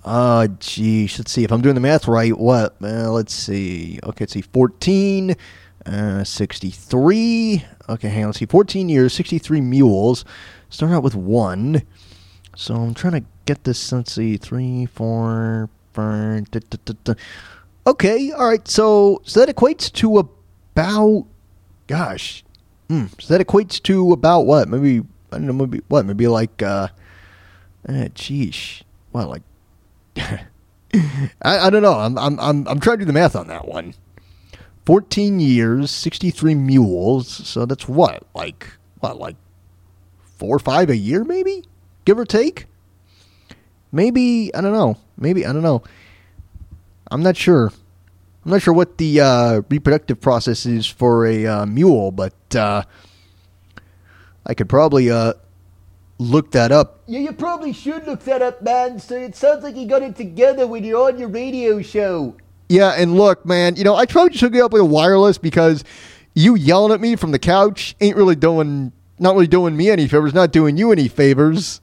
Uh, 0.05 0.47
geez, 0.59 1.19
let's 1.19 1.31
see 1.31 1.45
if 1.45 1.53
I'm 1.53 1.61
doing 1.61 1.75
the 1.75 1.81
math 1.81 2.09
right. 2.09 2.37
What? 2.37 2.77
Uh, 2.83 3.11
let's 3.11 3.35
see. 3.35 3.99
Okay, 4.03 4.23
let's 4.23 4.33
see. 4.33 4.41
14, 4.41 5.37
uh, 5.87 6.25
63. 6.25 7.65
Okay, 7.89 8.09
hang 8.09 8.23
on. 8.25 8.29
Let's 8.29 8.39
see. 8.39 8.47
14 8.47 8.89
years, 8.89 9.13
63 9.13 9.61
mules. 9.61 10.25
Start 10.71 10.93
out 10.93 11.03
with 11.03 11.15
one. 11.15 11.83
So 12.57 12.75
I'm 12.75 12.95
trying 12.95 13.21
to 13.21 13.25
get 13.45 13.65
this. 13.65 13.93
Let's 13.93 14.13
see. 14.13 14.37
Three, 14.37 14.87
four, 14.87 15.69
five. 15.93 16.51
Da, 16.51 16.61
da, 16.71 16.95
da. 17.05 17.15
Okay, 17.87 18.33
all 18.33 18.49
right. 18.49 18.67
So, 18.67 19.21
so 19.25 19.45
that 19.45 19.55
equates 19.55 19.93
to 19.95 20.19
about, 20.19 21.27
gosh. 21.91 22.45
Hmm, 22.89 23.07
so 23.19 23.37
that 23.37 23.45
equates 23.45 23.83
to 23.83 24.13
about 24.13 24.43
what? 24.43 24.69
Maybe, 24.69 25.05
I 25.33 25.39
don't 25.39 25.47
know, 25.47 25.53
maybe, 25.53 25.81
what? 25.89 26.07
Maybe 26.07 26.29
like, 26.29 26.63
uh, 26.63 26.89
uh 27.89 28.09
geesh. 28.15 28.83
What, 29.11 29.29
like, 29.29 29.43
I, 30.17 30.47
I 31.43 31.71
don't 31.71 31.83
know. 31.83 31.95
I'm, 31.95 32.17
I'm, 32.17 32.39
I'm, 32.39 32.69
I'm 32.69 32.81
trying 32.81 32.99
to 32.99 33.05
do 33.05 33.07
the 33.07 33.13
math 33.13 33.35
on 33.35 33.49
that 33.49 33.67
one. 33.67 33.95
14 34.87 35.41
years, 35.41 35.91
63 35.91 36.55
mules. 36.55 37.29
So 37.29 37.67
that's 37.67 37.89
what? 37.89 38.25
Like, 38.35 38.69
what? 39.01 39.19
Like 39.19 39.37
four 40.39 40.55
or 40.57 40.61
five 40.61 40.91
a 40.91 40.97
year, 40.97 41.25
maybe? 41.25 41.65
Give 42.05 42.19
or 42.19 42.25
take? 42.25 42.67
Maybe, 43.91 44.55
I 44.55 44.61
don't 44.61 44.73
know. 44.73 44.97
Maybe, 45.19 45.45
I 45.45 45.53
don't 45.53 45.63
know. 45.63 45.83
I'm 47.11 47.25
not 47.25 47.37
sure. 47.37 47.73
I'm 48.51 48.55
not 48.55 48.63
sure 48.63 48.75
what 48.75 48.99
the 48.99 49.21
uh, 49.21 49.63
reproductive 49.71 50.21
process 50.21 50.67
is 50.67 50.85
for 50.85 51.25
a 51.25 51.47
uh, 51.47 51.67
mule, 51.67 52.11
but 52.11 52.35
uh, 52.57 52.83
I 54.45 54.55
could 54.55 54.69
probably 54.69 55.09
uh, 55.09 55.35
look 56.19 56.51
that 56.51 56.73
up. 56.73 57.01
Yeah, 57.07 57.21
you 57.21 57.33
probably 57.33 57.73
should 57.73 58.09
look 58.09 58.25
that 58.25 58.43
up, 58.43 58.61
man. 58.61 58.99
So 58.99 59.15
it 59.15 59.37
sounds 59.37 59.63
like 59.63 59.77
you 59.77 59.87
got 59.87 60.03
it 60.03 60.17
together 60.17 60.67
when 60.67 60.83
you're 60.83 61.01
on 61.01 61.17
your 61.17 61.29
radio 61.29 61.81
show. 61.81 62.37
Yeah, 62.69 62.95
and 62.99 63.15
look, 63.15 63.47
man, 63.47 63.77
you 63.77 63.85
know, 63.85 63.95
I 63.95 64.05
tried 64.05 64.33
to 64.33 64.39
hook 64.41 64.53
you 64.53 64.65
up 64.65 64.73
with 64.73 64.83
a 64.83 64.85
wireless 64.85 65.39
because 65.39 65.85
you 66.35 66.57
yelling 66.57 66.91
at 66.91 67.01
me 67.01 67.15
from 67.15 67.31
the 67.31 67.39
couch 67.39 67.95
ain't 68.01 68.17
really 68.17 68.35
doing, 68.35 68.91
not 69.21 69.35
really 69.35 69.47
doing 69.47 69.77
me 69.77 69.91
any 69.91 70.09
favors, 70.09 70.35
not 70.35 70.51
doing 70.51 70.77
you 70.77 70.91
any 70.91 71.07
favors. 71.07 71.81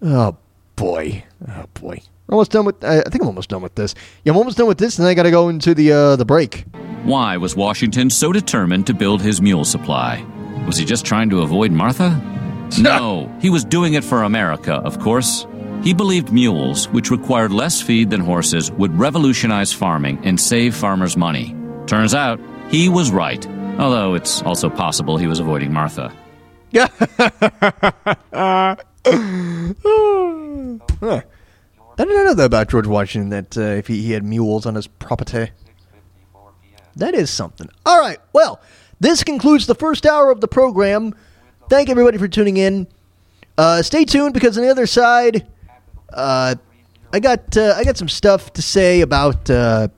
Oh 0.00 0.36
boy, 0.76 1.24
oh 1.48 1.64
boy, 1.74 2.02
almost 2.34 2.50
done 2.50 2.64
with. 2.64 2.82
I 2.84 3.02
think 3.02 3.22
I'm 3.22 3.28
almost 3.28 3.50
done 3.50 3.62
with 3.62 3.74
this. 3.74 3.94
Yeah, 4.24 4.32
I'm 4.32 4.36
almost 4.36 4.58
done 4.58 4.66
with 4.66 4.78
this, 4.78 4.98
and 4.98 5.06
then 5.06 5.10
I 5.10 5.14
got 5.14 5.24
to 5.24 5.30
go 5.30 5.48
into 5.48 5.74
the 5.74 5.92
uh, 5.92 6.16
the 6.16 6.24
break. 6.24 6.64
Why 7.04 7.36
was 7.36 7.54
Washington 7.54 8.10
so 8.10 8.32
determined 8.32 8.86
to 8.88 8.94
build 8.94 9.22
his 9.22 9.40
mule 9.40 9.64
supply? 9.64 10.24
Was 10.66 10.76
he 10.76 10.84
just 10.84 11.04
trying 11.04 11.30
to 11.30 11.42
avoid 11.42 11.72
Martha? 11.72 12.20
No, 12.80 13.32
he 13.40 13.48
was 13.48 13.64
doing 13.64 13.94
it 13.94 14.02
for 14.02 14.24
America, 14.24 14.72
of 14.74 14.98
course. 14.98 15.46
He 15.84 15.94
believed 15.94 16.32
mules, 16.32 16.88
which 16.88 17.12
required 17.12 17.52
less 17.52 17.80
feed 17.80 18.10
than 18.10 18.20
horses, 18.20 18.72
would 18.72 18.98
revolutionize 18.98 19.72
farming 19.72 20.18
and 20.24 20.40
save 20.40 20.74
farmers 20.74 21.16
money. 21.16 21.54
Turns 21.86 22.12
out, 22.12 22.40
he 22.68 22.88
was 22.88 23.12
right, 23.12 23.46
although 23.78 24.14
it's 24.14 24.42
also 24.42 24.68
possible 24.68 25.16
he 25.16 25.28
was 25.28 25.38
avoiding 25.38 25.72
Martha. 25.72 26.12
Huh. 31.00 31.20
I 31.98 32.04
know 32.04 32.34
that 32.34 32.44
about 32.44 32.68
George 32.68 32.86
Washington. 32.86 33.30
That 33.30 33.56
uh, 33.56 33.60
if 33.78 33.86
he, 33.86 34.02
he 34.02 34.12
had 34.12 34.24
mules 34.24 34.66
on 34.66 34.74
his 34.74 34.86
property, 34.86 35.50
that 36.96 37.14
is 37.14 37.30
something. 37.30 37.68
All 37.84 37.98
right. 37.98 38.18
Well, 38.32 38.60
this 39.00 39.24
concludes 39.24 39.66
the 39.66 39.74
first 39.74 40.06
hour 40.06 40.30
of 40.30 40.40
the 40.40 40.48
program. 40.48 41.14
Thank 41.68 41.88
everybody 41.88 42.18
for 42.18 42.28
tuning 42.28 42.56
in. 42.56 42.86
Uh, 43.58 43.82
stay 43.82 44.04
tuned 44.04 44.34
because 44.34 44.56
on 44.58 44.64
the 44.64 44.70
other 44.70 44.86
side, 44.86 45.46
uh, 46.12 46.54
I 47.12 47.20
got 47.20 47.56
uh, 47.56 47.74
I 47.76 47.84
got 47.84 47.96
some 47.96 48.08
stuff 48.08 48.52
to 48.54 48.62
say 48.62 49.00
about 49.00 49.48
uh, 49.48 49.88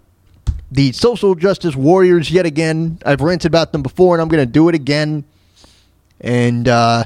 the 0.71 0.93
social 0.93 1.35
justice 1.35 1.75
warriors 1.75 2.31
yet 2.31 2.47
again. 2.47 2.99
I've 3.05 3.21
ranted 3.21 3.51
about 3.51 3.73
them 3.73 3.83
before, 3.83 4.15
and 4.15 4.23
I'm 4.23 4.29
going 4.29 4.47
to 4.47 4.53
do 4.53 4.69
it 4.69 4.75
again. 4.75 5.25
And 6.21 6.69
uh, 6.69 7.05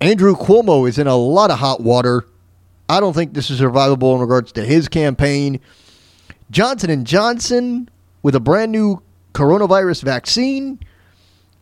Andrew 0.00 0.36
Cuomo 0.36 0.88
is 0.88 0.98
in 0.98 1.06
a 1.06 1.16
lot 1.16 1.50
of 1.50 1.58
hot 1.58 1.80
water. 1.80 2.26
I 2.88 3.00
don't 3.00 3.12
think 3.12 3.34
this 3.34 3.50
is 3.50 3.60
survivable 3.60 4.14
in 4.14 4.20
regards 4.20 4.52
to 4.52 4.64
his 4.64 4.88
campaign. 4.88 5.60
Johnson 6.50 6.90
and 6.90 7.06
Johnson 7.06 7.88
with 8.22 8.34
a 8.34 8.40
brand 8.40 8.72
new 8.72 9.02
coronavirus 9.34 10.02
vaccine, 10.02 10.78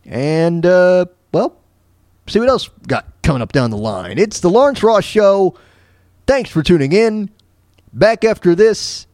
and 0.05 0.65
uh, 0.65 1.05
well, 1.31 1.57
see 2.27 2.39
what 2.39 2.49
else 2.49 2.69
got 2.87 3.07
coming 3.23 3.41
up 3.41 3.51
down 3.51 3.71
the 3.71 3.77
line. 3.77 4.17
It's 4.17 4.39
the 4.39 4.49
Lawrence 4.49 4.83
Ross 4.83 5.03
Show. 5.03 5.57
Thanks 6.27 6.49
for 6.49 6.63
tuning 6.63 6.91
in. 6.91 7.29
Back 7.91 8.23
after 8.23 8.55
this, 8.55 9.07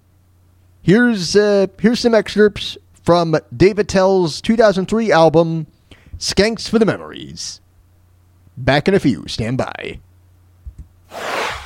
here's 0.81 1.35
uh, 1.35 1.67
here's 1.79 2.01
some 2.01 2.13
excerpts 2.13 2.77
from 3.03 3.35
Dave 3.55 3.79
Attell's 3.79 4.41
2003 4.41 5.11
album 5.11 5.67
"Skanks 6.17 6.67
for 6.67 6.79
the 6.79 6.85
Memories." 6.85 7.61
Back 8.57 8.87
in 8.87 8.93
a 8.93 8.99
few. 8.99 9.25
Stand 9.27 9.57
by. 9.57 9.99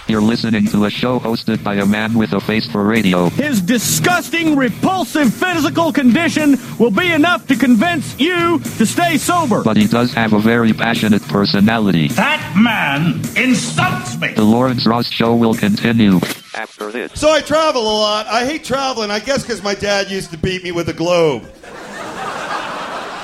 You're 0.07 0.21
listening 0.21 0.67
to 0.67 0.85
a 0.85 0.89
show 0.91 1.19
hosted 1.19 1.63
by 1.63 1.75
a 1.75 1.85
man 1.85 2.13
with 2.13 2.33
a 2.33 2.39
face 2.39 2.69
for 2.71 2.83
radio. 2.83 3.29
His 3.29 3.59
disgusting, 3.59 4.55
repulsive 4.55 5.33
physical 5.33 5.91
condition 5.91 6.57
will 6.77 6.91
be 6.91 7.11
enough 7.11 7.47
to 7.47 7.55
convince 7.55 8.19
you 8.19 8.59
to 8.77 8.85
stay 8.85 9.17
sober. 9.17 9.63
But 9.63 9.77
he 9.77 9.87
does 9.87 10.13
have 10.13 10.33
a 10.33 10.39
very 10.39 10.73
passionate 10.73 11.23
personality. 11.23 12.09
That 12.09 12.53
man 12.55 13.21
insults 13.35 14.19
me. 14.21 14.33
The 14.33 14.43
Lawrence 14.43 14.85
Ross 14.85 15.09
Show 15.09 15.35
will 15.35 15.55
continue 15.55 16.19
after 16.53 16.91
this. 16.91 17.11
So 17.19 17.31
I 17.31 17.41
travel 17.41 17.81
a 17.81 17.97
lot. 17.97 18.27
I 18.27 18.45
hate 18.45 18.63
traveling, 18.63 19.09
I 19.09 19.19
guess 19.19 19.41
because 19.41 19.63
my 19.63 19.73
dad 19.73 20.11
used 20.11 20.29
to 20.29 20.37
beat 20.37 20.63
me 20.63 20.71
with 20.71 20.87
a 20.89 20.93
globe. 20.93 21.45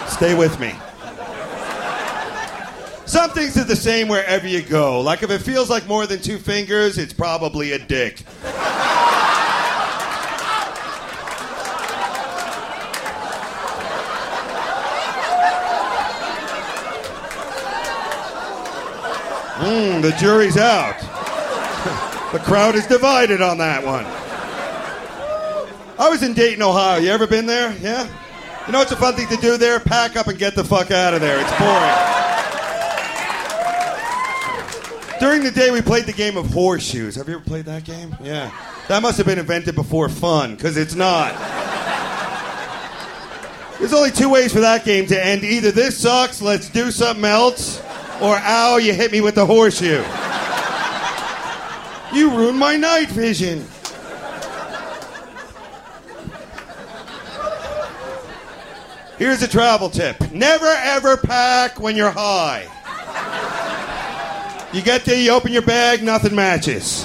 Stay 0.10 0.34
with 0.34 0.60
me. 0.60 0.74
Some 3.06 3.32
things 3.32 3.58
are 3.58 3.64
the 3.64 3.76
same 3.76 4.08
wherever 4.08 4.48
you 4.48 4.62
go. 4.62 5.02
Like 5.02 5.24
if 5.24 5.32
it 5.32 5.40
feels 5.40 5.70
like 5.70 5.88
more 5.88 6.08
than 6.08 6.22
two 6.22 6.38
fingers, 6.38 6.98
it's 6.98 7.14
probably 7.14 7.74
a 7.74 7.80
dick. 7.80 8.24
Hmm, 19.64 20.02
the 20.02 20.12
jury's 20.20 20.58
out. 20.58 21.00
the 22.32 22.40
crowd 22.40 22.74
is 22.74 22.88
divided 22.88 23.42
on 23.42 23.60
that 23.60 23.86
one. 23.86 24.06
I 26.00 26.10
was 26.10 26.24
in 26.24 26.34
Dayton, 26.34 26.64
Ohio. 26.64 27.00
You 27.00 27.12
ever 27.12 27.28
been 27.28 27.46
there? 27.46 27.72
Yeah? 27.78 28.10
You 28.66 28.74
know 28.74 28.80
what's 28.80 28.92
a 28.92 28.96
fun 28.96 29.14
thing 29.14 29.28
to 29.28 29.38
do 29.38 29.58
there? 29.58 29.80
Pack 29.80 30.16
up 30.16 30.26
and 30.26 30.40
get 30.40 30.56
the 30.56 30.64
fuck 30.64 30.90
out 30.90 31.14
of 31.14 31.22
there. 31.22 31.40
It's 31.40 31.60
boring. 31.60 32.12
During 35.22 35.44
the 35.44 35.52
day, 35.52 35.70
we 35.70 35.84
played 35.84 36.08
the 36.08 36.14
game 36.14 36.36
of 36.36 36.52
horseshoes. 36.52 37.14
Have 37.14 37.30
you 37.30 37.36
ever 37.36 37.44
played 37.44 37.66
that 37.66 37.84
game? 37.84 38.18
Yeah. 38.24 38.52
That 38.88 39.04
must 39.04 39.18
have 39.18 39.28
been 39.28 39.38
invented 39.38 39.76
before 39.76 40.10
fun, 40.10 40.56
because 40.56 40.78
it's 40.78 40.96
not. 40.96 41.32
There's 43.78 43.94
only 43.94 44.10
two 44.10 44.30
ways 44.30 44.52
for 44.52 44.62
that 44.62 44.84
game 44.84 45.06
to 45.06 45.24
end. 45.24 45.44
Either 45.44 45.72
this 45.72 45.96
sucks, 45.96 46.42
let's 46.42 46.72
do 46.72 46.90
something 46.90 47.24
else, 47.24 47.80
or 48.20 48.36
ow, 48.36 48.78
you 48.78 48.96
hit 48.96 49.12
me 49.12 49.22
with 49.22 49.36
the 49.36 49.46
horseshoe. 49.46 50.04
You 52.18 52.36
ruined 52.36 52.58
my 52.58 52.76
night 52.76 53.10
vision. 53.10 53.68
Here's 59.20 59.44
a 59.44 59.48
travel 59.48 59.92
tip 59.92 60.32
never 60.32 60.66
ever 60.66 61.16
pack 61.16 61.80
when 61.80 61.96
you're 61.96 62.10
high. 62.10 62.68
You 64.74 64.82
get 64.82 65.04
there, 65.04 65.22
you 65.22 65.32
open 65.32 65.52
your 65.52 65.64
bag, 65.64 66.02
nothing 66.02 66.34
matches. 66.34 67.04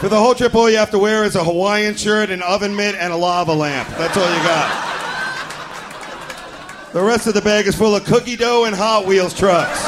For 0.00 0.08
the 0.08 0.18
whole 0.18 0.34
trip, 0.34 0.54
all 0.54 0.70
you 0.70 0.78
have 0.78 0.90
to 0.92 0.98
wear 0.98 1.24
is 1.24 1.34
a 1.36 1.44
Hawaiian 1.44 1.94
shirt, 1.94 2.30
an 2.30 2.40
oven 2.40 2.74
mitt, 2.74 2.94
and 2.94 3.12
a 3.12 3.16
lava 3.16 3.52
lamp. 3.52 3.88
That's 3.98 4.16
all 4.16 4.24
you 4.24 4.42
got. 4.42 4.84
The 6.92 7.02
rest 7.02 7.26
of 7.26 7.34
the 7.34 7.42
bag 7.42 7.66
is 7.66 7.74
full 7.74 7.94
of 7.94 8.04
cookie 8.04 8.36
dough 8.36 8.64
and 8.64 8.74
Hot 8.74 9.04
Wheels 9.04 9.34
trucks. 9.34 9.84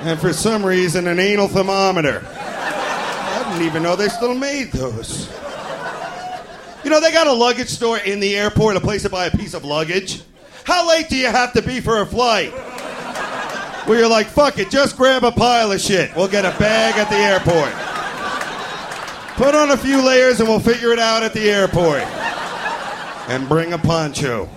And 0.00 0.18
for 0.18 0.32
some 0.32 0.66
reason, 0.66 1.06
an 1.06 1.20
anal 1.20 1.46
thermometer. 1.46 2.26
I 2.26 3.44
didn't 3.50 3.66
even 3.66 3.84
know 3.84 3.94
they 3.94 4.08
still 4.08 4.34
made 4.34 4.72
those. 4.72 5.30
You 6.82 6.90
know, 6.90 7.00
they 7.00 7.12
got 7.12 7.28
a 7.28 7.32
luggage 7.32 7.68
store 7.68 7.98
in 7.98 8.18
the 8.18 8.36
airport, 8.36 8.74
a 8.76 8.80
place 8.80 9.02
to 9.02 9.10
buy 9.10 9.26
a 9.26 9.30
piece 9.30 9.54
of 9.54 9.64
luggage. 9.64 10.22
How 10.64 10.88
late 10.88 11.08
do 11.08 11.16
you 11.16 11.28
have 11.28 11.52
to 11.52 11.62
be 11.62 11.80
for 11.80 12.00
a 12.00 12.06
flight? 12.06 12.52
Where 13.86 13.98
you're 13.98 14.08
like, 14.08 14.28
fuck 14.28 14.58
it, 14.58 14.70
just 14.70 14.96
grab 14.96 15.24
a 15.24 15.32
pile 15.32 15.72
of 15.72 15.80
shit. 15.80 16.14
We'll 16.14 16.28
get 16.28 16.44
a 16.44 16.56
bag 16.58 16.96
at 16.96 17.10
the 17.10 17.16
airport. 17.16 17.72
Put 19.36 19.54
on 19.54 19.72
a 19.72 19.76
few 19.76 20.00
layers 20.00 20.38
and 20.40 20.48
we'll 20.48 20.60
figure 20.60 20.92
it 20.92 20.98
out 20.98 21.22
at 21.22 21.32
the 21.32 21.50
airport. 21.50 22.02
And 23.28 23.48
bring 23.48 23.72
a 23.72 23.78
poncho. 23.78 24.48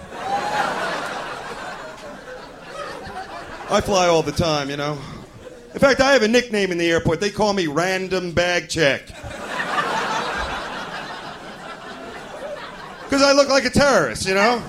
I 3.67 3.81
fly 3.81 4.07
all 4.07 4.21
the 4.21 4.31
time, 4.31 4.69
you 4.69 4.77
know. 4.77 4.99
In 5.73 5.79
fact, 5.79 6.01
I 6.01 6.13
have 6.13 6.21
a 6.21 6.27
nickname 6.27 6.71
in 6.71 6.77
the 6.77 6.89
airport. 6.89 7.19
They 7.19 7.31
call 7.31 7.53
me 7.53 7.65
Random 7.67 8.31
Bag 8.31 8.69
Check. 8.69 9.07
Because 13.03 13.21
I 13.21 13.31
look 13.33 13.49
like 13.49 13.65
a 13.65 13.69
terrorist, 13.69 14.27
you 14.27 14.35
know? 14.35 14.61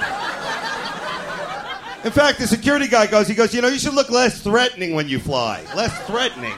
In 2.07 2.13
fact, 2.13 2.39
the 2.39 2.47
security 2.47 2.87
guy 2.87 3.09
goes, 3.09 3.27
he 3.27 3.35
goes, 3.35 3.53
you 3.53 3.61
know, 3.61 3.67
you 3.67 3.81
should 3.81 3.95
look 3.95 4.11
less 4.11 4.41
threatening 4.41 4.95
when 4.95 5.09
you 5.09 5.19
fly. 5.19 5.67
Less 5.75 5.93
threatening. 6.07 6.55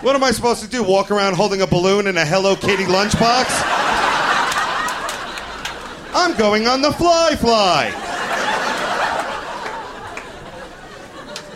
What 0.00 0.14
am 0.14 0.22
I 0.22 0.30
supposed 0.30 0.62
to 0.62 0.68
do? 0.68 0.84
Walk 0.84 1.10
around 1.10 1.34
holding 1.34 1.60
a 1.60 1.66
balloon 1.66 2.06
and 2.06 2.16
a 2.16 2.24
Hello 2.24 2.54
Kitty 2.54 2.84
lunchbox? 2.84 3.46
I'm 6.14 6.36
going 6.36 6.68
on 6.68 6.82
the 6.82 6.92
fly 6.92 7.34
fly. 7.34 7.90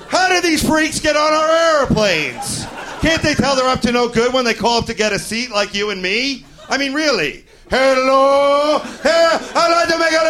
How 0.09 0.29
do 0.29 0.41
these 0.41 0.67
freaks 0.67 0.99
get 0.99 1.15
on 1.15 1.33
our 1.33 1.83
airplanes? 1.83 2.67
Can't 3.01 3.23
they 3.23 3.35
tell 3.35 3.55
they're 3.55 3.69
up 3.69 3.81
to 3.83 3.93
no 3.93 4.09
good 4.09 4.33
when 4.35 4.45
they 4.45 4.55
call 4.55 4.79
up 4.79 4.87
to 4.87 4.95
get 4.95 5.13
a 5.13 5.21
seat 5.21 5.53
like 5.53 5.73
you 5.73 5.91
and 5.91 6.03
me? 6.03 6.45
I 6.69 6.77
mean, 6.79 6.93
really. 6.95 7.45
Hello, 7.71 8.81
I'd 8.83 9.69
like 9.71 9.89
to 9.89 9.99
make 10.01 10.15
a 10.15 10.25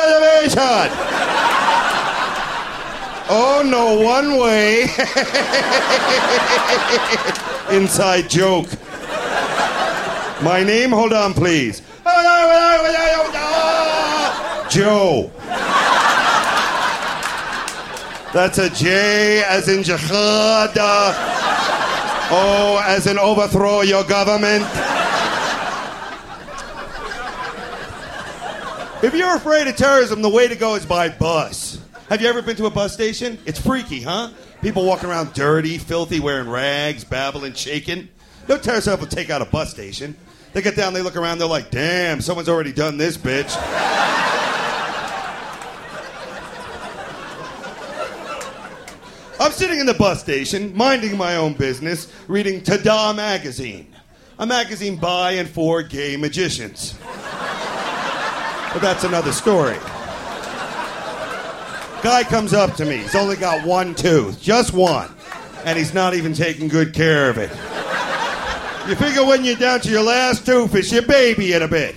reservation. 0.50 1.70
Oh 3.32 3.62
no, 3.64 4.00
one 4.00 4.38
way. 4.38 4.82
Inside 7.76 8.28
joke. 8.28 8.66
My 10.42 10.64
name, 10.64 10.90
hold 10.90 11.12
on, 11.12 11.32
please. 11.32 11.80
Joe. 14.68 15.30
That's 18.32 18.58
a 18.58 18.68
J 18.70 19.44
as 19.44 19.68
in 19.68 19.84
jihad. 19.84 20.76
O 22.32 22.82
as 22.84 23.06
in 23.06 23.16
overthrow 23.16 23.82
your 23.82 24.02
government. 24.02 24.64
If 29.04 29.14
you're 29.14 29.36
afraid 29.36 29.68
of 29.68 29.76
terrorism, 29.76 30.20
the 30.20 30.28
way 30.28 30.48
to 30.48 30.56
go 30.56 30.74
is 30.74 30.84
by 30.84 31.10
bus. 31.10 31.78
Have 32.10 32.20
you 32.20 32.26
ever 32.26 32.42
been 32.42 32.56
to 32.56 32.66
a 32.66 32.70
bus 32.70 32.92
station? 32.92 33.38
It's 33.46 33.60
freaky, 33.60 34.02
huh? 34.02 34.30
People 34.62 34.84
walking 34.84 35.08
around 35.08 35.32
dirty, 35.32 35.78
filthy, 35.78 36.18
wearing 36.18 36.48
rags, 36.48 37.04
babbling, 37.04 37.52
shaking. 37.52 38.08
No 38.48 38.58
terrorist 38.58 38.88
ever 38.88 39.06
take 39.06 39.30
out 39.30 39.42
a 39.42 39.44
bus 39.44 39.70
station. 39.70 40.16
They 40.52 40.60
get 40.60 40.74
down, 40.74 40.92
they 40.92 41.02
look 41.02 41.14
around, 41.14 41.38
they're 41.38 41.46
like, 41.46 41.70
damn, 41.70 42.20
someone's 42.20 42.48
already 42.48 42.72
done 42.72 42.96
this, 42.96 43.16
bitch. 43.16 43.56
I'm 49.38 49.52
sitting 49.52 49.78
in 49.78 49.86
the 49.86 49.94
bus 49.94 50.18
station, 50.18 50.76
minding 50.76 51.16
my 51.16 51.36
own 51.36 51.52
business, 51.52 52.12
reading 52.26 52.60
Tada 52.60 53.14
magazine, 53.14 53.94
a 54.40 54.46
magazine 54.46 54.96
by 54.96 55.34
and 55.34 55.48
for 55.48 55.84
gay 55.84 56.16
magicians. 56.16 56.98
But 58.72 58.80
that's 58.80 59.04
another 59.04 59.30
story. 59.30 59.76
Guy 62.02 62.24
comes 62.24 62.54
up 62.54 62.74
to 62.76 62.86
me. 62.86 62.98
He's 62.98 63.14
only 63.14 63.36
got 63.36 63.66
one 63.66 63.94
tooth, 63.94 64.40
just 64.40 64.72
one. 64.72 65.10
And 65.64 65.78
he's 65.78 65.92
not 65.92 66.14
even 66.14 66.32
taking 66.32 66.68
good 66.68 66.94
care 66.94 67.28
of 67.28 67.36
it. 67.36 67.50
You 68.88 68.96
figure 68.96 69.24
when 69.24 69.44
you're 69.44 69.56
down 69.56 69.80
to 69.80 69.90
your 69.90 70.02
last 70.02 70.46
tooth, 70.46 70.74
it's 70.74 70.90
your 70.90 71.02
baby 71.02 71.52
in 71.52 71.62
a 71.62 71.68
bit. 71.68 71.94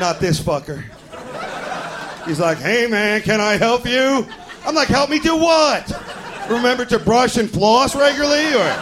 Not 0.00 0.18
this 0.18 0.40
fucker. 0.40 0.82
He's 2.26 2.40
like, 2.40 2.58
hey 2.58 2.88
man, 2.88 3.20
can 3.22 3.40
I 3.40 3.56
help 3.56 3.86
you? 3.86 4.26
I'm 4.66 4.74
like, 4.74 4.88
help 4.88 5.10
me 5.10 5.20
do 5.20 5.36
what? 5.36 5.92
Remember 6.50 6.84
to 6.86 6.98
brush 6.98 7.36
and 7.36 7.48
floss 7.48 7.94
regularly 7.94 8.54
or 8.54 8.76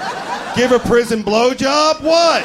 give 0.57 0.73
a 0.73 0.79
prison 0.79 1.23
blowjob? 1.23 2.01
What? 2.01 2.45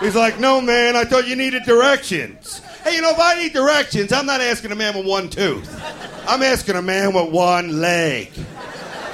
He's 0.00 0.14
like, 0.14 0.38
no 0.38 0.60
man, 0.60 0.94
I 0.94 1.04
thought 1.04 1.26
you 1.26 1.34
needed 1.34 1.64
directions. 1.64 2.60
Hey, 2.84 2.96
you 2.96 3.00
know, 3.00 3.10
if 3.10 3.18
I 3.18 3.36
need 3.38 3.54
directions, 3.54 4.12
I'm 4.12 4.26
not 4.26 4.42
asking 4.42 4.70
a 4.70 4.76
man 4.76 4.94
with 4.94 5.06
one 5.06 5.30
tooth. 5.30 5.82
I'm 6.28 6.42
asking 6.42 6.76
a 6.76 6.82
man 6.82 7.14
with 7.14 7.30
one 7.30 7.80
leg. 7.80 8.30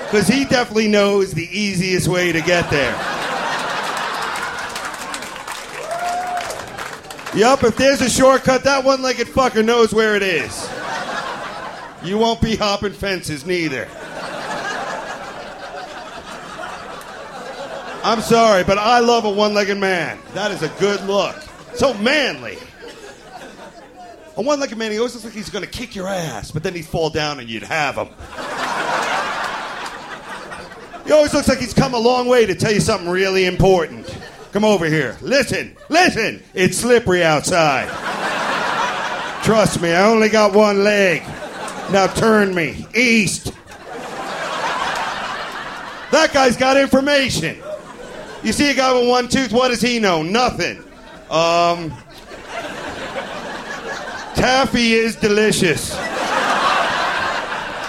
Because 0.06 0.26
he 0.26 0.44
definitely 0.44 0.88
knows 0.88 1.32
the 1.32 1.48
easiest 1.56 2.08
way 2.08 2.32
to 2.32 2.40
get 2.40 2.68
there. 2.68 2.92
Yup, 7.32 7.62
if 7.62 7.76
there's 7.76 8.00
a 8.00 8.10
shortcut, 8.10 8.64
that 8.64 8.82
one 8.82 9.02
legged 9.02 9.28
fucker 9.28 9.64
knows 9.64 9.94
where 9.94 10.16
it 10.16 10.22
is. 10.24 10.68
You 12.02 12.18
won't 12.18 12.40
be 12.40 12.56
hopping 12.56 12.92
fences 12.92 13.46
neither. 13.46 13.86
I'm 18.02 18.20
sorry, 18.20 18.64
but 18.64 18.78
I 18.78 18.98
love 18.98 19.24
a 19.26 19.30
one 19.30 19.54
legged 19.54 19.78
man. 19.78 20.18
That 20.34 20.50
is 20.50 20.64
a 20.64 20.68
good 20.80 21.04
look. 21.04 21.36
So 21.74 21.94
manly. 21.94 22.58
A 24.36 24.42
one 24.42 24.60
legged 24.60 24.78
man, 24.78 24.92
he 24.92 24.98
always 24.98 25.14
looks 25.14 25.24
like 25.24 25.34
he's 25.34 25.50
to 25.50 25.66
kick 25.66 25.94
your 25.94 26.08
ass, 26.08 26.50
but 26.50 26.62
then 26.62 26.74
he'd 26.74 26.86
fall 26.86 27.10
down 27.10 27.40
and 27.40 27.48
you'd 27.48 27.62
have 27.64 27.96
him. 27.96 28.08
He 31.04 31.12
always 31.12 31.34
looks 31.34 31.48
like 31.48 31.58
he's 31.58 31.74
come 31.74 31.94
a 31.94 31.98
long 31.98 32.28
way 32.28 32.46
to 32.46 32.54
tell 32.54 32.72
you 32.72 32.80
something 32.80 33.08
really 33.08 33.46
important. 33.46 34.06
Come 34.52 34.64
over 34.64 34.86
here. 34.86 35.16
Listen, 35.20 35.76
listen. 35.88 36.42
It's 36.54 36.78
slippery 36.78 37.24
outside. 37.24 37.88
Trust 39.42 39.82
me, 39.82 39.92
I 39.92 40.06
only 40.06 40.28
got 40.28 40.54
one 40.54 40.84
leg. 40.84 41.22
Now 41.90 42.06
turn 42.06 42.54
me 42.54 42.86
east. 42.94 43.52
That 46.12 46.30
guy's 46.32 46.56
got 46.56 46.76
information. 46.76 47.58
You 48.42 48.52
see 48.52 48.70
a 48.70 48.74
guy 48.74 48.92
with 48.92 49.08
one 49.08 49.28
tooth, 49.28 49.52
what 49.52 49.68
does 49.68 49.80
he 49.80 49.98
know? 49.98 50.22
Nothing. 50.22 50.78
Um, 51.30 51.92
taffy 54.40 54.94
is 54.94 55.16
delicious. 55.16 55.94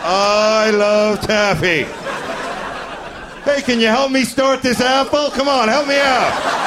I 0.03 0.69
love 0.73 1.21
taffy. 1.21 1.83
Hey, 3.49 3.61
can 3.61 3.79
you 3.79 3.87
help 3.87 4.11
me 4.11 4.25
start 4.25 4.61
this 4.61 4.81
apple? 4.81 5.31
Come 5.31 5.47
on, 5.47 5.69
help 5.69 5.87
me 5.87 5.97
out. 5.97 6.57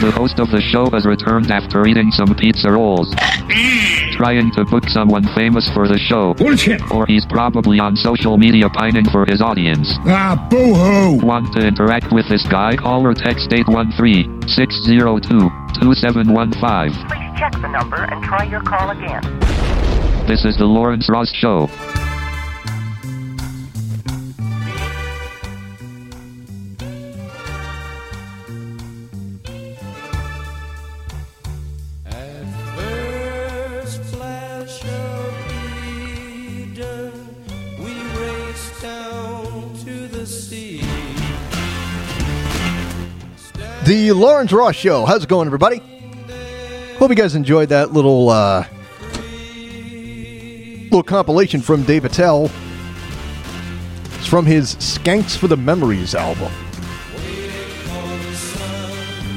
The 0.00 0.10
host 0.10 0.40
of 0.40 0.50
the 0.50 0.60
show 0.60 0.90
has 0.90 1.06
returned 1.06 1.52
after 1.52 1.86
eating 1.86 2.10
some 2.10 2.34
pizza 2.34 2.72
rolls. 2.72 3.14
Mm. 3.14 4.07
Trying 4.18 4.50
to 4.58 4.64
book 4.64 4.82
someone 4.88 5.22
famous 5.36 5.70
for 5.72 5.86
the 5.86 5.96
show. 5.96 6.34
Bullshit. 6.34 6.82
Or 6.90 7.06
he's 7.06 7.24
probably 7.24 7.78
on 7.78 7.94
social 7.94 8.36
media 8.36 8.68
pining 8.68 9.08
for 9.10 9.24
his 9.24 9.40
audience. 9.40 9.94
Ah, 10.06 10.34
boo 10.50 10.74
hoo. 10.74 11.24
Want 11.24 11.54
to 11.54 11.64
interact 11.64 12.10
with 12.10 12.28
this 12.28 12.44
guy? 12.50 12.74
Call 12.74 13.06
or 13.06 13.14
text 13.14 13.52
813 13.52 14.42
602 14.42 15.22
2715. 15.78 17.06
Please 17.06 17.38
check 17.38 17.52
the 17.62 17.68
number 17.68 18.02
and 18.10 18.20
try 18.24 18.42
your 18.42 18.60
call 18.62 18.90
again. 18.90 19.22
This 20.26 20.44
is 20.44 20.58
the 20.58 20.66
Lawrence 20.66 21.08
Ross 21.08 21.30
Show. 21.32 21.68
The 43.88 44.12
Lawrence 44.12 44.52
Ross 44.52 44.74
Show. 44.74 45.06
How's 45.06 45.24
it 45.24 45.30
going, 45.30 45.46
everybody? 45.46 45.78
Hope 46.98 47.08
you 47.08 47.16
guys 47.16 47.34
enjoyed 47.34 47.70
that 47.70 47.90
little 47.90 48.28
uh, 48.28 48.66
little 50.84 51.02
compilation 51.02 51.62
from 51.62 51.84
Dave 51.84 52.04
Attell. 52.04 52.50
It's 54.18 54.26
from 54.26 54.44
his 54.44 54.74
Skanks 54.74 55.38
for 55.38 55.48
the 55.48 55.56
Memories 55.56 56.14
album. 56.14 56.52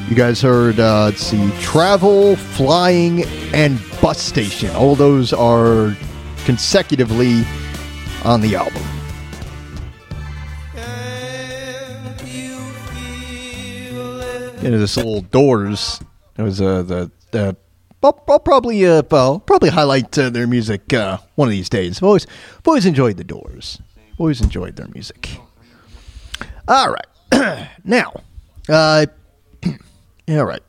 You 0.09 0.17
guys 0.17 0.41
heard, 0.41 0.81
uh, 0.81 1.05
let's 1.05 1.21
see, 1.21 1.49
Travel, 1.61 2.35
Flying, 2.35 3.23
and 3.53 3.79
Bus 4.01 4.21
Station. 4.21 4.69
All 4.71 4.97
those 4.97 5.31
are 5.31 5.95
consecutively 6.43 7.45
on 8.25 8.41
the 8.41 8.57
album. 8.57 8.83
Into 14.63 14.77
this 14.77 14.97
little 14.97 15.21
doors. 15.21 15.99
It 16.37 16.41
was 16.43 16.61
uh, 16.61 16.83
the 16.83 17.11
the. 17.31 17.55
I'll, 18.03 18.23
I'll 18.27 18.39
probably 18.39 18.85
uh, 18.85 19.03
I'll 19.11 19.39
probably 19.39 19.69
highlight 19.69 20.17
uh, 20.17 20.29
their 20.29 20.47
music 20.47 20.93
uh, 20.93 21.17
one 21.35 21.47
of 21.47 21.51
these 21.51 21.69
days. 21.69 21.99
I've 21.99 22.03
always 22.03 22.27
I've 22.57 22.67
always 22.67 22.85
enjoyed 22.85 23.17
the 23.17 23.23
Doors. 23.23 23.81
Always 24.17 24.41
enjoyed 24.41 24.75
their 24.75 24.87
music. 24.87 25.39
All 26.67 26.93
right, 26.93 27.69
now, 27.83 28.13
uh, 28.69 29.05
all 30.29 30.45
right. 30.45 30.61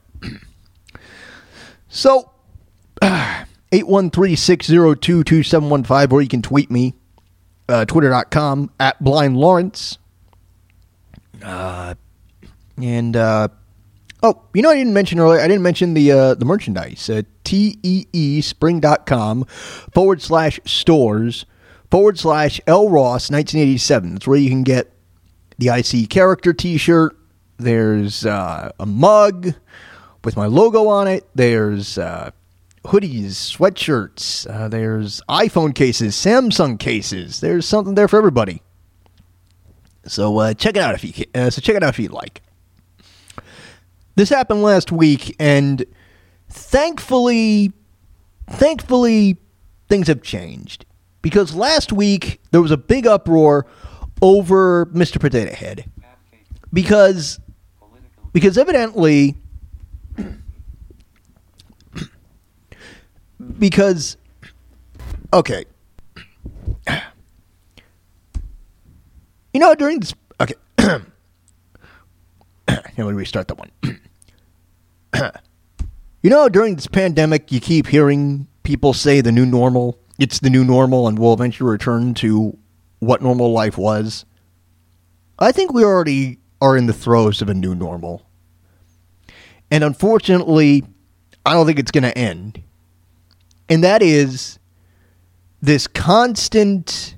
So, 1.89 2.31
eight 3.73 3.87
one 3.87 4.11
three 4.11 4.37
six 4.37 4.67
zero 4.67 4.95
two 4.95 5.23
two 5.25 5.43
seven 5.43 5.69
one 5.69 5.85
five, 5.85 6.13
or 6.13 6.23
you 6.23 6.29
can 6.29 6.41
tweet 6.43 6.71
me, 6.71 6.95
uh, 7.69 7.85
twitter.com 7.85 8.71
at 8.81 9.03
blind 9.03 9.37
Lawrence. 9.37 9.99
Uh, 11.43 11.95
and 12.81 13.17
uh, 13.17 13.49
oh, 14.23 14.43
you 14.55 14.63
know, 14.63 14.71
I 14.71 14.77
didn't 14.77 14.95
mention 14.95 15.19
earlier. 15.19 15.41
I 15.41 15.49
didn't 15.49 15.63
mention 15.63 15.95
the 15.95 16.13
uh, 16.13 16.35
the 16.35 16.45
merchandise. 16.45 17.11
Uh, 17.11 17.23
teespring.com 17.45 19.45
forward 19.45 20.23
slash 20.23 20.61
stores 20.65 21.45
forward 21.91 22.19
slash 22.19 22.61
L 22.67 22.89
Ross 22.89 23.31
1987. 23.31 24.15
That's 24.15 24.27
where 24.27 24.39
you 24.39 24.49
can 24.49 24.63
get 24.63 24.93
the 25.59 25.69
IC 25.69 26.09
character 26.09 26.53
T-shirt. 26.53 27.17
There's 27.59 28.27
uh, 28.27 28.73
a 28.81 28.87
mug 28.87 29.55
with 30.25 30.37
my 30.37 30.47
logo 30.47 30.89
on 30.89 31.07
it. 31.07 31.29
There's 31.35 31.99
uh, 31.99 32.31
hoodies, 32.85 33.57
sweatshirts. 33.57 34.49
Uh, 34.49 34.69
there's 34.69 35.21
iPhone 35.29 35.75
cases, 35.75 36.17
Samsung 36.17 36.79
cases. 36.79 37.41
There's 37.41 37.67
something 37.67 37.95
there 37.95 38.09
for 38.09 38.17
everybody. 38.17 38.63
So 40.07 40.39
uh, 40.39 40.55
check 40.55 40.77
it 40.77 40.83
out 40.83 40.95
if 40.95 41.05
you 41.05 41.25
uh, 41.35 41.51
so 41.51 41.61
check 41.61 41.77
it 41.77 41.83
out 41.83 41.91
if 41.91 41.99
you'd 41.99 42.13
like. 42.13 42.43
This 44.15 44.29
happened 44.29 44.63
last 44.63 44.93
week, 44.93 45.35
and 45.39 45.85
thankfully, 46.51 47.73
thankfully, 48.49 49.39
things 49.89 50.09
have 50.09 50.23
changed. 50.23 50.85
Because 51.23 51.55
last 51.55 51.93
week 51.93 52.41
there 52.51 52.61
was 52.61 52.71
a 52.73 52.77
big 52.77 53.07
uproar 53.07 53.67
over 54.21 54.87
Mr. 54.87 55.21
Potato 55.21 55.55
Head. 55.55 55.91
Because 56.73 57.39
because 58.33 58.57
evidently 58.57 59.37
because 63.59 64.17
okay. 65.33 65.65
You 69.53 69.61
know 69.61 69.75
during 69.75 70.01
this 70.01 70.15
okay 70.41 70.55
let 72.97 72.99
me 72.99 73.13
restart 73.13 73.49
that 73.49 73.59
one. 73.59 73.71
You 76.25 76.31
know 76.31 76.49
during 76.49 76.77
this 76.77 76.87
pandemic 76.87 77.51
you 77.51 77.59
keep 77.59 77.89
hearing 77.89 78.47
people 78.63 78.93
say 78.93 79.21
the 79.21 79.33
new 79.33 79.45
normal 79.45 79.99
it's 80.21 80.39
the 80.39 80.51
new 80.51 80.65
normal 80.65 81.09
and 81.09 81.19
we'll 81.19 81.33
eventually 81.33 81.69
return 81.69 82.15
to 82.15 82.57
what 83.01 83.21
normal 83.21 83.51
life 83.51 83.77
was. 83.77 84.25
I 85.41 85.51
think 85.51 85.73
we 85.73 85.83
already 85.83 86.39
are 86.61 86.77
in 86.77 86.87
the 86.87 86.93
throes 86.93 87.43
of 87.43 87.49
a 87.49 87.55
new 87.55 87.75
normal. 87.75 88.25
And 89.73 89.83
unfortunately 89.83 90.85
i 91.45 91.55
don't 91.55 91.67
think 91.67 91.81
it's 91.81 91.91
going 91.91 92.05
to 92.05 92.17
end. 92.17 92.63
And 93.69 93.83
that 93.83 94.01
is 94.01 94.61
this 95.61 95.89
constant 95.89 97.17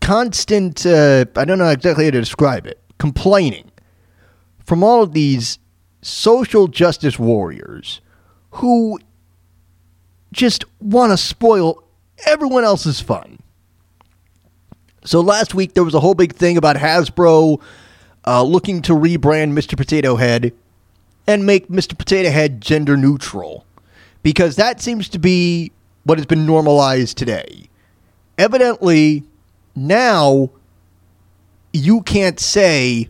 constant 0.00 0.86
uh, 0.86 1.24
i 1.34 1.44
don't 1.44 1.58
know 1.58 1.68
exactly 1.68 2.04
how 2.04 2.10
to 2.12 2.20
describe 2.20 2.66
it 2.66 2.80
complaining 2.98 3.69
from 4.70 4.84
all 4.84 5.02
of 5.02 5.14
these 5.14 5.58
social 6.00 6.68
justice 6.68 7.18
warriors 7.18 8.00
who 8.52 9.00
just 10.30 10.64
want 10.78 11.10
to 11.10 11.16
spoil 11.16 11.82
everyone 12.24 12.62
else's 12.62 13.00
fun 13.00 13.40
So 15.02 15.22
last 15.22 15.56
week 15.56 15.74
there 15.74 15.82
was 15.82 15.94
a 15.94 15.98
whole 15.98 16.14
big 16.14 16.36
thing 16.36 16.56
about 16.56 16.76
Hasbro 16.76 17.60
uh, 18.24 18.44
looking 18.44 18.80
to 18.82 18.92
rebrand 18.92 19.54
Mr. 19.54 19.76
Potato 19.76 20.14
Head 20.14 20.52
and 21.26 21.44
make 21.44 21.66
Mr. 21.66 21.98
Potato 21.98 22.30
Head 22.30 22.60
gender 22.60 22.96
neutral 22.96 23.66
because 24.22 24.54
that 24.54 24.80
seems 24.80 25.08
to 25.08 25.18
be 25.18 25.72
what 26.04 26.16
has 26.16 26.26
been 26.26 26.46
normalized 26.46 27.18
today. 27.18 27.68
Evidently, 28.38 29.24
now 29.74 30.48
you 31.72 32.02
can't 32.02 32.38
say 32.38 33.08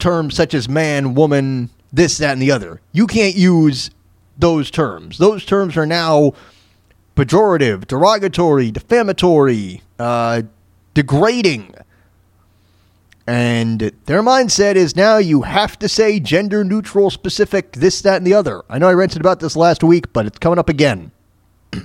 terms 0.00 0.34
such 0.34 0.54
as 0.54 0.68
man, 0.68 1.14
woman, 1.14 1.70
this, 1.92 2.18
that, 2.18 2.32
and 2.32 2.42
the 2.42 2.50
other. 2.50 2.80
You 2.92 3.06
can't 3.06 3.36
use 3.36 3.90
those 4.38 4.70
terms. 4.70 5.18
Those 5.18 5.44
terms 5.44 5.76
are 5.76 5.86
now 5.86 6.32
pejorative, 7.16 7.86
derogatory, 7.86 8.70
defamatory, 8.70 9.82
uh, 9.98 10.42
degrading. 10.94 11.74
And 13.26 13.92
their 14.06 14.22
mindset 14.22 14.74
is 14.74 14.96
now 14.96 15.18
you 15.18 15.42
have 15.42 15.78
to 15.80 15.88
say 15.88 16.18
gender 16.18 16.64
neutral, 16.64 17.10
specific, 17.10 17.72
this, 17.72 18.00
that, 18.02 18.16
and 18.16 18.26
the 18.26 18.34
other. 18.34 18.62
I 18.68 18.78
know 18.78 18.88
I 18.88 18.94
ranted 18.94 19.20
about 19.20 19.40
this 19.40 19.54
last 19.54 19.84
week, 19.84 20.12
but 20.12 20.26
it's 20.26 20.38
coming 20.38 20.58
up 20.58 20.68
again. 20.68 21.12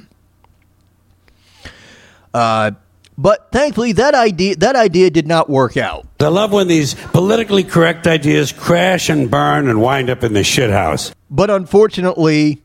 uh, 2.33 2.71
but 3.17 3.51
thankfully, 3.51 3.93
that 3.93 4.13
idea 4.13 4.55
that 4.57 4.75
idea 4.75 5.09
did 5.09 5.27
not 5.27 5.49
work 5.49 5.77
out. 5.77 6.05
I 6.19 6.27
love 6.27 6.51
when 6.51 6.67
these 6.67 6.95
politically 6.95 7.63
correct 7.63 8.07
ideas 8.07 8.51
crash 8.51 9.09
and 9.09 9.31
burn 9.31 9.69
and 9.69 9.81
wind 9.81 10.09
up 10.09 10.23
in 10.23 10.33
the 10.33 10.41
shithouse. 10.41 11.13
But 11.29 11.49
unfortunately, 11.49 12.61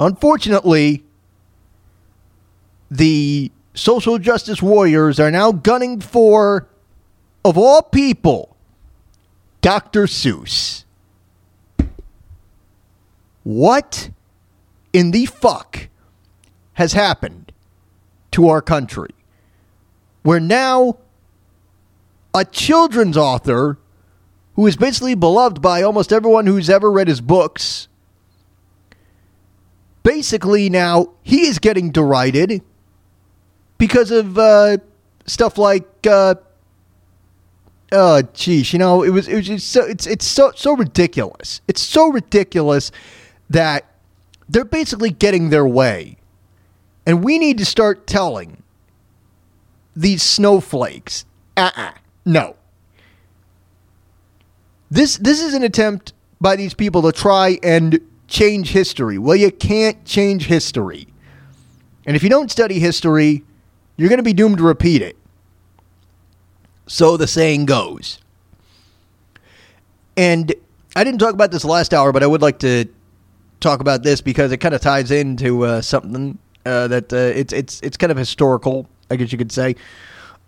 unfortunately, 0.00 1.04
the 2.90 3.50
social 3.74 4.18
justice 4.18 4.62
warriors 4.62 5.20
are 5.20 5.30
now 5.30 5.52
gunning 5.52 6.00
for, 6.00 6.66
of 7.44 7.58
all 7.58 7.82
people, 7.82 8.56
Dr. 9.60 10.04
Seuss. 10.04 10.84
What 13.42 14.08
in 14.94 15.10
the 15.10 15.26
fuck 15.26 15.88
has 16.74 16.94
happened 16.94 17.43
to 18.34 18.48
our 18.48 18.62
country? 18.62 19.10
Where 20.22 20.40
now 20.40 20.98
a 22.34 22.44
children's 22.44 23.16
author 23.16 23.78
who 24.54 24.66
is 24.66 24.76
basically 24.76 25.14
beloved 25.14 25.60
by 25.60 25.82
almost 25.82 26.12
everyone 26.12 26.46
who's 26.46 26.70
ever 26.70 26.90
read 26.90 27.08
his 27.08 27.20
books. 27.20 27.88
Basically, 30.02 30.68
now 30.68 31.12
he 31.22 31.46
is 31.46 31.58
getting 31.58 31.90
derided 31.90 32.62
because 33.78 34.10
of 34.10 34.38
uh, 34.38 34.78
stuff 35.26 35.58
like, 35.58 35.88
uh, 36.06 36.34
oh, 37.92 38.22
geez, 38.34 38.72
you 38.72 38.78
know, 38.78 39.02
it 39.02 39.10
was 39.10 39.28
it 39.28 39.36
was 39.36 39.46
just 39.46 39.68
so 39.68 39.84
it's 39.84 40.06
it's 40.06 40.26
so 40.26 40.52
so 40.54 40.76
ridiculous. 40.76 41.60
It's 41.66 41.82
so 41.82 42.08
ridiculous 42.08 42.92
that 43.50 43.86
they're 44.48 44.64
basically 44.64 45.10
getting 45.10 45.50
their 45.50 45.66
way, 45.66 46.18
and 47.06 47.24
we 47.24 47.38
need 47.38 47.58
to 47.58 47.64
start 47.64 48.06
telling 48.06 48.62
these 49.94 50.22
snowflakes, 50.22 51.24
uh, 51.56 51.70
uh 51.76 51.92
no. 52.24 52.56
This 54.90 55.16
this 55.18 55.42
is 55.42 55.54
an 55.54 55.62
attempt 55.62 56.12
by 56.40 56.56
these 56.56 56.74
people 56.74 57.02
to 57.02 57.12
try 57.12 57.58
and 57.62 57.98
change 58.28 58.70
history. 58.70 59.18
Well, 59.18 59.36
you 59.36 59.50
can't 59.50 60.04
change 60.04 60.46
history. 60.46 61.08
And 62.06 62.16
if 62.16 62.22
you 62.22 62.28
don't 62.28 62.50
study 62.50 62.78
history, 62.78 63.44
you're 63.96 64.08
going 64.08 64.18
to 64.18 64.24
be 64.24 64.32
doomed 64.32 64.58
to 64.58 64.64
repeat 64.64 65.02
it. 65.02 65.16
So 66.86 67.16
the 67.16 67.26
saying 67.26 67.66
goes. 67.66 68.18
And 70.16 70.54
I 70.94 71.02
didn't 71.02 71.18
talk 71.18 71.34
about 71.34 71.50
this 71.50 71.64
last 71.64 71.94
hour, 71.94 72.12
but 72.12 72.22
I 72.22 72.26
would 72.26 72.42
like 72.42 72.58
to 72.60 72.86
talk 73.60 73.80
about 73.80 74.02
this 74.02 74.20
because 74.20 74.52
it 74.52 74.58
kind 74.58 74.74
of 74.74 74.80
ties 74.80 75.10
into 75.10 75.64
uh, 75.64 75.80
something 75.80 76.38
uh, 76.66 76.88
that 76.88 77.12
uh, 77.12 77.16
it's 77.16 77.52
it's 77.52 77.80
it's 77.80 77.96
kind 77.96 78.10
of 78.10 78.16
historical, 78.16 78.88
I 79.10 79.16
guess 79.16 79.32
you 79.32 79.38
could 79.38 79.52
say. 79.52 79.76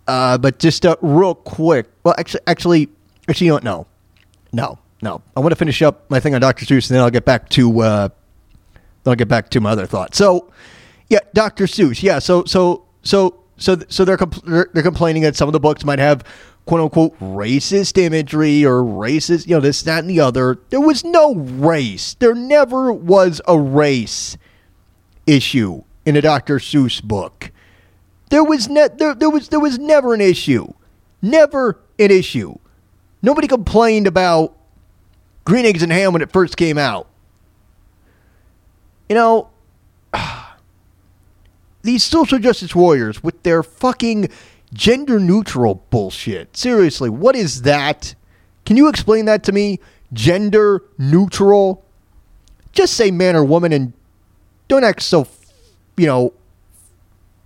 Uh, 0.07 0.37
but 0.37 0.59
just 0.59 0.85
uh, 0.85 0.95
real 1.01 1.35
quick. 1.35 1.87
Well, 2.03 2.15
actually, 2.17 2.41
actually, 2.47 2.89
actually, 3.27 3.47
you 3.47 3.53
don't 3.53 3.63
know. 3.63 3.87
No, 4.53 4.79
no. 5.01 5.21
I 5.35 5.41
want 5.41 5.51
to 5.51 5.57
finish 5.57 5.81
up 5.81 6.09
my 6.09 6.19
thing 6.19 6.33
on 6.33 6.41
Dr. 6.41 6.65
Seuss, 6.65 6.89
and 6.89 6.95
then 6.95 7.03
I'll 7.03 7.09
get 7.09 7.25
back 7.25 7.49
to 7.49 7.81
uh, 7.81 8.09
then 9.03 9.11
I'll 9.11 9.15
get 9.15 9.27
back 9.27 9.49
to 9.51 9.59
my 9.59 9.71
other 9.71 9.85
thoughts. 9.85 10.17
So, 10.17 10.51
yeah, 11.09 11.19
Dr. 11.33 11.65
Seuss. 11.65 12.01
Yeah. 12.01 12.19
So, 12.19 12.45
so, 12.45 12.85
so, 13.03 13.37
so, 13.57 13.77
so 13.89 14.05
they're 14.05 14.17
compl- 14.17 14.71
they're 14.73 14.83
complaining 14.83 15.23
that 15.23 15.35
some 15.35 15.49
of 15.49 15.53
the 15.53 15.59
books 15.59 15.83
might 15.83 15.99
have 15.99 16.23
quote 16.65 16.81
unquote 16.81 17.19
racist 17.19 17.97
imagery 17.97 18.65
or 18.65 18.81
racist, 18.83 19.47
you 19.47 19.55
know, 19.55 19.61
this, 19.61 19.81
that, 19.83 19.99
and 19.99 20.09
the 20.09 20.19
other. 20.19 20.59
There 20.69 20.81
was 20.81 21.03
no 21.03 21.35
race. 21.35 22.13
There 22.15 22.35
never 22.35 22.91
was 22.91 23.41
a 23.47 23.57
race 23.59 24.37
issue 25.25 25.83
in 26.07 26.15
a 26.15 26.21
Dr. 26.21 26.57
Seuss 26.57 27.03
book. 27.03 27.51
There 28.29 28.43
was 28.43 28.69
ne- 28.69 28.87
there, 28.95 29.13
there 29.13 29.29
was 29.29 29.49
there 29.49 29.59
was 29.59 29.77
never 29.77 30.13
an 30.13 30.21
issue. 30.21 30.71
Never 31.21 31.81
an 31.99 32.11
issue. 32.11 32.55
Nobody 33.21 33.45
complained 33.45 34.07
about 34.07 34.55
Green 35.43 35.65
Eggs 35.65 35.83
and 35.83 35.91
Ham 35.91 36.13
when 36.13 36.21
it 36.21 36.31
first 36.31 36.55
came 36.55 36.77
out. 36.77 37.09
You 39.09 39.15
know, 39.15 39.49
these 41.81 42.05
social 42.05 42.39
justice 42.39 42.73
warriors 42.73 43.21
with 43.21 43.43
their 43.43 43.61
fucking 43.61 44.29
gender 44.73 45.19
neutral 45.19 45.83
bullshit. 45.89 46.55
Seriously, 46.55 47.09
what 47.09 47.35
is 47.35 47.63
that? 47.63 48.15
Can 48.65 48.77
you 48.77 48.87
explain 48.87 49.25
that 49.25 49.43
to 49.43 49.51
me? 49.51 49.81
Gender 50.13 50.83
neutral? 50.97 51.83
Just 52.71 52.93
say 52.93 53.11
man 53.11 53.35
or 53.35 53.43
woman 53.43 53.73
and 53.73 53.91
don't 54.69 54.85
act 54.85 55.01
so, 55.01 55.27
you 55.97 56.05
know, 56.05 56.33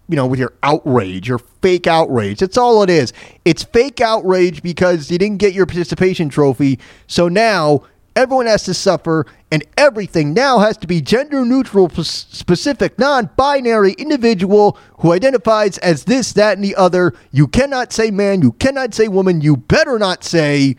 you 0.07 0.15
know, 0.17 0.27
with 0.27 0.39
your 0.39 0.53
outrage, 0.61 1.27
your 1.27 1.39
fake 1.39 1.87
outrage. 1.87 2.39
That's 2.39 2.57
all 2.57 2.83
it 2.83 2.89
is. 2.89 3.13
It's 3.45 3.63
fake 3.63 4.01
outrage 4.01 4.61
because 4.61 5.09
you 5.09 5.17
didn't 5.17 5.37
get 5.37 5.53
your 5.53 5.65
participation 5.65 6.27
trophy. 6.27 6.79
So 7.07 7.29
now 7.29 7.83
everyone 8.15 8.45
has 8.45 8.63
to 8.63 8.73
suffer, 8.73 9.25
and 9.51 9.63
everything 9.77 10.33
now 10.33 10.59
has 10.59 10.77
to 10.77 10.87
be 10.87 11.01
gender 11.01 11.45
neutral, 11.45 11.89
specific, 11.89 12.99
non 12.99 13.29
binary 13.35 13.93
individual 13.93 14.77
who 14.99 15.13
identifies 15.13 15.77
as 15.79 16.05
this, 16.05 16.33
that, 16.33 16.57
and 16.57 16.63
the 16.63 16.75
other. 16.75 17.13
You 17.31 17.47
cannot 17.47 17.93
say 17.93 18.11
man. 18.11 18.41
You 18.41 18.51
cannot 18.53 18.93
say 18.93 19.07
woman. 19.07 19.41
You 19.41 19.57
better 19.57 19.97
not 19.97 20.23
say, 20.23 20.75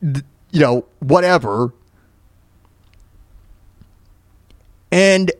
you 0.00 0.22
know, 0.52 0.84
whatever. 0.98 1.72
And 4.90 5.32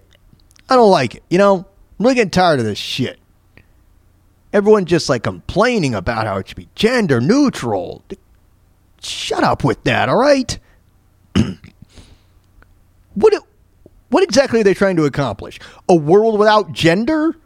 I 0.73 0.77
don't 0.77 0.91
like 0.91 1.17
it. 1.17 1.23
You 1.29 1.37
know, 1.37 1.59
I'm 1.59 1.67
really 1.99 2.15
getting 2.15 2.31
tired 2.31 2.59
of 2.59 2.65
this 2.65 2.79
shit. 2.79 3.19
Everyone 4.55 4.87
just 4.87 5.07
like 5.11 5.23
complaining 5.23 5.95
about 5.95 6.27
how 6.27 6.39
it 6.39 6.49
should 6.49 6.57
be 6.57 6.71
gender 6.75 7.21
neutral. 7.21 8.03
Shut 9.03 9.45
up 9.45 9.65
with 9.65 9.85
that, 9.85 10.09
all 10.09 10.17
right? 10.17 10.59
what 13.15 13.35
what 14.09 14.23
exactly 14.23 14.61
are 14.61 14.65
they 14.65 14.73
trying 14.73 14.97
to 14.97 15.05
accomplish? 15.05 15.59
A 15.91 15.95
world 15.95 16.39
without 16.39 16.73
gender? 16.73 17.37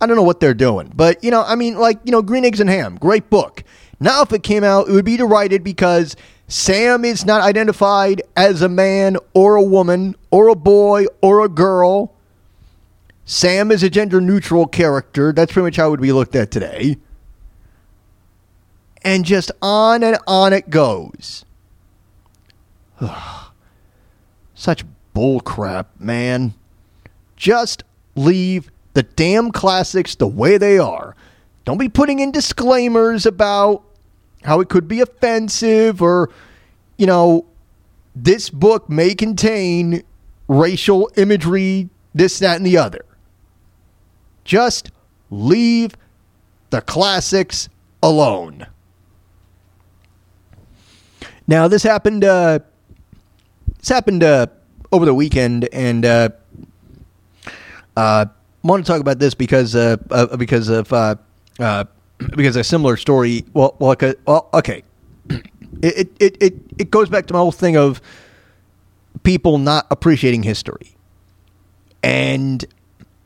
I 0.00 0.06
don't 0.06 0.16
know 0.16 0.24
what 0.24 0.40
they're 0.40 0.54
doing, 0.54 0.90
but 0.92 1.22
you 1.22 1.30
know, 1.30 1.44
I 1.44 1.54
mean, 1.54 1.76
like 1.76 2.00
you 2.02 2.10
know, 2.10 2.20
Green 2.20 2.44
Eggs 2.44 2.58
and 2.58 2.68
Ham, 2.68 2.96
great 2.96 3.30
book. 3.30 3.62
Now, 4.00 4.22
if 4.22 4.32
it 4.32 4.42
came 4.42 4.64
out, 4.64 4.88
it 4.88 4.92
would 4.92 5.04
be 5.04 5.16
derided 5.16 5.62
because 5.62 6.16
Sam 6.52 7.06
is 7.06 7.24
not 7.24 7.40
identified 7.40 8.20
as 8.36 8.60
a 8.60 8.68
man 8.68 9.16
or 9.32 9.56
a 9.56 9.62
woman 9.62 10.14
or 10.30 10.48
a 10.48 10.54
boy 10.54 11.06
or 11.22 11.42
a 11.42 11.48
girl. 11.48 12.12
Sam 13.24 13.70
is 13.70 13.82
a 13.82 13.88
gender 13.88 14.20
neutral 14.20 14.66
character. 14.66 15.32
That's 15.32 15.50
pretty 15.50 15.64
much 15.64 15.76
how 15.76 15.86
it 15.86 15.90
would 15.92 16.02
be 16.02 16.12
looked 16.12 16.36
at 16.36 16.50
today. 16.50 16.98
And 19.00 19.24
just 19.24 19.50
on 19.62 20.02
and 20.02 20.18
on 20.26 20.52
it 20.52 20.68
goes. 20.68 21.46
Such 24.54 24.84
bullcrap, 25.16 25.86
man. 25.98 26.52
Just 27.34 27.82
leave 28.14 28.70
the 28.92 29.04
damn 29.04 29.52
classics 29.52 30.16
the 30.16 30.28
way 30.28 30.58
they 30.58 30.78
are. 30.78 31.16
Don't 31.64 31.78
be 31.78 31.88
putting 31.88 32.18
in 32.18 32.30
disclaimers 32.30 33.24
about 33.24 33.84
how 34.44 34.60
it 34.60 34.68
could 34.68 34.88
be 34.88 35.00
offensive 35.00 36.02
or, 36.02 36.30
you 36.98 37.06
know, 37.06 37.46
this 38.14 38.50
book 38.50 38.88
may 38.88 39.14
contain 39.14 40.02
racial 40.48 41.10
imagery, 41.16 41.88
this, 42.14 42.38
that, 42.40 42.56
and 42.56 42.66
the 42.66 42.76
other. 42.76 43.04
Just 44.44 44.90
leave 45.30 45.94
the 46.70 46.80
classics 46.80 47.68
alone. 48.02 48.66
Now, 51.46 51.68
this 51.68 51.82
happened. 51.82 52.24
Uh, 52.24 52.60
this 53.78 53.88
happened 53.88 54.22
uh, 54.22 54.46
over 54.90 55.04
the 55.04 55.14
weekend, 55.14 55.68
and 55.72 56.04
uh, 56.04 56.28
Uh, 57.94 58.24
I 58.24 58.66
want 58.66 58.86
to 58.86 58.90
talk 58.90 59.02
about 59.02 59.18
this 59.18 59.34
because 59.34 59.76
uh, 59.76 59.96
uh, 60.10 60.36
because 60.36 60.70
of 60.70 60.90
uh, 60.92 61.16
uh, 61.60 61.84
because 62.36 62.56
a 62.56 62.64
similar 62.64 62.96
story. 62.96 63.44
Well, 63.54 63.76
well, 63.78 63.92
okay, 63.92 64.14
well, 64.26 64.48
okay. 64.54 64.82
It, 65.82 66.12
it 66.20 66.36
it 66.40 66.54
it 66.78 66.90
goes 66.90 67.08
back 67.08 67.26
to 67.26 67.34
my 67.34 67.40
whole 67.40 67.52
thing 67.52 67.76
of 67.76 68.00
people 69.22 69.58
not 69.58 69.86
appreciating 69.90 70.42
history, 70.42 70.94
and 72.02 72.64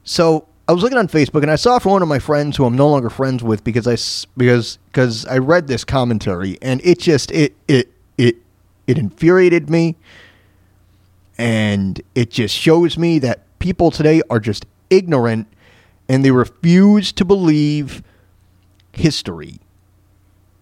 so 0.04 0.46
I 0.68 0.72
was 0.72 0.82
looking 0.82 0.98
on 0.98 1.06
Facebook 1.06 1.42
and 1.42 1.50
I 1.50 1.56
saw 1.56 1.78
from 1.78 1.92
one 1.92 2.02
of 2.02 2.08
my 2.08 2.18
friends 2.18 2.56
who 2.56 2.64
I'm 2.64 2.76
no 2.76 2.88
longer 2.88 3.08
friends 3.08 3.42
with 3.42 3.62
because 3.62 3.86
I 3.86 3.96
because 4.36 4.78
because 4.86 5.24
I 5.26 5.38
read 5.38 5.68
this 5.68 5.84
commentary 5.84 6.58
and 6.60 6.80
it 6.84 6.98
just 6.98 7.30
it 7.30 7.54
it 7.68 7.92
it 8.18 8.36
it 8.86 8.98
infuriated 8.98 9.70
me 9.70 9.96
and 11.38 12.00
it 12.16 12.30
just 12.30 12.54
shows 12.54 12.98
me 12.98 13.18
that 13.20 13.42
people 13.60 13.92
today 13.92 14.22
are 14.28 14.40
just 14.40 14.66
ignorant 14.90 15.46
and 16.08 16.24
they 16.24 16.32
refuse 16.32 17.12
to 17.12 17.24
believe 17.24 18.02
history. 18.98 19.60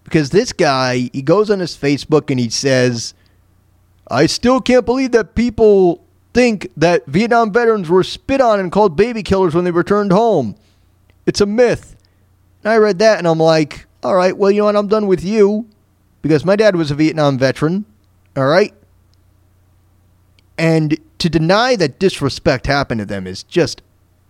Because 0.03 0.29
this 0.29 0.53
guy, 0.53 1.09
he 1.13 1.21
goes 1.21 1.49
on 1.49 1.59
his 1.59 1.75
Facebook 1.75 2.29
and 2.29 2.39
he 2.39 2.49
says, 2.49 3.13
I 4.09 4.27
still 4.27 4.61
can't 4.61 4.85
believe 4.85 5.11
that 5.11 5.35
people 5.35 6.05
think 6.33 6.69
that 6.77 7.05
Vietnam 7.07 7.51
veterans 7.51 7.89
were 7.89 8.03
spit 8.03 8.41
on 8.41 8.59
and 8.59 8.71
called 8.71 8.95
baby 8.95 9.23
killers 9.23 9.55
when 9.55 9.63
they 9.63 9.71
returned 9.71 10.11
home. 10.11 10.55
It's 11.25 11.41
a 11.41 11.45
myth. 11.45 11.95
And 12.63 12.71
I 12.71 12.77
read 12.77 12.99
that 12.99 13.17
and 13.17 13.27
I'm 13.27 13.39
like, 13.39 13.87
all 14.03 14.15
right, 14.15 14.37
well, 14.37 14.51
you 14.51 14.59
know 14.59 14.65
what? 14.65 14.75
I'm 14.75 14.87
done 14.87 15.07
with 15.07 15.23
you 15.23 15.67
because 16.21 16.45
my 16.45 16.55
dad 16.55 16.75
was 16.75 16.91
a 16.91 16.95
Vietnam 16.95 17.39
veteran. 17.39 17.85
All 18.37 18.45
right. 18.45 18.73
And 20.57 20.97
to 21.17 21.29
deny 21.29 21.75
that 21.75 21.99
disrespect 21.99 22.67
happened 22.67 22.99
to 22.99 23.05
them 23.05 23.25
is 23.25 23.43
just 23.43 23.81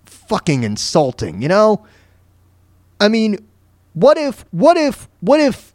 fucking 0.06 0.64
insulting, 0.64 1.42
you 1.42 1.48
know? 1.48 1.86
I 3.00 3.10
mean, 3.10 3.38
what 3.96 4.18
if, 4.18 4.46
what 4.52 4.78
if, 4.78 5.10
what 5.22 5.40
if, 5.40 5.74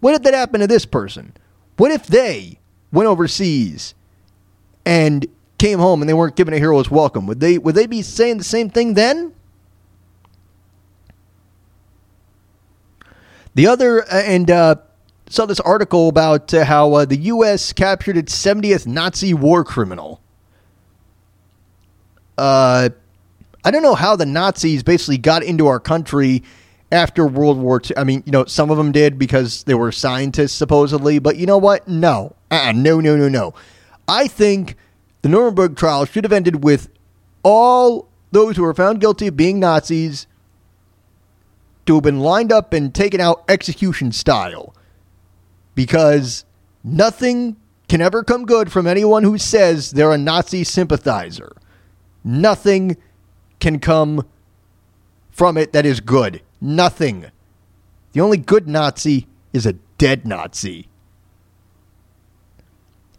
what 0.00 0.14
if 0.14 0.22
that 0.24 0.34
happened 0.34 0.62
to 0.62 0.66
this 0.66 0.84
person? 0.84 1.32
What 1.76 1.92
if 1.92 2.06
they 2.06 2.58
went 2.92 3.08
overseas 3.08 3.94
and 4.84 5.24
came 5.56 5.78
home 5.78 6.02
and 6.02 6.08
they 6.08 6.14
weren't 6.14 6.36
given 6.36 6.52
a 6.52 6.58
hero's 6.58 6.90
welcome? 6.90 7.26
Would 7.26 7.40
they, 7.40 7.56
would 7.56 7.76
they 7.76 7.86
be 7.86 8.02
saying 8.02 8.38
the 8.38 8.44
same 8.44 8.68
thing 8.68 8.94
then? 8.94 9.32
The 13.54 13.68
other, 13.68 14.02
uh, 14.02 14.22
and 14.24 14.50
uh, 14.50 14.74
saw 15.28 15.46
this 15.46 15.60
article 15.60 16.08
about 16.08 16.52
uh, 16.52 16.64
how 16.64 16.92
uh, 16.94 17.04
the 17.04 17.16
U.S. 17.16 17.72
captured 17.72 18.16
its 18.16 18.34
70th 18.36 18.86
Nazi 18.86 19.32
war 19.32 19.62
criminal. 19.62 20.20
Uh, 22.36 22.90
I 23.64 23.70
don't 23.70 23.82
know 23.82 23.94
how 23.94 24.16
the 24.16 24.26
Nazis 24.26 24.82
basically 24.82 25.18
got 25.18 25.42
into 25.42 25.66
our 25.68 25.80
country 25.80 26.42
after 26.90 27.26
World 27.26 27.58
War 27.58 27.80
II. 27.84 27.96
I 27.96 28.04
mean, 28.04 28.22
you 28.26 28.32
know, 28.32 28.44
some 28.44 28.70
of 28.70 28.76
them 28.76 28.92
did 28.92 29.18
because 29.18 29.64
they 29.64 29.74
were 29.74 29.92
scientists, 29.92 30.52
supposedly. 30.52 31.18
But 31.18 31.36
you 31.36 31.46
know 31.46 31.58
what? 31.58 31.86
No. 31.86 32.34
Uh-uh. 32.50 32.72
No, 32.72 33.00
no, 33.00 33.16
no, 33.16 33.28
no. 33.28 33.54
I 34.06 34.26
think 34.26 34.76
the 35.22 35.28
Nuremberg 35.28 35.76
trial 35.76 36.04
should 36.04 36.24
have 36.24 36.32
ended 36.32 36.64
with 36.64 36.88
all 37.42 38.08
those 38.30 38.56
who 38.56 38.62
were 38.62 38.74
found 38.74 39.00
guilty 39.00 39.26
of 39.28 39.36
being 39.36 39.60
Nazis 39.60 40.26
to 41.86 41.94
have 41.94 42.02
been 42.02 42.20
lined 42.20 42.52
up 42.52 42.72
and 42.72 42.94
taken 42.94 43.20
out 43.20 43.44
execution 43.48 44.12
style. 44.12 44.74
Because 45.74 46.44
nothing 46.82 47.56
can 47.88 48.00
ever 48.00 48.22
come 48.22 48.44
good 48.44 48.70
from 48.70 48.86
anyone 48.86 49.22
who 49.22 49.38
says 49.38 49.92
they're 49.92 50.12
a 50.12 50.18
Nazi 50.18 50.64
sympathizer. 50.64 51.54
Nothing 52.24 52.96
can 53.60 53.78
come 53.78 54.26
from 55.30 55.56
it 55.56 55.72
that 55.72 55.86
is 55.86 56.00
good. 56.00 56.42
Nothing. 56.60 57.26
The 58.12 58.20
only 58.20 58.38
good 58.38 58.66
Nazi 58.68 59.26
is 59.52 59.66
a 59.66 59.74
dead 59.98 60.26
Nazi. 60.26 60.88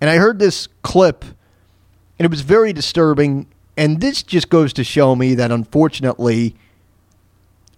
And 0.02 0.10
I 0.10 0.18
heard 0.18 0.40
this 0.40 0.68
clip, 0.82 1.24
and 1.24 2.26
it 2.26 2.32
was 2.32 2.42
very 2.42 2.74
disturbing. 2.74 3.48
And 3.76 4.02
this 4.02 4.24
just 4.24 4.50
goes 4.50 4.74
to 4.74 4.84
show 4.84 5.16
me 5.16 5.36
that 5.36 5.52
unfortunately, 5.52 6.56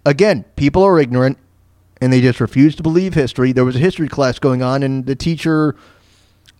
again, 0.04 0.44
people 0.56 0.82
are 0.82 0.98
ignorant 0.98 1.38
and 2.00 2.12
they 2.12 2.20
just 2.20 2.40
refuse 2.40 2.74
to 2.74 2.82
believe 2.82 3.14
history. 3.14 3.52
There 3.52 3.64
was 3.64 3.76
a 3.76 3.78
history 3.78 4.08
class 4.08 4.40
going 4.40 4.60
on, 4.60 4.82
and 4.82 5.06
the 5.06 5.14
teacher 5.14 5.76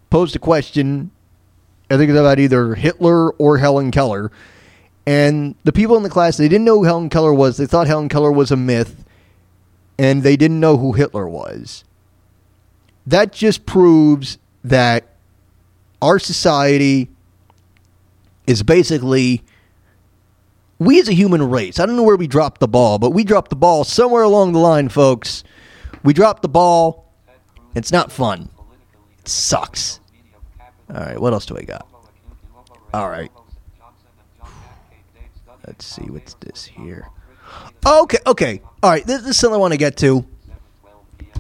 posed 0.08 0.36
a 0.36 0.38
question. 0.38 1.10
I 1.90 1.96
think 1.96 2.10
it's 2.10 2.18
about 2.18 2.38
either 2.38 2.76
Hitler 2.76 3.30
or 3.32 3.58
Helen 3.58 3.90
Keller. 3.90 4.30
And 5.06 5.56
the 5.64 5.72
people 5.72 5.96
in 5.96 6.02
the 6.02 6.10
class, 6.10 6.36
they 6.36 6.48
didn't 6.48 6.64
know 6.64 6.78
who 6.78 6.84
Helen 6.84 7.08
Keller 7.08 7.34
was. 7.34 7.56
They 7.56 7.66
thought 7.66 7.86
Helen 7.86 8.08
Keller 8.08 8.30
was 8.30 8.50
a 8.50 8.56
myth, 8.56 9.04
and 9.98 10.22
they 10.22 10.36
didn't 10.36 10.60
know 10.60 10.76
who 10.76 10.92
Hitler 10.92 11.28
was. 11.28 11.84
That 13.06 13.32
just 13.32 13.66
proves 13.66 14.38
that 14.62 15.08
our 16.00 16.18
society 16.18 17.08
is 18.46 18.62
basically 18.62 19.42
we 20.78 21.00
as 21.00 21.08
a 21.08 21.12
human 21.12 21.48
race. 21.48 21.78
I 21.78 21.86
don't 21.86 21.96
know 21.96 22.02
where 22.02 22.16
we 22.16 22.26
dropped 22.26 22.60
the 22.60 22.68
ball, 22.68 22.98
but 22.98 23.10
we 23.10 23.24
dropped 23.24 23.50
the 23.50 23.56
ball 23.56 23.84
somewhere 23.84 24.22
along 24.22 24.52
the 24.52 24.58
line, 24.58 24.88
folks. 24.88 25.44
We 26.02 26.12
dropped 26.12 26.42
the 26.42 26.48
ball. 26.48 27.12
It's 27.74 27.92
not 27.92 28.10
fun. 28.10 28.48
It 29.20 29.28
sucks. 29.28 30.00
All 30.90 31.00
right, 31.00 31.18
what 31.18 31.32
else 31.32 31.46
do 31.46 31.56
I 31.56 31.62
got? 31.62 31.86
All 32.92 33.08
right. 33.08 33.30
Let's 35.66 35.84
see 35.84 36.10
what's 36.10 36.34
this 36.34 36.64
here. 36.64 37.09
Okay, 37.86 38.18
okay. 38.26 38.62
All 38.82 38.90
right, 38.90 39.06
this, 39.06 39.22
this 39.22 39.30
is 39.30 39.36
something 39.36 39.56
I 39.56 39.59
want 39.59 39.72
to 39.72 39.78
get 39.78 39.97
to. 39.98 40.26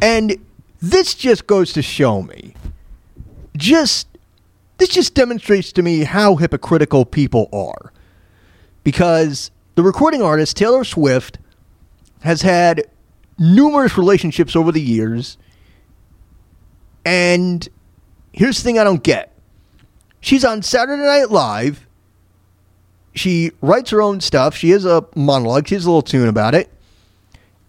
And 0.00 0.36
this 0.80 1.14
just 1.14 1.46
goes 1.46 1.72
to 1.74 1.82
show 1.82 2.22
me 2.22 2.54
just 3.56 4.08
this 4.78 4.88
just 4.88 5.14
demonstrates 5.14 5.72
to 5.72 5.82
me 5.82 6.00
how 6.00 6.36
hypocritical 6.36 7.04
people 7.04 7.48
are. 7.52 7.92
Because 8.84 9.50
the 9.76 9.82
recording 9.82 10.22
artist 10.22 10.56
Taylor 10.56 10.84
Swift 10.84 11.38
has 12.22 12.42
had 12.42 12.88
numerous 13.38 13.96
relationships 13.96 14.56
over 14.56 14.72
the 14.72 14.80
years. 14.80 15.38
And 17.04 17.68
here's 18.32 18.58
the 18.58 18.64
thing 18.64 18.78
I 18.78 18.84
don't 18.84 19.02
get. 19.02 19.32
She's 20.20 20.44
on 20.44 20.62
Saturday 20.62 21.02
Night 21.02 21.30
Live. 21.30 21.86
She 23.14 23.52
writes 23.60 23.90
her 23.90 24.00
own 24.00 24.20
stuff. 24.20 24.54
She 24.54 24.70
has 24.70 24.84
a 24.84 25.04
monologue. 25.14 25.68
She 25.68 25.74
has 25.74 25.84
a 25.84 25.88
little 25.88 26.02
tune 26.02 26.28
about 26.28 26.54
it. 26.54 26.70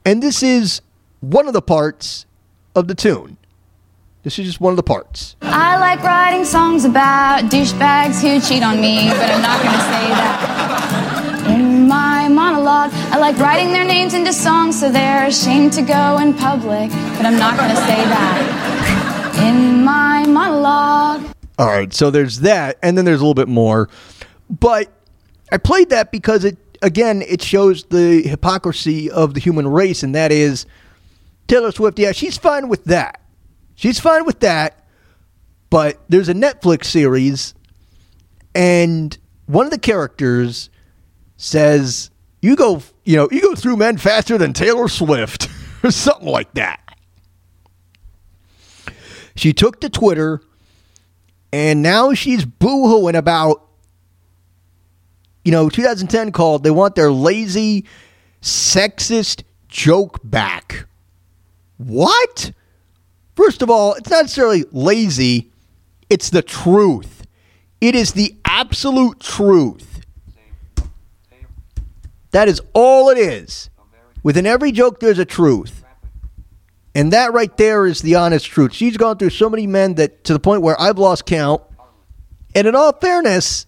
And 0.05 0.21
this 0.21 0.43
is 0.43 0.81
one 1.19 1.47
of 1.47 1.53
the 1.53 1.61
parts 1.61 2.25
of 2.75 2.87
the 2.87 2.95
tune. 2.95 3.37
This 4.23 4.39
is 4.39 4.45
just 4.45 4.61
one 4.61 4.71
of 4.71 4.77
the 4.77 4.83
parts. 4.83 5.35
I 5.41 5.77
like 5.77 6.01
writing 6.01 6.45
songs 6.45 6.85
about 6.85 7.51
douchebags 7.51 8.21
who 8.21 8.39
cheat 8.39 8.63
on 8.63 8.79
me, 8.79 9.09
but 9.09 9.29
I'm 9.29 9.41
not 9.41 9.61
going 9.61 9.75
to 9.75 9.81
say 9.81 10.07
that. 10.15 11.49
In 11.49 11.89
my 11.89 12.29
monologue, 12.29 12.91
I 12.93 13.17
like 13.17 13.37
writing 13.37 13.73
their 13.73 13.83
names 13.83 14.13
into 14.13 14.31
songs 14.31 14.79
so 14.79 14.89
they're 14.89 15.27
ashamed 15.27 15.73
to 15.73 15.81
go 15.81 16.19
in 16.19 16.33
public, 16.33 16.89
but 16.89 17.25
I'm 17.25 17.37
not 17.37 17.57
going 17.57 17.69
to 17.69 17.75
say 17.75 17.97
that. 17.97 19.41
In 19.45 19.83
my 19.83 20.25
monologue. 20.25 21.25
All 21.59 21.67
right, 21.67 21.93
so 21.93 22.09
there's 22.09 22.39
that, 22.39 22.77
and 22.81 22.97
then 22.97 23.03
there's 23.03 23.19
a 23.19 23.23
little 23.23 23.33
bit 23.33 23.49
more. 23.49 23.89
But 24.49 24.89
I 25.53 25.57
played 25.57 25.91
that 25.91 26.11
because 26.11 26.45
it, 26.45 26.57
again, 26.81 27.21
it 27.21 27.43
shows 27.43 27.83
the 27.83 28.23
hypocrisy 28.23 29.11
of 29.11 29.35
the 29.35 29.39
human 29.39 29.67
race, 29.67 30.01
and 30.01 30.15
that 30.15 30.31
is 30.31 30.65
Taylor 31.47 31.71
Swift, 31.71 31.99
yeah, 31.99 32.11
she's 32.11 32.39
fine 32.39 32.69
with 32.69 32.85
that. 32.85 33.21
She's 33.75 33.99
fine 33.99 34.25
with 34.25 34.39
that. 34.39 34.83
But 35.69 35.99
there's 36.09 36.27
a 36.27 36.33
Netflix 36.33 36.85
series, 36.85 37.53
and 38.55 39.15
one 39.45 39.65
of 39.67 39.71
the 39.71 39.77
characters 39.77 40.71
says, 41.37 42.09
"You 42.41 42.55
go, 42.55 42.81
you 43.03 43.17
know, 43.17 43.27
you 43.31 43.41
go 43.41 43.53
through 43.53 43.77
men 43.77 43.97
faster 43.97 44.39
than 44.39 44.53
Taylor 44.53 44.87
Swift, 44.87 45.49
or 45.83 45.91
something 45.91 46.27
like 46.27 46.51
that." 46.55 46.79
She 49.35 49.53
took 49.53 49.81
to 49.81 49.89
Twitter, 49.89 50.41
and 51.51 51.83
now 51.83 52.15
she's 52.15 52.43
boohooing 52.43 53.15
about, 53.15 53.67
you 55.43 55.51
know, 55.51 55.69
2010 55.69 56.31
called. 56.31 56.63
They 56.63 56.71
want 56.71 56.95
their 56.95 57.11
lazy, 57.11 57.85
sexist 58.41 59.43
joke 59.67 60.19
back. 60.23 60.87
What? 61.77 62.51
First 63.35 63.61
of 63.61 63.69
all, 63.69 63.93
it's 63.95 64.09
not 64.09 64.23
necessarily 64.23 64.65
lazy, 64.71 65.51
it's 66.09 66.29
the 66.29 66.41
truth. 66.41 67.25
It 67.81 67.95
is 67.95 68.13
the 68.13 68.35
absolute 68.45 69.19
truth. 69.19 70.01
That 72.31 72.47
is 72.47 72.61
all 72.73 73.09
it 73.09 73.17
is. 73.17 73.69
Within 74.23 74.45
every 74.45 74.71
joke, 74.71 74.99
there's 74.99 75.19
a 75.19 75.25
truth. 75.25 75.83
And 76.95 77.11
that 77.11 77.33
right 77.33 77.55
there 77.57 77.85
is 77.85 78.01
the 78.01 78.15
honest 78.15 78.45
truth. 78.45 78.73
She's 78.73 78.97
gone 78.97 79.17
through 79.17 79.31
so 79.31 79.49
many 79.49 79.67
men 79.67 79.95
that 79.95 80.23
to 80.25 80.33
the 80.33 80.39
point 80.39 80.61
where 80.61 80.79
I've 80.79 80.97
lost 80.97 81.25
count. 81.25 81.61
And 82.55 82.67
in 82.67 82.75
all 82.75 82.93
fairness, 82.93 83.65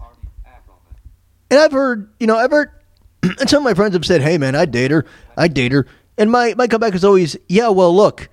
And 1.49 1.59
I've 1.59 1.71
heard, 1.71 2.09
you 2.19 2.27
know, 2.27 2.37
I've 2.37 2.51
heard, 2.51 2.71
and 3.23 3.49
some 3.49 3.59
of 3.59 3.63
my 3.63 3.73
friends 3.73 3.93
have 3.93 4.05
said, 4.05 4.21
hey, 4.21 4.37
man, 4.37 4.55
I'd 4.55 4.71
date 4.71 4.91
her. 4.91 5.05
I'd 5.37 5.53
date 5.53 5.71
her. 5.71 5.85
And 6.17 6.31
my, 6.31 6.53
my 6.57 6.67
comeback 6.67 6.95
is 6.95 7.03
always, 7.03 7.37
yeah, 7.47 7.69
well, 7.69 7.93
look, 7.95 8.29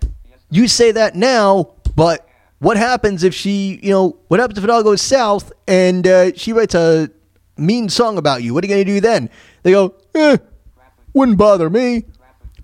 you 0.50 0.68
say 0.68 0.92
that 0.92 1.14
now, 1.16 1.74
but 1.96 2.28
what 2.58 2.76
happens 2.76 3.24
if 3.24 3.34
she, 3.34 3.80
you 3.82 3.90
know, 3.90 4.16
what 4.28 4.38
happens 4.38 4.58
if 4.58 4.64
it 4.64 4.70
all 4.70 4.82
goes 4.82 5.02
south 5.02 5.52
and 5.66 6.06
uh, 6.06 6.32
she 6.36 6.52
writes 6.52 6.74
a 6.74 7.10
mean 7.56 7.88
song 7.88 8.18
about 8.18 8.42
you? 8.42 8.54
What 8.54 8.62
are 8.62 8.68
you 8.68 8.74
going 8.74 8.86
to 8.86 8.92
do 8.92 9.00
then? 9.00 9.30
They 9.64 9.72
go, 9.72 9.94
eh, 10.14 10.36
wouldn't 11.12 11.38
bother 11.38 11.68
me. 11.68 12.04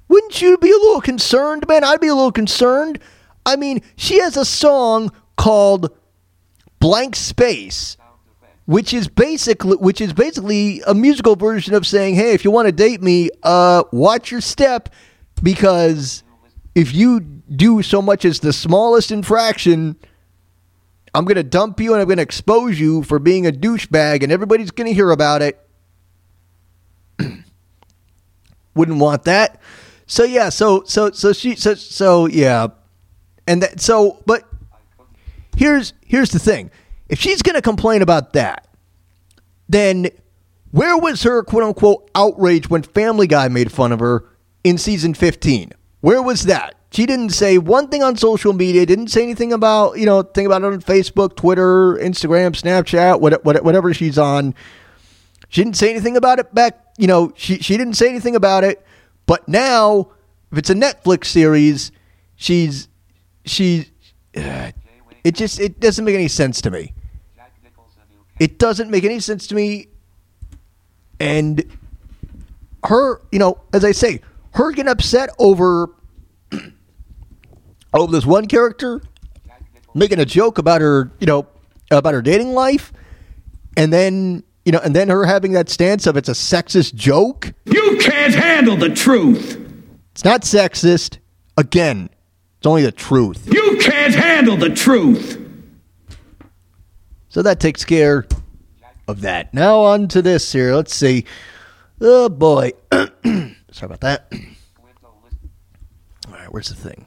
Wouldn't 0.08 0.40
you 0.40 0.56
be 0.56 0.70
a 0.70 0.76
little 0.76 1.00
concerned, 1.00 1.66
man? 1.68 1.84
I'd 1.84 2.00
be 2.00 2.08
a 2.08 2.14
little 2.14 2.32
concerned. 2.32 2.98
I 3.44 3.56
mean, 3.56 3.82
she 3.96 4.20
has 4.20 4.36
a 4.36 4.44
song 4.44 5.12
called 5.36 5.94
Blank 6.80 7.16
Space, 7.16 7.96
which 8.69 8.93
is 8.93 9.09
basically 9.09 9.78
which 9.78 9.99
is 9.99 10.12
basically 10.12 10.82
a 10.86 10.93
musical 10.93 11.36
version 11.36 11.73
of 11.73 11.86
saying, 11.86 12.16
"Hey, 12.16 12.35
if 12.35 12.45
you 12.45 12.51
want 12.51 12.66
to 12.66 12.73
date 12.73 13.01
me, 13.01 13.31
uh, 13.43 13.85
watch 13.93 14.31
your 14.31 14.43
step 14.43 14.90
because 15.43 16.23
if 16.74 16.95
you 16.95 17.19
do 17.20 17.81
so 17.81 18.03
much 18.03 18.27
as 18.27 18.40
the 18.40 18.53
smallest 18.53 19.11
infraction, 19.11 19.97
I'm 21.15 21.24
going 21.24 21.36
to 21.36 21.43
dump 21.43 21.81
you 21.81 21.95
and 21.95 22.03
I'm 22.03 22.09
going 22.09 22.19
to 22.19 22.23
expose 22.23 22.78
you 22.78 23.03
for 23.05 23.19
being 23.19 23.47
a 23.47 23.53
douchebag 23.53 24.23
and 24.23 24.31
everybody's 24.31 24.70
going 24.70 24.86
to 24.86 24.93
hear 24.93 25.12
about 25.12 25.40
it." 25.40 25.59
Wouldn't 28.74 28.99
want 28.99 29.24
that. 29.24 29.62
So 30.07 30.24
yeah, 30.24 30.51
so 30.51 30.82
so 30.85 31.11
so 31.12 31.32
she 31.32 31.55
so 31.55 31.73
so 31.73 32.27
yeah. 32.27 32.66
And 33.47 33.62
that 33.62 33.81
so 33.81 34.23
but 34.27 34.47
here's 35.57 35.95
here's 36.05 36.32
the 36.32 36.39
thing. 36.39 36.70
If 37.09 37.18
she's 37.18 37.43
going 37.43 37.55
to 37.55 37.62
complain 37.62 38.02
about 38.02 38.35
that, 38.35 38.66
then 39.68 40.09
where 40.70 40.97
was 40.97 41.22
her 41.22 41.43
quote 41.43 41.62
unquote 41.62 42.10
outrage 42.14 42.68
when 42.68 42.82
Family 42.82 43.26
Guy 43.26 43.48
made 43.48 43.72
fun 43.72 43.93
of 43.93 44.01
her 44.01 44.24
in 44.64 44.78
season 44.78 45.14
15? 45.14 45.72
Where 46.01 46.22
was 46.22 46.44
that? 46.44 46.74
She 46.90 47.05
didn't 47.05 47.30
say 47.30 47.59
one 47.59 47.89
thing 47.89 48.02
on 48.02 48.16
social 48.16 48.52
media, 48.52 48.86
didn't 48.86 49.09
say 49.09 49.22
anything 49.22 49.52
about, 49.52 49.98
you 49.98 50.06
know, 50.06 50.22
think 50.22 50.47
about 50.47 50.62
it 50.62 50.66
on 50.66 50.80
Facebook, 50.80 51.36
Twitter, 51.36 51.94
Instagram, 51.97 52.52
Snapchat, 52.52 53.20
what, 53.20 53.44
what, 53.44 53.62
whatever 53.62 53.93
she's 53.93 54.16
on. 54.18 54.55
She 55.51 55.62
didn't 55.62 55.76
say 55.76 55.90
anything 55.90 56.16
about 56.16 56.39
it 56.39 56.55
back, 56.55 56.78
you 56.97 57.06
know, 57.06 57.32
she, 57.36 57.59
she 57.59 57.76
didn't 57.76 57.94
say 57.94 58.09
anything 58.09 58.36
about 58.36 58.64
it. 58.64 58.85
But 59.26 59.47
now, 59.48 60.12
if 60.51 60.59
it's 60.59 60.70
a 60.70 60.74
Netflix 60.74 61.26
series, 61.26 61.93
she's, 62.36 62.89
she's, 63.44 63.90
uh, 64.36 64.72
it 65.24 65.35
just, 65.35 65.60
it 65.60 65.80
doesn't 65.80 66.05
make 66.05 66.14
any 66.14 66.28
sense 66.28 66.62
to 66.62 66.70
me. 66.70 66.94
It 68.39 68.59
doesn't 68.59 68.90
make 68.90 69.05
any 69.05 69.20
sense 69.20 69.47
to 69.48 69.55
me. 69.55 69.89
And 71.20 71.65
her, 72.85 73.20
you 73.32 73.39
know, 73.39 73.60
as 73.73 73.85
I 73.85 73.93
say, 73.93 74.20
her 74.52 74.70
getting 74.73 74.90
upset 74.90 75.31
over 75.39 75.90
over 77.94 78.12
this 78.12 78.27
one 78.27 78.47
character 78.47 79.02
making 79.94 80.20
a 80.20 80.24
joke 80.24 80.59
about 80.59 80.81
her, 80.81 81.10
you 81.19 81.27
know, 81.27 81.47
about 81.90 82.15
her 82.15 82.23
dating 82.23 82.52
life, 82.52 82.93
and 83.77 83.93
then 83.93 84.44
you 84.65 84.73
know, 84.73 84.81
and 84.81 84.94
then 84.94 85.09
her 85.09 85.24
having 85.24 85.52
that 85.52 85.69
stance 85.69 86.06
of 86.06 86.16
it's 86.16 86.28
a 86.28 86.32
sexist 86.32 86.94
joke. 86.94 87.52
You 87.65 87.97
can't 88.01 88.35
handle 88.35 88.77
the 88.77 88.90
truth. 88.90 89.59
It's 90.12 90.24
not 90.24 90.43
sexist. 90.43 91.19
Again, 91.56 92.10
it's 92.59 92.66
only 92.66 92.82
the 92.82 92.93
truth. 92.93 93.48
You 93.52 93.78
can't 93.81 94.15
handle 94.15 94.56
the 94.56 94.70
truth. 94.70 95.47
So 97.28 97.42
that 97.42 97.60
takes 97.60 97.84
care 97.84 98.26
of 99.06 99.20
that. 99.22 99.52
Now 99.52 99.80
on 99.80 100.09
to 100.09 100.22
this 100.22 100.52
here. 100.52 100.74
Let's 100.74 100.94
see. 100.94 101.24
Oh 102.00 102.28
boy. 102.28 102.72
Sorry 102.92 103.55
about 103.82 104.00
that. 104.00 104.32
All 106.26 106.34
right, 106.34 106.52
where's 106.52 106.68
the 106.68 106.74
thing? 106.74 107.06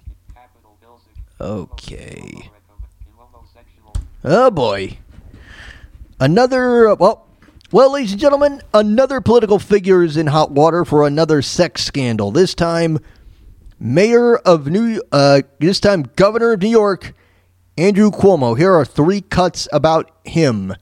Okay. 1.40 2.50
Oh 4.24 4.52
boy. 4.52 4.98
Another 6.20 6.94
well, 6.96 7.28
well, 7.72 7.94
ladies 7.94 8.12
and 8.12 8.22
gentlemen, 8.22 8.62
another 8.74 9.22
political 9.22 9.58
figure 9.58 10.04
is 10.04 10.18
in 10.18 10.28
hot 10.28 10.52
water 10.52 10.86
for 10.86 11.08
another 11.08 11.42
sex 11.42 11.84
scandal. 11.84 12.30
This 12.30 12.54
time, 12.54 13.00
Mayor 13.80 14.36
of 14.36 14.68
New, 14.68 15.02
uh, 15.12 15.42
this 15.60 15.80
time 15.80 16.04
Governor 16.16 16.52
of 16.52 16.62
New 16.62 16.70
York, 16.70 17.14
Andrew 17.78 18.12
Cuomo. 18.12 18.58
Here 18.58 18.74
are 18.74 18.86
three 18.86 19.22
cuts 19.22 19.68
about 19.72 20.12
him. 20.26 20.76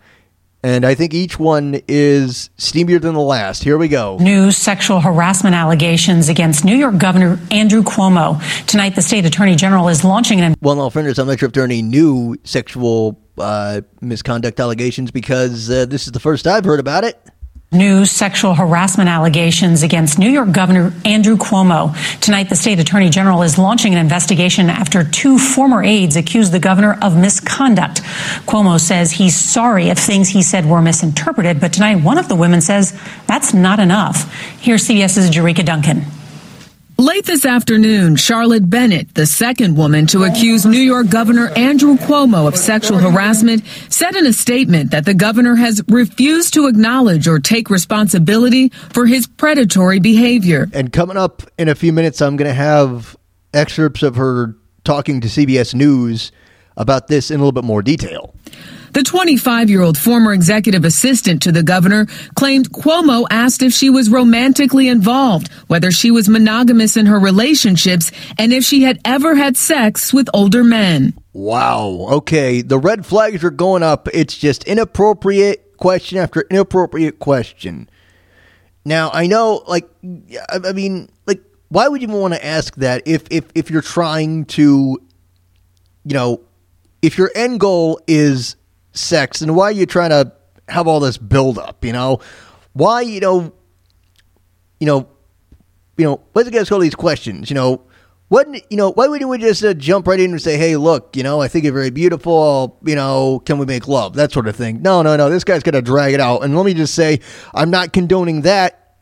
And 0.61 0.86
I 0.86 0.94
think 0.94 1.14
each 1.14 1.40
one 1.40 1.80
is 1.88 2.49
steamier 2.57 2.99
than 2.99 3.14
the 3.14 3.22
last. 3.22 3.64
Here 3.64 3.78
we 3.78 3.88
go. 3.88 4.18
New 4.18 4.52
sexual 4.52 4.99
harassment 4.99 5.56
allegations 5.56 6.28
against 6.28 6.66
New 6.66 6.76
York 6.76 6.98
Governor 6.98 7.40
Andrew 7.49 7.82
Cuomo. 7.82 8.41
Tonight, 8.66 8.95
the 8.95 9.02
state 9.02 9.26
attorney 9.26 9.56
general 9.56 9.88
is 9.88 10.03
launching 10.03 10.41
an. 10.41 10.56
Well, 10.60 10.76
no, 10.76 10.90
fairness, 10.90 11.18
I'm 11.18 11.28
not 11.28 11.40
sure 11.40 11.48
if 11.48 11.53
there 11.53 11.64
are 11.64 11.66
any 11.66 11.82
new 11.82 12.36
sexual 12.44 13.22
uh, 13.38 13.82
misconduct 14.02 14.60
allegations 14.60 15.11
because 15.11 15.70
uh, 15.70 15.86
this 15.86 16.07
is 16.07 16.11
the 16.11 16.20
first 16.20 16.45
I've 16.45 16.66
heard 16.66 16.82
about 16.82 17.06
it. 17.06 17.18
New 17.72 18.04
sexual 18.04 18.56
harassment 18.56 19.12
allegations 19.12 19.84
against 19.84 20.18
New 20.18 20.32
York 20.32 20.52
Governor 20.52 20.91
Andrew 21.06 21.38
Cuomo. 21.38 21.96
Tonight, 22.20 22.50
the 22.50 22.56
state 22.56 22.80
attorney 22.80 23.12
general 23.12 23.44
is 23.44 23.60
launching 23.60 23.94
an 23.94 24.00
investigation 24.00 24.72
after 24.72 25.04
two 25.04 25.38
former 25.38 25.84
aides 25.84 26.16
accused 26.16 26.52
the 26.52 26.60
governor 26.60 26.98
of 27.00 27.16
misconduct. 27.16 28.02
Cuomo 28.48 28.80
says 28.80 29.12
he's 29.12 29.36
sorry 29.36 29.90
if 29.90 30.00
things 30.00 30.30
he 30.30 30.41
said 30.41 30.66
were 30.66 30.82
misinterpreted, 30.82 31.62
but 31.62 31.72
tonight, 31.72 32.04
one 32.04 32.18
of 32.18 32.28
the 32.28 32.36
women 32.36 32.60
says 32.60 33.00
that's 33.28 33.54
not 33.54 33.80
enough. 33.80 34.34
Here's 34.60 34.88
CBS's 34.88 35.30
Jericka 35.30 35.64
Duncan. 35.64 36.06
Late 37.00 37.24
this 37.24 37.46
afternoon, 37.46 38.18
Charlotte 38.18 38.70
Bennett, 38.70 39.16
the 39.16 39.26
second 39.26 39.78
woman 39.78 40.06
to 40.08 40.26
accuse 40.26 40.66
New 40.66 40.82
York 40.82 41.10
Governor 41.10 41.48
Andrew 41.56 41.96
Cuomo 41.96 42.46
of 42.46 42.58
sexual 42.58 42.98
harassment, 42.98 43.64
said 43.88 44.18
in 44.18 44.28
a 44.28 44.34
statement 44.34 44.92
that 44.92 45.06
the 45.06 45.14
governor 45.14 45.56
has 45.56 45.82
refused 45.88 46.56
to 46.56 46.68
acknowledge 46.68 47.26
or 47.26 47.40
take 47.40 47.70
responsibility 47.70 48.68
for 48.68 49.06
his 49.06 49.28
predatory 49.28 50.02
behavior. 50.02 50.68
And 50.74 50.92
coming 50.92 51.16
up 51.16 51.42
in 51.58 51.70
a 51.70 51.76
few 51.76 51.94
minutes, 51.94 52.22
I'm 52.22 52.36
going 52.36 52.50
to 52.50 52.54
have 52.54 53.16
excerpts 53.54 54.04
of 54.04 54.18
her 54.18 54.58
talking 54.84 55.22
to 55.22 55.30
CBS 55.30 55.74
News 55.74 56.34
about 56.76 57.08
this 57.08 57.32
in 57.32 57.40
a 57.40 57.40
little 57.40 57.54
bit 57.54 57.64
more 57.64 57.82
detail. 57.82 58.36
The 58.94 59.03
25 59.03 59.70
year 59.70 59.82
old 59.82 59.98
former 59.98 60.34
executive 60.34 60.86
assistant 60.86 61.41
to 61.44 61.52
the 61.52 61.64
governor 61.64 62.07
claimed 62.36 62.72
Cuomo 62.72 63.26
asked 63.30 63.61
if 63.61 63.74
she 63.74 63.90
was 63.90 64.10
romantically 64.10 64.88
involved, 64.88 65.52
whether 65.68 65.91
she 65.91 66.11
was 66.11 66.28
monogamous 66.30 66.98
in 66.98 67.06
her 67.06 67.20
relationships, 67.20 68.11
and 68.38 68.52
if 68.52 68.64
she 68.64 68.84
had 68.84 68.99
ever 69.06 69.36
had 69.36 69.57
sex 69.57 70.14
with 70.14 70.30
older 70.34 70.64
men. 70.64 71.14
Wow. 71.34 72.07
Okay. 72.11 72.61
The 72.61 72.80
red 72.80 73.06
flags 73.06 73.44
are 73.44 73.52
going 73.52 73.84
up. 73.84 74.07
It's 74.14 74.38
just 74.38 74.64
inappropriate 74.64 75.78
question 75.78 76.18
after 76.18 76.41
inappropriate 76.49 77.20
question. 77.20 77.90
Now, 78.86 79.11
I 79.14 79.28
know, 79.28 79.64
like, 79.68 79.88
I 80.49 80.72
mean, 80.74 81.10
like, 81.28 81.44
why 81.68 81.88
would 81.88 82.02
you 82.02 82.07
even 82.07 82.20
want 82.20 82.34
to 82.34 82.44
ask 82.44 82.76
that 82.78 83.03
if, 83.06 83.24
if, 83.30 83.45
if 83.53 83.70
you're 83.70 83.82
trying 83.82 84.45
to, 84.45 84.99
you 86.06 86.14
know, 86.14 86.41
if 87.02 87.18
your 87.18 87.32
end 87.36 87.60
goal 87.60 87.99
is 88.07 88.56
sex, 88.94 89.41
and 89.41 89.56
why 89.56 89.66
are 89.66 89.72
you 89.72 89.86
trying 89.86 90.10
to 90.10 90.32
have 90.68 90.88
all 90.88 90.99
this 90.99 91.18
buildup, 91.18 91.84
you 91.84 91.94
know? 91.94 92.20
Why, 92.74 93.02
you 93.02 93.20
know, 93.20 93.53
you 94.80 94.88
know, 94.88 95.07
you 95.98 96.06
know, 96.06 96.22
what's 96.34 96.49
the 96.49 96.56
guys 96.56 96.70
call 96.70 96.80
these 96.80 96.95
questions, 96.95 97.49
you 97.49 97.56
know? 97.56 97.84
What 98.30 98.48
you 98.72 98.78
know? 98.78 98.91
Why 98.91 99.07
wouldn't 99.07 99.28
we 99.28 99.40
just 99.40 99.64
uh, 99.66 99.74
jump 99.74 100.07
right 100.07 100.20
in 100.20 100.30
and 100.30 100.40
say, 100.40 100.56
"Hey, 100.56 100.76
look, 100.76 101.16
you 101.16 101.24
know, 101.24 101.41
I 101.41 101.48
think 101.48 101.64
you're 101.64 101.74
very 101.74 101.90
beautiful. 101.90 102.78
You 102.86 102.94
know, 102.94 103.41
can 103.44 103.57
we 103.57 103.66
make 103.66 103.88
love?" 103.88 104.14
That 104.14 104.32
sort 104.32 104.48
of 104.48 104.56
thing. 104.56 104.84
No, 104.84 105.02
no, 105.02 105.18
no. 105.18 105.32
This 105.32 105.44
guy's 105.44 105.64
gonna 105.64 105.82
drag 105.82 106.14
it 106.14 106.20
out. 106.20 106.44
And 106.44 106.56
let 106.56 106.64
me 106.64 106.76
just 106.76 106.94
say, 106.94 107.22
I'm 107.56 107.72
not 107.72 107.91
condoning 107.91 108.41
that. 108.41 108.98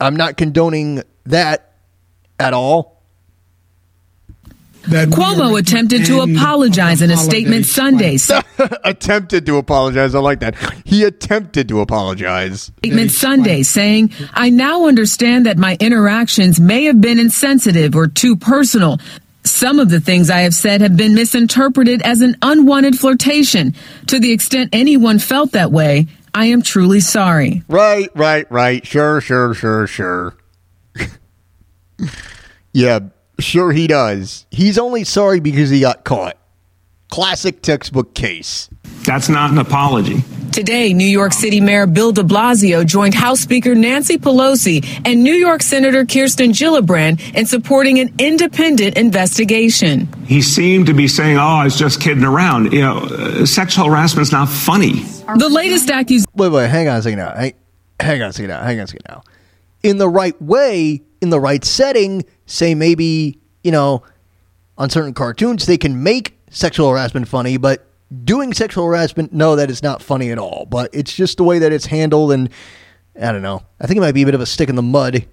I'm 0.00 0.16
not 0.16 0.36
condoning 0.36 1.04
that 1.26 1.76
at 2.40 2.52
all. 2.52 2.99
Cuomo 4.82 5.58
attempted 5.58 6.06
to 6.06 6.20
apologize 6.20 7.02
in 7.02 7.10
a 7.10 7.16
statement 7.16 7.66
Sunday. 7.66 8.18
attempted 8.84 9.46
to 9.46 9.56
apologize. 9.56 10.14
I 10.14 10.20
like 10.20 10.40
that. 10.40 10.56
He 10.84 11.04
attempted 11.04 11.68
to 11.68 11.80
apologize. 11.80 12.72
Statement 12.78 13.10
Sunday 13.10 13.62
saying, 13.62 14.12
I 14.32 14.50
now 14.50 14.86
understand 14.86 15.46
that 15.46 15.58
my 15.58 15.76
interactions 15.80 16.60
may 16.60 16.84
have 16.84 17.00
been 17.00 17.18
insensitive 17.18 17.94
or 17.94 18.06
too 18.06 18.36
personal. 18.36 18.98
Some 19.44 19.78
of 19.78 19.88
the 19.88 20.00
things 20.00 20.28
I 20.28 20.40
have 20.40 20.54
said 20.54 20.80
have 20.80 20.96
been 20.96 21.14
misinterpreted 21.14 22.02
as 22.02 22.20
an 22.20 22.36
unwanted 22.42 22.98
flirtation. 22.98 23.74
To 24.08 24.18
the 24.18 24.32
extent 24.32 24.70
anyone 24.72 25.18
felt 25.18 25.52
that 25.52 25.72
way, 25.72 26.08
I 26.34 26.46
am 26.46 26.62
truly 26.62 27.00
sorry. 27.00 27.62
Right, 27.68 28.10
right, 28.14 28.50
right. 28.50 28.86
Sure, 28.86 29.20
sure, 29.20 29.54
sure, 29.54 29.86
sure. 29.86 30.36
yeah, 32.72 33.00
sure 33.40 33.72
he 33.72 33.86
does. 33.86 34.46
He's 34.50 34.78
only 34.78 35.04
sorry 35.04 35.40
because 35.40 35.70
he 35.70 35.80
got 35.80 36.04
caught. 36.04 36.36
Classic 37.10 37.60
textbook 37.60 38.14
case. 38.14 38.70
That's 39.04 39.28
not 39.28 39.50
an 39.50 39.58
apology. 39.58 40.22
Today, 40.52 40.92
New 40.92 41.06
York 41.06 41.32
City 41.32 41.60
Mayor 41.60 41.86
Bill 41.86 42.10
de 42.10 42.22
Blasio 42.22 42.84
joined 42.84 43.14
House 43.14 43.40
Speaker 43.40 43.74
Nancy 43.74 44.18
Pelosi 44.18 44.84
and 45.04 45.22
New 45.22 45.34
York 45.34 45.62
Senator 45.62 46.04
Kirsten 46.04 46.50
Gillibrand 46.50 47.34
in 47.34 47.46
supporting 47.46 48.00
an 48.00 48.12
independent 48.18 48.96
investigation. 48.96 50.08
He 50.26 50.42
seemed 50.42 50.86
to 50.86 50.92
be 50.92 51.06
saying, 51.06 51.36
"Oh, 51.36 51.40
I 51.40 51.64
was 51.64 51.76
just 51.78 52.00
kidding 52.00 52.24
around." 52.24 52.72
You 52.72 52.80
know, 52.80 52.98
uh, 52.98 53.46
sexual 53.46 53.86
harassment's 53.86 54.32
not 54.32 54.48
funny. 54.48 55.04
The 55.36 55.48
latest 55.48 55.88
accusation. 55.88 56.30
Wait, 56.34 56.48
wait, 56.48 56.68
hang 56.68 56.88
on 56.88 56.96
a 56.96 57.02
second 57.02 57.20
now. 57.20 57.32
Hang, 57.32 57.52
hang 58.00 58.22
on 58.22 58.30
a 58.30 58.32
second 58.32 58.48
now. 58.48 58.62
Hang 58.62 58.78
on 58.78 58.84
a 58.84 58.88
second 58.88 59.06
now. 59.08 59.22
In 59.84 59.98
the 59.98 60.08
right 60.08 60.40
way, 60.42 61.00
in 61.20 61.30
the 61.30 61.38
right 61.40 61.64
setting, 61.64 62.24
say 62.50 62.74
maybe, 62.74 63.38
you 63.62 63.72
know, 63.72 64.02
on 64.76 64.90
certain 64.90 65.14
cartoons, 65.14 65.66
they 65.66 65.78
can 65.78 66.02
make 66.02 66.38
sexual 66.50 66.90
harassment 66.90 67.28
funny, 67.28 67.56
but 67.56 67.86
doing 68.24 68.52
sexual 68.52 68.86
harassment, 68.86 69.32
no, 69.32 69.56
that 69.56 69.70
is 69.70 69.82
not 69.82 70.02
funny 70.02 70.30
at 70.30 70.38
all. 70.38 70.66
But 70.68 70.90
it's 70.92 71.14
just 71.14 71.36
the 71.36 71.44
way 71.44 71.60
that 71.60 71.72
it's 71.72 71.86
handled, 71.86 72.32
and 72.32 72.50
I 73.20 73.32
don't 73.32 73.42
know. 73.42 73.62
I 73.80 73.86
think 73.86 73.98
it 73.98 74.00
might 74.00 74.12
be 74.14 74.22
a 74.22 74.26
bit 74.26 74.34
of 74.34 74.40
a 74.40 74.46
stick 74.46 74.68
in 74.68 74.76
the 74.76 74.82
mud. 74.82 75.26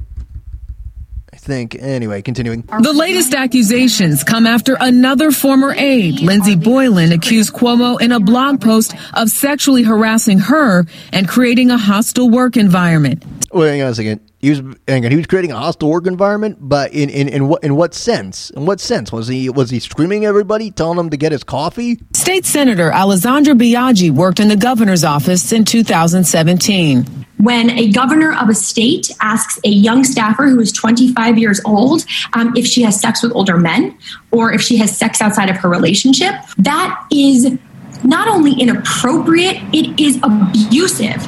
I 1.33 1.37
think. 1.37 1.75
Anyway, 1.75 2.21
continuing. 2.21 2.63
The 2.63 2.93
latest 2.93 3.33
accusations 3.33 4.23
come 4.23 4.47
after 4.47 4.75
another 4.79 5.31
former 5.31 5.73
aide, 5.77 6.19
Lindsey 6.19 6.55
Boylan, 6.55 7.11
accused 7.11 7.53
Cuomo 7.53 8.01
in 8.01 8.11
a 8.11 8.19
blog 8.19 8.59
post 8.59 8.95
of 9.13 9.29
sexually 9.29 9.83
harassing 9.83 10.39
her 10.39 10.85
and 11.11 11.27
creating 11.27 11.69
a 11.69 11.77
hostile 11.77 12.29
work 12.29 12.57
environment. 12.57 13.23
Wait, 13.53 13.69
hang 13.69 13.81
on 13.83 13.89
a 13.89 13.95
second. 13.95 14.26
He 14.39 14.51
was 14.51 14.59
hang 14.87 15.03
on, 15.03 15.11
he 15.11 15.17
was 15.17 15.25
creating 15.25 15.51
a 15.51 15.57
hostile 15.57 15.89
work 15.89 16.05
environment, 16.05 16.57
but 16.59 16.93
in, 16.93 17.09
in, 17.09 17.27
in 17.27 17.47
what 17.47 17.63
in 17.63 17.75
what 17.75 17.95
sense? 17.95 18.51
In 18.51 18.67
what 18.67 18.79
sense 18.79 19.11
was 19.11 19.27
he 19.27 19.49
was 19.49 19.71
he 19.71 19.79
screaming 19.79 20.25
at 20.25 20.29
everybody, 20.29 20.69
telling 20.69 20.97
them 20.97 21.09
to 21.09 21.17
get 21.17 21.31
his 21.31 21.43
coffee? 21.43 21.99
State 22.13 22.45
Senator 22.45 22.91
Alessandra 22.91 23.55
Biaggi 23.55 24.11
worked 24.11 24.39
in 24.39 24.47
the 24.47 24.55
governor's 24.55 25.03
office 25.03 25.51
in 25.51 25.65
2017. 25.65 27.25
when 27.37 27.69
a 27.71 27.91
governor 27.91 28.35
of 28.35 28.49
a 28.49 28.53
state 28.53 29.11
asks 29.21 29.59
a 29.63 29.69
young 29.69 30.03
staffer 30.03 30.47
who 30.47 30.59
is 30.59 30.71
25 30.71 31.37
years 31.37 31.61
old 31.65 32.03
um, 32.33 32.51
if 32.55 32.65
she 32.65 32.81
has 32.81 32.99
sex 32.99 33.21
with 33.21 33.31
older 33.33 33.57
men 33.57 33.95
or 34.31 34.51
if 34.51 34.61
she 34.61 34.77
has 34.77 34.95
sex 34.95 35.21
outside 35.21 35.49
of 35.49 35.57
her 35.57 35.69
relationship, 35.69 36.33
that 36.57 36.99
is 37.11 37.57
not 38.03 38.27
only 38.27 38.53
inappropriate, 38.53 39.57
it 39.73 39.99
is 39.99 40.19
abusive. 40.23 41.27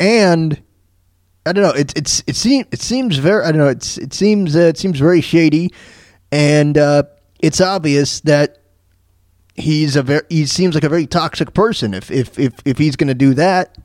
And 0.00 0.60
I 1.48 1.52
don't 1.52 1.64
know. 1.64 1.72
It 1.80 1.96
it's 1.96 2.22
it 2.26 2.36
seems 2.36 2.66
it 2.70 2.80
seems 2.80 3.16
very 3.16 3.44
I 3.44 3.52
don't 3.52 3.58
know. 3.58 3.68
It's 3.68 3.96
it 3.96 4.12
seems 4.12 4.54
uh, 4.54 4.60
it 4.60 4.78
seems 4.78 4.98
very 4.98 5.22
shady, 5.22 5.72
and 6.30 6.76
uh, 6.76 7.04
it's 7.40 7.60
obvious 7.60 8.20
that 8.20 8.58
he's 9.54 9.96
a 9.96 10.02
very 10.02 10.22
he 10.28 10.44
seems 10.46 10.74
like 10.74 10.84
a 10.84 10.88
very 10.88 11.06
toxic 11.06 11.54
person. 11.54 11.94
If 11.94 12.10
if 12.10 12.38
if 12.38 12.52
if 12.64 12.78
he's 12.78 12.96
going 12.96 13.08
to 13.08 13.14
do 13.14 13.34
that. 13.34 13.76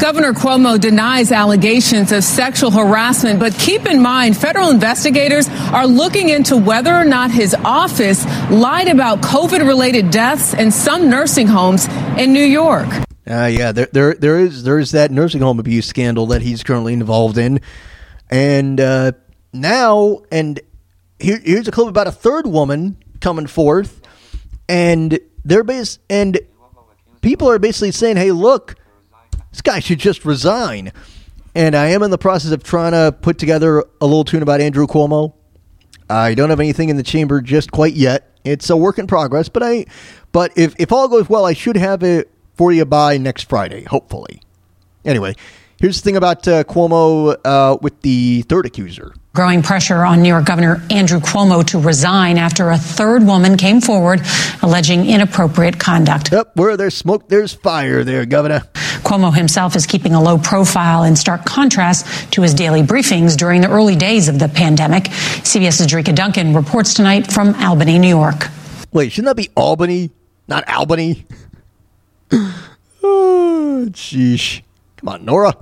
Governor 0.00 0.32
Cuomo 0.32 0.80
denies 0.80 1.32
allegations 1.32 2.12
of 2.12 2.22
sexual 2.22 2.70
harassment, 2.70 3.40
but 3.40 3.52
keep 3.58 3.84
in 3.84 4.00
mind, 4.00 4.36
federal 4.36 4.70
investigators 4.70 5.48
are 5.72 5.88
looking 5.88 6.28
into 6.28 6.56
whether 6.56 6.94
or 6.94 7.04
not 7.04 7.32
his 7.32 7.52
office 7.64 8.24
lied 8.48 8.86
about 8.86 9.20
COVID 9.22 9.66
related 9.66 10.10
deaths 10.10 10.54
in 10.54 10.70
some 10.70 11.10
nursing 11.10 11.48
homes 11.48 11.88
in 12.16 12.32
New 12.32 12.44
York. 12.44 12.86
Uh, 13.28 13.44
yeah, 13.46 13.72
there, 13.72 13.88
there, 13.92 14.14
there 14.14 14.38
is 14.38 14.62
there 14.62 14.78
is 14.78 14.92
that 14.92 15.10
nursing 15.10 15.42
home 15.42 15.58
abuse 15.60 15.86
scandal 15.86 16.26
that 16.26 16.40
he's 16.40 16.62
currently 16.62 16.94
involved 16.94 17.36
in, 17.36 17.60
and 18.30 18.80
uh, 18.80 19.12
now, 19.52 20.22
and 20.32 20.60
here, 21.18 21.38
here's 21.44 21.68
a 21.68 21.70
clip 21.70 21.88
about 21.88 22.06
a 22.06 22.12
third 22.12 22.46
woman 22.46 22.96
coming 23.20 23.46
forth, 23.46 24.00
and 24.66 25.18
they're 25.44 25.64
bas- 25.64 25.98
and 26.08 26.40
people 27.20 27.50
are 27.50 27.58
basically 27.58 27.90
saying, 27.90 28.16
"Hey, 28.16 28.32
look, 28.32 28.76
this 29.50 29.60
guy 29.60 29.80
should 29.80 29.98
just 29.98 30.24
resign." 30.24 30.92
And 31.54 31.74
I 31.74 31.88
am 31.88 32.02
in 32.02 32.10
the 32.10 32.18
process 32.18 32.52
of 32.52 32.62
trying 32.62 32.92
to 32.92 33.12
put 33.12 33.38
together 33.38 33.80
a 34.00 34.06
little 34.06 34.24
tune 34.24 34.42
about 34.42 34.60
Andrew 34.60 34.86
Cuomo. 34.86 35.34
I 36.08 36.34
don't 36.34 36.50
have 36.50 36.60
anything 36.60 36.88
in 36.88 36.96
the 36.96 37.02
chamber 37.02 37.42
just 37.42 37.72
quite 37.72 37.94
yet. 37.94 38.38
It's 38.44 38.70
a 38.70 38.76
work 38.76 38.98
in 38.98 39.06
progress, 39.06 39.50
but 39.50 39.62
I, 39.62 39.84
but 40.32 40.56
if 40.56 40.74
if 40.78 40.92
all 40.92 41.08
goes 41.08 41.28
well, 41.28 41.44
I 41.44 41.52
should 41.52 41.76
have 41.76 42.02
it 42.02 42.30
for 42.58 42.72
you 42.72 42.84
by 42.84 43.16
next 43.16 43.48
Friday, 43.48 43.84
hopefully. 43.84 44.42
Anyway, 45.04 45.34
here's 45.80 45.96
the 45.96 46.02
thing 46.02 46.16
about 46.16 46.46
uh, 46.46 46.64
Cuomo 46.64 47.36
uh, 47.44 47.78
with 47.80 48.02
the 48.02 48.42
third 48.42 48.66
accuser. 48.66 49.14
Growing 49.34 49.62
pressure 49.62 50.04
on 50.04 50.20
New 50.20 50.28
York 50.28 50.44
Governor 50.44 50.82
Andrew 50.90 51.20
Cuomo 51.20 51.64
to 51.68 51.78
resign 51.78 52.38
after 52.38 52.70
a 52.70 52.76
third 52.76 53.22
woman 53.24 53.56
came 53.56 53.80
forward 53.80 54.20
alleging 54.62 55.08
inappropriate 55.08 55.78
conduct. 55.78 56.32
Yep, 56.32 56.56
where 56.56 56.76
there's 56.76 56.96
smoke, 56.96 57.28
there's 57.28 57.54
fire 57.54 58.02
there, 58.02 58.26
Governor. 58.26 58.60
Cuomo 59.04 59.32
himself 59.32 59.76
is 59.76 59.86
keeping 59.86 60.14
a 60.14 60.20
low 60.20 60.38
profile 60.38 61.04
in 61.04 61.14
stark 61.14 61.44
contrast 61.44 62.32
to 62.32 62.42
his 62.42 62.52
daily 62.52 62.82
briefings 62.82 63.36
during 63.36 63.60
the 63.60 63.70
early 63.70 63.94
days 63.94 64.28
of 64.28 64.40
the 64.40 64.48
pandemic. 64.48 65.04
CBS's 65.04 65.86
Jericka 65.86 66.14
Duncan 66.14 66.52
reports 66.52 66.92
tonight 66.92 67.30
from 67.30 67.54
Albany, 67.62 68.00
New 68.00 68.08
York. 68.08 68.48
Wait, 68.92 69.12
shouldn't 69.12 69.26
that 69.26 69.36
be 69.36 69.50
Albany, 69.54 70.10
not 70.48 70.68
Albany? 70.68 71.24
oh, 73.02 73.86
sheesh. 73.92 74.62
Come 74.98 75.08
on, 75.08 75.24
Nora. 75.24 75.54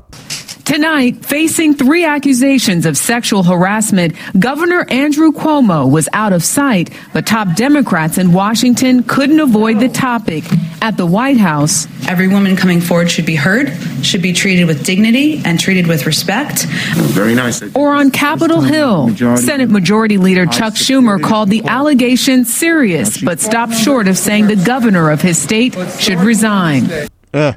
Tonight, 0.64 1.24
facing 1.24 1.74
three 1.74 2.04
accusations 2.04 2.86
of 2.86 2.96
sexual 2.96 3.44
harassment, 3.44 4.16
Governor 4.36 4.84
Andrew 4.90 5.30
Cuomo 5.30 5.88
was 5.88 6.08
out 6.12 6.32
of 6.32 6.42
sight, 6.42 6.90
but 7.12 7.24
top 7.24 7.54
Democrats 7.54 8.18
in 8.18 8.32
Washington 8.32 9.04
couldn't 9.04 9.38
avoid 9.38 9.78
the 9.78 9.88
topic. 9.88 10.42
At 10.82 10.96
the 10.96 11.06
White 11.06 11.36
House, 11.36 11.86
Every 12.08 12.26
woman 12.26 12.56
coming 12.56 12.80
forward 12.80 13.08
should 13.10 13.26
be 13.26 13.36
heard, 13.36 13.72
should 14.02 14.22
be 14.22 14.32
treated 14.32 14.66
with 14.66 14.84
dignity 14.84 15.40
and 15.44 15.58
treated 15.60 15.86
with 15.86 16.04
respect. 16.04 16.64
Very 16.96 17.36
nice. 17.36 17.62
or 17.76 17.94
on 17.94 18.10
Capitol 18.10 18.60
Hill, 18.60 19.16
Senate 19.36 19.70
Majority 19.70 20.18
Leader 20.18 20.46
Chuck 20.46 20.74
Schumer 20.74 21.22
called 21.22 21.48
the 21.48 21.62
allegation 21.66 22.44
serious, 22.44 23.20
but 23.22 23.38
stopped 23.38 23.74
short 23.74 24.08
of 24.08 24.18
saying 24.18 24.48
the 24.48 24.56
governor 24.56 25.10
of 25.10 25.22
his 25.22 25.38
state 25.40 25.76
should 26.00 26.18
resign. 26.18 26.90
Uh, 27.32 27.52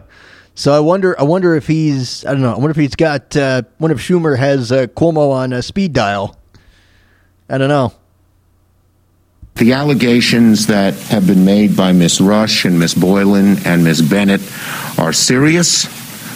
so 0.60 0.74
I 0.74 0.82
wonder, 0.82 1.18
I 1.18 1.24
wonder 1.24 1.56
if 1.56 1.68
he's, 1.68 2.26
I 2.26 2.34
don't 2.34 2.42
know, 2.42 2.52
I 2.52 2.58
wonder 2.58 2.72
if 2.72 2.76
he's 2.76 2.96
got, 2.96 3.34
uh, 3.38 3.62
wonder 3.80 3.96
if 3.96 4.02
Schumer 4.02 4.38
has 4.38 4.74
uh, 4.74 4.88
Cuomo 4.88 5.32
on 5.32 5.54
a 5.54 5.62
speed 5.62 5.94
dial. 5.94 6.36
I 7.50 7.58
don't 7.58 7.70
know. 7.70 7.94
The 9.56 9.72
allegations 9.72 10.68
that 10.68 10.96
have 10.96 11.26
been 11.26 11.46
made 11.46 11.78
by 11.78 11.94
Ms. 11.94 12.20
Ruch 12.20 12.66
and 12.66 12.78
Ms. 12.78 12.94
Boylan 12.96 13.66
and 13.66 13.86
Ms. 13.86 14.02
Bennett 14.02 14.42
are 15.00 15.14
serious, 15.14 15.86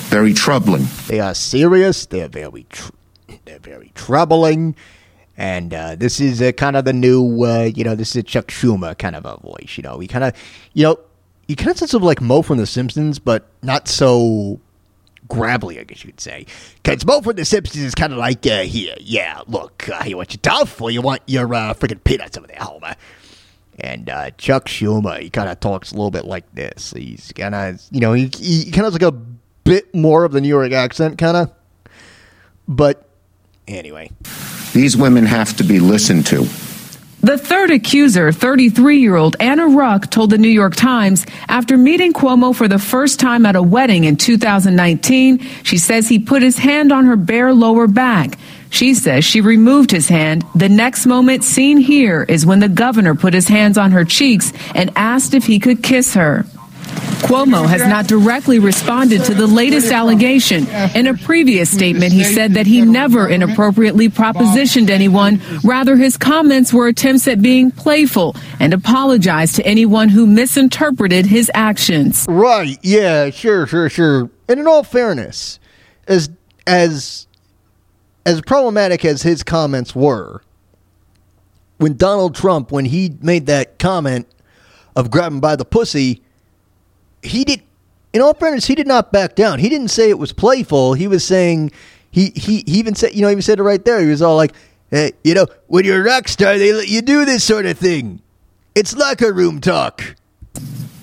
very 0.08 0.34
troubling. 0.34 0.86
They 1.10 1.20
are 1.20 1.34
serious. 1.34 2.06
They're 2.06 2.30
very, 2.30 2.66
tr- 2.70 2.94
they're 3.44 3.60
very 3.60 3.92
troubling. 3.94 4.78
And 5.36 5.74
uh, 5.74 5.96
this 5.96 6.22
is 6.22 6.42
uh, 6.42 6.54
kind 6.54 6.78
of 6.78 6.86
the 6.86 6.94
new, 6.94 7.44
uh, 7.44 7.64
you 7.76 7.84
know, 7.84 7.96
this 7.96 8.12
is 8.12 8.16
a 8.16 8.24
Chuck 8.24 8.48
Schumer 8.48 8.98
kind 8.98 9.18
of 9.18 9.26
a 9.26 9.36
voice. 9.36 9.74
You 9.76 9.84
know, 9.84 10.00
he 10.00 10.08
kind 10.08 10.24
of, 10.24 10.34
you 10.72 10.84
know, 10.84 10.98
he 11.48 11.56
kind 11.56 11.72
of 11.72 11.78
sounds 11.78 11.94
like 11.94 12.22
Moe 12.22 12.42
from 12.42 12.58
The 12.58 12.66
Simpsons, 12.66 13.20
but 13.20 13.50
not 13.62 13.88
so 13.88 14.60
gravelly, 15.28 15.80
I 15.80 15.84
guess 15.84 16.04
you 16.04 16.12
could 16.12 16.22
say. 16.22 16.46
Because 16.82 17.06
Moe 17.06 17.22
from 17.22 17.36
The 17.36 17.46
Simpsons 17.46 17.84
is 17.84 17.96
kind 17.96 18.14
of 18.14 18.20
like, 18.20 18.46
uh, 18.46 18.62
here, 18.62 18.96
yeah, 19.00 19.42
look, 19.48 19.90
uh, 19.90 20.04
you 20.06 20.18
want 20.18 20.34
your 20.34 20.40
tough 20.42 20.82
or 20.82 20.92
you 20.92 21.02
want 21.02 21.22
your 21.28 21.54
uh, 21.54 21.74
freaking 21.74 22.04
peanuts 22.04 22.38
over 22.38 22.48
there, 22.48 22.58
Homer? 22.60 22.96
And 23.80 24.10
uh, 24.10 24.32
Chuck 24.32 24.66
Schumer, 24.66 25.20
he 25.20 25.30
kind 25.30 25.50
of 25.50 25.60
talks 25.60 25.92
a 25.92 25.96
little 25.96 26.12
bit 26.12 26.26
like 26.26 26.50
this. 26.54 26.94
He's 26.96 27.32
kind 27.34 27.56
of, 27.56 27.82
you 27.92 28.00
know, 28.00 28.14
he, 28.14 28.30
he 28.38 28.66
kind 28.66 28.86
of 28.86 28.94
has 28.94 29.02
like 29.02 29.02
a 29.02 29.12
bit 29.12 29.94
more 29.96 30.26
of 30.26 30.32
the 30.32 30.42
New 30.42 30.48
York 30.48 30.72
accent, 30.72 31.18
kind 31.18 31.38
of. 31.38 31.52
But 32.68 33.10
anyway. 33.68 34.12
These 34.74 34.96
women 34.96 35.26
have 35.26 35.56
to 35.58 35.64
be 35.64 35.80
listened 35.80 36.26
to. 36.28 36.48
The 37.24 37.38
third 37.38 37.72
accuser, 37.72 38.34
33 38.34 39.00
year 39.00 39.16
old 39.16 39.38
Anna 39.40 39.64
Ruch, 39.64 40.10
told 40.10 40.30
the 40.30 40.38
New 40.38 40.50
York 40.50 40.76
Times 40.76 41.26
after 41.48 41.78
meeting 41.78 42.12
Cuomo 42.12 42.54
for 42.54 42.68
the 42.68 42.78
first 42.78 43.18
time 43.18 43.46
at 43.46 43.56
a 43.56 43.64
wedding 43.64 44.04
in 44.04 44.18
2019, 44.18 45.40
she 45.64 45.78
says 45.78 46.10
he 46.10 46.20
put 46.20 46.42
his 46.42 46.58
hand 46.58 46.92
on 46.92 47.06
her 47.06 47.16
bare 47.16 47.54
lower 47.54 47.88
back. 47.88 48.38
She 48.72 48.94
says 48.94 49.24
she 49.24 49.40
removed 49.40 49.90
his 49.90 50.10
hand. 50.10 50.44
The 50.54 50.68
next 50.68 51.06
moment 51.06 51.46
seen 51.46 51.78
here 51.78 52.24
is 52.24 52.46
when 52.46 52.60
the 52.60 52.68
governor 52.68 53.16
put 53.16 53.34
his 53.34 53.48
hands 53.48 53.78
on 53.78 53.92
her 53.92 54.04
cheeks 54.04 54.52
and 54.76 54.92
asked 54.98 55.34
if 55.34 55.46
he 55.46 55.60
could 55.60 55.82
kiss 55.82 56.16
her. 56.16 56.46
Cuomo 57.24 57.66
has 57.68 57.82
not 57.88 58.08
directly 58.08 58.60
responded 58.60 59.24
to 59.24 59.34
the 59.34 59.48
latest 59.48 59.92
allegation. 59.92 60.68
In 60.94 61.08
a 61.08 61.14
previous 61.14 61.72
statement, 61.72 62.12
he 62.12 62.24
said 62.24 62.54
that 62.54 62.68
he 62.68 62.82
never 62.82 63.28
inappropriately 63.30 64.10
propositioned 64.10 64.90
anyone. 64.90 65.42
Rather, 65.64 65.96
his 65.96 66.18
comments 66.18 66.74
were 66.74 66.88
attempts 66.88 67.28
at 67.28 67.42
being 67.42 67.72
playful 67.72 68.36
and 68.60 68.74
apologized 68.74 69.56
to 69.56 69.66
anyone 69.66 70.10
who 70.10 70.28
misinterpreted 70.28 71.26
his 71.26 71.50
actions. 71.54 72.26
Right. 72.30 72.78
Yeah, 72.84 73.30
sure, 73.30 73.66
sure, 73.68 73.90
sure. 73.90 74.30
And 74.50 74.60
in 74.60 74.68
all 74.68 74.84
fairness, 74.84 75.60
as 76.08 76.30
as 76.68 77.28
as 78.26 78.42
problematic 78.42 79.06
as 79.06 79.22
his 79.22 79.44
comments 79.44 79.96
were, 79.96 80.42
when 81.78 81.96
Donald 81.96 82.36
Trump, 82.36 82.72
when 82.72 82.86
he 82.86 83.16
made 83.22 83.46
that 83.46 83.80
comment 83.80 84.28
of 84.96 85.10
grabbing 85.10 85.40
by 85.40 85.56
the 85.56 85.66
pussy, 85.66 86.22
he 87.24 87.44
did 87.44 87.62
in 88.14 88.22
all 88.22 88.34
fairness, 88.34 88.66
he 88.66 88.76
did 88.76 88.88
not 88.88 89.12
back 89.12 89.36
down. 89.36 89.60
He 89.60 89.70
didn't 89.70 89.88
say 89.88 90.10
it 90.10 90.20
was 90.20 90.32
playful. 90.32 90.94
He 90.94 91.08
was 91.08 91.26
saying 91.26 91.72
he 92.12 92.32
he, 92.36 92.64
he 92.68 92.80
even 92.80 92.96
said 92.96 93.14
you 93.14 93.22
know 93.22 93.28
he 93.28 93.34
even 93.34 93.42
said 93.42 93.60
it 93.60 93.64
right 93.64 93.84
there. 93.84 94.00
He 94.00 94.08
was 94.08 94.22
all 94.22 94.36
like, 94.36 94.54
hey, 94.92 95.14
you 95.24 95.34
know, 95.34 95.48
when 95.68 95.86
you're 95.86 96.02
a 96.02 96.04
rock 96.04 96.28
star, 96.28 96.58
they 96.58 96.74
let 96.74 96.88
you 96.88 97.02
do 97.02 97.26
this 97.26 97.44
sort 97.44 97.66
of 97.66 97.78
thing. 97.78 98.22
It's 98.76 98.96
locker 98.96 99.34
room 99.34 99.62
talk. 99.62 100.16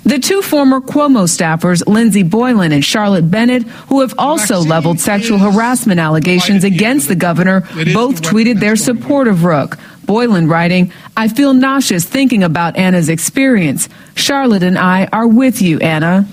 The 0.04 0.18
two 0.18 0.42
former 0.42 0.80
Cuomo 0.80 1.28
staffers, 1.28 1.86
Lindsey 1.86 2.22
Boylan 2.24 2.72
and 2.72 2.84
Charlotte 2.84 3.30
Bennett, 3.30 3.62
who 3.62 4.00
have 4.00 4.14
also 4.18 4.58
leveled 4.58 4.98
sexual 4.98 5.38
harassment 5.38 6.00
allegations 6.00 6.64
against 6.64 7.06
the 7.06 7.14
governor, 7.14 7.60
both 7.92 8.22
tweeted 8.22 8.58
their 8.60 8.76
support 8.76 9.28
of 9.28 9.38
Ruch. 9.38 9.78
Boylan 10.10 10.48
writing, 10.48 10.92
I 11.16 11.28
feel 11.28 11.54
nauseous 11.54 12.04
thinking 12.04 12.42
about 12.42 12.76
Anna's 12.76 13.08
experience. 13.08 13.88
Charlotte 14.16 14.64
and 14.64 14.76
I 14.76 15.06
are 15.12 15.28
with 15.28 15.62
you, 15.62 15.78
Anna. 15.78 16.24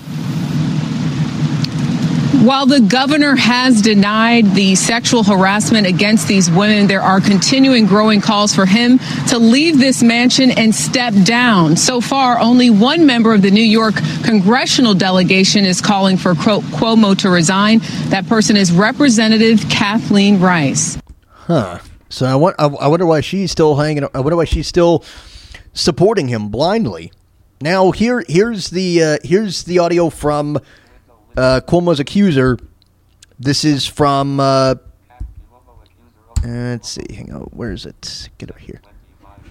While 2.42 2.66
the 2.66 2.80
governor 2.80 3.36
has 3.36 3.80
denied 3.80 4.46
the 4.56 4.74
sexual 4.74 5.22
harassment 5.22 5.86
against 5.86 6.26
these 6.26 6.50
women, 6.50 6.88
there 6.88 7.02
are 7.02 7.20
continuing 7.20 7.86
growing 7.86 8.20
calls 8.20 8.52
for 8.52 8.66
him 8.66 8.98
to 9.28 9.38
leave 9.38 9.78
this 9.78 10.02
mansion 10.02 10.50
and 10.50 10.74
step 10.74 11.14
down. 11.22 11.76
So 11.76 12.00
far, 12.00 12.40
only 12.40 12.70
one 12.70 13.06
member 13.06 13.32
of 13.32 13.42
the 13.42 13.52
New 13.52 13.62
York 13.62 13.94
congressional 14.24 14.94
delegation 14.94 15.64
is 15.64 15.80
calling 15.80 16.16
for 16.16 16.34
Cuomo 16.34 17.16
to 17.18 17.30
resign. 17.30 17.78
That 18.08 18.26
person 18.26 18.56
is 18.56 18.72
Representative 18.72 19.68
Kathleen 19.70 20.40
Rice. 20.40 20.98
Huh. 21.30 21.78
So 22.08 22.26
I, 22.26 22.34
want, 22.34 22.56
I 22.58 22.88
wonder 22.88 23.06
why 23.06 23.20
she's 23.20 23.50
still 23.50 23.76
hanging. 23.76 24.04
I 24.14 24.20
wonder 24.20 24.36
why 24.36 24.44
she's 24.44 24.66
still 24.66 25.04
supporting 25.72 26.28
him 26.28 26.48
blindly. 26.48 27.12
Now 27.60 27.90
here 27.90 28.24
here's 28.28 28.70
the 28.70 29.02
uh, 29.02 29.18
here's 29.24 29.64
the 29.64 29.80
audio 29.80 30.10
from 30.10 30.58
uh, 31.36 31.60
Cuomo's 31.66 32.00
accuser. 32.00 32.56
This 33.38 33.64
is 33.64 33.86
from. 33.86 34.40
Uh, 34.40 34.76
let's 36.44 36.88
see. 36.88 37.06
Hang 37.14 37.32
on. 37.32 37.42
Where 37.52 37.72
is 37.72 37.84
it? 37.84 38.28
Get 38.38 38.50
over 38.50 38.60
here. 38.60 38.80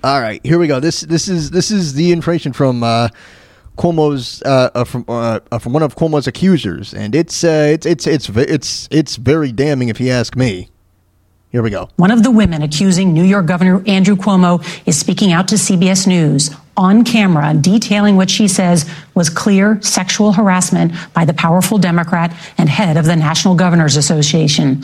All 0.04 0.22
right. 0.22 0.40
Here 0.46 0.58
we 0.58 0.68
go. 0.68 0.80
This 0.80 1.02
this 1.02 1.28
is 1.28 1.52
this 1.52 1.70
is 1.70 1.94
the 1.96 2.12
information 2.12 2.54
from 2.54 2.82
uh, 2.82 3.10
Cuomo's 3.78 4.42
uh, 4.44 4.70
uh, 4.74 4.84
from 4.84 5.06
uh, 5.08 5.40
uh, 5.52 5.60
from 5.60 5.74
one 5.74 5.84
of 5.84 5.96
Cuomo's 5.96 6.28
accusers, 6.28 6.94
and 6.94 7.14
it's 7.14 7.44
uh, 7.44 7.70
it's 7.72 7.86
it's 7.86 8.08
it's 8.08 8.30
it's 8.30 8.88
it's 8.90 9.16
very 9.18 9.52
damning 9.52 9.90
if 9.90 10.00
you 10.00 10.10
ask 10.10 10.36
me. 10.36 10.70
Here 11.49 11.64
we 11.64 11.69
go. 11.69 11.90
One 11.95 12.11
of 12.11 12.24
the 12.24 12.32
women 12.32 12.61
accusing 12.61 13.14
New 13.14 13.24
York 13.24 13.45
Governor 13.45 13.82
Andrew 13.88 14.18
Cuomo 14.18 14.61
is 14.86 14.99
speaking 14.99 15.32
out 15.32 15.48
to 15.48 15.56
CBS 15.56 16.06
News 16.06 16.52
on 16.76 17.06
camera, 17.06 17.53
detailing 17.53 18.18
what 18.18 18.30
she 18.30 18.48
says 18.48 18.90
was 19.15 19.30
clear 19.30 19.82
sexual 19.82 20.34
harassment 20.34 20.91
by 21.14 21.24
the 21.24 21.34
powerful 21.34 21.78
Democrat 21.78 22.36
and 22.57 22.68
head 22.68 22.98
of 22.98 23.06
the 23.06 23.15
National 23.15 23.56
Governors 23.56 23.95
Association. 23.95 24.84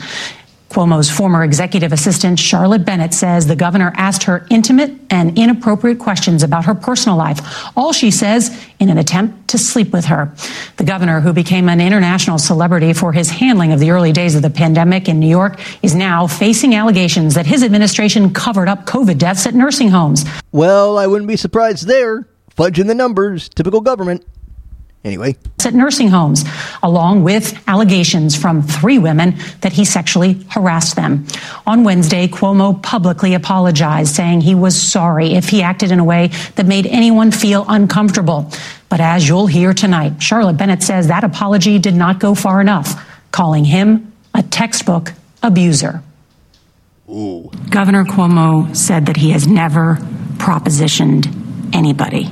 Cuomo's 0.74 1.08
former 1.08 1.44
executive 1.44 1.92
assistant, 1.92 2.36
Charlotte 2.36 2.84
Bennett, 2.84 3.14
says 3.14 3.46
the 3.46 3.54
governor 3.54 3.92
asked 3.94 4.24
her 4.24 4.44
intimate 4.50 4.90
and 5.08 5.38
inappropriate 5.38 6.00
questions 6.00 6.42
about 6.42 6.64
her 6.64 6.74
personal 6.74 7.16
life. 7.16 7.38
All 7.76 7.92
she 7.92 8.10
says 8.10 8.60
in 8.80 8.90
an 8.90 8.98
attempt 8.98 9.46
to 9.48 9.58
sleep 9.58 9.92
with 9.92 10.06
her. 10.06 10.34
The 10.76 10.82
governor, 10.82 11.20
who 11.20 11.32
became 11.32 11.68
an 11.68 11.80
international 11.80 12.38
celebrity 12.38 12.92
for 12.92 13.12
his 13.12 13.30
handling 13.30 13.70
of 13.70 13.78
the 13.78 13.92
early 13.92 14.10
days 14.10 14.34
of 14.34 14.42
the 14.42 14.50
pandemic 14.50 15.08
in 15.08 15.20
New 15.20 15.28
York, 15.28 15.60
is 15.84 15.94
now 15.94 16.26
facing 16.26 16.74
allegations 16.74 17.34
that 17.34 17.46
his 17.46 17.62
administration 17.62 18.34
covered 18.34 18.68
up 18.68 18.84
COVID 18.84 19.16
deaths 19.16 19.46
at 19.46 19.54
nursing 19.54 19.90
homes. 19.90 20.24
Well, 20.50 20.98
I 20.98 21.06
wouldn't 21.06 21.28
be 21.28 21.36
surprised 21.36 21.86
there. 21.86 22.26
Fudging 22.56 22.88
the 22.88 22.94
numbers, 22.96 23.48
typical 23.48 23.80
government. 23.80 24.26
Anyway. 25.04 25.36
At 25.64 25.74
nursing 25.74 26.08
homes, 26.08 26.44
along 26.82 27.24
with 27.24 27.62
allegations 27.68 28.34
from 28.34 28.62
three 28.62 28.98
women 28.98 29.36
that 29.60 29.72
he 29.72 29.84
sexually 29.84 30.44
harassed 30.50 30.96
them. 30.96 31.26
On 31.66 31.84
Wednesday, 31.84 32.26
Cuomo 32.26 32.82
publicly 32.82 33.34
apologized, 33.34 34.14
saying 34.14 34.40
he 34.40 34.54
was 34.54 34.80
sorry 34.80 35.34
if 35.34 35.50
he 35.50 35.62
acted 35.62 35.90
in 35.90 36.00
a 36.00 36.04
way 36.04 36.28
that 36.56 36.66
made 36.66 36.86
anyone 36.86 37.30
feel 37.30 37.66
uncomfortable. 37.68 38.50
But 38.88 39.00
as 39.00 39.28
you'll 39.28 39.46
hear 39.46 39.74
tonight, 39.74 40.22
Charlotte 40.22 40.56
Bennett 40.56 40.82
says 40.82 41.08
that 41.08 41.24
apology 41.24 41.78
did 41.78 41.94
not 41.94 42.18
go 42.18 42.34
far 42.34 42.60
enough, 42.60 43.02
calling 43.30 43.64
him 43.64 44.12
a 44.34 44.42
textbook 44.42 45.12
abuser. 45.42 46.02
Ooh. 47.10 47.50
Governor 47.68 48.04
Cuomo 48.04 48.74
said 48.74 49.06
that 49.06 49.16
he 49.16 49.30
has 49.30 49.46
never 49.46 49.96
propositioned 50.36 51.26
anybody. 51.74 52.30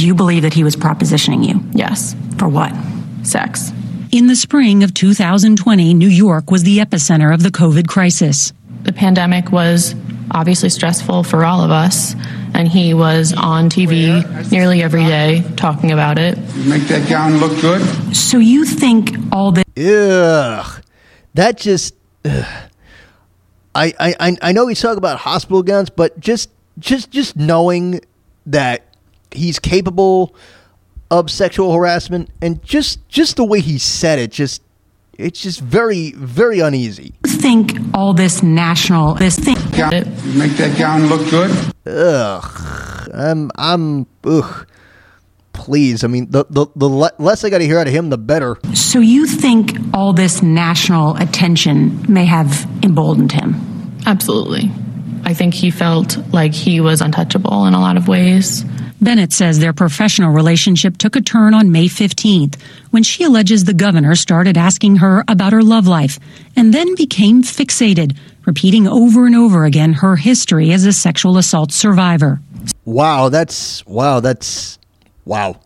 Do 0.00 0.06
you 0.06 0.14
believe 0.14 0.44
that 0.44 0.54
he 0.54 0.64
was 0.64 0.76
propositioning 0.76 1.46
you? 1.46 1.60
Yes. 1.72 2.16
For 2.38 2.48
what? 2.48 2.72
Sex. 3.22 3.70
In 4.10 4.28
the 4.28 4.34
spring 4.34 4.82
of 4.82 4.94
2020, 4.94 5.92
New 5.92 6.08
York 6.08 6.50
was 6.50 6.62
the 6.62 6.78
epicenter 6.78 7.34
of 7.34 7.42
the 7.42 7.50
COVID 7.50 7.86
crisis. 7.86 8.54
The 8.84 8.94
pandemic 8.94 9.52
was 9.52 9.94
obviously 10.30 10.70
stressful 10.70 11.24
for 11.24 11.44
all 11.44 11.62
of 11.62 11.70
us, 11.70 12.14
and 12.54 12.66
he 12.66 12.94
was 12.94 13.34
on 13.34 13.68
TV 13.68 14.50
nearly 14.50 14.82
every 14.82 15.04
day 15.04 15.44
talking 15.58 15.92
about 15.92 16.18
it. 16.18 16.38
Make 16.64 16.84
that 16.84 17.06
gown 17.06 17.36
look 17.36 17.60
good? 17.60 18.16
So 18.16 18.38
you 18.38 18.64
think 18.64 19.10
all 19.30 19.52
this. 19.52 19.64
Ugh. 19.76 20.82
That 21.34 21.58
just. 21.58 21.94
Ugh. 22.24 22.70
I, 23.74 23.92
I 24.18 24.36
I 24.40 24.52
know 24.52 24.66
he's 24.66 24.80
talking 24.80 24.96
about 24.96 25.18
hospital 25.18 25.62
gowns, 25.62 25.90
but 25.90 26.18
just 26.18 26.48
just 26.78 27.10
just 27.10 27.36
knowing 27.36 28.00
that 28.46 28.86
he's 29.32 29.58
capable 29.58 30.34
of 31.10 31.30
sexual 31.30 31.72
harassment 31.72 32.30
and 32.40 32.62
just 32.62 33.06
just 33.08 33.36
the 33.36 33.44
way 33.44 33.60
he 33.60 33.78
said 33.78 34.18
it 34.18 34.30
just 34.30 34.62
it's 35.14 35.42
just 35.42 35.60
very 35.60 36.12
very 36.12 36.60
uneasy. 36.60 37.14
Think 37.26 37.72
all 37.94 38.14
this 38.14 38.42
national 38.42 39.14
this 39.14 39.38
thing. 39.38 39.56
Make 40.36 40.52
that 40.52 40.76
gown 40.78 41.06
look 41.06 41.28
good? 41.28 41.50
Ugh. 41.86 43.08
I'm 43.12 43.50
i'm 43.56 44.06
ugh. 44.24 44.66
Please 45.52 46.04
i 46.04 46.06
mean 46.06 46.30
the 46.30 46.46
the, 46.48 46.66
the 46.74 46.88
less 46.88 47.44
i 47.44 47.50
got 47.50 47.58
to 47.58 47.66
hear 47.66 47.78
out 47.78 47.86
of 47.86 47.92
him 47.92 48.08
the 48.08 48.18
better. 48.18 48.56
So 48.74 49.00
you 49.00 49.26
think 49.26 49.76
all 49.92 50.12
this 50.12 50.42
national 50.42 51.16
attention 51.16 52.04
may 52.08 52.24
have 52.24 52.66
emboldened 52.82 53.32
him? 53.32 53.56
Absolutely 54.06 54.70
i 55.30 55.34
think 55.34 55.54
he 55.54 55.70
felt 55.70 56.18
like 56.32 56.52
he 56.52 56.80
was 56.80 57.00
untouchable 57.00 57.64
in 57.66 57.74
a 57.74 57.80
lot 57.80 57.96
of 57.96 58.08
ways 58.08 58.64
Bennett 59.02 59.32
says 59.32 59.58
their 59.58 59.72
professional 59.72 60.30
relationship 60.30 60.98
took 60.98 61.16
a 61.16 61.22
turn 61.22 61.54
on 61.54 61.72
May 61.72 61.86
15th 61.86 62.60
when 62.90 63.02
she 63.02 63.24
alleges 63.24 63.64
the 63.64 63.72
governor 63.72 64.14
started 64.14 64.58
asking 64.58 64.96
her 64.96 65.24
about 65.26 65.54
her 65.54 65.62
love 65.62 65.86
life 65.86 66.18
and 66.54 66.74
then 66.74 66.94
became 66.96 67.42
fixated, 67.42 68.14
repeating 68.44 68.86
over 68.86 69.24
and 69.24 69.34
over 69.34 69.64
again 69.64 69.94
her 69.94 70.16
history 70.16 70.70
as 70.72 70.84
a 70.84 70.92
sexual 70.92 71.38
assault 71.38 71.72
survivor. 71.72 72.40
Wow, 72.84 73.30
that's 73.30 73.86
wow, 73.86 74.20
that's 74.20 74.78
wow. 75.24 75.58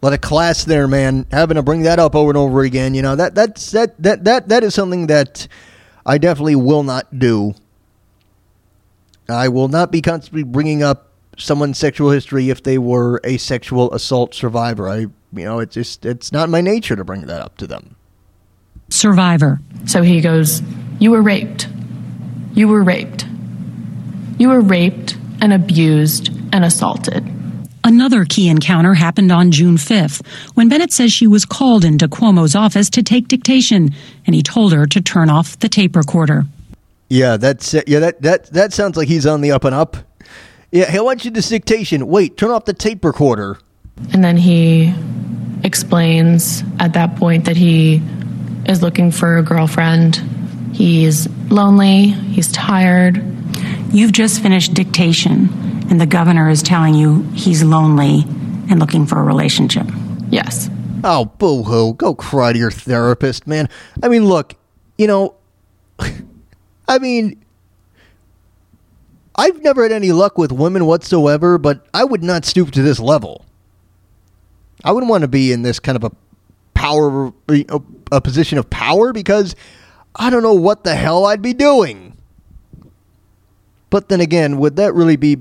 Let 0.00 0.14
a 0.14 0.18
class 0.18 0.64
there, 0.64 0.88
man. 0.88 1.26
Having 1.32 1.56
to 1.56 1.62
bring 1.62 1.82
that 1.82 1.98
up 1.98 2.14
over 2.14 2.30
and 2.30 2.38
over 2.38 2.62
again, 2.62 2.94
you 2.94 3.02
know 3.02 3.16
that 3.16 3.34
that's 3.34 3.72
that 3.72 4.00
that 4.02 4.24
that 4.24 4.48
that 4.48 4.64
is 4.64 4.74
something 4.74 5.08
that 5.08 5.46
I 6.06 6.16
definitely 6.16 6.56
will 6.56 6.84
not 6.84 7.18
do. 7.18 7.54
I 9.28 9.48
will 9.48 9.68
not 9.68 9.90
be 9.90 10.00
constantly 10.02 10.42
bringing 10.42 10.82
up 10.82 11.10
someone's 11.36 11.78
sexual 11.78 12.10
history 12.10 12.50
if 12.50 12.62
they 12.62 12.78
were 12.78 13.20
a 13.24 13.36
sexual 13.36 13.92
assault 13.92 14.34
survivor. 14.34 14.88
I, 14.88 14.98
you 14.98 15.10
know, 15.32 15.58
it's 15.58 15.74
just 15.74 16.06
it's 16.06 16.32
not 16.32 16.48
my 16.48 16.60
nature 16.60 16.96
to 16.96 17.04
bring 17.04 17.22
that 17.22 17.40
up 17.40 17.56
to 17.58 17.66
them. 17.66 17.96
Survivor. 18.88 19.60
So 19.86 20.02
he 20.02 20.20
goes, 20.20 20.62
"You 20.98 21.10
were 21.10 21.22
raped. 21.22 21.68
You 22.54 22.68
were 22.68 22.82
raped. 22.82 23.26
You 24.38 24.48
were 24.48 24.60
raped 24.60 25.16
and 25.40 25.52
abused 25.52 26.30
and 26.52 26.64
assaulted." 26.64 27.32
Another 27.84 28.24
key 28.24 28.48
encounter 28.48 28.94
happened 28.94 29.30
on 29.30 29.52
June 29.52 29.76
5th 29.76 30.26
when 30.54 30.68
Bennett 30.68 30.92
says 30.92 31.12
she 31.12 31.28
was 31.28 31.44
called 31.44 31.84
into 31.84 32.08
Cuomo's 32.08 32.56
office 32.56 32.90
to 32.90 33.02
take 33.02 33.28
dictation 33.28 33.94
and 34.26 34.34
he 34.34 34.42
told 34.42 34.72
her 34.72 34.86
to 34.86 35.00
turn 35.00 35.30
off 35.30 35.56
the 35.60 35.68
tape 35.68 35.94
recorder. 35.94 36.46
Yeah, 37.08 37.36
that's 37.36 37.74
uh, 37.74 37.82
yeah 37.86 38.00
that 38.00 38.22
that 38.22 38.46
that 38.46 38.72
sounds 38.72 38.96
like 38.96 39.08
he's 39.08 39.26
on 39.26 39.40
the 39.40 39.52
up 39.52 39.64
and 39.64 39.74
up. 39.74 39.96
Yeah, 40.72 40.90
he 40.90 40.98
wants 40.98 41.24
you 41.24 41.30
this 41.30 41.48
dictation. 41.48 42.06
Wait, 42.08 42.36
turn 42.36 42.50
off 42.50 42.64
the 42.64 42.74
tape 42.74 43.04
recorder. 43.04 43.58
And 44.12 44.22
then 44.22 44.36
he 44.36 44.92
explains 45.64 46.62
at 46.80 46.92
that 46.94 47.16
point 47.16 47.44
that 47.44 47.56
he 47.56 48.02
is 48.66 48.82
looking 48.82 49.10
for 49.10 49.38
a 49.38 49.42
girlfriend. 49.42 50.16
He's 50.74 51.28
lonely, 51.50 52.08
he's 52.08 52.50
tired. 52.52 53.22
You've 53.92 54.12
just 54.12 54.42
finished 54.42 54.74
dictation, 54.74 55.48
and 55.88 56.00
the 56.00 56.06
governor 56.06 56.50
is 56.50 56.62
telling 56.62 56.94
you 56.94 57.22
he's 57.34 57.62
lonely 57.62 58.24
and 58.68 58.78
looking 58.78 59.06
for 59.06 59.18
a 59.18 59.22
relationship. 59.22 59.86
Yes. 60.28 60.68
Oh, 61.04 61.26
boo 61.26 61.62
hoo. 61.62 61.94
Go 61.94 62.14
cry 62.14 62.52
to 62.52 62.58
your 62.58 62.72
therapist, 62.72 63.46
man. 63.46 63.68
I 64.02 64.08
mean, 64.08 64.26
look, 64.26 64.56
you 64.98 65.06
know, 65.06 65.36
I 66.88 66.98
mean, 66.98 67.42
I've 69.34 69.62
never 69.62 69.82
had 69.82 69.92
any 69.92 70.12
luck 70.12 70.38
with 70.38 70.52
women 70.52 70.86
whatsoever, 70.86 71.58
but 71.58 71.86
I 71.92 72.04
would 72.04 72.22
not 72.22 72.44
stoop 72.44 72.70
to 72.72 72.82
this 72.82 72.98
level. 72.98 73.44
I 74.84 74.92
wouldn't 74.92 75.10
want 75.10 75.22
to 75.22 75.28
be 75.28 75.52
in 75.52 75.62
this 75.62 75.78
kind 75.78 75.96
of 75.96 76.04
a 76.04 76.12
power, 76.74 77.32
a 78.12 78.20
position 78.20 78.58
of 78.58 78.70
power 78.70 79.12
because 79.12 79.54
I 80.14 80.30
don't 80.30 80.42
know 80.42 80.54
what 80.54 80.84
the 80.84 80.94
hell 80.94 81.26
I'd 81.26 81.42
be 81.42 81.52
doing. 81.52 82.16
But 83.90 84.08
then 84.08 84.20
again, 84.20 84.58
would 84.58 84.76
that 84.76 84.94
really 84.94 85.16
be 85.16 85.38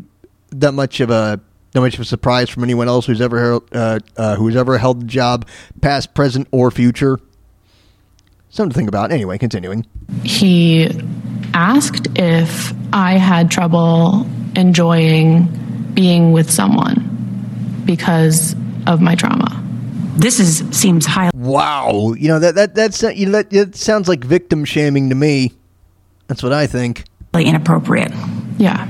that 0.50 0.74
much 0.74 1.00
of 1.00 1.10
a 1.10 1.40
that 1.72 1.82
much 1.82 1.96
of 1.96 2.00
a 2.00 2.06
surprise 2.06 2.50
from 2.50 2.64
anyone 2.64 2.88
else 2.88 3.06
who's 3.06 3.20
ever 3.20 3.60
uh, 3.72 4.00
uh, 4.16 4.36
who's 4.36 4.56
ever 4.56 4.78
held 4.78 5.02
the 5.02 5.06
job, 5.06 5.48
past, 5.82 6.14
present, 6.14 6.48
or 6.52 6.72
future? 6.72 7.20
Something 8.50 8.72
to 8.72 8.76
think 8.76 8.88
about. 8.88 9.12
Anyway, 9.12 9.38
continuing. 9.38 9.86
He 10.24 10.90
asked 11.54 12.08
if 12.16 12.74
I 12.94 13.14
had 13.14 13.52
trouble 13.52 14.28
enjoying 14.56 15.48
being 15.94 16.32
with 16.32 16.50
someone 16.50 17.84
because 17.86 18.56
of 18.88 19.02
my 19.02 19.16
trauma. 19.16 19.62
This 20.18 20.40
is 20.40 20.64
seems 20.72 21.06
highly 21.06 21.32
Wow, 21.36 22.14
you 22.18 22.28
know 22.30 22.40
that 22.40 22.56
that 22.56 22.76
that's 22.76 23.04
uh, 23.04 23.10
you 23.10 23.26
know 23.26 23.34
that, 23.34 23.50
that 23.50 23.76
sounds 23.76 24.08
like 24.08 24.24
victim 24.24 24.66
shaming 24.66 25.10
to 25.10 25.16
me. 25.16 25.54
That's 26.28 26.42
what 26.42 26.54
I 26.54 26.68
think. 26.68 27.06
inappropriate. 27.34 28.14
Yeah. 28.58 28.88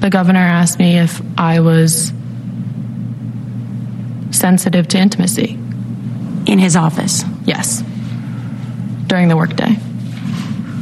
The 0.00 0.10
governor 0.10 0.40
asked 0.40 0.78
me 0.78 0.98
if 0.98 1.20
I 1.38 1.60
was 1.60 2.12
sensitive 4.30 4.88
to 4.88 4.98
intimacy. 4.98 5.58
In 6.46 6.58
his 6.58 6.76
office? 6.76 7.24
Yes. 7.44 7.82
During 9.06 9.28
the 9.28 9.36
workday. 9.36 9.76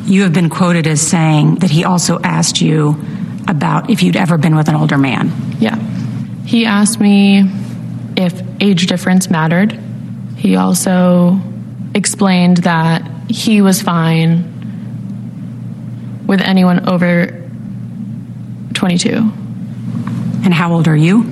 You 0.04 0.22
have 0.22 0.32
been 0.32 0.48
quoted 0.50 0.86
as 0.86 1.00
saying 1.00 1.56
that 1.56 1.70
he 1.70 1.84
also 1.84 2.18
asked 2.22 2.60
you 2.60 2.96
about 3.48 3.88
if 3.90 4.02
you'd 4.02 4.16
ever 4.16 4.36
been 4.38 4.56
with 4.56 4.68
an 4.68 4.74
older 4.74 4.98
man. 4.98 5.32
Yeah. 5.58 5.76
He 6.44 6.66
asked 6.66 7.00
me 7.00 7.44
if 8.16 8.40
age 8.60 8.86
difference 8.86 9.30
mattered. 9.30 9.72
He 10.36 10.56
also 10.56 11.38
explained 11.94 12.58
that 12.58 13.08
he 13.30 13.62
was 13.62 13.80
fine 13.80 14.48
with 16.26 16.40
anyone 16.40 16.88
over 16.88 17.26
22. 18.74 19.08
And 20.44 20.52
how 20.52 20.72
old 20.72 20.88
are 20.88 20.96
you? 20.96 21.24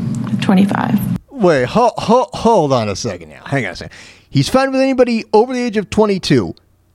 25. 0.43 1.19
Wait, 1.31 1.65
ho- 1.67 1.93
ho- 1.97 2.29
hold 2.33 2.73
on 2.73 2.89
a 2.89 2.95
second 2.97 3.31
now. 3.31 3.43
Hang 3.45 3.67
on 3.67 3.73
a 3.73 3.77
second. 3.77 3.97
He's 4.31 4.49
fine 4.49 4.71
with 4.71 4.81
anybody 4.81 5.25
over 5.33 5.53
the 5.53 5.61
age 5.61 5.77
of 5.77 5.91
22. 5.91 6.55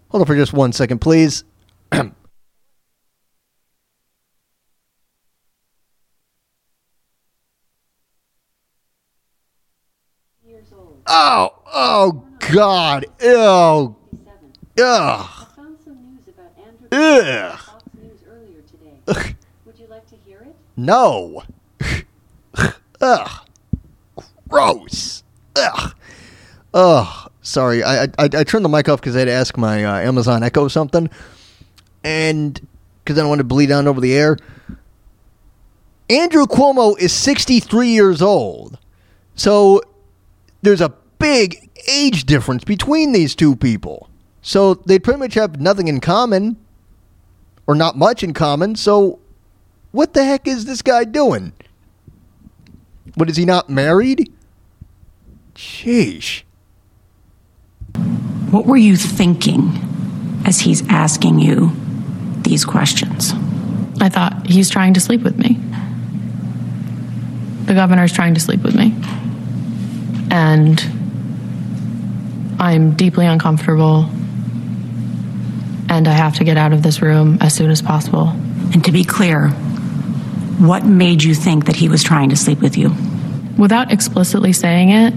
Hold 0.10 0.22
on 0.22 0.26
for 0.26 0.36
just 0.36 0.54
one 0.54 0.72
second, 0.72 1.00
please. 1.00 1.44
oh, 11.07 11.49
oh, 11.74 12.24
God. 12.52 13.06
Ew. 13.22 13.95
Ugh. 14.78 15.30
Ugh. 16.91 17.60
No. 20.78 21.44
Ugh. 23.02 23.48
Gross. 24.49 25.24
Ugh. 25.56 25.95
Ugh. 26.74 27.32
Sorry, 27.41 27.84
I 27.84 28.06
I, 28.06 28.10
I 28.18 28.44
turned 28.44 28.66
the 28.66 28.70
mic 28.70 28.90
off 28.90 28.99
because 28.99 29.16
I 29.16 29.20
had 29.20 29.26
to 29.26 29.32
ask 29.32 29.56
my 29.56 29.86
uh, 29.86 29.99
Amazon 29.99 30.41
Echo 30.41 30.68
something, 30.68 31.10
and 32.06 32.65
because 33.03 33.18
I 33.18 33.22
don't 33.22 33.30
want 33.30 33.40
to 33.40 33.45
bleed 33.45 33.72
out 33.72 33.88
over 33.88 33.99
the 33.99 34.14
air. 34.14 34.38
Andrew 36.07 36.45
Cuomo 36.45 36.98
is 36.99 37.11
63 37.11 37.90
years 37.90 38.22
old, 38.22 38.77
so 39.36 39.82
there's 40.61 40.82
a 40.82 40.94
big 41.18 41.69
age 41.90 42.26
difference 42.26 42.64
between 42.64 43.11
these 43.11 43.36
two 43.36 43.56
people. 43.56 44.07
So 44.44 44.76
they 44.76 44.99
pretty 44.99 45.19
much 45.19 45.34
have 45.34 45.60
nothing 45.60 45.88
in 45.88 45.99
common, 45.99 46.57
or 47.65 47.73
not 47.73 47.98
much 47.98 48.23
in 48.23 48.34
common. 48.34 48.76
So 48.76 49.19
what 49.91 50.14
the 50.14 50.23
heck 50.23 50.48
is 50.48 50.65
this 50.65 50.84
guy 50.84 51.06
doing? 51.06 51.53
What 53.15 53.32
is 53.32 53.38
he 53.38 53.45
not 53.45 53.68
married? 53.68 54.32
Sheesh. 55.56 56.44
What 58.52 58.68
were 58.68 58.77
you 58.77 58.95
thinking 58.95 59.72
as 60.45 60.60
he's 60.61 60.88
asking 60.88 61.40
you 61.40 61.76
these 62.46 62.64
questions? 62.64 63.34
I 64.00 64.08
thought 64.08 64.48
he's 64.48 64.70
trying 64.70 64.94
to 64.94 65.02
sleep 65.02 65.22
with 65.22 65.38
me. 65.38 65.60
The 67.66 67.74
governor 67.74 68.04
is 68.04 68.14
trying 68.14 68.36
to 68.36 68.40
sleep 68.40 68.64
with 68.64 68.76
me. 68.76 68.96
And 70.32 70.80
I'm 72.60 72.96
deeply 72.96 73.26
uncomfortable. 73.26 74.10
And 75.90 76.08
I 76.08 76.14
have 76.14 76.36
to 76.36 76.44
get 76.44 76.58
out 76.58 76.72
of 76.72 76.84
this 76.84 77.02
room 77.02 77.40
as 77.42 77.54
soon 77.54 77.70
as 77.70 77.82
possible. 77.82 78.30
And 78.74 78.84
to 78.86 78.92
be 78.92 79.04
clear, 79.04 79.50
what 80.60 80.86
made 80.86 81.24
you 81.24 81.36
think 81.36 81.66
that 81.66 81.76
he 81.76 81.90
was 81.90 82.04
trying 82.04 82.30
to 82.30 82.36
sleep 82.36 82.62
with 82.62 82.78
you? 82.78 82.96
Without 83.58 83.92
explicitly 83.92 84.54
saying 84.54 84.92
it, 84.92 85.14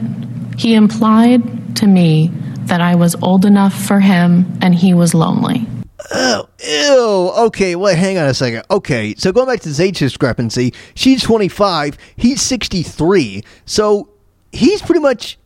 he 0.58 0.74
implied 0.74 1.76
to 1.76 1.86
me 1.86 2.32
that 2.62 2.80
I 2.80 2.96
was 2.96 3.14
old 3.22 3.44
enough 3.44 3.74
for 3.74 4.00
him 4.00 4.58
and 4.60 4.74
he 4.74 4.94
was 4.94 5.14
lonely. 5.14 5.66
Oh, 6.10 6.47
ew. 6.64 7.32
Okay, 7.46 7.76
well, 7.76 7.94
hang 7.94 8.18
on 8.18 8.26
a 8.26 8.34
second. 8.34 8.62
Okay, 8.70 9.14
so 9.16 9.32
going 9.32 9.46
back 9.46 9.60
to 9.60 9.68
this 9.68 9.80
age 9.80 9.98
discrepancy, 9.98 10.74
she's 10.94 11.22
25, 11.22 11.96
he's 12.16 12.42
63. 12.42 13.44
So 13.64 14.10
he's 14.52 14.82
pretty 14.82 15.00
much, 15.00 15.38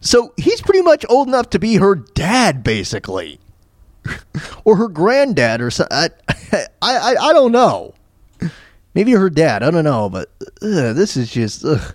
so 0.00 0.32
he's 0.36 0.60
pretty 0.60 0.82
much 0.82 1.04
old 1.08 1.28
enough 1.28 1.50
to 1.50 1.58
be 1.58 1.76
her 1.76 1.94
dad, 1.94 2.62
basically, 2.62 3.40
or 4.64 4.76
her 4.76 4.88
granddad, 4.88 5.60
or 5.60 5.70
so. 5.70 5.86
I, 5.90 6.10
I, 6.52 6.66
I, 6.82 7.16
I 7.20 7.32
don't 7.32 7.52
know. 7.52 7.94
Maybe 8.94 9.12
her 9.12 9.30
dad. 9.30 9.62
I 9.62 9.70
don't 9.70 9.84
know, 9.84 10.10
but 10.10 10.30
ugh, 10.40 10.94
this 10.94 11.16
is 11.16 11.30
just. 11.30 11.64
Ugh. 11.64 11.94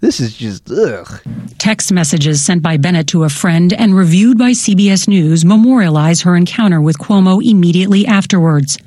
This 0.00 0.18
is 0.18 0.34
just 0.34 0.70
ugh. 0.70 1.20
Text 1.58 1.92
messages 1.92 2.42
sent 2.42 2.62
by 2.62 2.78
Bennett 2.78 3.08
to 3.08 3.24
a 3.24 3.28
friend 3.28 3.70
and 3.74 3.94
reviewed 3.94 4.38
by 4.38 4.52
CBS 4.52 5.06
News 5.06 5.44
memorialize 5.44 6.22
her 6.22 6.36
encounter 6.36 6.80
with 6.80 6.98
Cuomo 6.98 7.44
immediately 7.44 8.06
afterwards. 8.06 8.78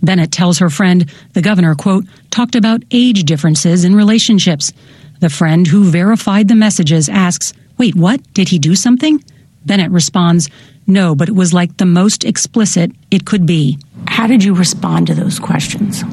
Bennett 0.00 0.30
tells 0.30 0.58
her 0.60 0.70
friend 0.70 1.10
the 1.32 1.42
governor, 1.42 1.74
quote, 1.74 2.04
talked 2.30 2.54
about 2.54 2.84
age 2.92 3.24
differences 3.24 3.84
in 3.84 3.96
relationships. 3.96 4.72
The 5.18 5.28
friend 5.28 5.66
who 5.66 5.90
verified 5.90 6.46
the 6.46 6.54
messages 6.54 7.08
asks, 7.08 7.52
Wait, 7.76 7.96
what? 7.96 8.20
Did 8.32 8.48
he 8.48 8.60
do 8.60 8.76
something? 8.76 9.22
Bennett 9.66 9.90
responds, 9.90 10.48
No, 10.86 11.16
but 11.16 11.28
it 11.28 11.34
was 11.34 11.52
like 11.52 11.78
the 11.78 11.84
most 11.84 12.24
explicit 12.24 12.92
it 13.10 13.26
could 13.26 13.44
be. 13.44 13.76
How 14.06 14.28
did 14.28 14.44
you 14.44 14.54
respond 14.54 15.08
to 15.08 15.14
those 15.14 15.40
questions? 15.40 16.04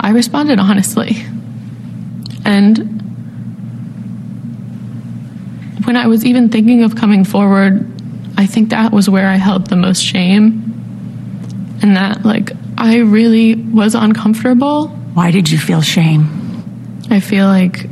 I 0.00 0.10
responded 0.10 0.58
honestly. 0.58 1.24
And 2.44 3.02
when 5.84 5.96
I 5.96 6.06
was 6.06 6.24
even 6.24 6.48
thinking 6.48 6.82
of 6.82 6.96
coming 6.96 7.24
forward, 7.24 7.86
I 8.36 8.46
think 8.46 8.70
that 8.70 8.92
was 8.92 9.08
where 9.08 9.28
I 9.28 9.36
held 9.36 9.68
the 9.68 9.76
most 9.76 10.00
shame. 10.02 10.68
And 11.82 11.96
that, 11.96 12.24
like, 12.24 12.52
I 12.78 12.98
really 12.98 13.56
was 13.56 13.94
uncomfortable. 13.94 14.88
Why 15.14 15.30
did 15.30 15.50
you 15.50 15.58
feel 15.58 15.82
shame? 15.82 16.28
I 17.10 17.20
feel 17.20 17.46
like 17.46 17.86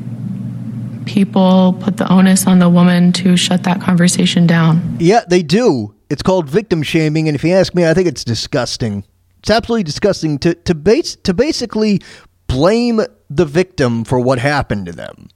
people 1.06 1.76
put 1.80 1.96
the 1.96 2.10
onus 2.10 2.46
on 2.46 2.60
the 2.60 2.68
woman 2.68 3.12
to 3.12 3.36
shut 3.36 3.64
that 3.64 3.80
conversation 3.80 4.46
down. 4.46 4.96
Yeah, 5.00 5.24
they 5.28 5.42
do. 5.42 5.94
It's 6.08 6.22
called 6.22 6.48
victim 6.48 6.82
shaming, 6.82 7.28
and 7.28 7.34
if 7.34 7.44
you 7.44 7.52
ask 7.52 7.74
me, 7.74 7.86
I 7.86 7.94
think 7.94 8.08
it's 8.08 8.24
disgusting. 8.24 9.04
It's 9.40 9.50
absolutely 9.50 9.84
disgusting 9.84 10.38
to 10.40 10.54
to 10.54 10.74
base 10.74 11.16
to 11.24 11.34
basically 11.34 12.00
blame 12.46 13.00
the 13.28 13.44
victim 13.44 14.04
for 14.04 14.20
what 14.20 14.38
happened 14.38 14.86
to 14.86 14.92
them. 14.92 15.28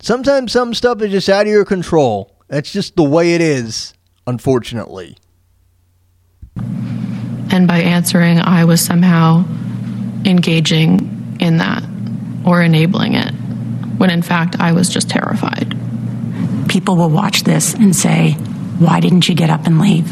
Sometimes 0.00 0.52
some 0.52 0.74
stuff 0.74 1.02
is 1.02 1.10
just 1.10 1.28
out 1.28 1.46
of 1.46 1.52
your 1.52 1.64
control. 1.64 2.36
That's 2.48 2.72
just 2.72 2.96
the 2.96 3.02
way 3.02 3.34
it 3.34 3.40
is, 3.40 3.94
unfortunately. 4.26 5.16
And 7.50 7.66
by 7.66 7.80
answering, 7.80 8.40
I 8.40 8.64
was 8.64 8.80
somehow 8.80 9.44
engaging 10.24 11.36
in 11.40 11.58
that 11.58 11.82
or 12.46 12.62
enabling 12.62 13.14
it, 13.14 13.32
when 13.98 14.10
in 14.10 14.22
fact 14.22 14.56
I 14.60 14.72
was 14.72 14.88
just 14.88 15.10
terrified. 15.10 15.76
People 16.68 16.96
will 16.96 17.10
watch 17.10 17.42
this 17.42 17.74
and 17.74 17.94
say, 17.94 18.32
Why 18.78 19.00
didn't 19.00 19.28
you 19.28 19.34
get 19.34 19.50
up 19.50 19.66
and 19.66 19.80
leave? 19.80 20.10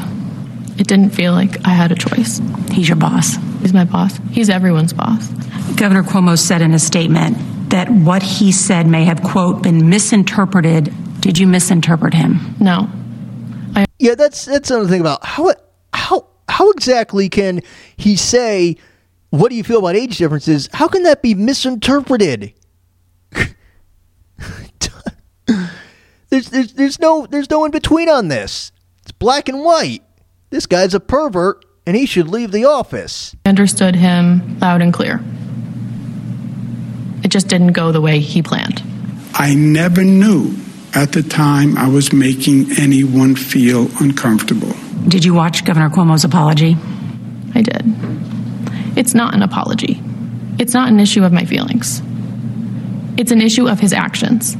It 0.78 0.88
didn't 0.88 1.10
feel 1.10 1.32
like 1.32 1.64
I 1.66 1.70
had 1.70 1.92
a 1.92 1.94
choice. 1.94 2.40
He's 2.70 2.88
your 2.88 2.96
boss. 2.96 3.36
He's 3.60 3.72
my 3.72 3.84
boss. 3.84 4.18
He's 4.30 4.50
everyone's 4.50 4.92
boss. 4.92 5.28
Governor 5.76 6.02
Cuomo 6.02 6.38
said 6.38 6.60
in 6.60 6.74
a 6.74 6.78
statement 6.78 7.36
that 7.70 7.90
what 7.90 8.22
he 8.22 8.52
said 8.52 8.86
may 8.86 9.04
have, 9.04 9.22
quote, 9.22 9.62
been 9.62 9.88
misinterpreted. 9.90 10.92
Did 11.20 11.38
you 11.38 11.46
misinterpret 11.46 12.14
him? 12.14 12.54
No. 12.60 12.88
I- 13.74 13.86
Yeah, 13.98 14.14
that's 14.14 14.44
that's 14.44 14.70
another 14.70 14.88
thing 14.88 15.00
about 15.00 15.24
how 15.24 15.52
how 15.92 16.26
how 16.48 16.70
exactly 16.70 17.28
can 17.28 17.60
he 17.96 18.16
say 18.16 18.76
what 19.30 19.50
do 19.50 19.56
you 19.56 19.64
feel 19.64 19.80
about 19.80 19.96
age 19.96 20.18
differences? 20.18 20.68
How 20.72 20.86
can 20.88 21.02
that 21.02 21.20
be 21.22 21.34
misinterpreted? 21.34 22.52
there's, 26.30 26.48
there's 26.50 26.72
there's 26.74 26.98
no 27.00 27.26
there's 27.26 27.50
no 27.50 27.64
in 27.64 27.70
between 27.70 28.08
on 28.08 28.28
this. 28.28 28.72
It's 29.02 29.12
black 29.12 29.48
and 29.48 29.62
white. 29.64 30.02
This 30.50 30.66
guy's 30.66 30.94
a 30.94 31.00
pervert, 31.00 31.64
and 31.86 31.96
he 31.96 32.06
should 32.06 32.28
leave 32.28 32.52
the 32.52 32.64
office. 32.64 33.34
Understood 33.44 33.96
him 33.96 34.58
loud 34.60 34.80
and 34.82 34.92
clear. 34.92 35.20
It 37.36 37.40
just 37.40 37.48
didn't 37.48 37.72
go 37.72 37.92
the 37.92 38.00
way 38.00 38.20
he 38.20 38.40
planned. 38.40 38.82
I 39.34 39.54
never 39.54 40.02
knew 40.02 40.54
at 40.94 41.12
the 41.12 41.22
time 41.22 41.76
I 41.76 41.86
was 41.86 42.10
making 42.10 42.72
anyone 42.78 43.36
feel 43.36 43.90
uncomfortable. 44.00 44.72
Did 45.06 45.22
you 45.22 45.34
watch 45.34 45.66
Governor 45.66 45.90
Cuomo's 45.90 46.24
apology? 46.24 46.78
I 47.54 47.60
did. 47.60 47.84
It's 48.96 49.12
not 49.12 49.34
an 49.34 49.42
apology. 49.42 50.00
It's 50.58 50.72
not 50.72 50.88
an 50.88 50.98
issue 50.98 51.24
of 51.24 51.32
my 51.34 51.44
feelings. 51.44 52.00
It's 53.18 53.32
an 53.32 53.42
issue 53.42 53.68
of 53.68 53.80
his 53.80 53.92
actions. 53.92 54.56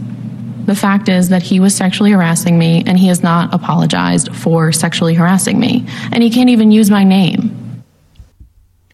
The 0.67 0.75
fact 0.75 1.09
is 1.09 1.31
that 1.31 1.41
he 1.41 1.61
was 1.61 1.75
sexually 1.75 2.11
harassing 2.11 2.59
me 2.59 2.85
and 2.87 2.99
he 2.99 3.07
has 3.07 3.23
not 3.23 3.55
apologized 3.55 4.37
for 4.37 4.71
sexually 4.71 5.15
harassing 5.15 5.59
me. 5.59 5.87
And 6.13 6.23
he 6.23 6.29
can't 6.29 6.51
even 6.51 6.71
use 6.71 6.91
my 6.91 7.05
name. 7.05 7.66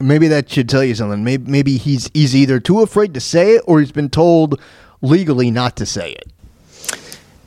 Maybe 0.03 0.29
that 0.29 0.51
should 0.51 0.69
tell 0.69 0.85
you 0.85 0.95
something. 0.95 1.23
Maybe, 1.25 1.51
maybe 1.51 1.77
he's 1.77 2.11
he's 2.13 2.35
either 2.35 2.61
too 2.61 2.81
afraid 2.81 3.15
to 3.15 3.21
say 3.21 3.53
it 3.57 3.63
or 3.67 3.81
he's 3.81 3.93
been 3.93 4.11
told 4.11 4.61
legally 5.01 5.51
not 5.51 5.77
to 5.77 5.87
say 5.87 6.13
it. 6.13 6.33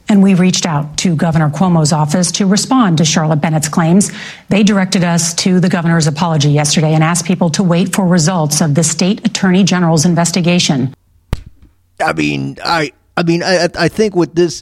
And 0.08 0.22
we 0.22 0.36
reached 0.36 0.68
out 0.68 0.98
to 1.00 1.16
Governor 1.16 1.50
Cuomo's 1.50 1.92
office 1.92 2.32
to 2.34 2.46
respond 2.46 3.00
to 3.00 3.06
Charlotte 3.06 3.42
Bennett's 3.42 3.68
claims. 3.68 4.12
They 4.50 4.62
directed 4.62 5.04
us 5.04 5.34
to 5.36 5.60
the 5.60 5.68
governor's 5.68 6.06
apology 6.06 6.50
yesterday 6.50 6.94
and 6.94 7.04
asked 7.04 7.26
people 7.26 7.50
to 7.52 7.64
wait 7.64 7.96
for 7.96 8.06
results 8.06 8.62
of 8.62 8.76
the 8.76 8.84
state 8.84 9.26
attorney 9.26 9.64
general's 9.64 10.06
investigation. 10.06 10.94
I 12.00 12.14
mean, 12.14 12.58
I 12.64 12.92
I 13.18 13.24
mean, 13.24 13.42
I 13.42 13.64
I- 13.66 13.70
I 13.86 13.88
think 13.88 14.16
with 14.16 14.36
this 14.36 14.62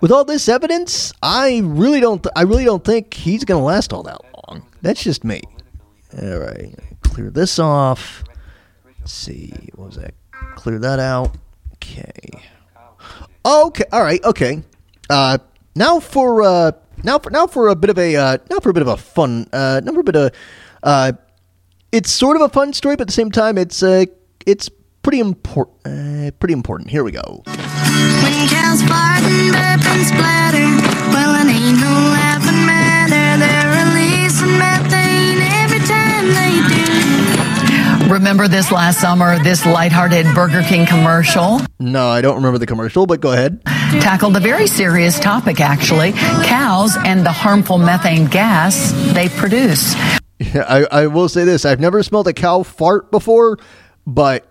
with 0.00 0.12
all 0.12 0.24
this 0.24 0.48
evidence, 0.48 1.12
I 1.22 1.60
really 1.64 2.00
don't 2.00 2.24
I 2.36 2.42
really 2.42 2.64
don't 2.64 2.84
think 2.84 3.12
he's 3.14 3.44
going 3.44 3.60
to 3.60 3.64
last 3.64 3.92
all 3.92 4.04
that 4.04 4.20
long. 4.48 4.62
That's 4.82 5.02
just 5.02 5.24
me. 5.24 5.40
All 6.22 6.38
right. 6.38 6.74
Clear 7.14 7.30
this 7.30 7.60
off. 7.60 8.24
Let's 8.98 9.12
see. 9.12 9.52
What 9.76 9.86
was 9.86 9.96
that? 9.98 10.14
Clear 10.56 10.80
that 10.80 10.98
out. 10.98 11.36
Okay. 11.74 12.10
Okay. 13.46 13.84
All 13.92 14.02
right. 14.02 14.22
Okay. 14.24 14.64
Uh 15.08 15.38
now 15.76 16.00
for 16.00 16.42
uh 16.42 16.72
now 17.04 17.20
for 17.20 17.30
now 17.30 17.46
for 17.46 17.68
a 17.68 17.76
bit 17.76 17.90
of 17.90 17.98
a 18.00 18.16
uh 18.16 18.38
now 18.50 18.58
for 18.58 18.70
a 18.70 18.72
bit 18.72 18.82
of 18.82 18.88
a 18.88 18.96
fun 18.96 19.46
uh 19.52 19.80
now 19.84 19.92
for 19.92 20.00
a 20.00 20.04
bit 20.04 20.16
of 20.16 20.32
uh 20.82 21.12
it's 21.92 22.10
sort 22.10 22.34
of 22.34 22.42
a 22.42 22.48
fun 22.48 22.72
story 22.72 22.96
but 22.96 23.02
at 23.02 23.06
the 23.06 23.12
same 23.12 23.30
time 23.30 23.58
it's 23.58 23.80
uh 23.84 24.06
it's 24.44 24.68
pretty 25.02 25.20
important 25.20 25.76
uh, 25.86 26.32
pretty 26.40 26.54
important. 26.54 26.90
Here 26.90 27.04
we 27.04 27.12
go. 27.12 27.44
Remember 38.24 38.48
this 38.48 38.72
last 38.72 39.02
summer, 39.02 39.38
this 39.44 39.66
lighthearted 39.66 40.24
Burger 40.34 40.62
King 40.62 40.86
commercial? 40.86 41.60
No, 41.78 42.08
I 42.08 42.22
don't 42.22 42.36
remember 42.36 42.56
the 42.56 42.64
commercial, 42.64 43.04
but 43.04 43.20
go 43.20 43.32
ahead. 43.32 43.62
Tackled 43.66 44.34
a 44.34 44.40
very 44.40 44.66
serious 44.66 45.20
topic, 45.20 45.60
actually 45.60 46.12
cows 46.12 46.96
and 47.04 47.26
the 47.26 47.30
harmful 47.30 47.76
methane 47.76 48.24
gas 48.24 48.92
they 49.12 49.28
produce. 49.28 49.94
Yeah, 50.38 50.64
I, 50.66 51.02
I 51.02 51.06
will 51.08 51.28
say 51.28 51.44
this: 51.44 51.66
I've 51.66 51.80
never 51.80 52.02
smelled 52.02 52.26
a 52.26 52.32
cow 52.32 52.62
fart 52.62 53.10
before, 53.10 53.58
but 54.06 54.50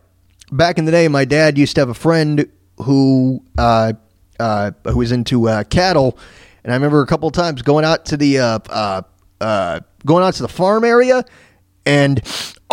back 0.51 0.77
in 0.77 0.85
the 0.85 0.91
day, 0.91 1.07
my 1.07 1.25
dad 1.25 1.57
used 1.57 1.73
to 1.73 1.81
have 1.81 1.89
a 1.89 1.95
friend 1.95 2.47
who 2.77 3.43
uh, 3.57 3.93
uh, 4.39 4.69
who 4.83 4.99
was 4.99 5.11
into 5.11 5.49
uh, 5.49 5.63
cattle, 5.63 6.19
and 6.63 6.71
I 6.71 6.75
remember 6.75 7.01
a 7.01 7.07
couple 7.07 7.27
of 7.27 7.33
times 7.33 7.63
going 7.63 7.85
out 7.85 8.05
to 8.05 8.17
the 8.17 8.37
uh, 8.37 8.59
uh, 8.69 9.01
uh, 9.41 9.79
going 10.05 10.23
out 10.23 10.35
to 10.35 10.43
the 10.43 10.47
farm 10.47 10.83
area, 10.83 11.25
and 11.87 12.21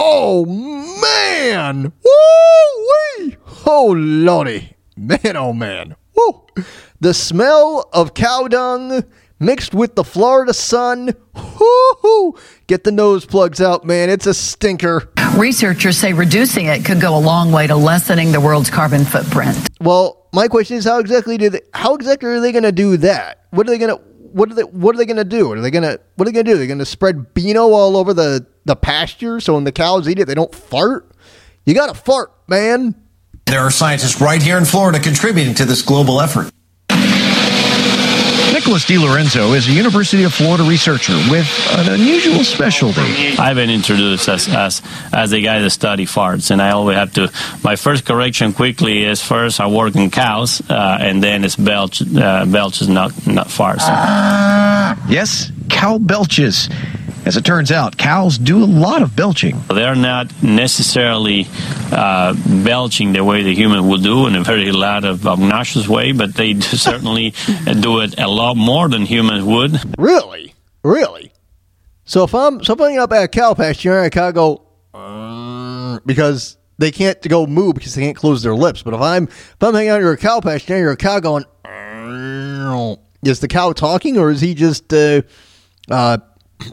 oh 0.02 0.46
man, 0.46 1.92
woo 2.04 3.26
wee, 3.26 3.36
oh 3.66 3.94
lordy, 3.96 4.74
man, 4.96 5.36
oh 5.36 5.52
man, 5.52 5.94
woo, 6.16 6.46
the 7.00 7.12
smell 7.12 7.88
of 7.92 8.14
cow 8.14 8.48
dung 8.48 9.04
mixed 9.38 9.74
with 9.74 9.94
the 9.94 10.04
Florida 10.04 10.54
sun. 10.54 11.14
Woo-hoo. 11.34 12.38
Get 12.66 12.84
the 12.84 12.92
nose 12.92 13.24
plugs 13.24 13.60
out, 13.60 13.84
man. 13.84 14.10
It's 14.10 14.26
a 14.26 14.34
stinker. 14.34 15.10
Researchers 15.36 15.96
say 15.96 16.12
reducing 16.12 16.66
it 16.66 16.84
could 16.84 17.00
go 17.00 17.16
a 17.16 17.18
long 17.18 17.50
way 17.50 17.66
to 17.66 17.74
lessening 17.74 18.32
the 18.32 18.40
world's 18.40 18.70
carbon 18.70 19.04
footprint. 19.04 19.70
Well, 19.80 20.28
my 20.32 20.46
question 20.46 20.76
is, 20.76 20.84
how 20.84 20.98
exactly 20.98 21.38
do 21.38 21.50
they? 21.50 21.62
How 21.74 21.94
exactly 21.94 22.28
are 22.28 22.40
they 22.40 22.52
going 22.52 22.64
to 22.64 22.72
do 22.72 22.96
that? 22.98 23.46
What 23.50 23.66
are 23.66 23.70
they 23.70 23.78
going 23.78 23.96
to? 23.96 24.02
What 24.32 24.50
are 24.50 24.54
they? 24.54 24.62
What 24.62 24.94
are 24.94 24.98
they 24.98 25.06
going 25.06 25.16
to 25.16 25.24
do? 25.24 25.50
Are 25.52 25.60
they 25.60 25.70
going 25.70 25.82
to? 25.82 26.00
What 26.16 26.28
are 26.28 26.30
they 26.30 26.34
going 26.34 26.46
to 26.46 26.52
do? 26.52 26.58
They're 26.58 26.66
going 26.66 26.78
to 26.78 26.84
spread 26.84 27.34
Beano 27.34 27.72
all 27.72 27.96
over 27.96 28.14
the 28.14 28.46
the 28.64 28.76
pasture, 28.76 29.40
so 29.40 29.54
when 29.54 29.64
the 29.64 29.72
cows 29.72 30.08
eat 30.08 30.18
it, 30.18 30.26
they 30.26 30.34
don't 30.34 30.54
fart. 30.54 31.10
You 31.64 31.74
got 31.74 31.94
to 31.94 32.00
fart, 32.00 32.32
man. 32.48 32.94
There 33.46 33.60
are 33.60 33.70
scientists 33.70 34.20
right 34.20 34.42
here 34.42 34.58
in 34.58 34.64
Florida 34.64 35.00
contributing 35.00 35.54
to 35.54 35.64
this 35.64 35.82
global 35.82 36.20
effort. 36.20 36.50
Nicholas 38.52 38.84
DiLorenzo 38.84 39.56
is 39.56 39.68
a 39.68 39.72
University 39.72 40.22
of 40.24 40.34
Florida 40.34 40.62
researcher 40.64 41.14
with 41.30 41.48
an 41.78 41.94
unusual 41.94 42.44
specialty. 42.44 43.00
I've 43.38 43.56
been 43.56 43.70
introduced 43.70 44.28
as, 44.28 44.48
as 44.48 44.82
as 45.12 45.30
the 45.30 45.40
guy 45.40 45.60
that 45.60 45.70
study 45.70 46.04
farts, 46.04 46.50
and 46.50 46.60
I 46.60 46.72
always 46.72 46.96
have 46.96 47.12
to. 47.14 47.32
My 47.64 47.76
first 47.76 48.04
correction 48.04 48.52
quickly 48.52 49.04
is 49.04 49.22
first 49.22 49.60
I 49.60 49.66
work 49.66 49.96
in 49.96 50.10
cows, 50.10 50.60
uh, 50.68 50.98
and 51.00 51.22
then 51.22 51.42
it's 51.42 51.56
belch. 51.56 52.02
Uh, 52.02 52.44
belch 52.44 52.82
is 52.82 52.88
not 52.88 53.26
not 53.26 53.46
farts. 53.48 53.86
Yes, 55.08 55.50
cow 55.70 55.98
belches. 55.98 56.68
As 57.26 57.36
it 57.36 57.44
turns 57.44 57.70
out, 57.70 57.98
cows 57.98 58.38
do 58.38 58.64
a 58.64 58.66
lot 58.66 59.02
of 59.02 59.14
belching. 59.14 59.60
They're 59.68 59.94
not 59.94 60.42
necessarily 60.42 61.46
uh, 61.92 62.34
belching 62.64 63.12
the 63.12 63.22
way 63.22 63.42
the 63.42 63.54
human 63.54 63.88
would 63.88 64.02
do 64.02 64.26
in 64.26 64.34
a 64.36 64.42
very 64.42 64.72
loud, 64.72 65.04
obnoxious 65.04 65.86
way, 65.86 66.12
but 66.12 66.34
they 66.34 66.58
certainly 66.60 67.34
do 67.80 68.00
it 68.00 68.18
a 68.18 68.26
lot 68.26 68.56
more 68.56 68.88
than 68.88 69.02
humans 69.02 69.44
would. 69.44 69.78
Really, 69.98 70.54
really. 70.82 71.32
So 72.04 72.24
if 72.24 72.34
I'm 72.34 72.64
so 72.64 72.72
if 72.72 72.80
I'm 72.80 72.98
up 72.98 73.12
at 73.12 73.24
a 73.24 73.28
cow 73.28 73.54
pasture 73.54 73.98
and 73.98 74.06
a 74.06 74.10
cow 74.10 74.30
go 74.30 74.66
"Uh," 74.94 76.00
because 76.04 76.56
they 76.78 76.90
can't 76.90 77.20
go 77.28 77.46
moo 77.46 77.72
because 77.72 77.94
they 77.94 78.02
can't 78.02 78.16
close 78.16 78.42
their 78.42 78.56
lips. 78.56 78.82
But 78.82 78.94
if 78.94 79.00
I'm 79.00 79.24
if 79.24 79.56
I'm 79.62 79.74
hanging 79.74 79.90
out 79.90 80.00
near 80.00 80.12
a 80.12 80.16
cow 80.16 80.40
pasture 80.40 80.74
and 80.74 80.82
you're 80.82 80.92
a 80.92 80.96
cow 80.96 81.20
going, 81.20 81.44
"Uh," 81.64 82.96
is 83.22 83.40
the 83.40 83.48
cow 83.48 83.72
talking 83.72 84.18
or 84.18 84.30
is 84.30 84.40
he 84.40 84.54
just 84.54 84.92
uh, 84.92 85.22
uh, 85.90 86.18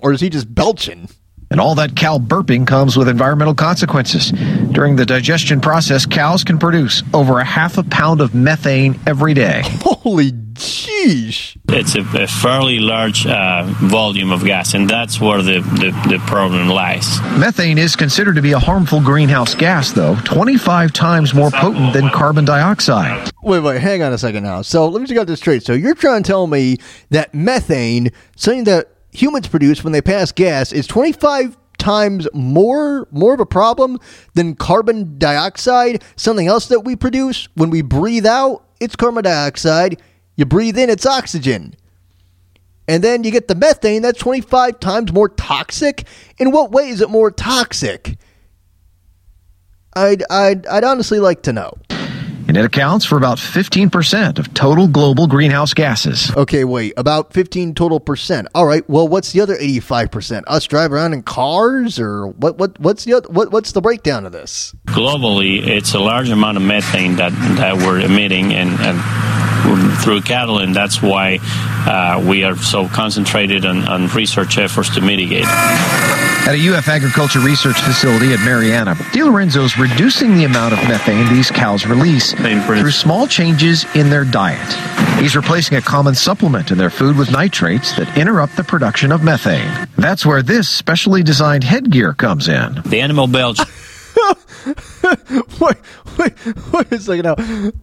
or 0.01 0.13
is 0.13 0.21
he 0.21 0.29
just 0.29 0.53
belching? 0.53 1.09
And 1.49 1.61
all 1.61 1.75
that 1.75 1.95
cow 1.95 2.17
burping 2.17 2.67
comes 2.67 2.97
with 2.97 3.07
environmental 3.07 3.55
consequences. 3.55 4.31
During 4.71 4.97
the 4.97 5.05
digestion 5.05 5.61
process, 5.61 6.05
cows 6.05 6.43
can 6.43 6.59
produce 6.59 7.03
over 7.13 7.39
a 7.39 7.45
half 7.45 7.77
a 7.77 7.83
pound 7.83 8.19
of 8.19 8.35
methane 8.35 8.99
every 9.07 9.33
day. 9.33 9.61
Holy 9.81 10.31
jeez. 10.31 11.57
It's 11.69 11.95
a, 11.95 12.01
a 12.21 12.27
fairly 12.27 12.79
large 12.79 13.25
uh, 13.25 13.63
volume 13.81 14.31
of 14.31 14.43
gas, 14.43 14.73
and 14.73 14.89
that's 14.89 15.21
where 15.21 15.41
the, 15.41 15.59
the, 15.61 15.91
the 16.09 16.23
problem 16.27 16.67
lies. 16.67 17.21
Methane 17.37 17.77
is 17.77 17.95
considered 17.95 18.35
to 18.35 18.41
be 18.41 18.51
a 18.51 18.59
harmful 18.59 18.99
greenhouse 18.99 19.55
gas, 19.55 19.93
though, 19.93 20.15
25 20.25 20.91
times 20.91 21.33
more 21.33 21.51
potent 21.51 21.93
than 21.93 22.09
carbon 22.09 22.43
dioxide. 22.43 23.31
Wait, 23.43 23.59
wait, 23.61 23.79
hang 23.79 24.01
on 24.01 24.11
a 24.11 24.17
second 24.17 24.43
now. 24.43 24.61
So 24.61 24.89
let 24.89 24.99
me 24.99 25.07
just 25.07 25.17
get 25.17 25.27
this 25.27 25.39
straight. 25.39 25.63
So 25.63 25.71
you're 25.71 25.95
trying 25.95 26.23
to 26.23 26.27
tell 26.27 26.47
me 26.47 26.77
that 27.11 27.33
methane, 27.33 28.11
something 28.35 28.65
that 28.65 28.96
humans 29.17 29.47
produce 29.47 29.83
when 29.83 29.93
they 29.93 30.01
pass 30.01 30.31
gas, 30.31 30.71
is 30.71 30.87
25 30.87 31.57
times 31.77 32.27
more 32.33 33.07
more 33.11 33.33
of 33.33 33.39
a 33.39 33.45
problem 33.45 33.99
than 34.33 34.55
carbon 34.55 35.17
dioxide, 35.17 36.03
something 36.15 36.47
else 36.47 36.67
that 36.67 36.81
we 36.81 36.95
produce 36.95 37.47
when 37.55 37.69
we 37.69 37.81
breathe 37.81 38.25
out, 38.25 38.63
it's 38.79 38.95
carbon 38.95 39.23
dioxide. 39.23 40.01
You 40.35 40.45
breathe 40.45 40.77
in, 40.77 40.89
it's 40.89 41.05
oxygen. 41.05 41.73
And 42.87 43.03
then 43.03 43.23
you 43.23 43.31
get 43.31 43.47
the 43.47 43.55
methane, 43.55 44.01
that's 44.01 44.19
25 44.19 44.79
times 44.79 45.11
more 45.11 45.29
toxic. 45.29 46.07
In 46.37 46.51
what 46.51 46.71
way 46.71 46.89
is 46.89 47.01
it 47.01 47.09
more 47.09 47.31
toxic? 47.31 48.17
I'd, 49.95 50.23
I'd, 50.29 50.65
I'd 50.67 50.83
honestly 50.83 51.19
like 51.19 51.41
to 51.43 51.53
know. 51.53 51.73
And 52.47 52.55
it 52.55 52.63
accounts 52.63 53.05
for 53.05 53.17
about 53.17 53.37
15% 53.37 54.39
of 54.39 54.53
total 54.53 54.87
global 54.87 55.27
greenhouse 55.27 55.73
gases. 55.73 56.33
Okay, 56.35 56.63
wait, 56.63 56.93
about 56.95 57.33
15 57.33 57.75
total 57.75 57.99
percent. 57.99 58.47
All 58.55 58.65
right, 58.65 58.87
well, 58.89 59.07
what's 59.07 59.33
the 59.33 59.41
other 59.41 59.55
85%? 59.57 60.43
Us 60.47 60.65
drive 60.65 60.91
around 60.93 61.13
in 61.13 61.23
cars 61.23 61.99
or 61.99 62.27
what 62.27 62.57
what 62.57 62.79
what's 62.79 63.03
the 63.03 63.13
other, 63.13 63.29
what 63.29 63.51
what's 63.51 63.73
the 63.73 63.81
breakdown 63.81 64.25
of 64.25 64.31
this? 64.31 64.73
Globally, 64.87 65.65
it's 65.65 65.93
a 65.93 65.99
large 65.99 66.29
amount 66.29 66.57
of 66.57 66.63
methane 66.63 67.17
that, 67.17 67.31
that 67.57 67.77
we're 67.77 67.99
emitting 67.99 68.53
and, 68.53 68.69
and 68.79 68.97
through 70.03 70.21
cattle, 70.21 70.59
and 70.59 70.75
that's 70.75 71.01
why 71.01 71.39
uh, 71.41 72.23
we 72.27 72.43
are 72.43 72.55
so 72.57 72.87
concentrated 72.87 73.65
on, 73.65 73.87
on 73.87 74.07
research 74.09 74.57
efforts 74.57 74.93
to 74.95 75.01
mitigate. 75.01 75.45
At 75.45 76.55
a 76.55 76.69
UF 76.69 76.87
Agriculture 76.87 77.39
Research 77.39 77.81
Facility 77.81 78.31
at 78.33 78.39
Marianna, 78.39 78.95
DiLorenzo's 79.11 79.77
reducing 79.77 80.37
the 80.37 80.45
amount 80.45 80.73
of 80.73 80.79
methane 80.87 81.27
these 81.27 81.51
cows 81.51 81.85
release 81.85 82.33
through 82.33 82.91
small 82.91 83.27
changes 83.27 83.85
in 83.95 84.09
their 84.09 84.23
diet. 84.23 84.73
He's 85.21 85.35
replacing 85.35 85.77
a 85.77 85.81
common 85.81 86.15
supplement 86.15 86.71
in 86.71 86.77
their 86.77 86.89
food 86.89 87.17
with 87.17 87.31
nitrates 87.31 87.95
that 87.97 88.17
interrupt 88.17 88.55
the 88.55 88.63
production 88.63 89.11
of 89.11 89.23
methane. 89.23 89.89
That's 89.97 90.25
where 90.25 90.41
this 90.41 90.69
specially 90.69 91.21
designed 91.21 91.65
headgear 91.65 92.13
comes 92.13 92.47
in. 92.47 92.81
The 92.85 93.01
animal 93.01 93.27
belch 93.27 93.59
wait, 95.59 95.77
wait, 96.17 96.45
wait 96.73 96.91
a 96.91 96.99
second 96.99 97.23
now. 97.23 97.35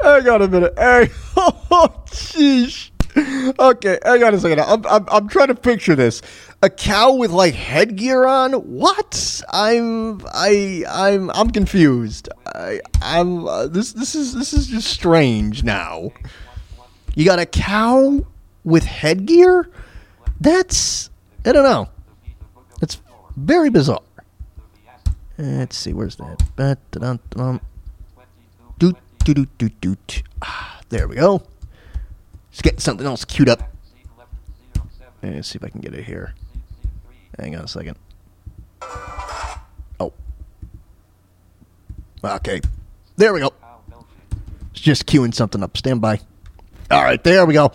Hang 0.02 0.28
on 0.28 0.43
a 0.43 0.48
minute. 0.48 0.74
Hey, 0.77 1.11
oh, 1.36 2.05
jeez. 2.06 2.90
Okay, 3.16 3.98
hang 4.05 4.24
on 4.24 4.35
a 4.35 4.40
second. 4.40 4.61
I'm, 4.61 4.85
I'm, 4.86 5.06
I'm 5.09 5.28
trying 5.28 5.48
to 5.48 5.55
picture 5.55 5.94
this. 5.94 6.20
A 6.62 6.70
cow 6.70 7.12
with 7.12 7.31
like 7.31 7.55
headgear 7.55 8.24
on. 8.27 8.52
What? 8.52 9.43
I'm, 9.52 10.20
I, 10.32 10.85
I'm, 10.89 11.31
I'm 11.31 11.51
confused. 11.51 12.28
I, 12.47 12.81
I'm. 13.01 13.47
Uh, 13.47 13.66
this, 13.69 13.93
this 13.93 14.15
is, 14.15 14.35
this 14.35 14.52
is 14.52 14.66
just 14.66 14.89
strange 14.89 15.62
now. 15.62 16.11
You 17.15 17.24
got 17.24 17.39
a 17.39 17.47
cow 17.47 18.24
with 18.65 18.85
headgear. 18.85 19.70
That's, 20.40 21.11
I 21.44 21.52
don't 21.52 21.65
know. 21.65 21.89
It's 22.82 23.01
very 23.36 23.70
bizarre. 23.70 24.01
Let's 25.36 25.77
see, 25.77 25.93
where's 25.93 26.16
that? 26.16 26.39
Doot, 28.78 28.97
doot, 29.24 29.35
doot, 29.35 29.59
doot, 29.59 29.81
doot. 29.81 30.23
Ah, 30.43 30.81
there 30.89 31.09
we 31.09 31.16
go. 31.16 31.43
Let's 32.51 32.62
get 32.62 32.81
something 32.81 33.06
else 33.06 33.24
queued 33.24 33.48
up. 33.48 33.62
Let's 35.23 35.48
see 35.48 35.56
if 35.56 35.65
I 35.65 35.69
can 35.69 35.81
get 35.81 35.94
it 35.94 36.05
here. 36.05 36.35
Hang 37.39 37.56
on 37.56 37.65
a 37.65 37.69
second. 37.69 37.97
Oh. 39.98 40.12
Okay. 42.23 42.61
There 43.16 43.32
we 43.32 43.40
go. 43.40 43.52
It's 44.70 44.81
just 44.81 45.06
queuing 45.06 45.35
something 45.35 45.62
up. 45.62 45.77
Stand 45.77 46.01
by. 46.01 46.20
All 46.90 47.02
right, 47.02 47.23
there 47.24 47.47
we 47.47 47.55
go. 47.55 47.73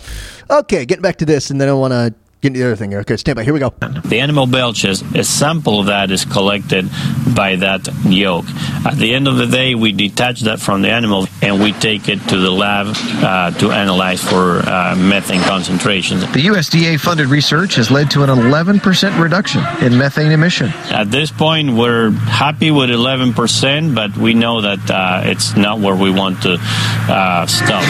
Okay, 0.49 0.86
getting 0.86 1.02
back 1.02 1.18
to 1.18 1.26
this, 1.26 1.49
and 1.49 1.60
then 1.60 1.68
I 1.68 1.73
want 1.73 1.91
to 1.91 2.14
get 2.41 2.49
into 2.49 2.59
the 2.59 2.65
other 2.65 2.75
thing 2.75 2.91
here. 2.91 2.99
Okay, 3.01 3.17
stand 3.17 3.35
by. 3.35 3.43
Here 3.43 3.53
we 3.53 3.59
go. 3.59 3.69
The 4.05 4.19
animal 4.19 4.47
belches, 4.47 5.01
a 5.13 5.23
sample 5.23 5.81
of 5.81 5.87
that 5.87 6.09
is 6.09 6.23
collected 6.23 6.89
by 7.35 7.57
that 7.57 7.87
yoke. 8.05 8.45
At 8.85 8.95
the 8.95 9.13
end 9.13 9.27
of 9.27 9.37
the 9.37 9.45
day, 9.45 9.75
we 9.75 9.91
detach 9.91 10.41
that 10.41 10.59
from 10.59 10.81
the 10.81 10.89
animal 10.89 11.27
and 11.41 11.61
we 11.61 11.73
take 11.73 12.07
it 12.07 12.19
to 12.29 12.37
the 12.37 12.51
lab 12.51 12.87
uh, 12.95 13.51
to 13.59 13.71
analyze 13.71 14.23
for 14.23 14.59
uh, 14.59 14.95
methane 14.97 15.41
concentrations. 15.41 16.21
The 16.31 16.45
USDA 16.47 16.99
funded 16.99 17.27
research 17.27 17.75
has 17.75 17.91
led 17.91 18.09
to 18.11 18.23
an 18.23 18.29
11% 18.29 19.21
reduction 19.21 19.61
in 19.81 19.97
methane 19.97 20.31
emission. 20.31 20.69
At 20.91 21.11
this 21.11 21.31
point, 21.31 21.71
we're 21.71 22.11
happy 22.11 22.71
with 22.71 22.89
11%, 22.89 23.95
but 23.95 24.15
we 24.15 24.33
know 24.33 24.61
that 24.61 24.89
uh, 24.89 25.21
it's 25.25 25.57
not 25.57 25.79
where 25.79 25.95
we 25.95 26.11
want 26.11 26.41
to 26.43 26.57
uh, 26.59 27.45
stop. 27.47 27.83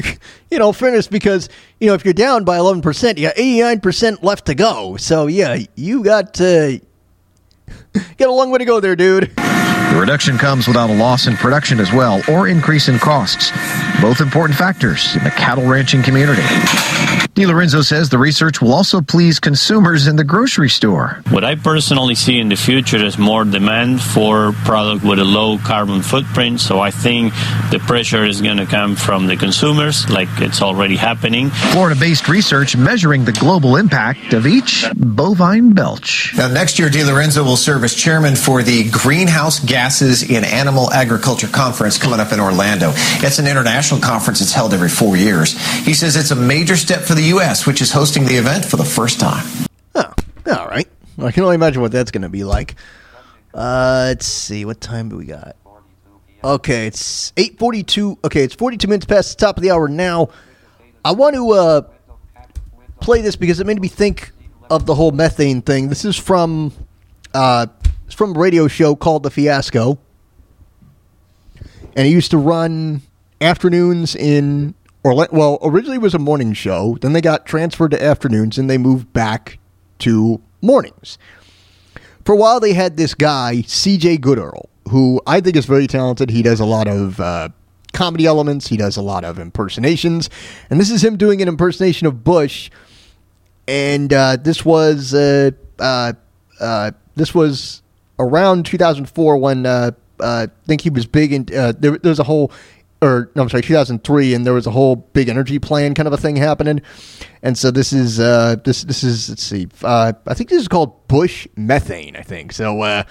you 0.50 0.58
know, 0.58 0.72
fairness, 0.72 1.06
because 1.06 1.48
you 1.80 1.86
know 1.86 1.94
if 1.94 2.04
you're 2.04 2.14
down 2.14 2.44
by 2.44 2.58
11 2.58 2.82
percent, 2.82 3.18
you 3.18 3.28
got 3.28 3.38
89 3.38 3.80
percent 3.80 4.24
left 4.24 4.46
to 4.46 4.54
go. 4.54 4.96
So 4.96 5.26
yeah, 5.26 5.58
you 5.76 6.02
got 6.02 6.40
uh, 6.40 6.72
got 8.18 8.28
a 8.28 8.32
long 8.32 8.50
way 8.50 8.58
to 8.58 8.64
go 8.64 8.80
there, 8.80 8.96
dude. 8.96 9.32
The 9.36 9.98
reduction 9.98 10.38
comes 10.38 10.68
without 10.68 10.88
a 10.88 10.94
loss 10.94 11.26
in 11.26 11.36
production 11.36 11.80
as 11.80 11.92
well 11.92 12.22
or 12.28 12.46
increase 12.46 12.88
in 12.88 12.98
costs, 12.98 13.50
both 14.00 14.20
important 14.20 14.56
factors 14.56 15.16
in 15.16 15.24
the 15.24 15.30
cattle 15.30 15.66
ranching 15.66 16.02
community. 16.02 16.42
DiLorenzo 17.34 17.84
says 17.84 18.08
the 18.08 18.18
research 18.18 18.60
will 18.60 18.74
also 18.74 19.00
please 19.00 19.38
consumers 19.40 20.06
in 20.06 20.16
the 20.16 20.24
grocery 20.24 20.68
store. 20.68 21.22
What 21.30 21.44
I 21.44 21.54
personally 21.54 22.14
see 22.14 22.38
in 22.38 22.48
the 22.48 22.56
future 22.56 23.02
is 23.02 23.18
more 23.18 23.44
demand 23.44 24.02
for 24.02 24.52
product 24.64 25.04
with 25.04 25.18
a 25.18 25.24
low 25.24 25.58
carbon 25.58 26.02
footprint. 26.02 26.60
So 26.60 26.80
I 26.80 26.90
think 26.90 27.32
the 27.70 27.78
pressure 27.78 28.24
is 28.24 28.40
going 28.42 28.58
to 28.58 28.66
come 28.66 28.96
from 28.96 29.26
the 29.26 29.36
consumers, 29.36 30.08
like 30.10 30.28
it's 30.38 30.60
already 30.60 30.96
happening. 30.96 31.50
Florida 31.72 31.98
based 31.98 32.28
research 32.28 32.76
measuring 32.76 33.24
the 33.24 33.32
global 33.32 33.76
impact 33.76 34.32
of 34.32 34.46
each 34.46 34.84
bovine 34.96 35.72
belch. 35.72 36.34
Now, 36.36 36.48
next 36.48 36.78
year, 36.78 36.88
DiLorenzo 36.88 37.44
will 37.44 37.56
serve 37.56 37.84
as 37.84 37.94
chairman 37.94 38.36
for 38.36 38.62
the 38.62 38.90
Greenhouse 38.90 39.60
Gases 39.60 40.28
in 40.28 40.44
Animal 40.44 40.92
Agriculture 40.92 41.48
Conference 41.48 41.96
coming 41.96 42.20
up 42.20 42.32
in 42.32 42.40
Orlando. 42.40 42.92
It's 43.22 43.38
an 43.38 43.46
international 43.46 44.00
conference 44.00 44.40
that's 44.40 44.52
held 44.52 44.74
every 44.74 44.88
four 44.88 45.16
years. 45.16 45.52
He 45.84 45.94
says 45.94 46.16
it's 46.16 46.32
a 46.32 46.36
major 46.36 46.76
step 46.76 46.99
for 47.02 47.14
the 47.14 47.24
U.S., 47.24 47.66
which 47.66 47.80
is 47.80 47.92
hosting 47.92 48.24
the 48.24 48.36
event 48.36 48.64
for 48.64 48.76
the 48.76 48.84
first 48.84 49.20
time. 49.20 49.46
Oh, 49.94 50.12
all 50.46 50.66
right. 50.68 50.88
I 51.18 51.32
can 51.32 51.42
only 51.42 51.54
imagine 51.54 51.82
what 51.82 51.92
that's 51.92 52.10
going 52.10 52.22
to 52.22 52.28
be 52.28 52.44
like. 52.44 52.74
Uh, 53.52 54.04
let's 54.08 54.26
see. 54.26 54.64
What 54.64 54.80
time 54.80 55.08
do 55.08 55.16
we 55.16 55.26
got? 55.26 55.56
Okay, 56.42 56.86
it's 56.86 57.32
8:42. 57.32 58.24
Okay, 58.24 58.44
it's 58.44 58.54
42 58.54 58.88
minutes 58.88 59.04
past 59.04 59.38
the 59.38 59.44
top 59.44 59.56
of 59.58 59.62
the 59.62 59.70
hour 59.70 59.88
now. 59.88 60.30
I 61.04 61.12
want 61.12 61.34
to 61.34 61.50
uh, 61.50 61.82
play 63.00 63.20
this 63.20 63.36
because 63.36 63.60
it 63.60 63.66
made 63.66 63.80
me 63.80 63.88
think 63.88 64.32
of 64.70 64.86
the 64.86 64.94
whole 64.94 65.10
methane 65.10 65.60
thing. 65.60 65.88
This 65.88 66.04
is 66.04 66.16
from 66.16 66.72
uh, 67.34 67.66
it's 68.06 68.14
from 68.14 68.34
a 68.34 68.38
radio 68.38 68.68
show 68.68 68.96
called 68.96 69.22
The 69.22 69.30
Fiasco, 69.30 69.98
and 71.94 72.06
it 72.06 72.10
used 72.10 72.30
to 72.30 72.38
run 72.38 73.02
afternoons 73.40 74.16
in 74.16 74.74
Orlando. 75.04 75.36
Well, 75.36 75.58
originally 75.62 75.96
it 75.96 76.02
was 76.02 76.14
a 76.14 76.18
morning 76.18 76.52
show. 76.52 76.98
Then 77.00 77.12
they 77.12 77.20
got 77.20 77.46
transferred 77.46 77.92
to 77.92 78.02
afternoons, 78.02 78.58
and 78.58 78.68
they 78.68 78.78
moved 78.78 79.12
back 79.12 79.58
to 80.00 80.40
mornings. 80.60 81.18
For 82.24 82.32
a 82.32 82.36
while, 82.36 82.60
they 82.60 82.74
had 82.74 82.96
this 82.96 83.14
guy, 83.14 83.62
C.J. 83.62 84.18
Gooderl, 84.18 84.66
who 84.90 85.20
I 85.26 85.40
think 85.40 85.56
is 85.56 85.66
very 85.66 85.86
talented. 85.86 86.30
He 86.30 86.42
does 86.42 86.60
a 86.60 86.66
lot 86.66 86.86
of 86.86 87.18
uh, 87.18 87.48
comedy 87.92 88.26
elements. 88.26 88.68
He 88.68 88.76
does 88.76 88.96
a 88.96 89.02
lot 89.02 89.24
of 89.24 89.38
impersonations, 89.38 90.28
and 90.68 90.78
this 90.78 90.90
is 90.90 91.02
him 91.02 91.16
doing 91.16 91.40
an 91.40 91.48
impersonation 91.48 92.06
of 92.06 92.22
Bush. 92.22 92.70
And 93.66 94.12
uh, 94.12 94.36
this 94.36 94.64
was 94.64 95.14
uh, 95.14 95.52
uh, 95.78 96.12
uh, 96.60 96.90
this 97.16 97.34
was 97.34 97.82
around 98.18 98.66
2004 98.66 99.36
when 99.38 99.64
uh, 99.64 99.92
I 100.20 100.48
think 100.66 100.82
he 100.82 100.90
was 100.90 101.06
big 101.06 101.52
uh, 101.52 101.72
there, 101.78 101.98
there 101.98 102.10
was 102.10 102.18
a 102.18 102.24
whole 102.24 102.52
or 103.02 103.30
no, 103.34 103.42
I'm 103.42 103.48
sorry, 103.48 103.62
2003, 103.62 104.34
and 104.34 104.44
there 104.44 104.52
was 104.52 104.66
a 104.66 104.70
whole 104.70 104.96
big 104.96 105.28
energy 105.28 105.58
plan 105.58 105.94
kind 105.94 106.06
of 106.06 106.12
a 106.12 106.18
thing 106.18 106.36
happening. 106.36 106.82
And 107.42 107.56
so 107.56 107.70
this 107.70 107.92
is 107.92 108.20
uh, 108.20 108.56
this 108.64 108.82
this 108.84 109.02
is 109.02 109.30
let's 109.30 109.42
see, 109.42 109.68
uh, 109.82 110.12
I 110.26 110.34
think 110.34 110.50
this 110.50 110.60
is 110.60 110.68
called 110.68 111.08
Bush 111.08 111.46
methane. 111.56 112.16
I 112.16 112.22
think 112.22 112.52
so. 112.52 112.80
Uh, 112.82 113.04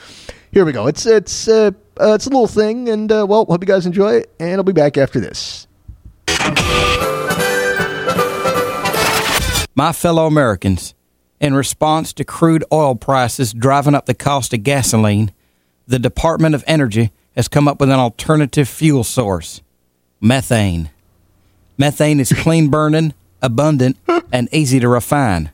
here 0.52 0.66
we 0.66 0.72
go. 0.72 0.88
It's 0.88 1.06
it's 1.06 1.48
uh, 1.48 1.72
uh, 1.99 2.14
it's 2.14 2.28
a 2.28 2.30
little 2.30 2.48
thing, 2.48 2.90
and 2.90 3.11
uh, 3.11 3.26
well, 3.28 3.45
hope 3.45 3.61
you 3.61 3.68
guys 3.68 3.86
enjoy 3.86 4.14
it, 4.14 4.32
and 4.40 4.56
I'll 4.56 4.64
be 4.64 4.74
back 4.74 4.98
after 4.98 5.20
this. 5.20 5.68
My 9.76 9.91
fellow 9.94 10.28
Americans, 10.28 10.94
in 11.40 11.53
response 11.53 12.14
to 12.14 12.24
crude 12.24 12.64
oil 12.72 12.95
prices 12.95 13.53
driving 13.53 13.95
up 13.95 14.06
the 14.06 14.14
cost 14.14 14.53
of 14.53 14.64
gasoline, 14.64 15.32
the 15.88 15.99
Department 15.99 16.53
of 16.53 16.64
Energy 16.68 17.11
has 17.36 17.48
come 17.48 17.68
up 17.68 17.80
with 17.80 17.90
an 17.90 17.98
alternative 17.98 18.68
fuel 18.68 19.03
source 19.03 19.61
methane. 20.21 20.89
Methane 21.77 22.19
is 22.19 22.33
clean 22.33 22.69
burning, 22.69 23.13
abundant, 23.41 23.97
and 24.31 24.49
easy 24.51 24.79
to 24.79 24.87
refine. 24.87 25.51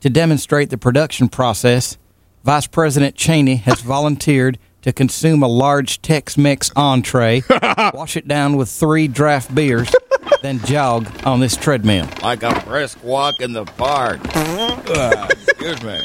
To 0.00 0.10
demonstrate 0.10 0.70
the 0.70 0.78
production 0.78 1.28
process, 1.28 1.96
Vice 2.44 2.66
President 2.66 3.14
Cheney 3.14 3.56
has 3.56 3.80
volunteered 3.82 4.58
to 4.82 4.92
consume 4.92 5.42
a 5.42 5.48
large 5.48 6.02
Tex 6.02 6.36
Mex 6.36 6.70
entree, 6.76 7.42
wash 7.94 8.16
it 8.16 8.28
down 8.28 8.56
with 8.56 8.68
three 8.68 9.08
draft 9.08 9.54
beers, 9.54 9.90
then 10.42 10.58
jog 10.66 11.08
on 11.24 11.40
this 11.40 11.56
treadmill. 11.56 12.06
Like 12.22 12.42
a 12.42 12.62
brisk 12.66 13.02
walk 13.02 13.40
in 13.40 13.54
the 13.54 13.64
park. 13.64 14.20
Uh, 14.34 15.26
excuse 15.30 15.82
me. 15.82 16.00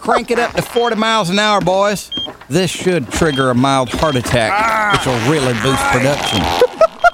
Crank 0.00 0.30
it 0.30 0.38
up 0.38 0.52
to 0.54 0.62
40 0.62 0.96
miles 0.96 1.28
an 1.28 1.38
hour, 1.38 1.60
boys. 1.60 2.10
This 2.48 2.70
should 2.70 3.10
trigger 3.12 3.50
a 3.50 3.54
mild 3.54 3.90
heart 3.90 4.16
attack, 4.16 4.92
which 4.92 5.06
will 5.06 5.30
really 5.30 5.52
boost 5.60 5.82
production. 5.92 6.40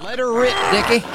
Let 0.05 0.21
her 0.21 0.33
rip, 0.33 0.55
Dickie. 0.71 1.01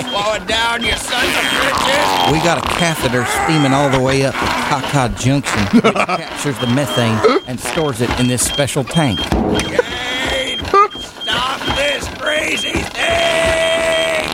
Slow 0.00 0.34
it 0.34 0.46
down, 0.46 0.84
you 0.84 0.92
sons 0.92 1.34
of 1.34 1.44
bitches. 1.58 2.32
We 2.32 2.38
got 2.38 2.58
a 2.58 2.68
catheter 2.78 3.24
steaming 3.26 3.72
all 3.72 3.90
the 3.90 4.00
way 4.00 4.24
up 4.24 4.34
to 4.34 4.40
Kaka 4.40 5.14
Junction, 5.20 5.60
which 5.82 5.94
captures 6.06 6.58
the 6.60 6.68
methane 6.68 7.18
and 7.48 7.58
stores 7.58 8.00
it 8.00 8.10
in 8.20 8.28
this 8.28 8.42
special 8.46 8.84
tank. 8.84 9.18
Jane, 9.18 10.58
stop 11.00 11.60
this 11.76 12.06
crazy 12.18 12.70
thing. 12.70 14.28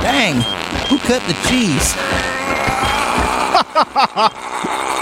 Dang, 0.00 0.36
who 0.88 0.98
cut 0.98 1.22
the 1.26 1.34
cheese? 1.48 1.96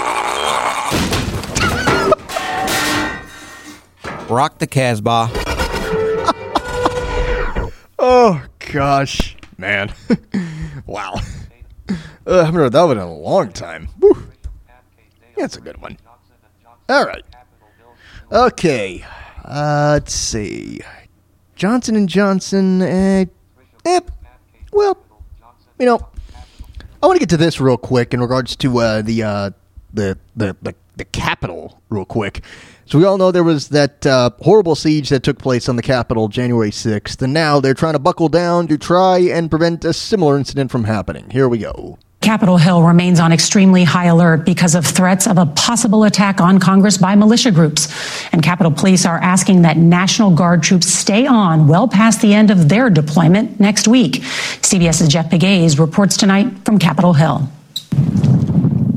Rock 4.31 4.59
the 4.59 4.67
Casbah. 4.67 5.29
Oh 8.03 8.43
gosh, 8.71 9.37
man! 9.59 9.93
wow, 10.87 11.13
uh, 11.13 11.93
I 12.25 12.45
haven't 12.45 12.55
heard 12.55 12.71
that 12.71 12.81
one 12.81 12.97
in 12.97 13.03
a 13.03 13.13
long 13.13 13.51
time. 13.51 13.89
Woo. 13.99 14.25
That's 15.37 15.55
a 15.55 15.61
good 15.61 15.79
one. 15.79 15.99
All 16.89 17.05
right. 17.05 17.23
Okay. 18.31 19.05
Uh, 19.45 19.99
let's 19.99 20.15
see. 20.15 20.81
Johnson 21.55 21.95
and 21.95 22.09
Johnson. 22.09 22.81
Uh, 22.81 23.25
eh, 23.85 23.99
well, 24.71 24.97
you 25.77 25.85
know, 25.85 26.07
I 27.03 27.05
want 27.05 27.17
to 27.17 27.19
get 27.19 27.29
to 27.29 27.37
this 27.37 27.61
real 27.61 27.77
quick 27.77 28.15
in 28.15 28.19
regards 28.19 28.55
to 28.55 28.79
uh, 28.79 29.03
the, 29.03 29.21
uh, 29.21 29.51
the 29.93 30.17
the 30.35 30.57
the 30.63 30.73
the 30.95 31.05
Capitol, 31.05 31.81
real 31.89 32.05
quick. 32.05 32.43
So 32.91 32.99
we 32.99 33.05
all 33.05 33.17
know 33.17 33.31
there 33.31 33.41
was 33.41 33.69
that 33.69 34.05
uh, 34.05 34.31
horrible 34.41 34.75
siege 34.75 35.07
that 35.11 35.23
took 35.23 35.39
place 35.39 35.69
on 35.69 35.77
the 35.77 35.81
Capitol 35.81 36.27
January 36.27 36.71
sixth, 36.71 37.21
and 37.21 37.31
now 37.31 37.61
they're 37.61 37.73
trying 37.73 37.93
to 37.93 37.99
buckle 37.99 38.27
down 38.27 38.67
to 38.67 38.77
try 38.77 39.19
and 39.19 39.49
prevent 39.49 39.85
a 39.85 39.93
similar 39.93 40.37
incident 40.37 40.71
from 40.71 40.83
happening. 40.83 41.29
Here 41.29 41.47
we 41.47 41.59
go. 41.59 41.97
Capitol 42.19 42.57
Hill 42.57 42.83
remains 42.83 43.21
on 43.21 43.31
extremely 43.31 43.85
high 43.85 44.07
alert 44.07 44.45
because 44.45 44.75
of 44.75 44.85
threats 44.85 45.25
of 45.25 45.37
a 45.37 45.45
possible 45.45 46.03
attack 46.03 46.41
on 46.41 46.59
Congress 46.59 46.97
by 46.97 47.15
militia 47.15 47.49
groups. 47.51 47.87
And 48.33 48.43
Capitol 48.43 48.73
Police 48.73 49.05
are 49.05 49.19
asking 49.19 49.61
that 49.61 49.77
National 49.77 50.35
Guard 50.35 50.61
troops 50.61 50.87
stay 50.87 51.25
on 51.25 51.69
well 51.69 51.87
past 51.87 52.21
the 52.21 52.33
end 52.33 52.51
of 52.51 52.67
their 52.67 52.89
deployment 52.89 53.57
next 53.57 53.87
week. 53.87 54.15
CBS's 54.15 55.07
Jeff 55.07 55.29
Pegues 55.29 55.79
reports 55.79 56.17
tonight 56.17 56.65
from 56.65 56.77
Capitol 56.77 57.13
Hill. 57.13 57.49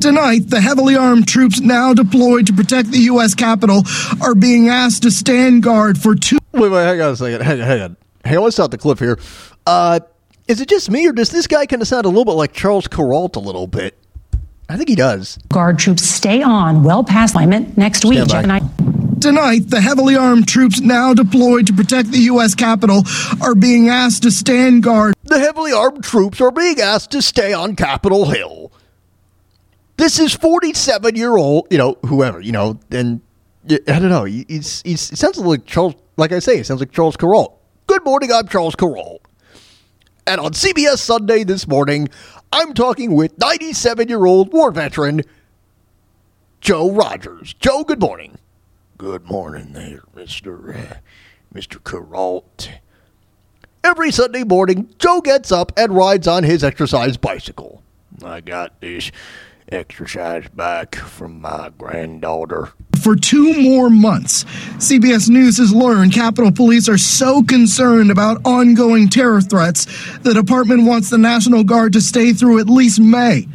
Tonight, 0.05 0.51
the 0.51 0.60
heavily 0.60 0.97
armed 0.97 1.26
troops 1.26 1.60
now 1.60 1.94
deployed 1.94 2.47
to 2.48 2.52
protect 2.52 2.90
the 2.90 2.98
U.S. 3.05 3.35
Capitol 3.35 3.85
are 4.20 4.35
being 4.35 4.68
asked 4.68 5.05
to 5.05 5.10
stand 5.10 5.62
guard 5.62 5.97
for 5.97 6.14
two. 6.14 6.36
Wait, 6.52 6.68
wait, 6.68 6.85
hang 6.85 7.01
on 7.01 7.12
a 7.12 7.16
second. 7.16 7.40
Hang 7.40 7.62
on, 7.62 7.66
hang 7.66 7.81
on. 7.81 7.97
Hang 8.22 8.36
on, 8.36 8.44
let's 8.44 8.56
stop 8.56 8.70
the 8.70 8.76
clip 8.76 8.98
here. 8.98 9.18
Uh, 9.66 10.01
is 10.47 10.60
it 10.60 10.68
just 10.68 10.90
me, 10.90 11.06
or 11.06 11.12
does 11.12 11.31
this 11.31 11.47
guy 11.47 11.64
kind 11.64 11.81
of 11.81 11.89
sound 11.89 12.05
a 12.05 12.10
little 12.10 12.26
bit 12.26 12.32
like 12.32 12.52
Charles 12.52 12.86
Kuralt 12.86 13.36
a 13.36 13.39
little 13.39 13.66
bit? 13.66 13.97
I 14.68 14.76
think 14.76 14.90
he 14.90 14.94
does. 14.94 15.39
Guard 15.48 15.78
troops 15.78 16.02
stay 16.02 16.43
on 16.43 16.82
well 16.82 17.02
past 17.02 17.32
deployment 17.32 17.78
next 17.78 18.05
week. 18.05 18.28
Stand 18.28 18.47
by. 18.47 18.59
Jeff 18.59 18.78
and 18.78 19.16
I. 19.16 19.20
Tonight, 19.20 19.70
the 19.70 19.81
heavily 19.81 20.16
armed 20.16 20.47
troops 20.47 20.81
now 20.81 21.14
deployed 21.14 21.66
to 21.68 21.72
protect 21.72 22.10
the 22.10 22.18
U.S. 22.24 22.55
Capitol 22.55 23.05
are 23.40 23.55
being 23.55 23.89
asked 23.89 24.24
to 24.24 24.31
stand 24.31 24.82
guard. 24.82 25.14
The 25.22 25.39
heavily 25.39 25.72
armed 25.72 26.05
troops 26.05 26.43
are 26.43 26.52
being 26.52 26.78
asked 26.78 27.12
to 27.12 27.22
stay 27.22 27.55
on 27.55 27.74
Capitol 27.74 28.26
Hill. 28.26 28.70
This 29.96 30.18
is 30.18 30.32
47 30.34 31.14
year 31.14 31.36
old, 31.36 31.68
you 31.70 31.78
know, 31.78 31.96
whoever, 32.06 32.40
you 32.40 32.52
know, 32.52 32.80
and 32.90 33.20
I 33.70 33.78
don't 33.86 34.08
know. 34.08 34.24
He's, 34.24 34.82
he's, 34.82 35.12
it 35.12 35.18
sounds 35.18 35.38
like 35.38 35.64
Charles, 35.66 35.94
like 36.16 36.32
I 36.32 36.40
say, 36.40 36.58
it 36.58 36.66
sounds 36.66 36.80
like 36.80 36.92
Charles 36.92 37.16
Kuralt. 37.16 37.54
Good 37.86 38.04
morning, 38.04 38.32
I'm 38.32 38.48
Charles 38.48 38.74
Kuralt. 38.74 39.20
And 40.26 40.40
on 40.40 40.52
CBS 40.52 40.98
Sunday 40.98 41.44
this 41.44 41.68
morning, 41.68 42.08
I'm 42.52 42.74
talking 42.74 43.14
with 43.14 43.38
97 43.38 44.08
year 44.08 44.24
old 44.26 44.52
war 44.52 44.70
veteran 44.72 45.22
Joe 46.60 46.90
Rogers. 46.90 47.54
Joe, 47.54 47.84
good 47.84 48.00
morning. 48.00 48.38
Good 48.96 49.26
morning 49.26 49.72
there, 49.74 50.02
Mr. 50.16 50.92
Uh, 50.92 50.94
Mr. 51.54 51.78
Kuralt. 51.78 52.70
Every 53.84 54.10
Sunday 54.10 54.44
morning, 54.44 54.88
Joe 54.98 55.20
gets 55.20 55.52
up 55.52 55.72
and 55.76 55.92
rides 55.94 56.26
on 56.26 56.42
his 56.42 56.64
exercise 56.64 57.16
bicycle. 57.16 57.82
I 58.24 58.40
got 58.40 58.80
this 58.80 59.10
exercise 59.70 60.46
bike 60.54 60.94
from 60.94 61.40
my 61.40 61.70
granddaughter. 61.76 62.72
For 63.02 63.16
two 63.16 63.60
more 63.60 63.90
months, 63.90 64.44
CBS 64.78 65.28
News 65.28 65.58
has 65.58 65.74
learned 65.74 66.12
Capitol 66.12 66.52
Police 66.52 66.88
are 66.88 66.98
so 66.98 67.42
concerned 67.42 68.10
about 68.10 68.40
ongoing 68.44 69.08
terror 69.08 69.40
threats, 69.40 69.86
the 70.20 70.32
department 70.32 70.84
wants 70.86 71.10
the 71.10 71.18
National 71.18 71.64
Guard 71.64 71.92
to 71.94 72.00
stay 72.00 72.32
through 72.32 72.60
at 72.60 72.66
least 72.66 73.00
May. 73.00 73.46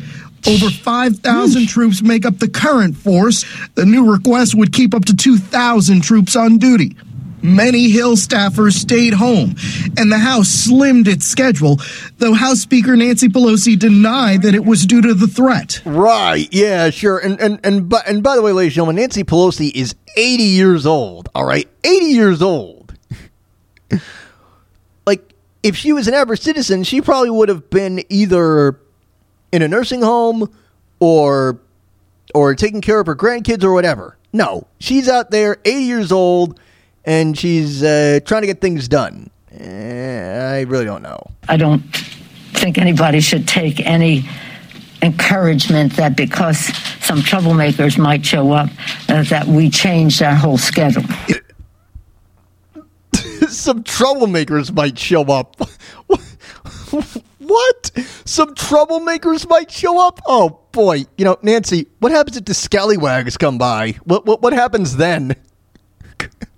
Over 0.47 0.69
5,000 0.69 1.67
troops 1.67 2.01
make 2.01 2.25
up 2.25 2.39
the 2.39 2.47
current 2.47 2.95
force. 2.95 3.43
The 3.75 3.85
new 3.85 4.09
request 4.09 4.55
would 4.55 4.71
keep 4.71 4.93
up 4.93 5.05
to 5.05 5.15
2,000 5.15 6.01
troops 6.01 6.35
on 6.35 6.57
duty. 6.57 6.95
Many 7.41 7.89
Hill 7.89 8.15
staffers 8.15 8.73
stayed 8.73 9.13
home, 9.13 9.55
and 9.97 10.11
the 10.11 10.17
House 10.17 10.67
slimmed 10.67 11.07
its 11.07 11.25
schedule, 11.25 11.79
though 12.17 12.33
House 12.33 12.59
Speaker 12.59 12.95
Nancy 12.95 13.29
Pelosi 13.29 13.77
denied 13.77 14.41
that 14.41 14.55
it 14.55 14.65
was 14.65 14.85
due 14.85 15.01
to 15.01 15.13
the 15.13 15.27
threat. 15.27 15.81
Right, 15.85 16.47
yeah, 16.51 16.89
sure. 16.89 17.17
And 17.17 17.39
and 17.39 17.59
and 17.63 17.87
but 17.87 18.07
and 18.07 18.21
by 18.21 18.35
the 18.35 18.41
way, 18.41 18.51
ladies 18.51 18.71
and 18.71 18.75
gentlemen, 18.75 18.95
Nancy 18.97 19.23
Pelosi 19.23 19.71
is 19.73 19.95
80 20.17 20.43
years 20.43 20.85
old, 20.85 21.29
all 21.33 21.45
right? 21.45 21.67
80 21.83 22.05
years 22.07 22.41
old. 22.41 22.93
like 25.05 25.33
if 25.63 25.75
she 25.75 25.93
was 25.93 26.07
an 26.07 26.13
average 26.13 26.41
citizen, 26.41 26.83
she 26.83 27.01
probably 27.01 27.29
would 27.29 27.49
have 27.49 27.69
been 27.69 28.03
either 28.09 28.79
in 29.51 29.61
a 29.61 29.67
nursing 29.67 30.01
home 30.01 30.51
or 30.99 31.59
or 32.33 32.53
taking 32.53 32.81
care 32.81 32.99
of 32.99 33.07
her 33.07 33.15
grandkids 33.15 33.63
or 33.63 33.73
whatever. 33.73 34.17
No, 34.31 34.67
she's 34.79 35.09
out 35.09 35.31
there, 35.31 35.57
80 35.65 35.83
years 35.83 36.11
old, 36.11 36.59
and 37.05 37.37
she's 37.37 37.83
uh, 37.83 38.19
trying 38.25 38.41
to 38.41 38.47
get 38.47 38.61
things 38.61 38.87
done. 38.87 39.29
Eh, 39.51 40.57
I 40.57 40.61
really 40.61 40.85
don't 40.85 41.01
know. 41.01 41.19
I 41.47 41.57
don't 41.57 41.81
think 42.53 42.77
anybody 42.77 43.19
should 43.19 43.47
take 43.47 43.79
any 43.85 44.27
encouragement 45.01 45.95
that 45.95 46.15
because 46.15 46.59
some 47.01 47.19
troublemakers 47.19 47.97
might 47.97 48.25
show 48.25 48.51
up, 48.51 48.69
uh, 49.07 49.23
that 49.23 49.47
we 49.47 49.69
change 49.69 50.19
that 50.19 50.37
whole 50.37 50.57
schedule. 50.57 51.03
Some 53.47 53.83
troublemakers 53.83 54.71
might 54.71 54.99
show 54.99 55.23
up. 55.23 55.55
what? 57.39 57.91
Some 58.25 58.53
troublemakers 58.53 59.49
might 59.49 59.71
show 59.71 60.05
up? 60.05 60.19
Oh 60.27 60.59
boy, 60.71 61.05
you 61.17 61.25
know, 61.25 61.37
Nancy, 61.41 61.87
what 61.99 62.11
happens 62.11 62.37
if 62.37 62.45
the 62.45 62.53
scallywags 62.53 63.37
come 63.37 63.57
by? 63.57 63.93
What 64.03 64.25
what 64.25 64.41
what 64.43 64.53
happens 64.53 64.97
then? 64.97 65.35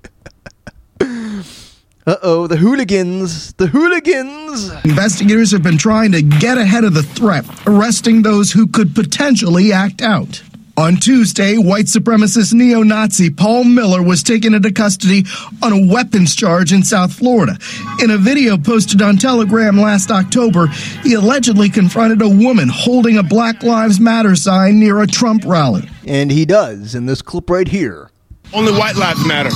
Uh 2.07 2.15
oh, 2.23 2.47
the 2.47 2.57
hooligans, 2.57 3.53
the 3.53 3.67
hooligans. 3.67 4.71
Investigators 4.83 5.51
have 5.51 5.61
been 5.61 5.77
trying 5.77 6.11
to 6.13 6.23
get 6.23 6.57
ahead 6.57 6.83
of 6.83 6.95
the 6.95 7.03
threat, 7.03 7.45
arresting 7.67 8.23
those 8.23 8.51
who 8.51 8.65
could 8.65 8.95
potentially 8.95 9.71
act 9.71 10.01
out. 10.01 10.41
On 10.77 10.95
Tuesday, 10.95 11.57
white 11.57 11.85
supremacist 11.85 12.53
neo 12.53 12.81
Nazi 12.81 13.29
Paul 13.29 13.65
Miller 13.65 14.01
was 14.01 14.23
taken 14.23 14.55
into 14.55 14.71
custody 14.71 15.25
on 15.61 15.73
a 15.73 15.93
weapons 15.93 16.35
charge 16.35 16.73
in 16.73 16.81
South 16.81 17.13
Florida. 17.13 17.57
In 18.01 18.09
a 18.09 18.17
video 18.17 18.57
posted 18.57 19.01
on 19.03 19.17
Telegram 19.17 19.77
last 19.77 20.09
October, 20.09 20.67
he 21.03 21.13
allegedly 21.13 21.69
confronted 21.69 22.21
a 22.23 22.29
woman 22.29 22.67
holding 22.67 23.17
a 23.17 23.23
Black 23.23 23.61
Lives 23.61 23.99
Matter 23.99 24.35
sign 24.35 24.79
near 24.79 25.01
a 25.01 25.07
Trump 25.07 25.43
rally. 25.45 25.87
And 26.07 26.31
he 26.31 26.45
does 26.45 26.95
in 26.95 27.05
this 27.05 27.21
clip 27.21 27.49
right 27.49 27.67
here. 27.67 28.09
Only 28.53 28.71
white 28.71 28.95
lives 28.95 29.23
matter. 29.27 29.51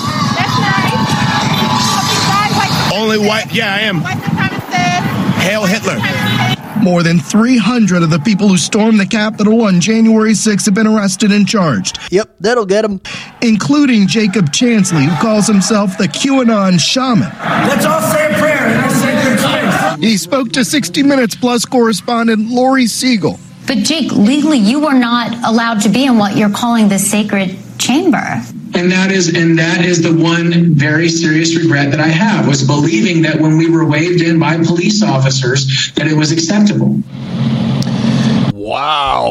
Only 2.95 3.17
white. 3.17 3.53
Yeah, 3.53 3.75
I 3.75 3.79
am. 3.81 4.01
Hail 5.41 5.65
Hitler. 5.65 5.99
More 6.81 7.03
than 7.03 7.19
300 7.19 8.03
of 8.03 8.09
the 8.09 8.19
people 8.19 8.47
who 8.47 8.57
stormed 8.57 8.99
the 8.99 9.05
Capitol 9.05 9.63
on 9.63 9.81
January 9.81 10.33
6 10.33 10.65
have 10.65 10.73
been 10.73 10.87
arrested 10.87 11.31
and 11.31 11.45
charged. 11.47 11.99
Yep, 12.11 12.35
that'll 12.39 12.65
get 12.65 12.83
them. 12.83 13.01
Including 13.41 14.07
Jacob 14.07 14.51
Chansley, 14.51 15.03
who 15.03 15.15
calls 15.21 15.45
himself 15.45 15.97
the 15.97 16.07
QAnon 16.07 16.79
shaman. 16.79 17.29
Let's 17.67 17.85
all 17.85 18.01
say 18.01 18.31
a 18.31 18.37
prayer 18.37 18.67
in 18.67 18.77
our 18.77 18.89
sacred 18.89 19.39
place. 19.39 19.99
He 19.99 20.15
spoke 20.15 20.51
to 20.53 20.63
60 20.63 21.03
Minutes 21.03 21.35
Plus 21.35 21.65
correspondent 21.65 22.49
Lori 22.49 22.87
Siegel. 22.87 23.39
But 23.67 23.79
Jake, 23.79 24.11
legally, 24.13 24.59
you 24.59 24.85
are 24.85 24.97
not 24.97 25.33
allowed 25.43 25.81
to 25.81 25.89
be 25.89 26.05
in 26.05 26.17
what 26.17 26.37
you're 26.37 26.49
calling 26.49 26.87
the 26.87 26.99
sacred 26.99 27.57
chamber. 27.77 28.41
And 28.75 28.91
that 28.91 29.11
is 29.11 29.33
and 29.33 29.57
that 29.57 29.85
is 29.85 30.01
the 30.01 30.13
one 30.13 30.75
very 30.75 31.07
serious 31.07 31.55
regret 31.55 31.91
that 31.91 31.99
I 32.01 32.07
have 32.07 32.47
was 32.47 32.63
believing 32.63 33.21
that 33.21 33.39
when 33.39 33.57
we 33.57 33.69
were 33.69 33.85
waved 33.85 34.21
in 34.21 34.37
by 34.37 34.57
police 34.57 35.01
officers 35.01 35.93
that 35.93 36.07
it 36.07 36.13
was 36.13 36.31
acceptable. 36.31 36.99
Wow. 38.53 39.23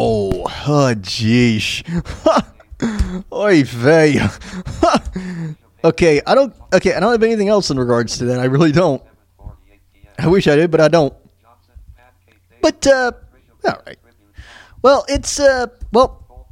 Oh, 0.67 0.95
jeesh. 0.97 1.83
Oy 3.33 3.65
vey. 3.65 4.19
okay, 5.85 6.23
I 6.27 6.35
don't. 6.35 6.55
Okay, 6.73 6.95
I 6.95 7.01
don't 7.01 7.13
have 7.13 7.23
anything 7.23 7.49
else 7.49 7.71
in 7.71 7.79
regards 7.79 8.17
to 8.19 8.25
that. 8.27 8.41
I 8.41 8.45
really 8.45 8.73
don't. 8.73 9.03
I 10.19 10.27
wish 10.29 10.47
I 10.47 10.57
did, 10.57 10.71
but 10.71 10.81
I 10.81 10.89
don't. 10.89 11.13
But 12.63 12.87
uh, 12.87 13.13
all 13.67 13.83
right. 13.87 13.99
Well, 14.83 15.05
it's 15.09 15.39
uh, 15.39 15.67
well, 15.93 16.49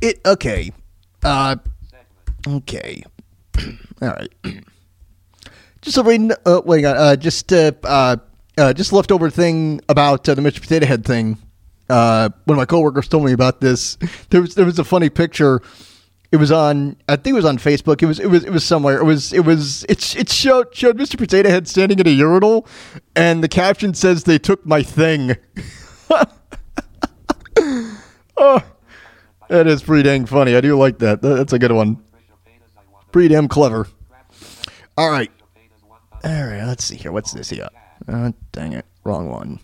it 0.00 0.20
okay. 0.26 0.70
Uh, 1.24 1.56
okay. 2.46 3.02
all 4.02 4.08
right. 4.08 4.32
Just 5.82 5.96
a 5.96 6.02
reading. 6.02 6.32
Uh, 6.44 6.60
wait, 6.64 6.84
uh, 6.84 7.14
just 7.14 7.52
uh, 7.52 7.70
uh, 7.84 8.16
uh, 8.58 8.72
just 8.72 8.92
leftover 8.92 9.30
thing 9.30 9.80
about 9.88 10.28
uh, 10.28 10.34
the 10.34 10.42
Mr. 10.42 10.60
Potato 10.60 10.84
Head 10.86 11.04
thing. 11.04 11.38
Uh, 11.88 12.28
one 12.46 12.56
of 12.56 12.58
my 12.58 12.64
coworkers 12.66 13.06
told 13.06 13.24
me 13.24 13.32
about 13.32 13.60
this. 13.60 13.96
There 14.30 14.40
was 14.40 14.56
there 14.56 14.64
was 14.64 14.80
a 14.80 14.84
funny 14.84 15.08
picture. 15.08 15.62
It 16.32 16.36
was 16.38 16.50
on. 16.50 16.96
I 17.08 17.14
think 17.14 17.28
it 17.28 17.36
was 17.36 17.44
on 17.44 17.58
Facebook. 17.58 18.02
It 18.02 18.06
was 18.06 18.18
it 18.18 18.26
was 18.26 18.42
it 18.44 18.50
was 18.50 18.64
somewhere. 18.64 18.98
It 18.98 19.04
was 19.04 19.32
it 19.32 19.44
was 19.44 19.84
it 19.88 20.16
it 20.16 20.28
showed 20.28 20.74
showed 20.74 20.98
Mr. 20.98 21.16
Potato 21.16 21.48
Head 21.48 21.68
standing 21.68 22.00
at 22.00 22.08
a 22.08 22.10
urinal, 22.10 22.66
and 23.14 23.42
the 23.42 23.48
caption 23.48 23.94
says 23.94 24.24
they 24.24 24.38
took 24.38 24.66
my 24.66 24.82
thing. 24.82 25.36
oh, 28.36 28.60
that 29.48 29.66
is 29.68 29.82
pretty 29.82 30.02
dang 30.02 30.26
funny. 30.26 30.56
I 30.56 30.60
do 30.60 30.76
like. 30.76 30.98
That- 30.98 31.22
That's 31.22 31.52
a 31.52 31.58
good 31.60 31.72
one. 31.72 32.02
Pretty 33.12 33.28
damn 33.28 33.48
clever. 33.48 33.86
All 34.96 35.10
right. 35.10 35.30
All 36.24 36.46
right. 36.46 36.64
Let's 36.64 36.84
see 36.84 36.96
here. 36.96 37.12
What's 37.12 37.32
this 37.32 37.50
here? 37.50 37.68
Uh, 38.06 38.32
dang 38.52 38.72
it. 38.72 38.84
Wrong 39.04 39.28
one. 39.28 39.60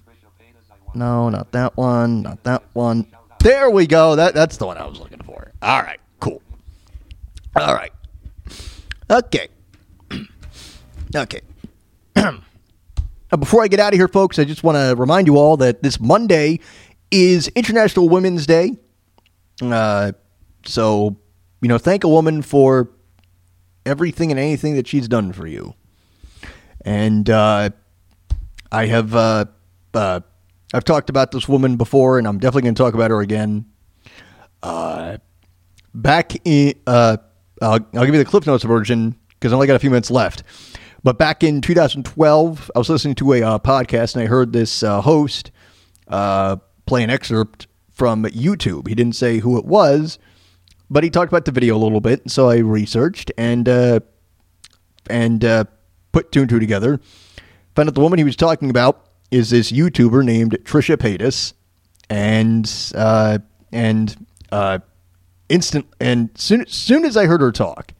No, 0.94 1.28
not 1.28 1.52
that 1.52 1.76
one. 1.76 2.22
Not 2.22 2.42
that 2.44 2.62
one. 2.72 3.06
There 3.40 3.68
we 3.68 3.86
go. 3.86 4.16
That 4.16 4.32
that's 4.34 4.56
the 4.56 4.66
one 4.66 4.78
I 4.78 4.86
was 4.86 4.98
looking 4.98 5.20
for. 5.20 5.52
All 5.60 5.82
right, 5.82 6.00
cool. 6.20 6.40
All 7.56 7.74
right. 7.74 7.92
Okay. 9.10 9.48
okay. 11.14 11.40
Now, 13.32 13.38
before 13.38 13.64
I 13.64 13.68
get 13.68 13.80
out 13.80 13.92
of 13.92 13.98
here, 13.98 14.06
folks, 14.06 14.38
I 14.38 14.44
just 14.44 14.62
want 14.62 14.76
to 14.76 14.94
remind 14.96 15.26
you 15.26 15.38
all 15.38 15.56
that 15.56 15.82
this 15.82 15.98
Monday 15.98 16.60
is 17.10 17.48
International 17.56 18.08
Women's 18.08 18.46
Day. 18.46 18.76
Uh, 19.60 20.12
so, 20.64 21.16
you 21.60 21.66
know, 21.66 21.78
thank 21.78 22.04
a 22.04 22.08
woman 22.08 22.42
for 22.42 22.90
everything 23.86 24.30
and 24.30 24.38
anything 24.38 24.74
that 24.76 24.86
she's 24.86 25.08
done 25.08 25.32
for 25.32 25.46
you. 25.46 25.74
And 26.84 27.28
uh, 27.30 27.70
I 28.70 28.86
have 28.86 29.14
uh, 29.14 29.46
uh, 29.94 30.20
I've 30.72 30.84
talked 30.84 31.10
about 31.10 31.30
this 31.30 31.48
woman 31.48 31.76
before, 31.76 32.18
and 32.18 32.26
I'm 32.26 32.38
definitely 32.38 32.62
going 32.62 32.74
to 32.74 32.82
talk 32.82 32.94
about 32.94 33.10
her 33.10 33.20
again. 33.20 33.66
Uh, 34.62 35.18
back 35.94 36.32
in, 36.46 36.74
uh, 36.86 37.16
I'll, 37.62 37.72
I'll 37.94 38.04
give 38.04 38.14
you 38.14 38.18
the 38.18 38.24
Cliff 38.24 38.46
Notes 38.46 38.64
version 38.64 39.16
because 39.28 39.52
I 39.52 39.54
only 39.54 39.66
got 39.66 39.76
a 39.76 39.78
few 39.78 39.90
minutes 39.90 40.10
left. 40.10 40.42
But 41.02 41.18
back 41.18 41.42
in 41.42 41.60
2012, 41.60 42.70
I 42.74 42.78
was 42.78 42.88
listening 42.88 43.14
to 43.16 43.32
a 43.34 43.42
uh, 43.42 43.58
podcast 43.58 44.14
and 44.14 44.24
I 44.24 44.26
heard 44.26 44.52
this 44.52 44.80
host 44.80 45.50
play 46.08 47.02
an 47.02 47.10
excerpt 47.10 47.66
from 47.92 48.24
YouTube. 48.24 48.88
He 48.88 48.94
didn't 48.94 49.14
say 49.14 49.38
who 49.38 49.58
it 49.58 49.64
was, 49.64 50.18
but 50.90 51.04
he 51.04 51.10
talked 51.10 51.32
about 51.32 51.44
the 51.44 51.52
video 51.52 51.76
a 51.76 51.78
little 51.78 52.00
bit. 52.00 52.30
So 52.30 52.48
I 52.48 52.58
researched 52.58 53.32
and 53.36 53.68
uh, 53.68 54.00
and 55.08 55.44
uh, 55.44 55.64
put 56.12 56.32
two 56.32 56.40
and 56.40 56.48
two 56.48 56.58
together. 56.58 57.00
Found 57.74 57.88
out 57.88 57.94
the 57.94 58.00
woman 58.00 58.18
he 58.18 58.24
was 58.24 58.36
talking 58.36 58.70
about 58.70 59.06
is 59.30 59.50
this 59.50 59.72
YouTuber 59.72 60.24
named 60.24 60.52
Trisha 60.64 60.96
Paytas, 60.96 61.54
and 62.08 62.70
uh, 62.94 63.38
and 63.72 64.16
instant 65.48 65.86
and 66.00 66.30
soon 66.34 66.66
soon 66.66 67.04
as 67.04 67.16
I 67.16 67.26
heard 67.26 67.40
her 67.40 67.52
talk. 67.52 67.92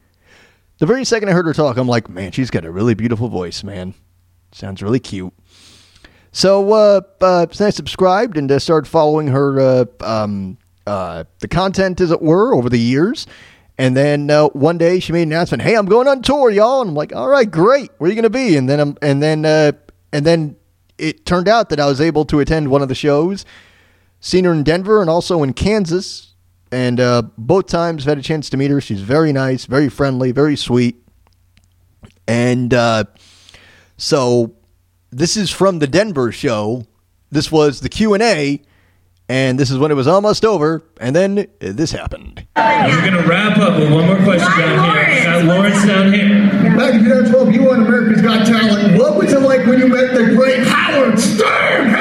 The 0.77 0.85
very 0.85 1.05
second 1.05 1.29
I 1.29 1.31
heard 1.31 1.45
her 1.45 1.53
talk, 1.53 1.77
I'm 1.77 1.87
like, 1.87 2.09
man, 2.09 2.33
she's 2.33 2.51
got 2.51 2.65
a 2.65 2.71
really 2.71 2.95
beautiful 2.95 3.29
voice, 3.29 3.63
man. 3.63 3.93
Sounds 4.51 4.81
really 4.81 4.99
cute. 4.99 5.33
So 6.33 6.73
uh, 6.73 7.01
uh, 7.21 7.45
I 7.61 7.69
subscribed 7.69 8.37
and 8.37 8.51
uh, 8.51 8.59
started 8.59 8.89
following 8.89 9.27
her, 9.27 9.59
uh, 9.59 9.85
um, 10.01 10.57
uh, 10.85 11.25
the 11.39 11.47
content, 11.47 12.01
as 12.01 12.11
it 12.11 12.21
were, 12.21 12.53
over 12.53 12.69
the 12.69 12.79
years. 12.79 13.27
And 13.77 13.95
then 13.95 14.29
uh, 14.29 14.47
one 14.49 14.77
day 14.77 14.99
she 14.99 15.11
made 15.11 15.23
an 15.23 15.33
announcement, 15.33 15.63
"Hey, 15.63 15.75
I'm 15.75 15.85
going 15.85 16.07
on 16.07 16.21
tour, 16.21 16.49
y'all." 16.49 16.81
And 16.81 16.91
I'm 16.91 16.95
like, 16.95 17.13
"All 17.13 17.27
right, 17.27 17.49
great. 17.49 17.91
Where 17.97 18.07
are 18.07 18.13
you 18.13 18.15
going 18.15 18.23
to 18.23 18.29
be?" 18.29 18.55
And 18.55 18.69
then, 18.69 18.79
um, 18.79 18.97
and 19.01 19.21
then, 19.21 19.45
uh, 19.45 19.73
and 20.13 20.25
then 20.25 20.55
it 20.97 21.25
turned 21.25 21.47
out 21.49 21.69
that 21.69 21.79
I 21.79 21.85
was 21.85 21.99
able 21.99 22.23
to 22.25 22.39
attend 22.39 22.69
one 22.69 22.81
of 22.81 22.87
the 22.87 22.95
shows. 22.95 23.45
Seen 24.21 24.45
her 24.45 24.53
in 24.53 24.63
Denver 24.63 25.01
and 25.01 25.09
also 25.09 25.43
in 25.43 25.53
Kansas 25.53 26.35
and 26.71 26.99
uh, 26.99 27.23
both 27.37 27.67
times 27.67 28.03
I've 28.03 28.09
had 28.09 28.17
a 28.17 28.21
chance 28.21 28.49
to 28.49 28.57
meet 28.57 28.71
her. 28.71 28.81
She's 28.81 29.01
very 29.01 29.31
nice, 29.31 29.65
very 29.65 29.87
friendly, 29.87 30.33
very 30.33 30.55
sweet. 30.55 31.01
And 32.27 32.73
uh, 32.73 33.05
so 33.97 34.55
this 35.11 35.37
is 35.37 35.49
from 35.49 35.79
the 35.79 35.87
Denver 35.87 36.31
show. 36.33 36.85
This 37.31 37.51
was 37.51 37.81
the 37.81 37.89
Q 37.89 38.13
and 38.13 38.23
A, 38.23 38.61
and 39.27 39.59
this 39.59 39.71
is 39.71 39.77
when 39.77 39.91
it 39.91 39.95
was 39.95 40.07
almost 40.07 40.45
over. 40.45 40.83
And 40.99 41.15
then 41.15 41.47
this 41.59 41.91
happened. 41.91 42.45
We're 42.55 43.05
gonna 43.05 43.27
wrap 43.27 43.57
up 43.57 43.79
with 43.79 43.91
one 43.91 44.05
more 44.05 44.21
question 44.23 44.47
down 44.57 44.95
here. 44.95 45.23
Got 45.23 45.45
Lawrence 45.45 45.85
down 45.85 46.13
here. 46.13 46.49
Back 46.77 46.93
in 46.95 47.03
2012, 47.03 47.53
you 47.53 47.63
won 47.63 47.85
America's 47.85 48.21
Got 48.21 48.45
Talent. 48.45 48.97
What 48.97 49.15
was 49.17 49.33
it 49.33 49.41
like 49.41 49.65
when 49.65 49.79
you 49.79 49.87
met 49.87 50.13
the 50.13 50.35
great 50.35 50.67
Howard 50.67 51.19
Stern? 51.19 51.91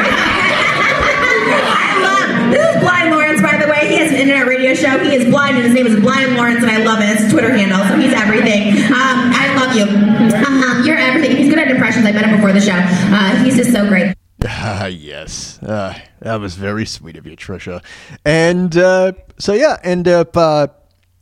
This 2.50 2.76
is 2.76 2.82
Blind 2.82 3.10
Lawrence, 3.10 3.40
by 3.42 3.56
the 3.56 3.66
way. 3.70 3.88
He 3.88 3.96
has 3.96 4.10
an 4.12 4.16
internet 4.18 4.46
radio 4.46 4.74
show. 4.74 4.98
He 4.98 5.14
is 5.14 5.24
blind, 5.30 5.56
and 5.56 5.64
his 5.64 5.74
name 5.74 5.86
is 5.86 5.98
Blind 6.00 6.36
Lawrence, 6.36 6.62
and 6.62 6.70
I 6.70 6.84
love 6.84 7.00
it. 7.00 7.08
It's 7.08 7.22
his 7.22 7.32
Twitter 7.32 7.50
handle, 7.50 7.78
so 7.88 7.96
he's 7.98 8.12
everything. 8.12 8.74
Um, 8.92 9.32
I 9.32 9.54
love 9.56 9.74
you. 9.74 9.84
Um, 9.84 10.84
you're 10.84 10.98
everything. 10.98 11.36
He's 11.36 11.48
good 11.48 11.58
at 11.58 11.70
impressions. 11.70 12.04
I 12.06 12.12
met 12.12 12.26
him 12.26 12.36
before 12.36 12.52
the 12.52 12.60
show. 12.60 12.76
Uh, 12.76 13.42
he's 13.44 13.56
just 13.56 13.72
so 13.72 13.88
great. 13.88 14.14
Ah, 14.44 14.86
yes. 14.86 15.62
Uh, 15.62 15.98
that 16.20 16.36
was 16.36 16.54
very 16.54 16.86
sweet 16.86 17.16
of 17.16 17.26
you, 17.26 17.36
Trisha. 17.36 17.82
And 18.24 18.76
uh, 18.76 19.12
so, 19.38 19.52
yeah, 19.52 19.78
and 19.82 20.06
uh, 20.06 20.24
uh, 20.34 20.66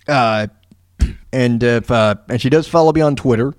uh, 0.09 0.47
and 1.33 1.63
uh, 1.65 1.81
uh, 1.89 2.15
and 2.29 2.41
she 2.41 2.51
does 2.51 2.67
follow 2.69 2.93
me 2.93 3.01
on 3.01 3.17
Twitter. 3.17 3.55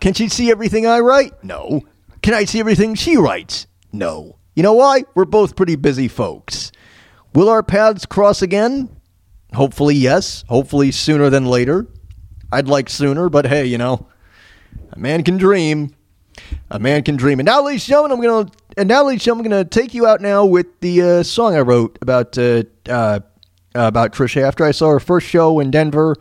Can 0.00 0.14
she 0.14 0.28
see 0.28 0.50
everything 0.50 0.86
I 0.86 1.00
write? 1.00 1.44
No. 1.44 1.82
Can 2.22 2.34
I 2.34 2.44
see 2.44 2.60
everything 2.60 2.94
she 2.94 3.16
writes? 3.16 3.66
No. 3.92 4.36
You 4.54 4.62
know 4.62 4.72
why? 4.72 5.04
We're 5.14 5.24
both 5.24 5.56
pretty 5.56 5.76
busy 5.76 6.08
folks. 6.08 6.72
Will 7.34 7.48
our 7.48 7.62
paths 7.62 8.06
cross 8.06 8.42
again? 8.42 8.94
Hopefully, 9.54 9.94
yes. 9.94 10.44
Hopefully, 10.48 10.90
sooner 10.90 11.28
than 11.30 11.46
later. 11.46 11.86
I'd 12.52 12.68
like 12.68 12.88
sooner, 12.88 13.28
but 13.28 13.46
hey, 13.46 13.66
you 13.66 13.78
know, 13.78 14.06
a 14.92 14.98
man 14.98 15.22
can 15.22 15.36
dream. 15.36 15.94
A 16.70 16.78
man 16.78 17.02
can 17.02 17.16
dream. 17.16 17.38
And 17.38 17.46
now, 17.46 17.62
ladies 17.62 17.82
and 17.84 17.88
gentlemen, 17.90 18.12
I'm 18.12 18.22
gonna 18.22 18.50
and 18.80 18.88
now, 18.88 19.04
ladies 19.04 19.20
and 19.20 19.24
gentlemen, 19.24 19.46
I'm 19.52 19.58
gonna 19.58 19.64
take 19.66 19.92
you 19.92 20.06
out 20.06 20.22
now 20.22 20.46
with 20.46 20.80
the 20.80 21.02
uh, 21.02 21.22
song 21.22 21.54
I 21.54 21.60
wrote 21.60 21.98
about 22.00 22.38
uh, 22.38 22.62
uh, 22.88 23.20
about 23.74 24.12
Trisha. 24.14 24.40
After 24.40 24.64
I 24.64 24.70
saw 24.70 24.88
her 24.88 25.00
first 25.00 25.26
show 25.26 25.60
in 25.60 25.70
Denver, 25.70 26.16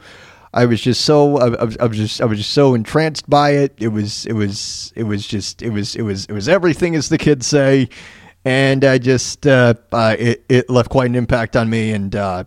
I 0.53 0.65
was 0.65 0.81
just 0.81 1.05
so 1.05 1.37
I, 1.37 1.55
I 1.55 1.85
was, 1.85 1.97
just 1.97 2.19
I 2.19 2.25
was 2.25 2.37
just 2.37 2.51
so 2.51 2.73
entranced 2.73 3.29
by 3.29 3.51
it. 3.51 3.73
It 3.77 3.87
was 3.87 4.25
it 4.25 4.33
was 4.33 4.91
it 4.97 5.03
was 5.03 5.25
just 5.25 5.61
it 5.61 5.69
was 5.69 5.95
it 5.95 6.01
was 6.01 6.25
it 6.25 6.33
was 6.33 6.49
everything, 6.49 6.95
as 6.95 7.07
the 7.07 7.17
kids 7.17 7.47
say. 7.47 7.87
And 8.43 8.83
I 8.83 8.97
just 8.97 9.47
uh, 9.47 9.75
it 9.93 10.43
it 10.49 10.69
left 10.69 10.89
quite 10.89 11.09
an 11.09 11.15
impact 11.15 11.55
on 11.55 11.69
me. 11.69 11.93
And 11.93 12.13
uh, 12.13 12.43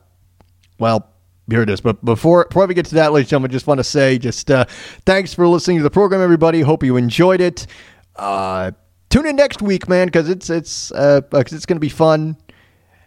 well, 0.79 1.09
here 1.49 1.63
it 1.63 1.71
is. 1.71 1.81
But 1.81 2.05
before 2.05 2.45
before 2.51 2.67
we 2.67 2.75
get 2.75 2.85
to 2.87 2.97
that, 2.97 3.13
ladies 3.13 3.29
and 3.29 3.31
gentlemen, 3.31 3.51
I 3.51 3.53
just 3.53 3.67
want 3.67 3.79
to 3.79 3.85
say 3.85 4.19
just 4.19 4.51
uh, 4.51 4.67
thanks 5.07 5.33
for 5.33 5.49
listening 5.49 5.79
to 5.79 5.83
the 5.83 5.91
program, 5.91 6.21
everybody. 6.21 6.61
Hope 6.61 6.83
you 6.83 6.99
enjoyed 6.99 7.41
it. 7.41 7.67
Uh, 8.15 8.73
tune 9.13 9.27
in 9.27 9.37
next 9.37 9.61
week, 9.61 9.89
man, 9.89 10.09
because 10.09 10.29
it's 10.29 10.49
it's 10.51 10.91
uh, 10.93 11.21
'cause 11.31 11.53
it's 11.53 11.67
going 11.67 11.77
to 11.77 11.81
be 11.81 11.89
fun. 11.91 12.37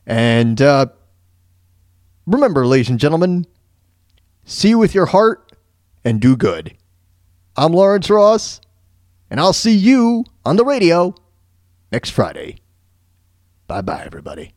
And 0.05 0.61
uh, 0.61 0.85
remember, 2.27 2.65
ladies 2.67 2.89
and 2.89 2.99
gentlemen, 2.99 3.45
see 4.45 4.75
with 4.75 4.93
your 4.93 5.07
heart 5.07 5.51
and 6.05 6.21
do 6.21 6.37
good. 6.37 6.77
I'm 7.57 7.73
Lawrence 7.73 8.09
Ross, 8.09 8.61
and 9.31 9.39
I'll 9.39 9.53
see 9.53 9.75
you 9.75 10.25
on 10.45 10.57
the 10.57 10.63
radio 10.65 11.15
next 11.91 12.11
Friday. 12.11 12.57
Bye 13.67 13.81
bye, 13.81 14.03
everybody. 14.05 14.53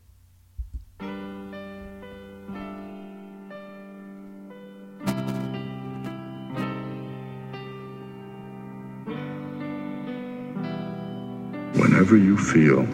Whenever 11.79 12.17
you 12.17 12.37
feel 12.37 12.85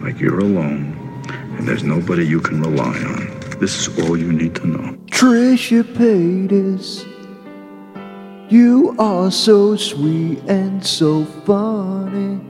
like 0.00 0.18
you're 0.18 0.40
alone 0.40 0.96
and 1.56 1.68
there's 1.68 1.84
nobody 1.84 2.26
you 2.26 2.40
can 2.40 2.60
rely 2.60 2.96
on, 3.12 3.40
this 3.60 3.76
is 3.86 3.98
all 4.00 4.16
you 4.16 4.32
need 4.32 4.54
to 4.56 4.66
know. 4.66 4.96
Trisha 5.06 5.82
Paytas, 5.82 7.04
you 8.50 8.94
are 8.98 9.30
so 9.30 9.76
sweet 9.76 10.38
and 10.48 10.84
so 10.84 11.24
funny, 11.46 12.40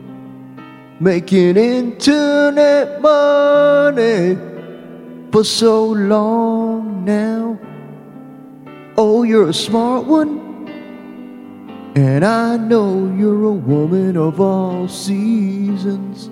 making 1.00 1.56
internet 1.56 3.00
money 3.00 4.36
for 5.32 5.44
so 5.44 5.86
long 5.86 7.04
now. 7.04 7.58
Oh, 8.96 9.24
you're 9.24 9.48
a 9.48 9.54
smart 9.54 10.06
one, 10.06 10.43
and 11.94 12.24
I 12.24 12.56
know 12.56 13.14
you're 13.16 13.44
a 13.44 13.52
woman 13.52 14.16
of 14.16 14.40
all 14.40 14.88
seasons. 14.88 16.28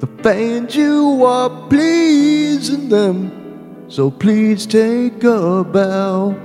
The 0.00 0.06
fans 0.22 0.76
you 0.76 1.24
are 1.24 1.48
pleasing 1.68 2.90
them, 2.90 3.86
so 3.88 4.10
please 4.10 4.66
take 4.66 5.24
a 5.24 5.64
bow. 5.64 6.36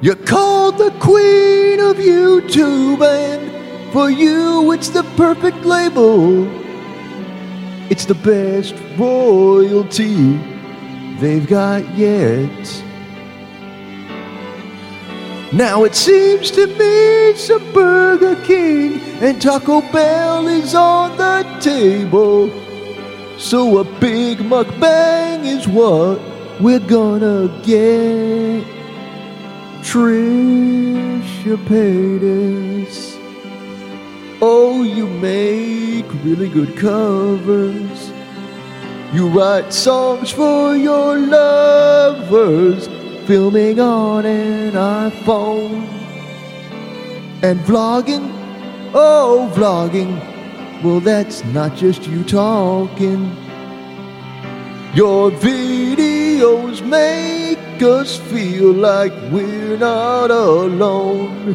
You're 0.00 0.14
called 0.14 0.78
the 0.78 0.92
queen 1.00 1.80
of 1.80 1.96
YouTube, 1.96 3.02
and 3.02 3.92
for 3.92 4.08
you 4.08 4.70
it's 4.70 4.90
the 4.90 5.02
perfect 5.16 5.64
label. 5.64 6.46
It's 7.90 8.04
the 8.04 8.14
best 8.14 8.76
royalty 8.96 10.36
they've 11.18 11.48
got 11.48 11.82
yet. 11.96 12.84
Now 15.52 15.84
it 15.84 15.94
seems 15.94 16.50
to 16.52 16.66
me 16.66 17.34
some 17.34 17.72
Burger 17.72 18.36
King 18.44 19.00
and 19.22 19.40
Taco 19.40 19.80
Bell 19.80 20.46
is 20.46 20.74
on 20.74 21.16
the 21.16 21.42
table. 21.60 22.50
So 23.38 23.78
a 23.78 23.84
big 23.98 24.38
mukbang 24.38 25.44
is 25.44 25.66
what 25.66 26.20
we're 26.60 26.80
gonna 26.80 27.48
get. 27.62 28.62
Trisha 29.82 31.56
Paytas. 31.64 33.16
Oh, 34.42 34.82
you 34.82 35.06
make 35.06 36.04
really 36.24 36.50
good 36.50 36.76
covers. 36.76 38.12
You 39.14 39.28
write 39.28 39.72
songs 39.72 40.30
for 40.30 40.76
your 40.76 41.16
lovers, 41.16 42.88
filming 43.28 43.78
on 43.78 44.24
an 44.24 44.72
iPhone. 44.72 45.86
And 47.42 47.60
vlogging, 47.60 48.32
oh, 48.94 49.52
vlogging, 49.54 50.16
well, 50.82 51.00
that's 51.00 51.44
not 51.44 51.76
just 51.76 52.06
you 52.06 52.24
talking. 52.24 53.30
Your 54.94 55.30
videos 55.30 56.80
make 56.80 57.82
us 57.82 58.16
feel 58.16 58.72
like 58.72 59.12
we're 59.30 59.76
not 59.76 60.30
alone. 60.30 61.54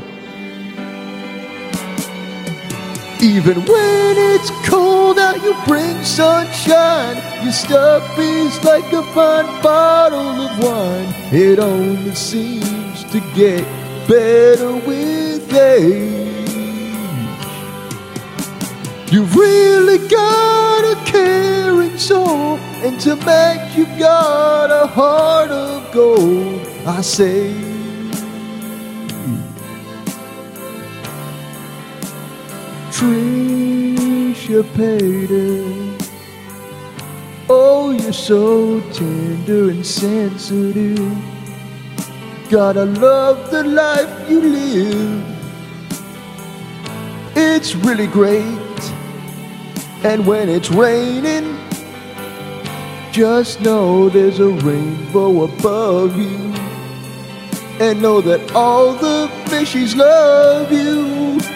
Even 3.23 3.55
when 3.55 4.17
it's 4.17 4.51
cold 4.67 5.17
out, 5.17 5.41
you 5.41 5.55
bring 5.65 6.03
sunshine. 6.03 7.15
Your 7.41 7.53
stuff 7.53 8.19
is 8.19 8.61
like 8.65 8.91
a 8.91 9.01
fine 9.13 9.45
bottle 9.63 10.19
of 10.19 10.59
wine. 10.61 11.07
It 11.31 11.57
only 11.57 12.13
seems 12.15 13.05
to 13.13 13.21
get 13.33 13.63
better 14.09 14.73
with 14.73 15.53
age. 15.53 16.19
You 19.09 19.23
really 19.23 20.05
got 20.09 20.83
a 20.91 21.05
caring 21.09 21.97
soul, 21.97 22.57
and 22.83 22.99
to 22.99 23.15
make 23.15 23.77
you 23.77 23.85
got 23.97 24.69
a 24.69 24.85
heart 24.85 25.49
of 25.49 25.93
gold. 25.93 26.67
I 26.85 26.99
say. 26.99 27.72
Trisha 32.93 34.61
Paytas. 34.75 36.11
Oh, 37.49 37.89
you're 37.89 38.13
so 38.13 38.81
tender 38.91 39.71
and 39.71 39.83
sensitive. 39.83 41.17
Gotta 42.51 42.85
love 42.85 43.49
the 43.49 43.63
life 43.63 44.29
you 44.29 44.41
live. 44.41 45.23
It's 47.35 47.73
really 47.73 48.05
great. 48.05 48.81
And 50.03 50.27
when 50.27 50.47
it's 50.47 50.69
raining, 50.69 51.57
just 53.11 53.59
know 53.61 54.07
there's 54.09 54.39
a 54.39 54.49
rainbow 54.49 55.45
above 55.45 56.15
you. 56.15 56.53
And 57.79 58.03
know 58.03 58.21
that 58.21 58.53
all 58.53 58.93
the 58.93 59.27
fishies 59.45 59.95
love 59.95 60.71
you. 60.71 61.52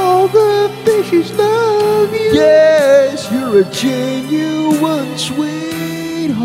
All 0.00 0.28
the 0.28 0.70
fishies 0.84 1.30
love 1.36 2.12
you. 2.12 2.30
Yes, 2.32 3.30
you're 3.32 3.60
a 3.62 3.64
genuine 3.70 5.18
sweetheart 5.18 6.38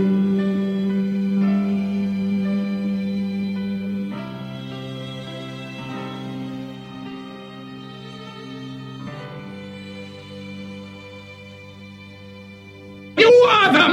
You 13.17 13.31
are 13.49 13.71
the 13.73 13.87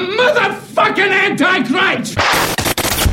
motherfucking 0.85 1.13
Antichrist! 1.13 2.54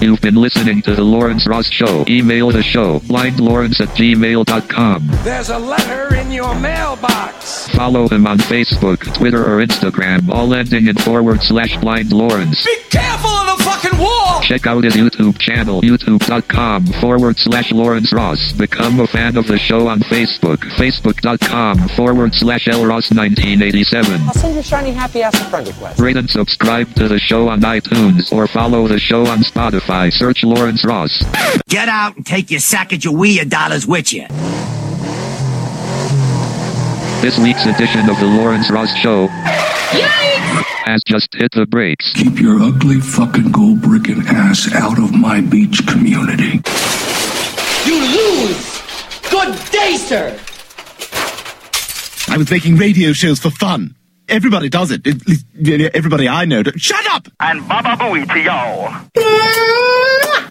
You've 0.02 0.20
been 0.20 0.34
listening 0.34 0.82
to 0.82 0.96
The 0.96 1.04
Lawrence 1.04 1.48
Ross 1.48 1.70
Show. 1.70 2.04
Email 2.08 2.50
the 2.50 2.64
show, 2.64 3.00
blindlawrence 3.02 3.80
at 3.80 3.90
gmail.com. 3.90 5.08
There's 5.24 5.50
a 5.50 5.60
letter 5.60 6.16
in 6.16 6.32
your 6.32 6.56
mailbox. 6.60 7.68
Follow 7.76 8.08
him 8.08 8.26
on 8.26 8.40
Facebook, 8.40 9.14
Twitter, 9.14 9.44
or 9.44 9.64
Instagram, 9.64 10.28
all 10.30 10.56
ending 10.56 10.88
in 10.88 10.96
forward 10.96 11.44
slash 11.44 11.78
blind 11.78 12.12
Lawrence. 12.12 12.66
Be 12.66 12.78
careful 12.90 13.30
of 13.30 13.58
the 13.60 13.64
fucking 13.64 14.00
wall! 14.00 14.42
Check 14.42 14.66
out 14.66 14.84
his 14.84 14.96
YouTube 14.96 15.38
channel, 15.38 15.82
youtube.com 15.82 16.88
forward 17.00 17.38
slash 17.38 17.72
Lawrence 17.72 18.12
Ross. 18.12 18.54
Become 18.54 19.00
a 19.02 19.08
fan 19.08 19.38
of 19.38 19.46
the 19.46 19.60
show 19.60 19.88
on 19.88 20.00
Facebook, 20.00 20.58
facebook.com 20.82 21.90
forward 21.90 22.34
slash 22.34 22.66
lross1987. 22.66 24.20
I'll 24.28 24.34
send 24.34 24.56
your 24.56 24.64
shiny 24.64 24.94
happy 24.94 25.22
ass 25.22 25.40
a 25.40 25.46
friend 25.46 25.68
request. 25.68 26.00
Rate 26.00 26.18
and 26.18 26.30
subscribe 26.30 26.92
to 26.96 27.08
the 27.08 27.20
show 27.20 27.50
on 27.50 27.62
iTunes 27.62 28.32
or 28.34 28.48
follow 28.48 28.88
the 28.88 29.00
show 29.00 29.28
on 29.28 29.40
Spotify. 29.40 29.91
I 29.92 30.10
search 30.10 30.44
Lawrence 30.44 30.86
Ross. 30.86 31.12
Get 31.68 31.90
out 31.90 32.16
and 32.16 32.26
take 32.26 32.50
your 32.50 32.62
sack 32.62 32.94
of 32.94 33.04
your 33.04 33.14
Sacagawea 33.14 33.50
dollars 33.50 33.86
with 33.86 34.14
you. 34.14 34.26
This 37.22 37.38
week's 37.38 37.66
edition 37.66 38.10
of 38.10 38.18
the 38.20 38.26
Lawrence 38.26 38.72
Ross 38.72 38.90
Show 38.96 39.28
has 39.28 41.04
just 41.06 41.28
hit 41.34 41.52
the 41.52 41.66
brakes. 41.66 42.14
Keep 42.14 42.40
your 42.40 42.62
ugly 42.62 43.02
fucking 43.02 43.52
gold 43.52 43.82
bricking 43.82 44.24
ass 44.28 44.74
out 44.74 44.98
of 44.98 45.14
my 45.14 45.42
beach 45.42 45.86
community. 45.86 46.62
You 47.86 48.00
lose! 48.00 48.82
Good 49.30 49.72
day, 49.72 49.98
sir! 49.98 50.40
I 52.34 52.38
was 52.38 52.50
making 52.50 52.78
radio 52.78 53.12
shows 53.12 53.40
for 53.40 53.52
fun. 53.52 53.96
Everybody 54.32 54.70
does 54.70 54.92
it. 54.92 55.06
At 55.06 55.28
least, 55.28 55.46
Everybody 55.94 56.28
I 56.28 56.46
know. 56.46 56.64
do- 56.64 56.72
Shut 56.78 57.06
up! 57.12 57.28
And 57.40 57.68
Baba 57.68 57.90
Booey 58.02 58.26
to 58.32 58.40
y'all. 58.40 58.92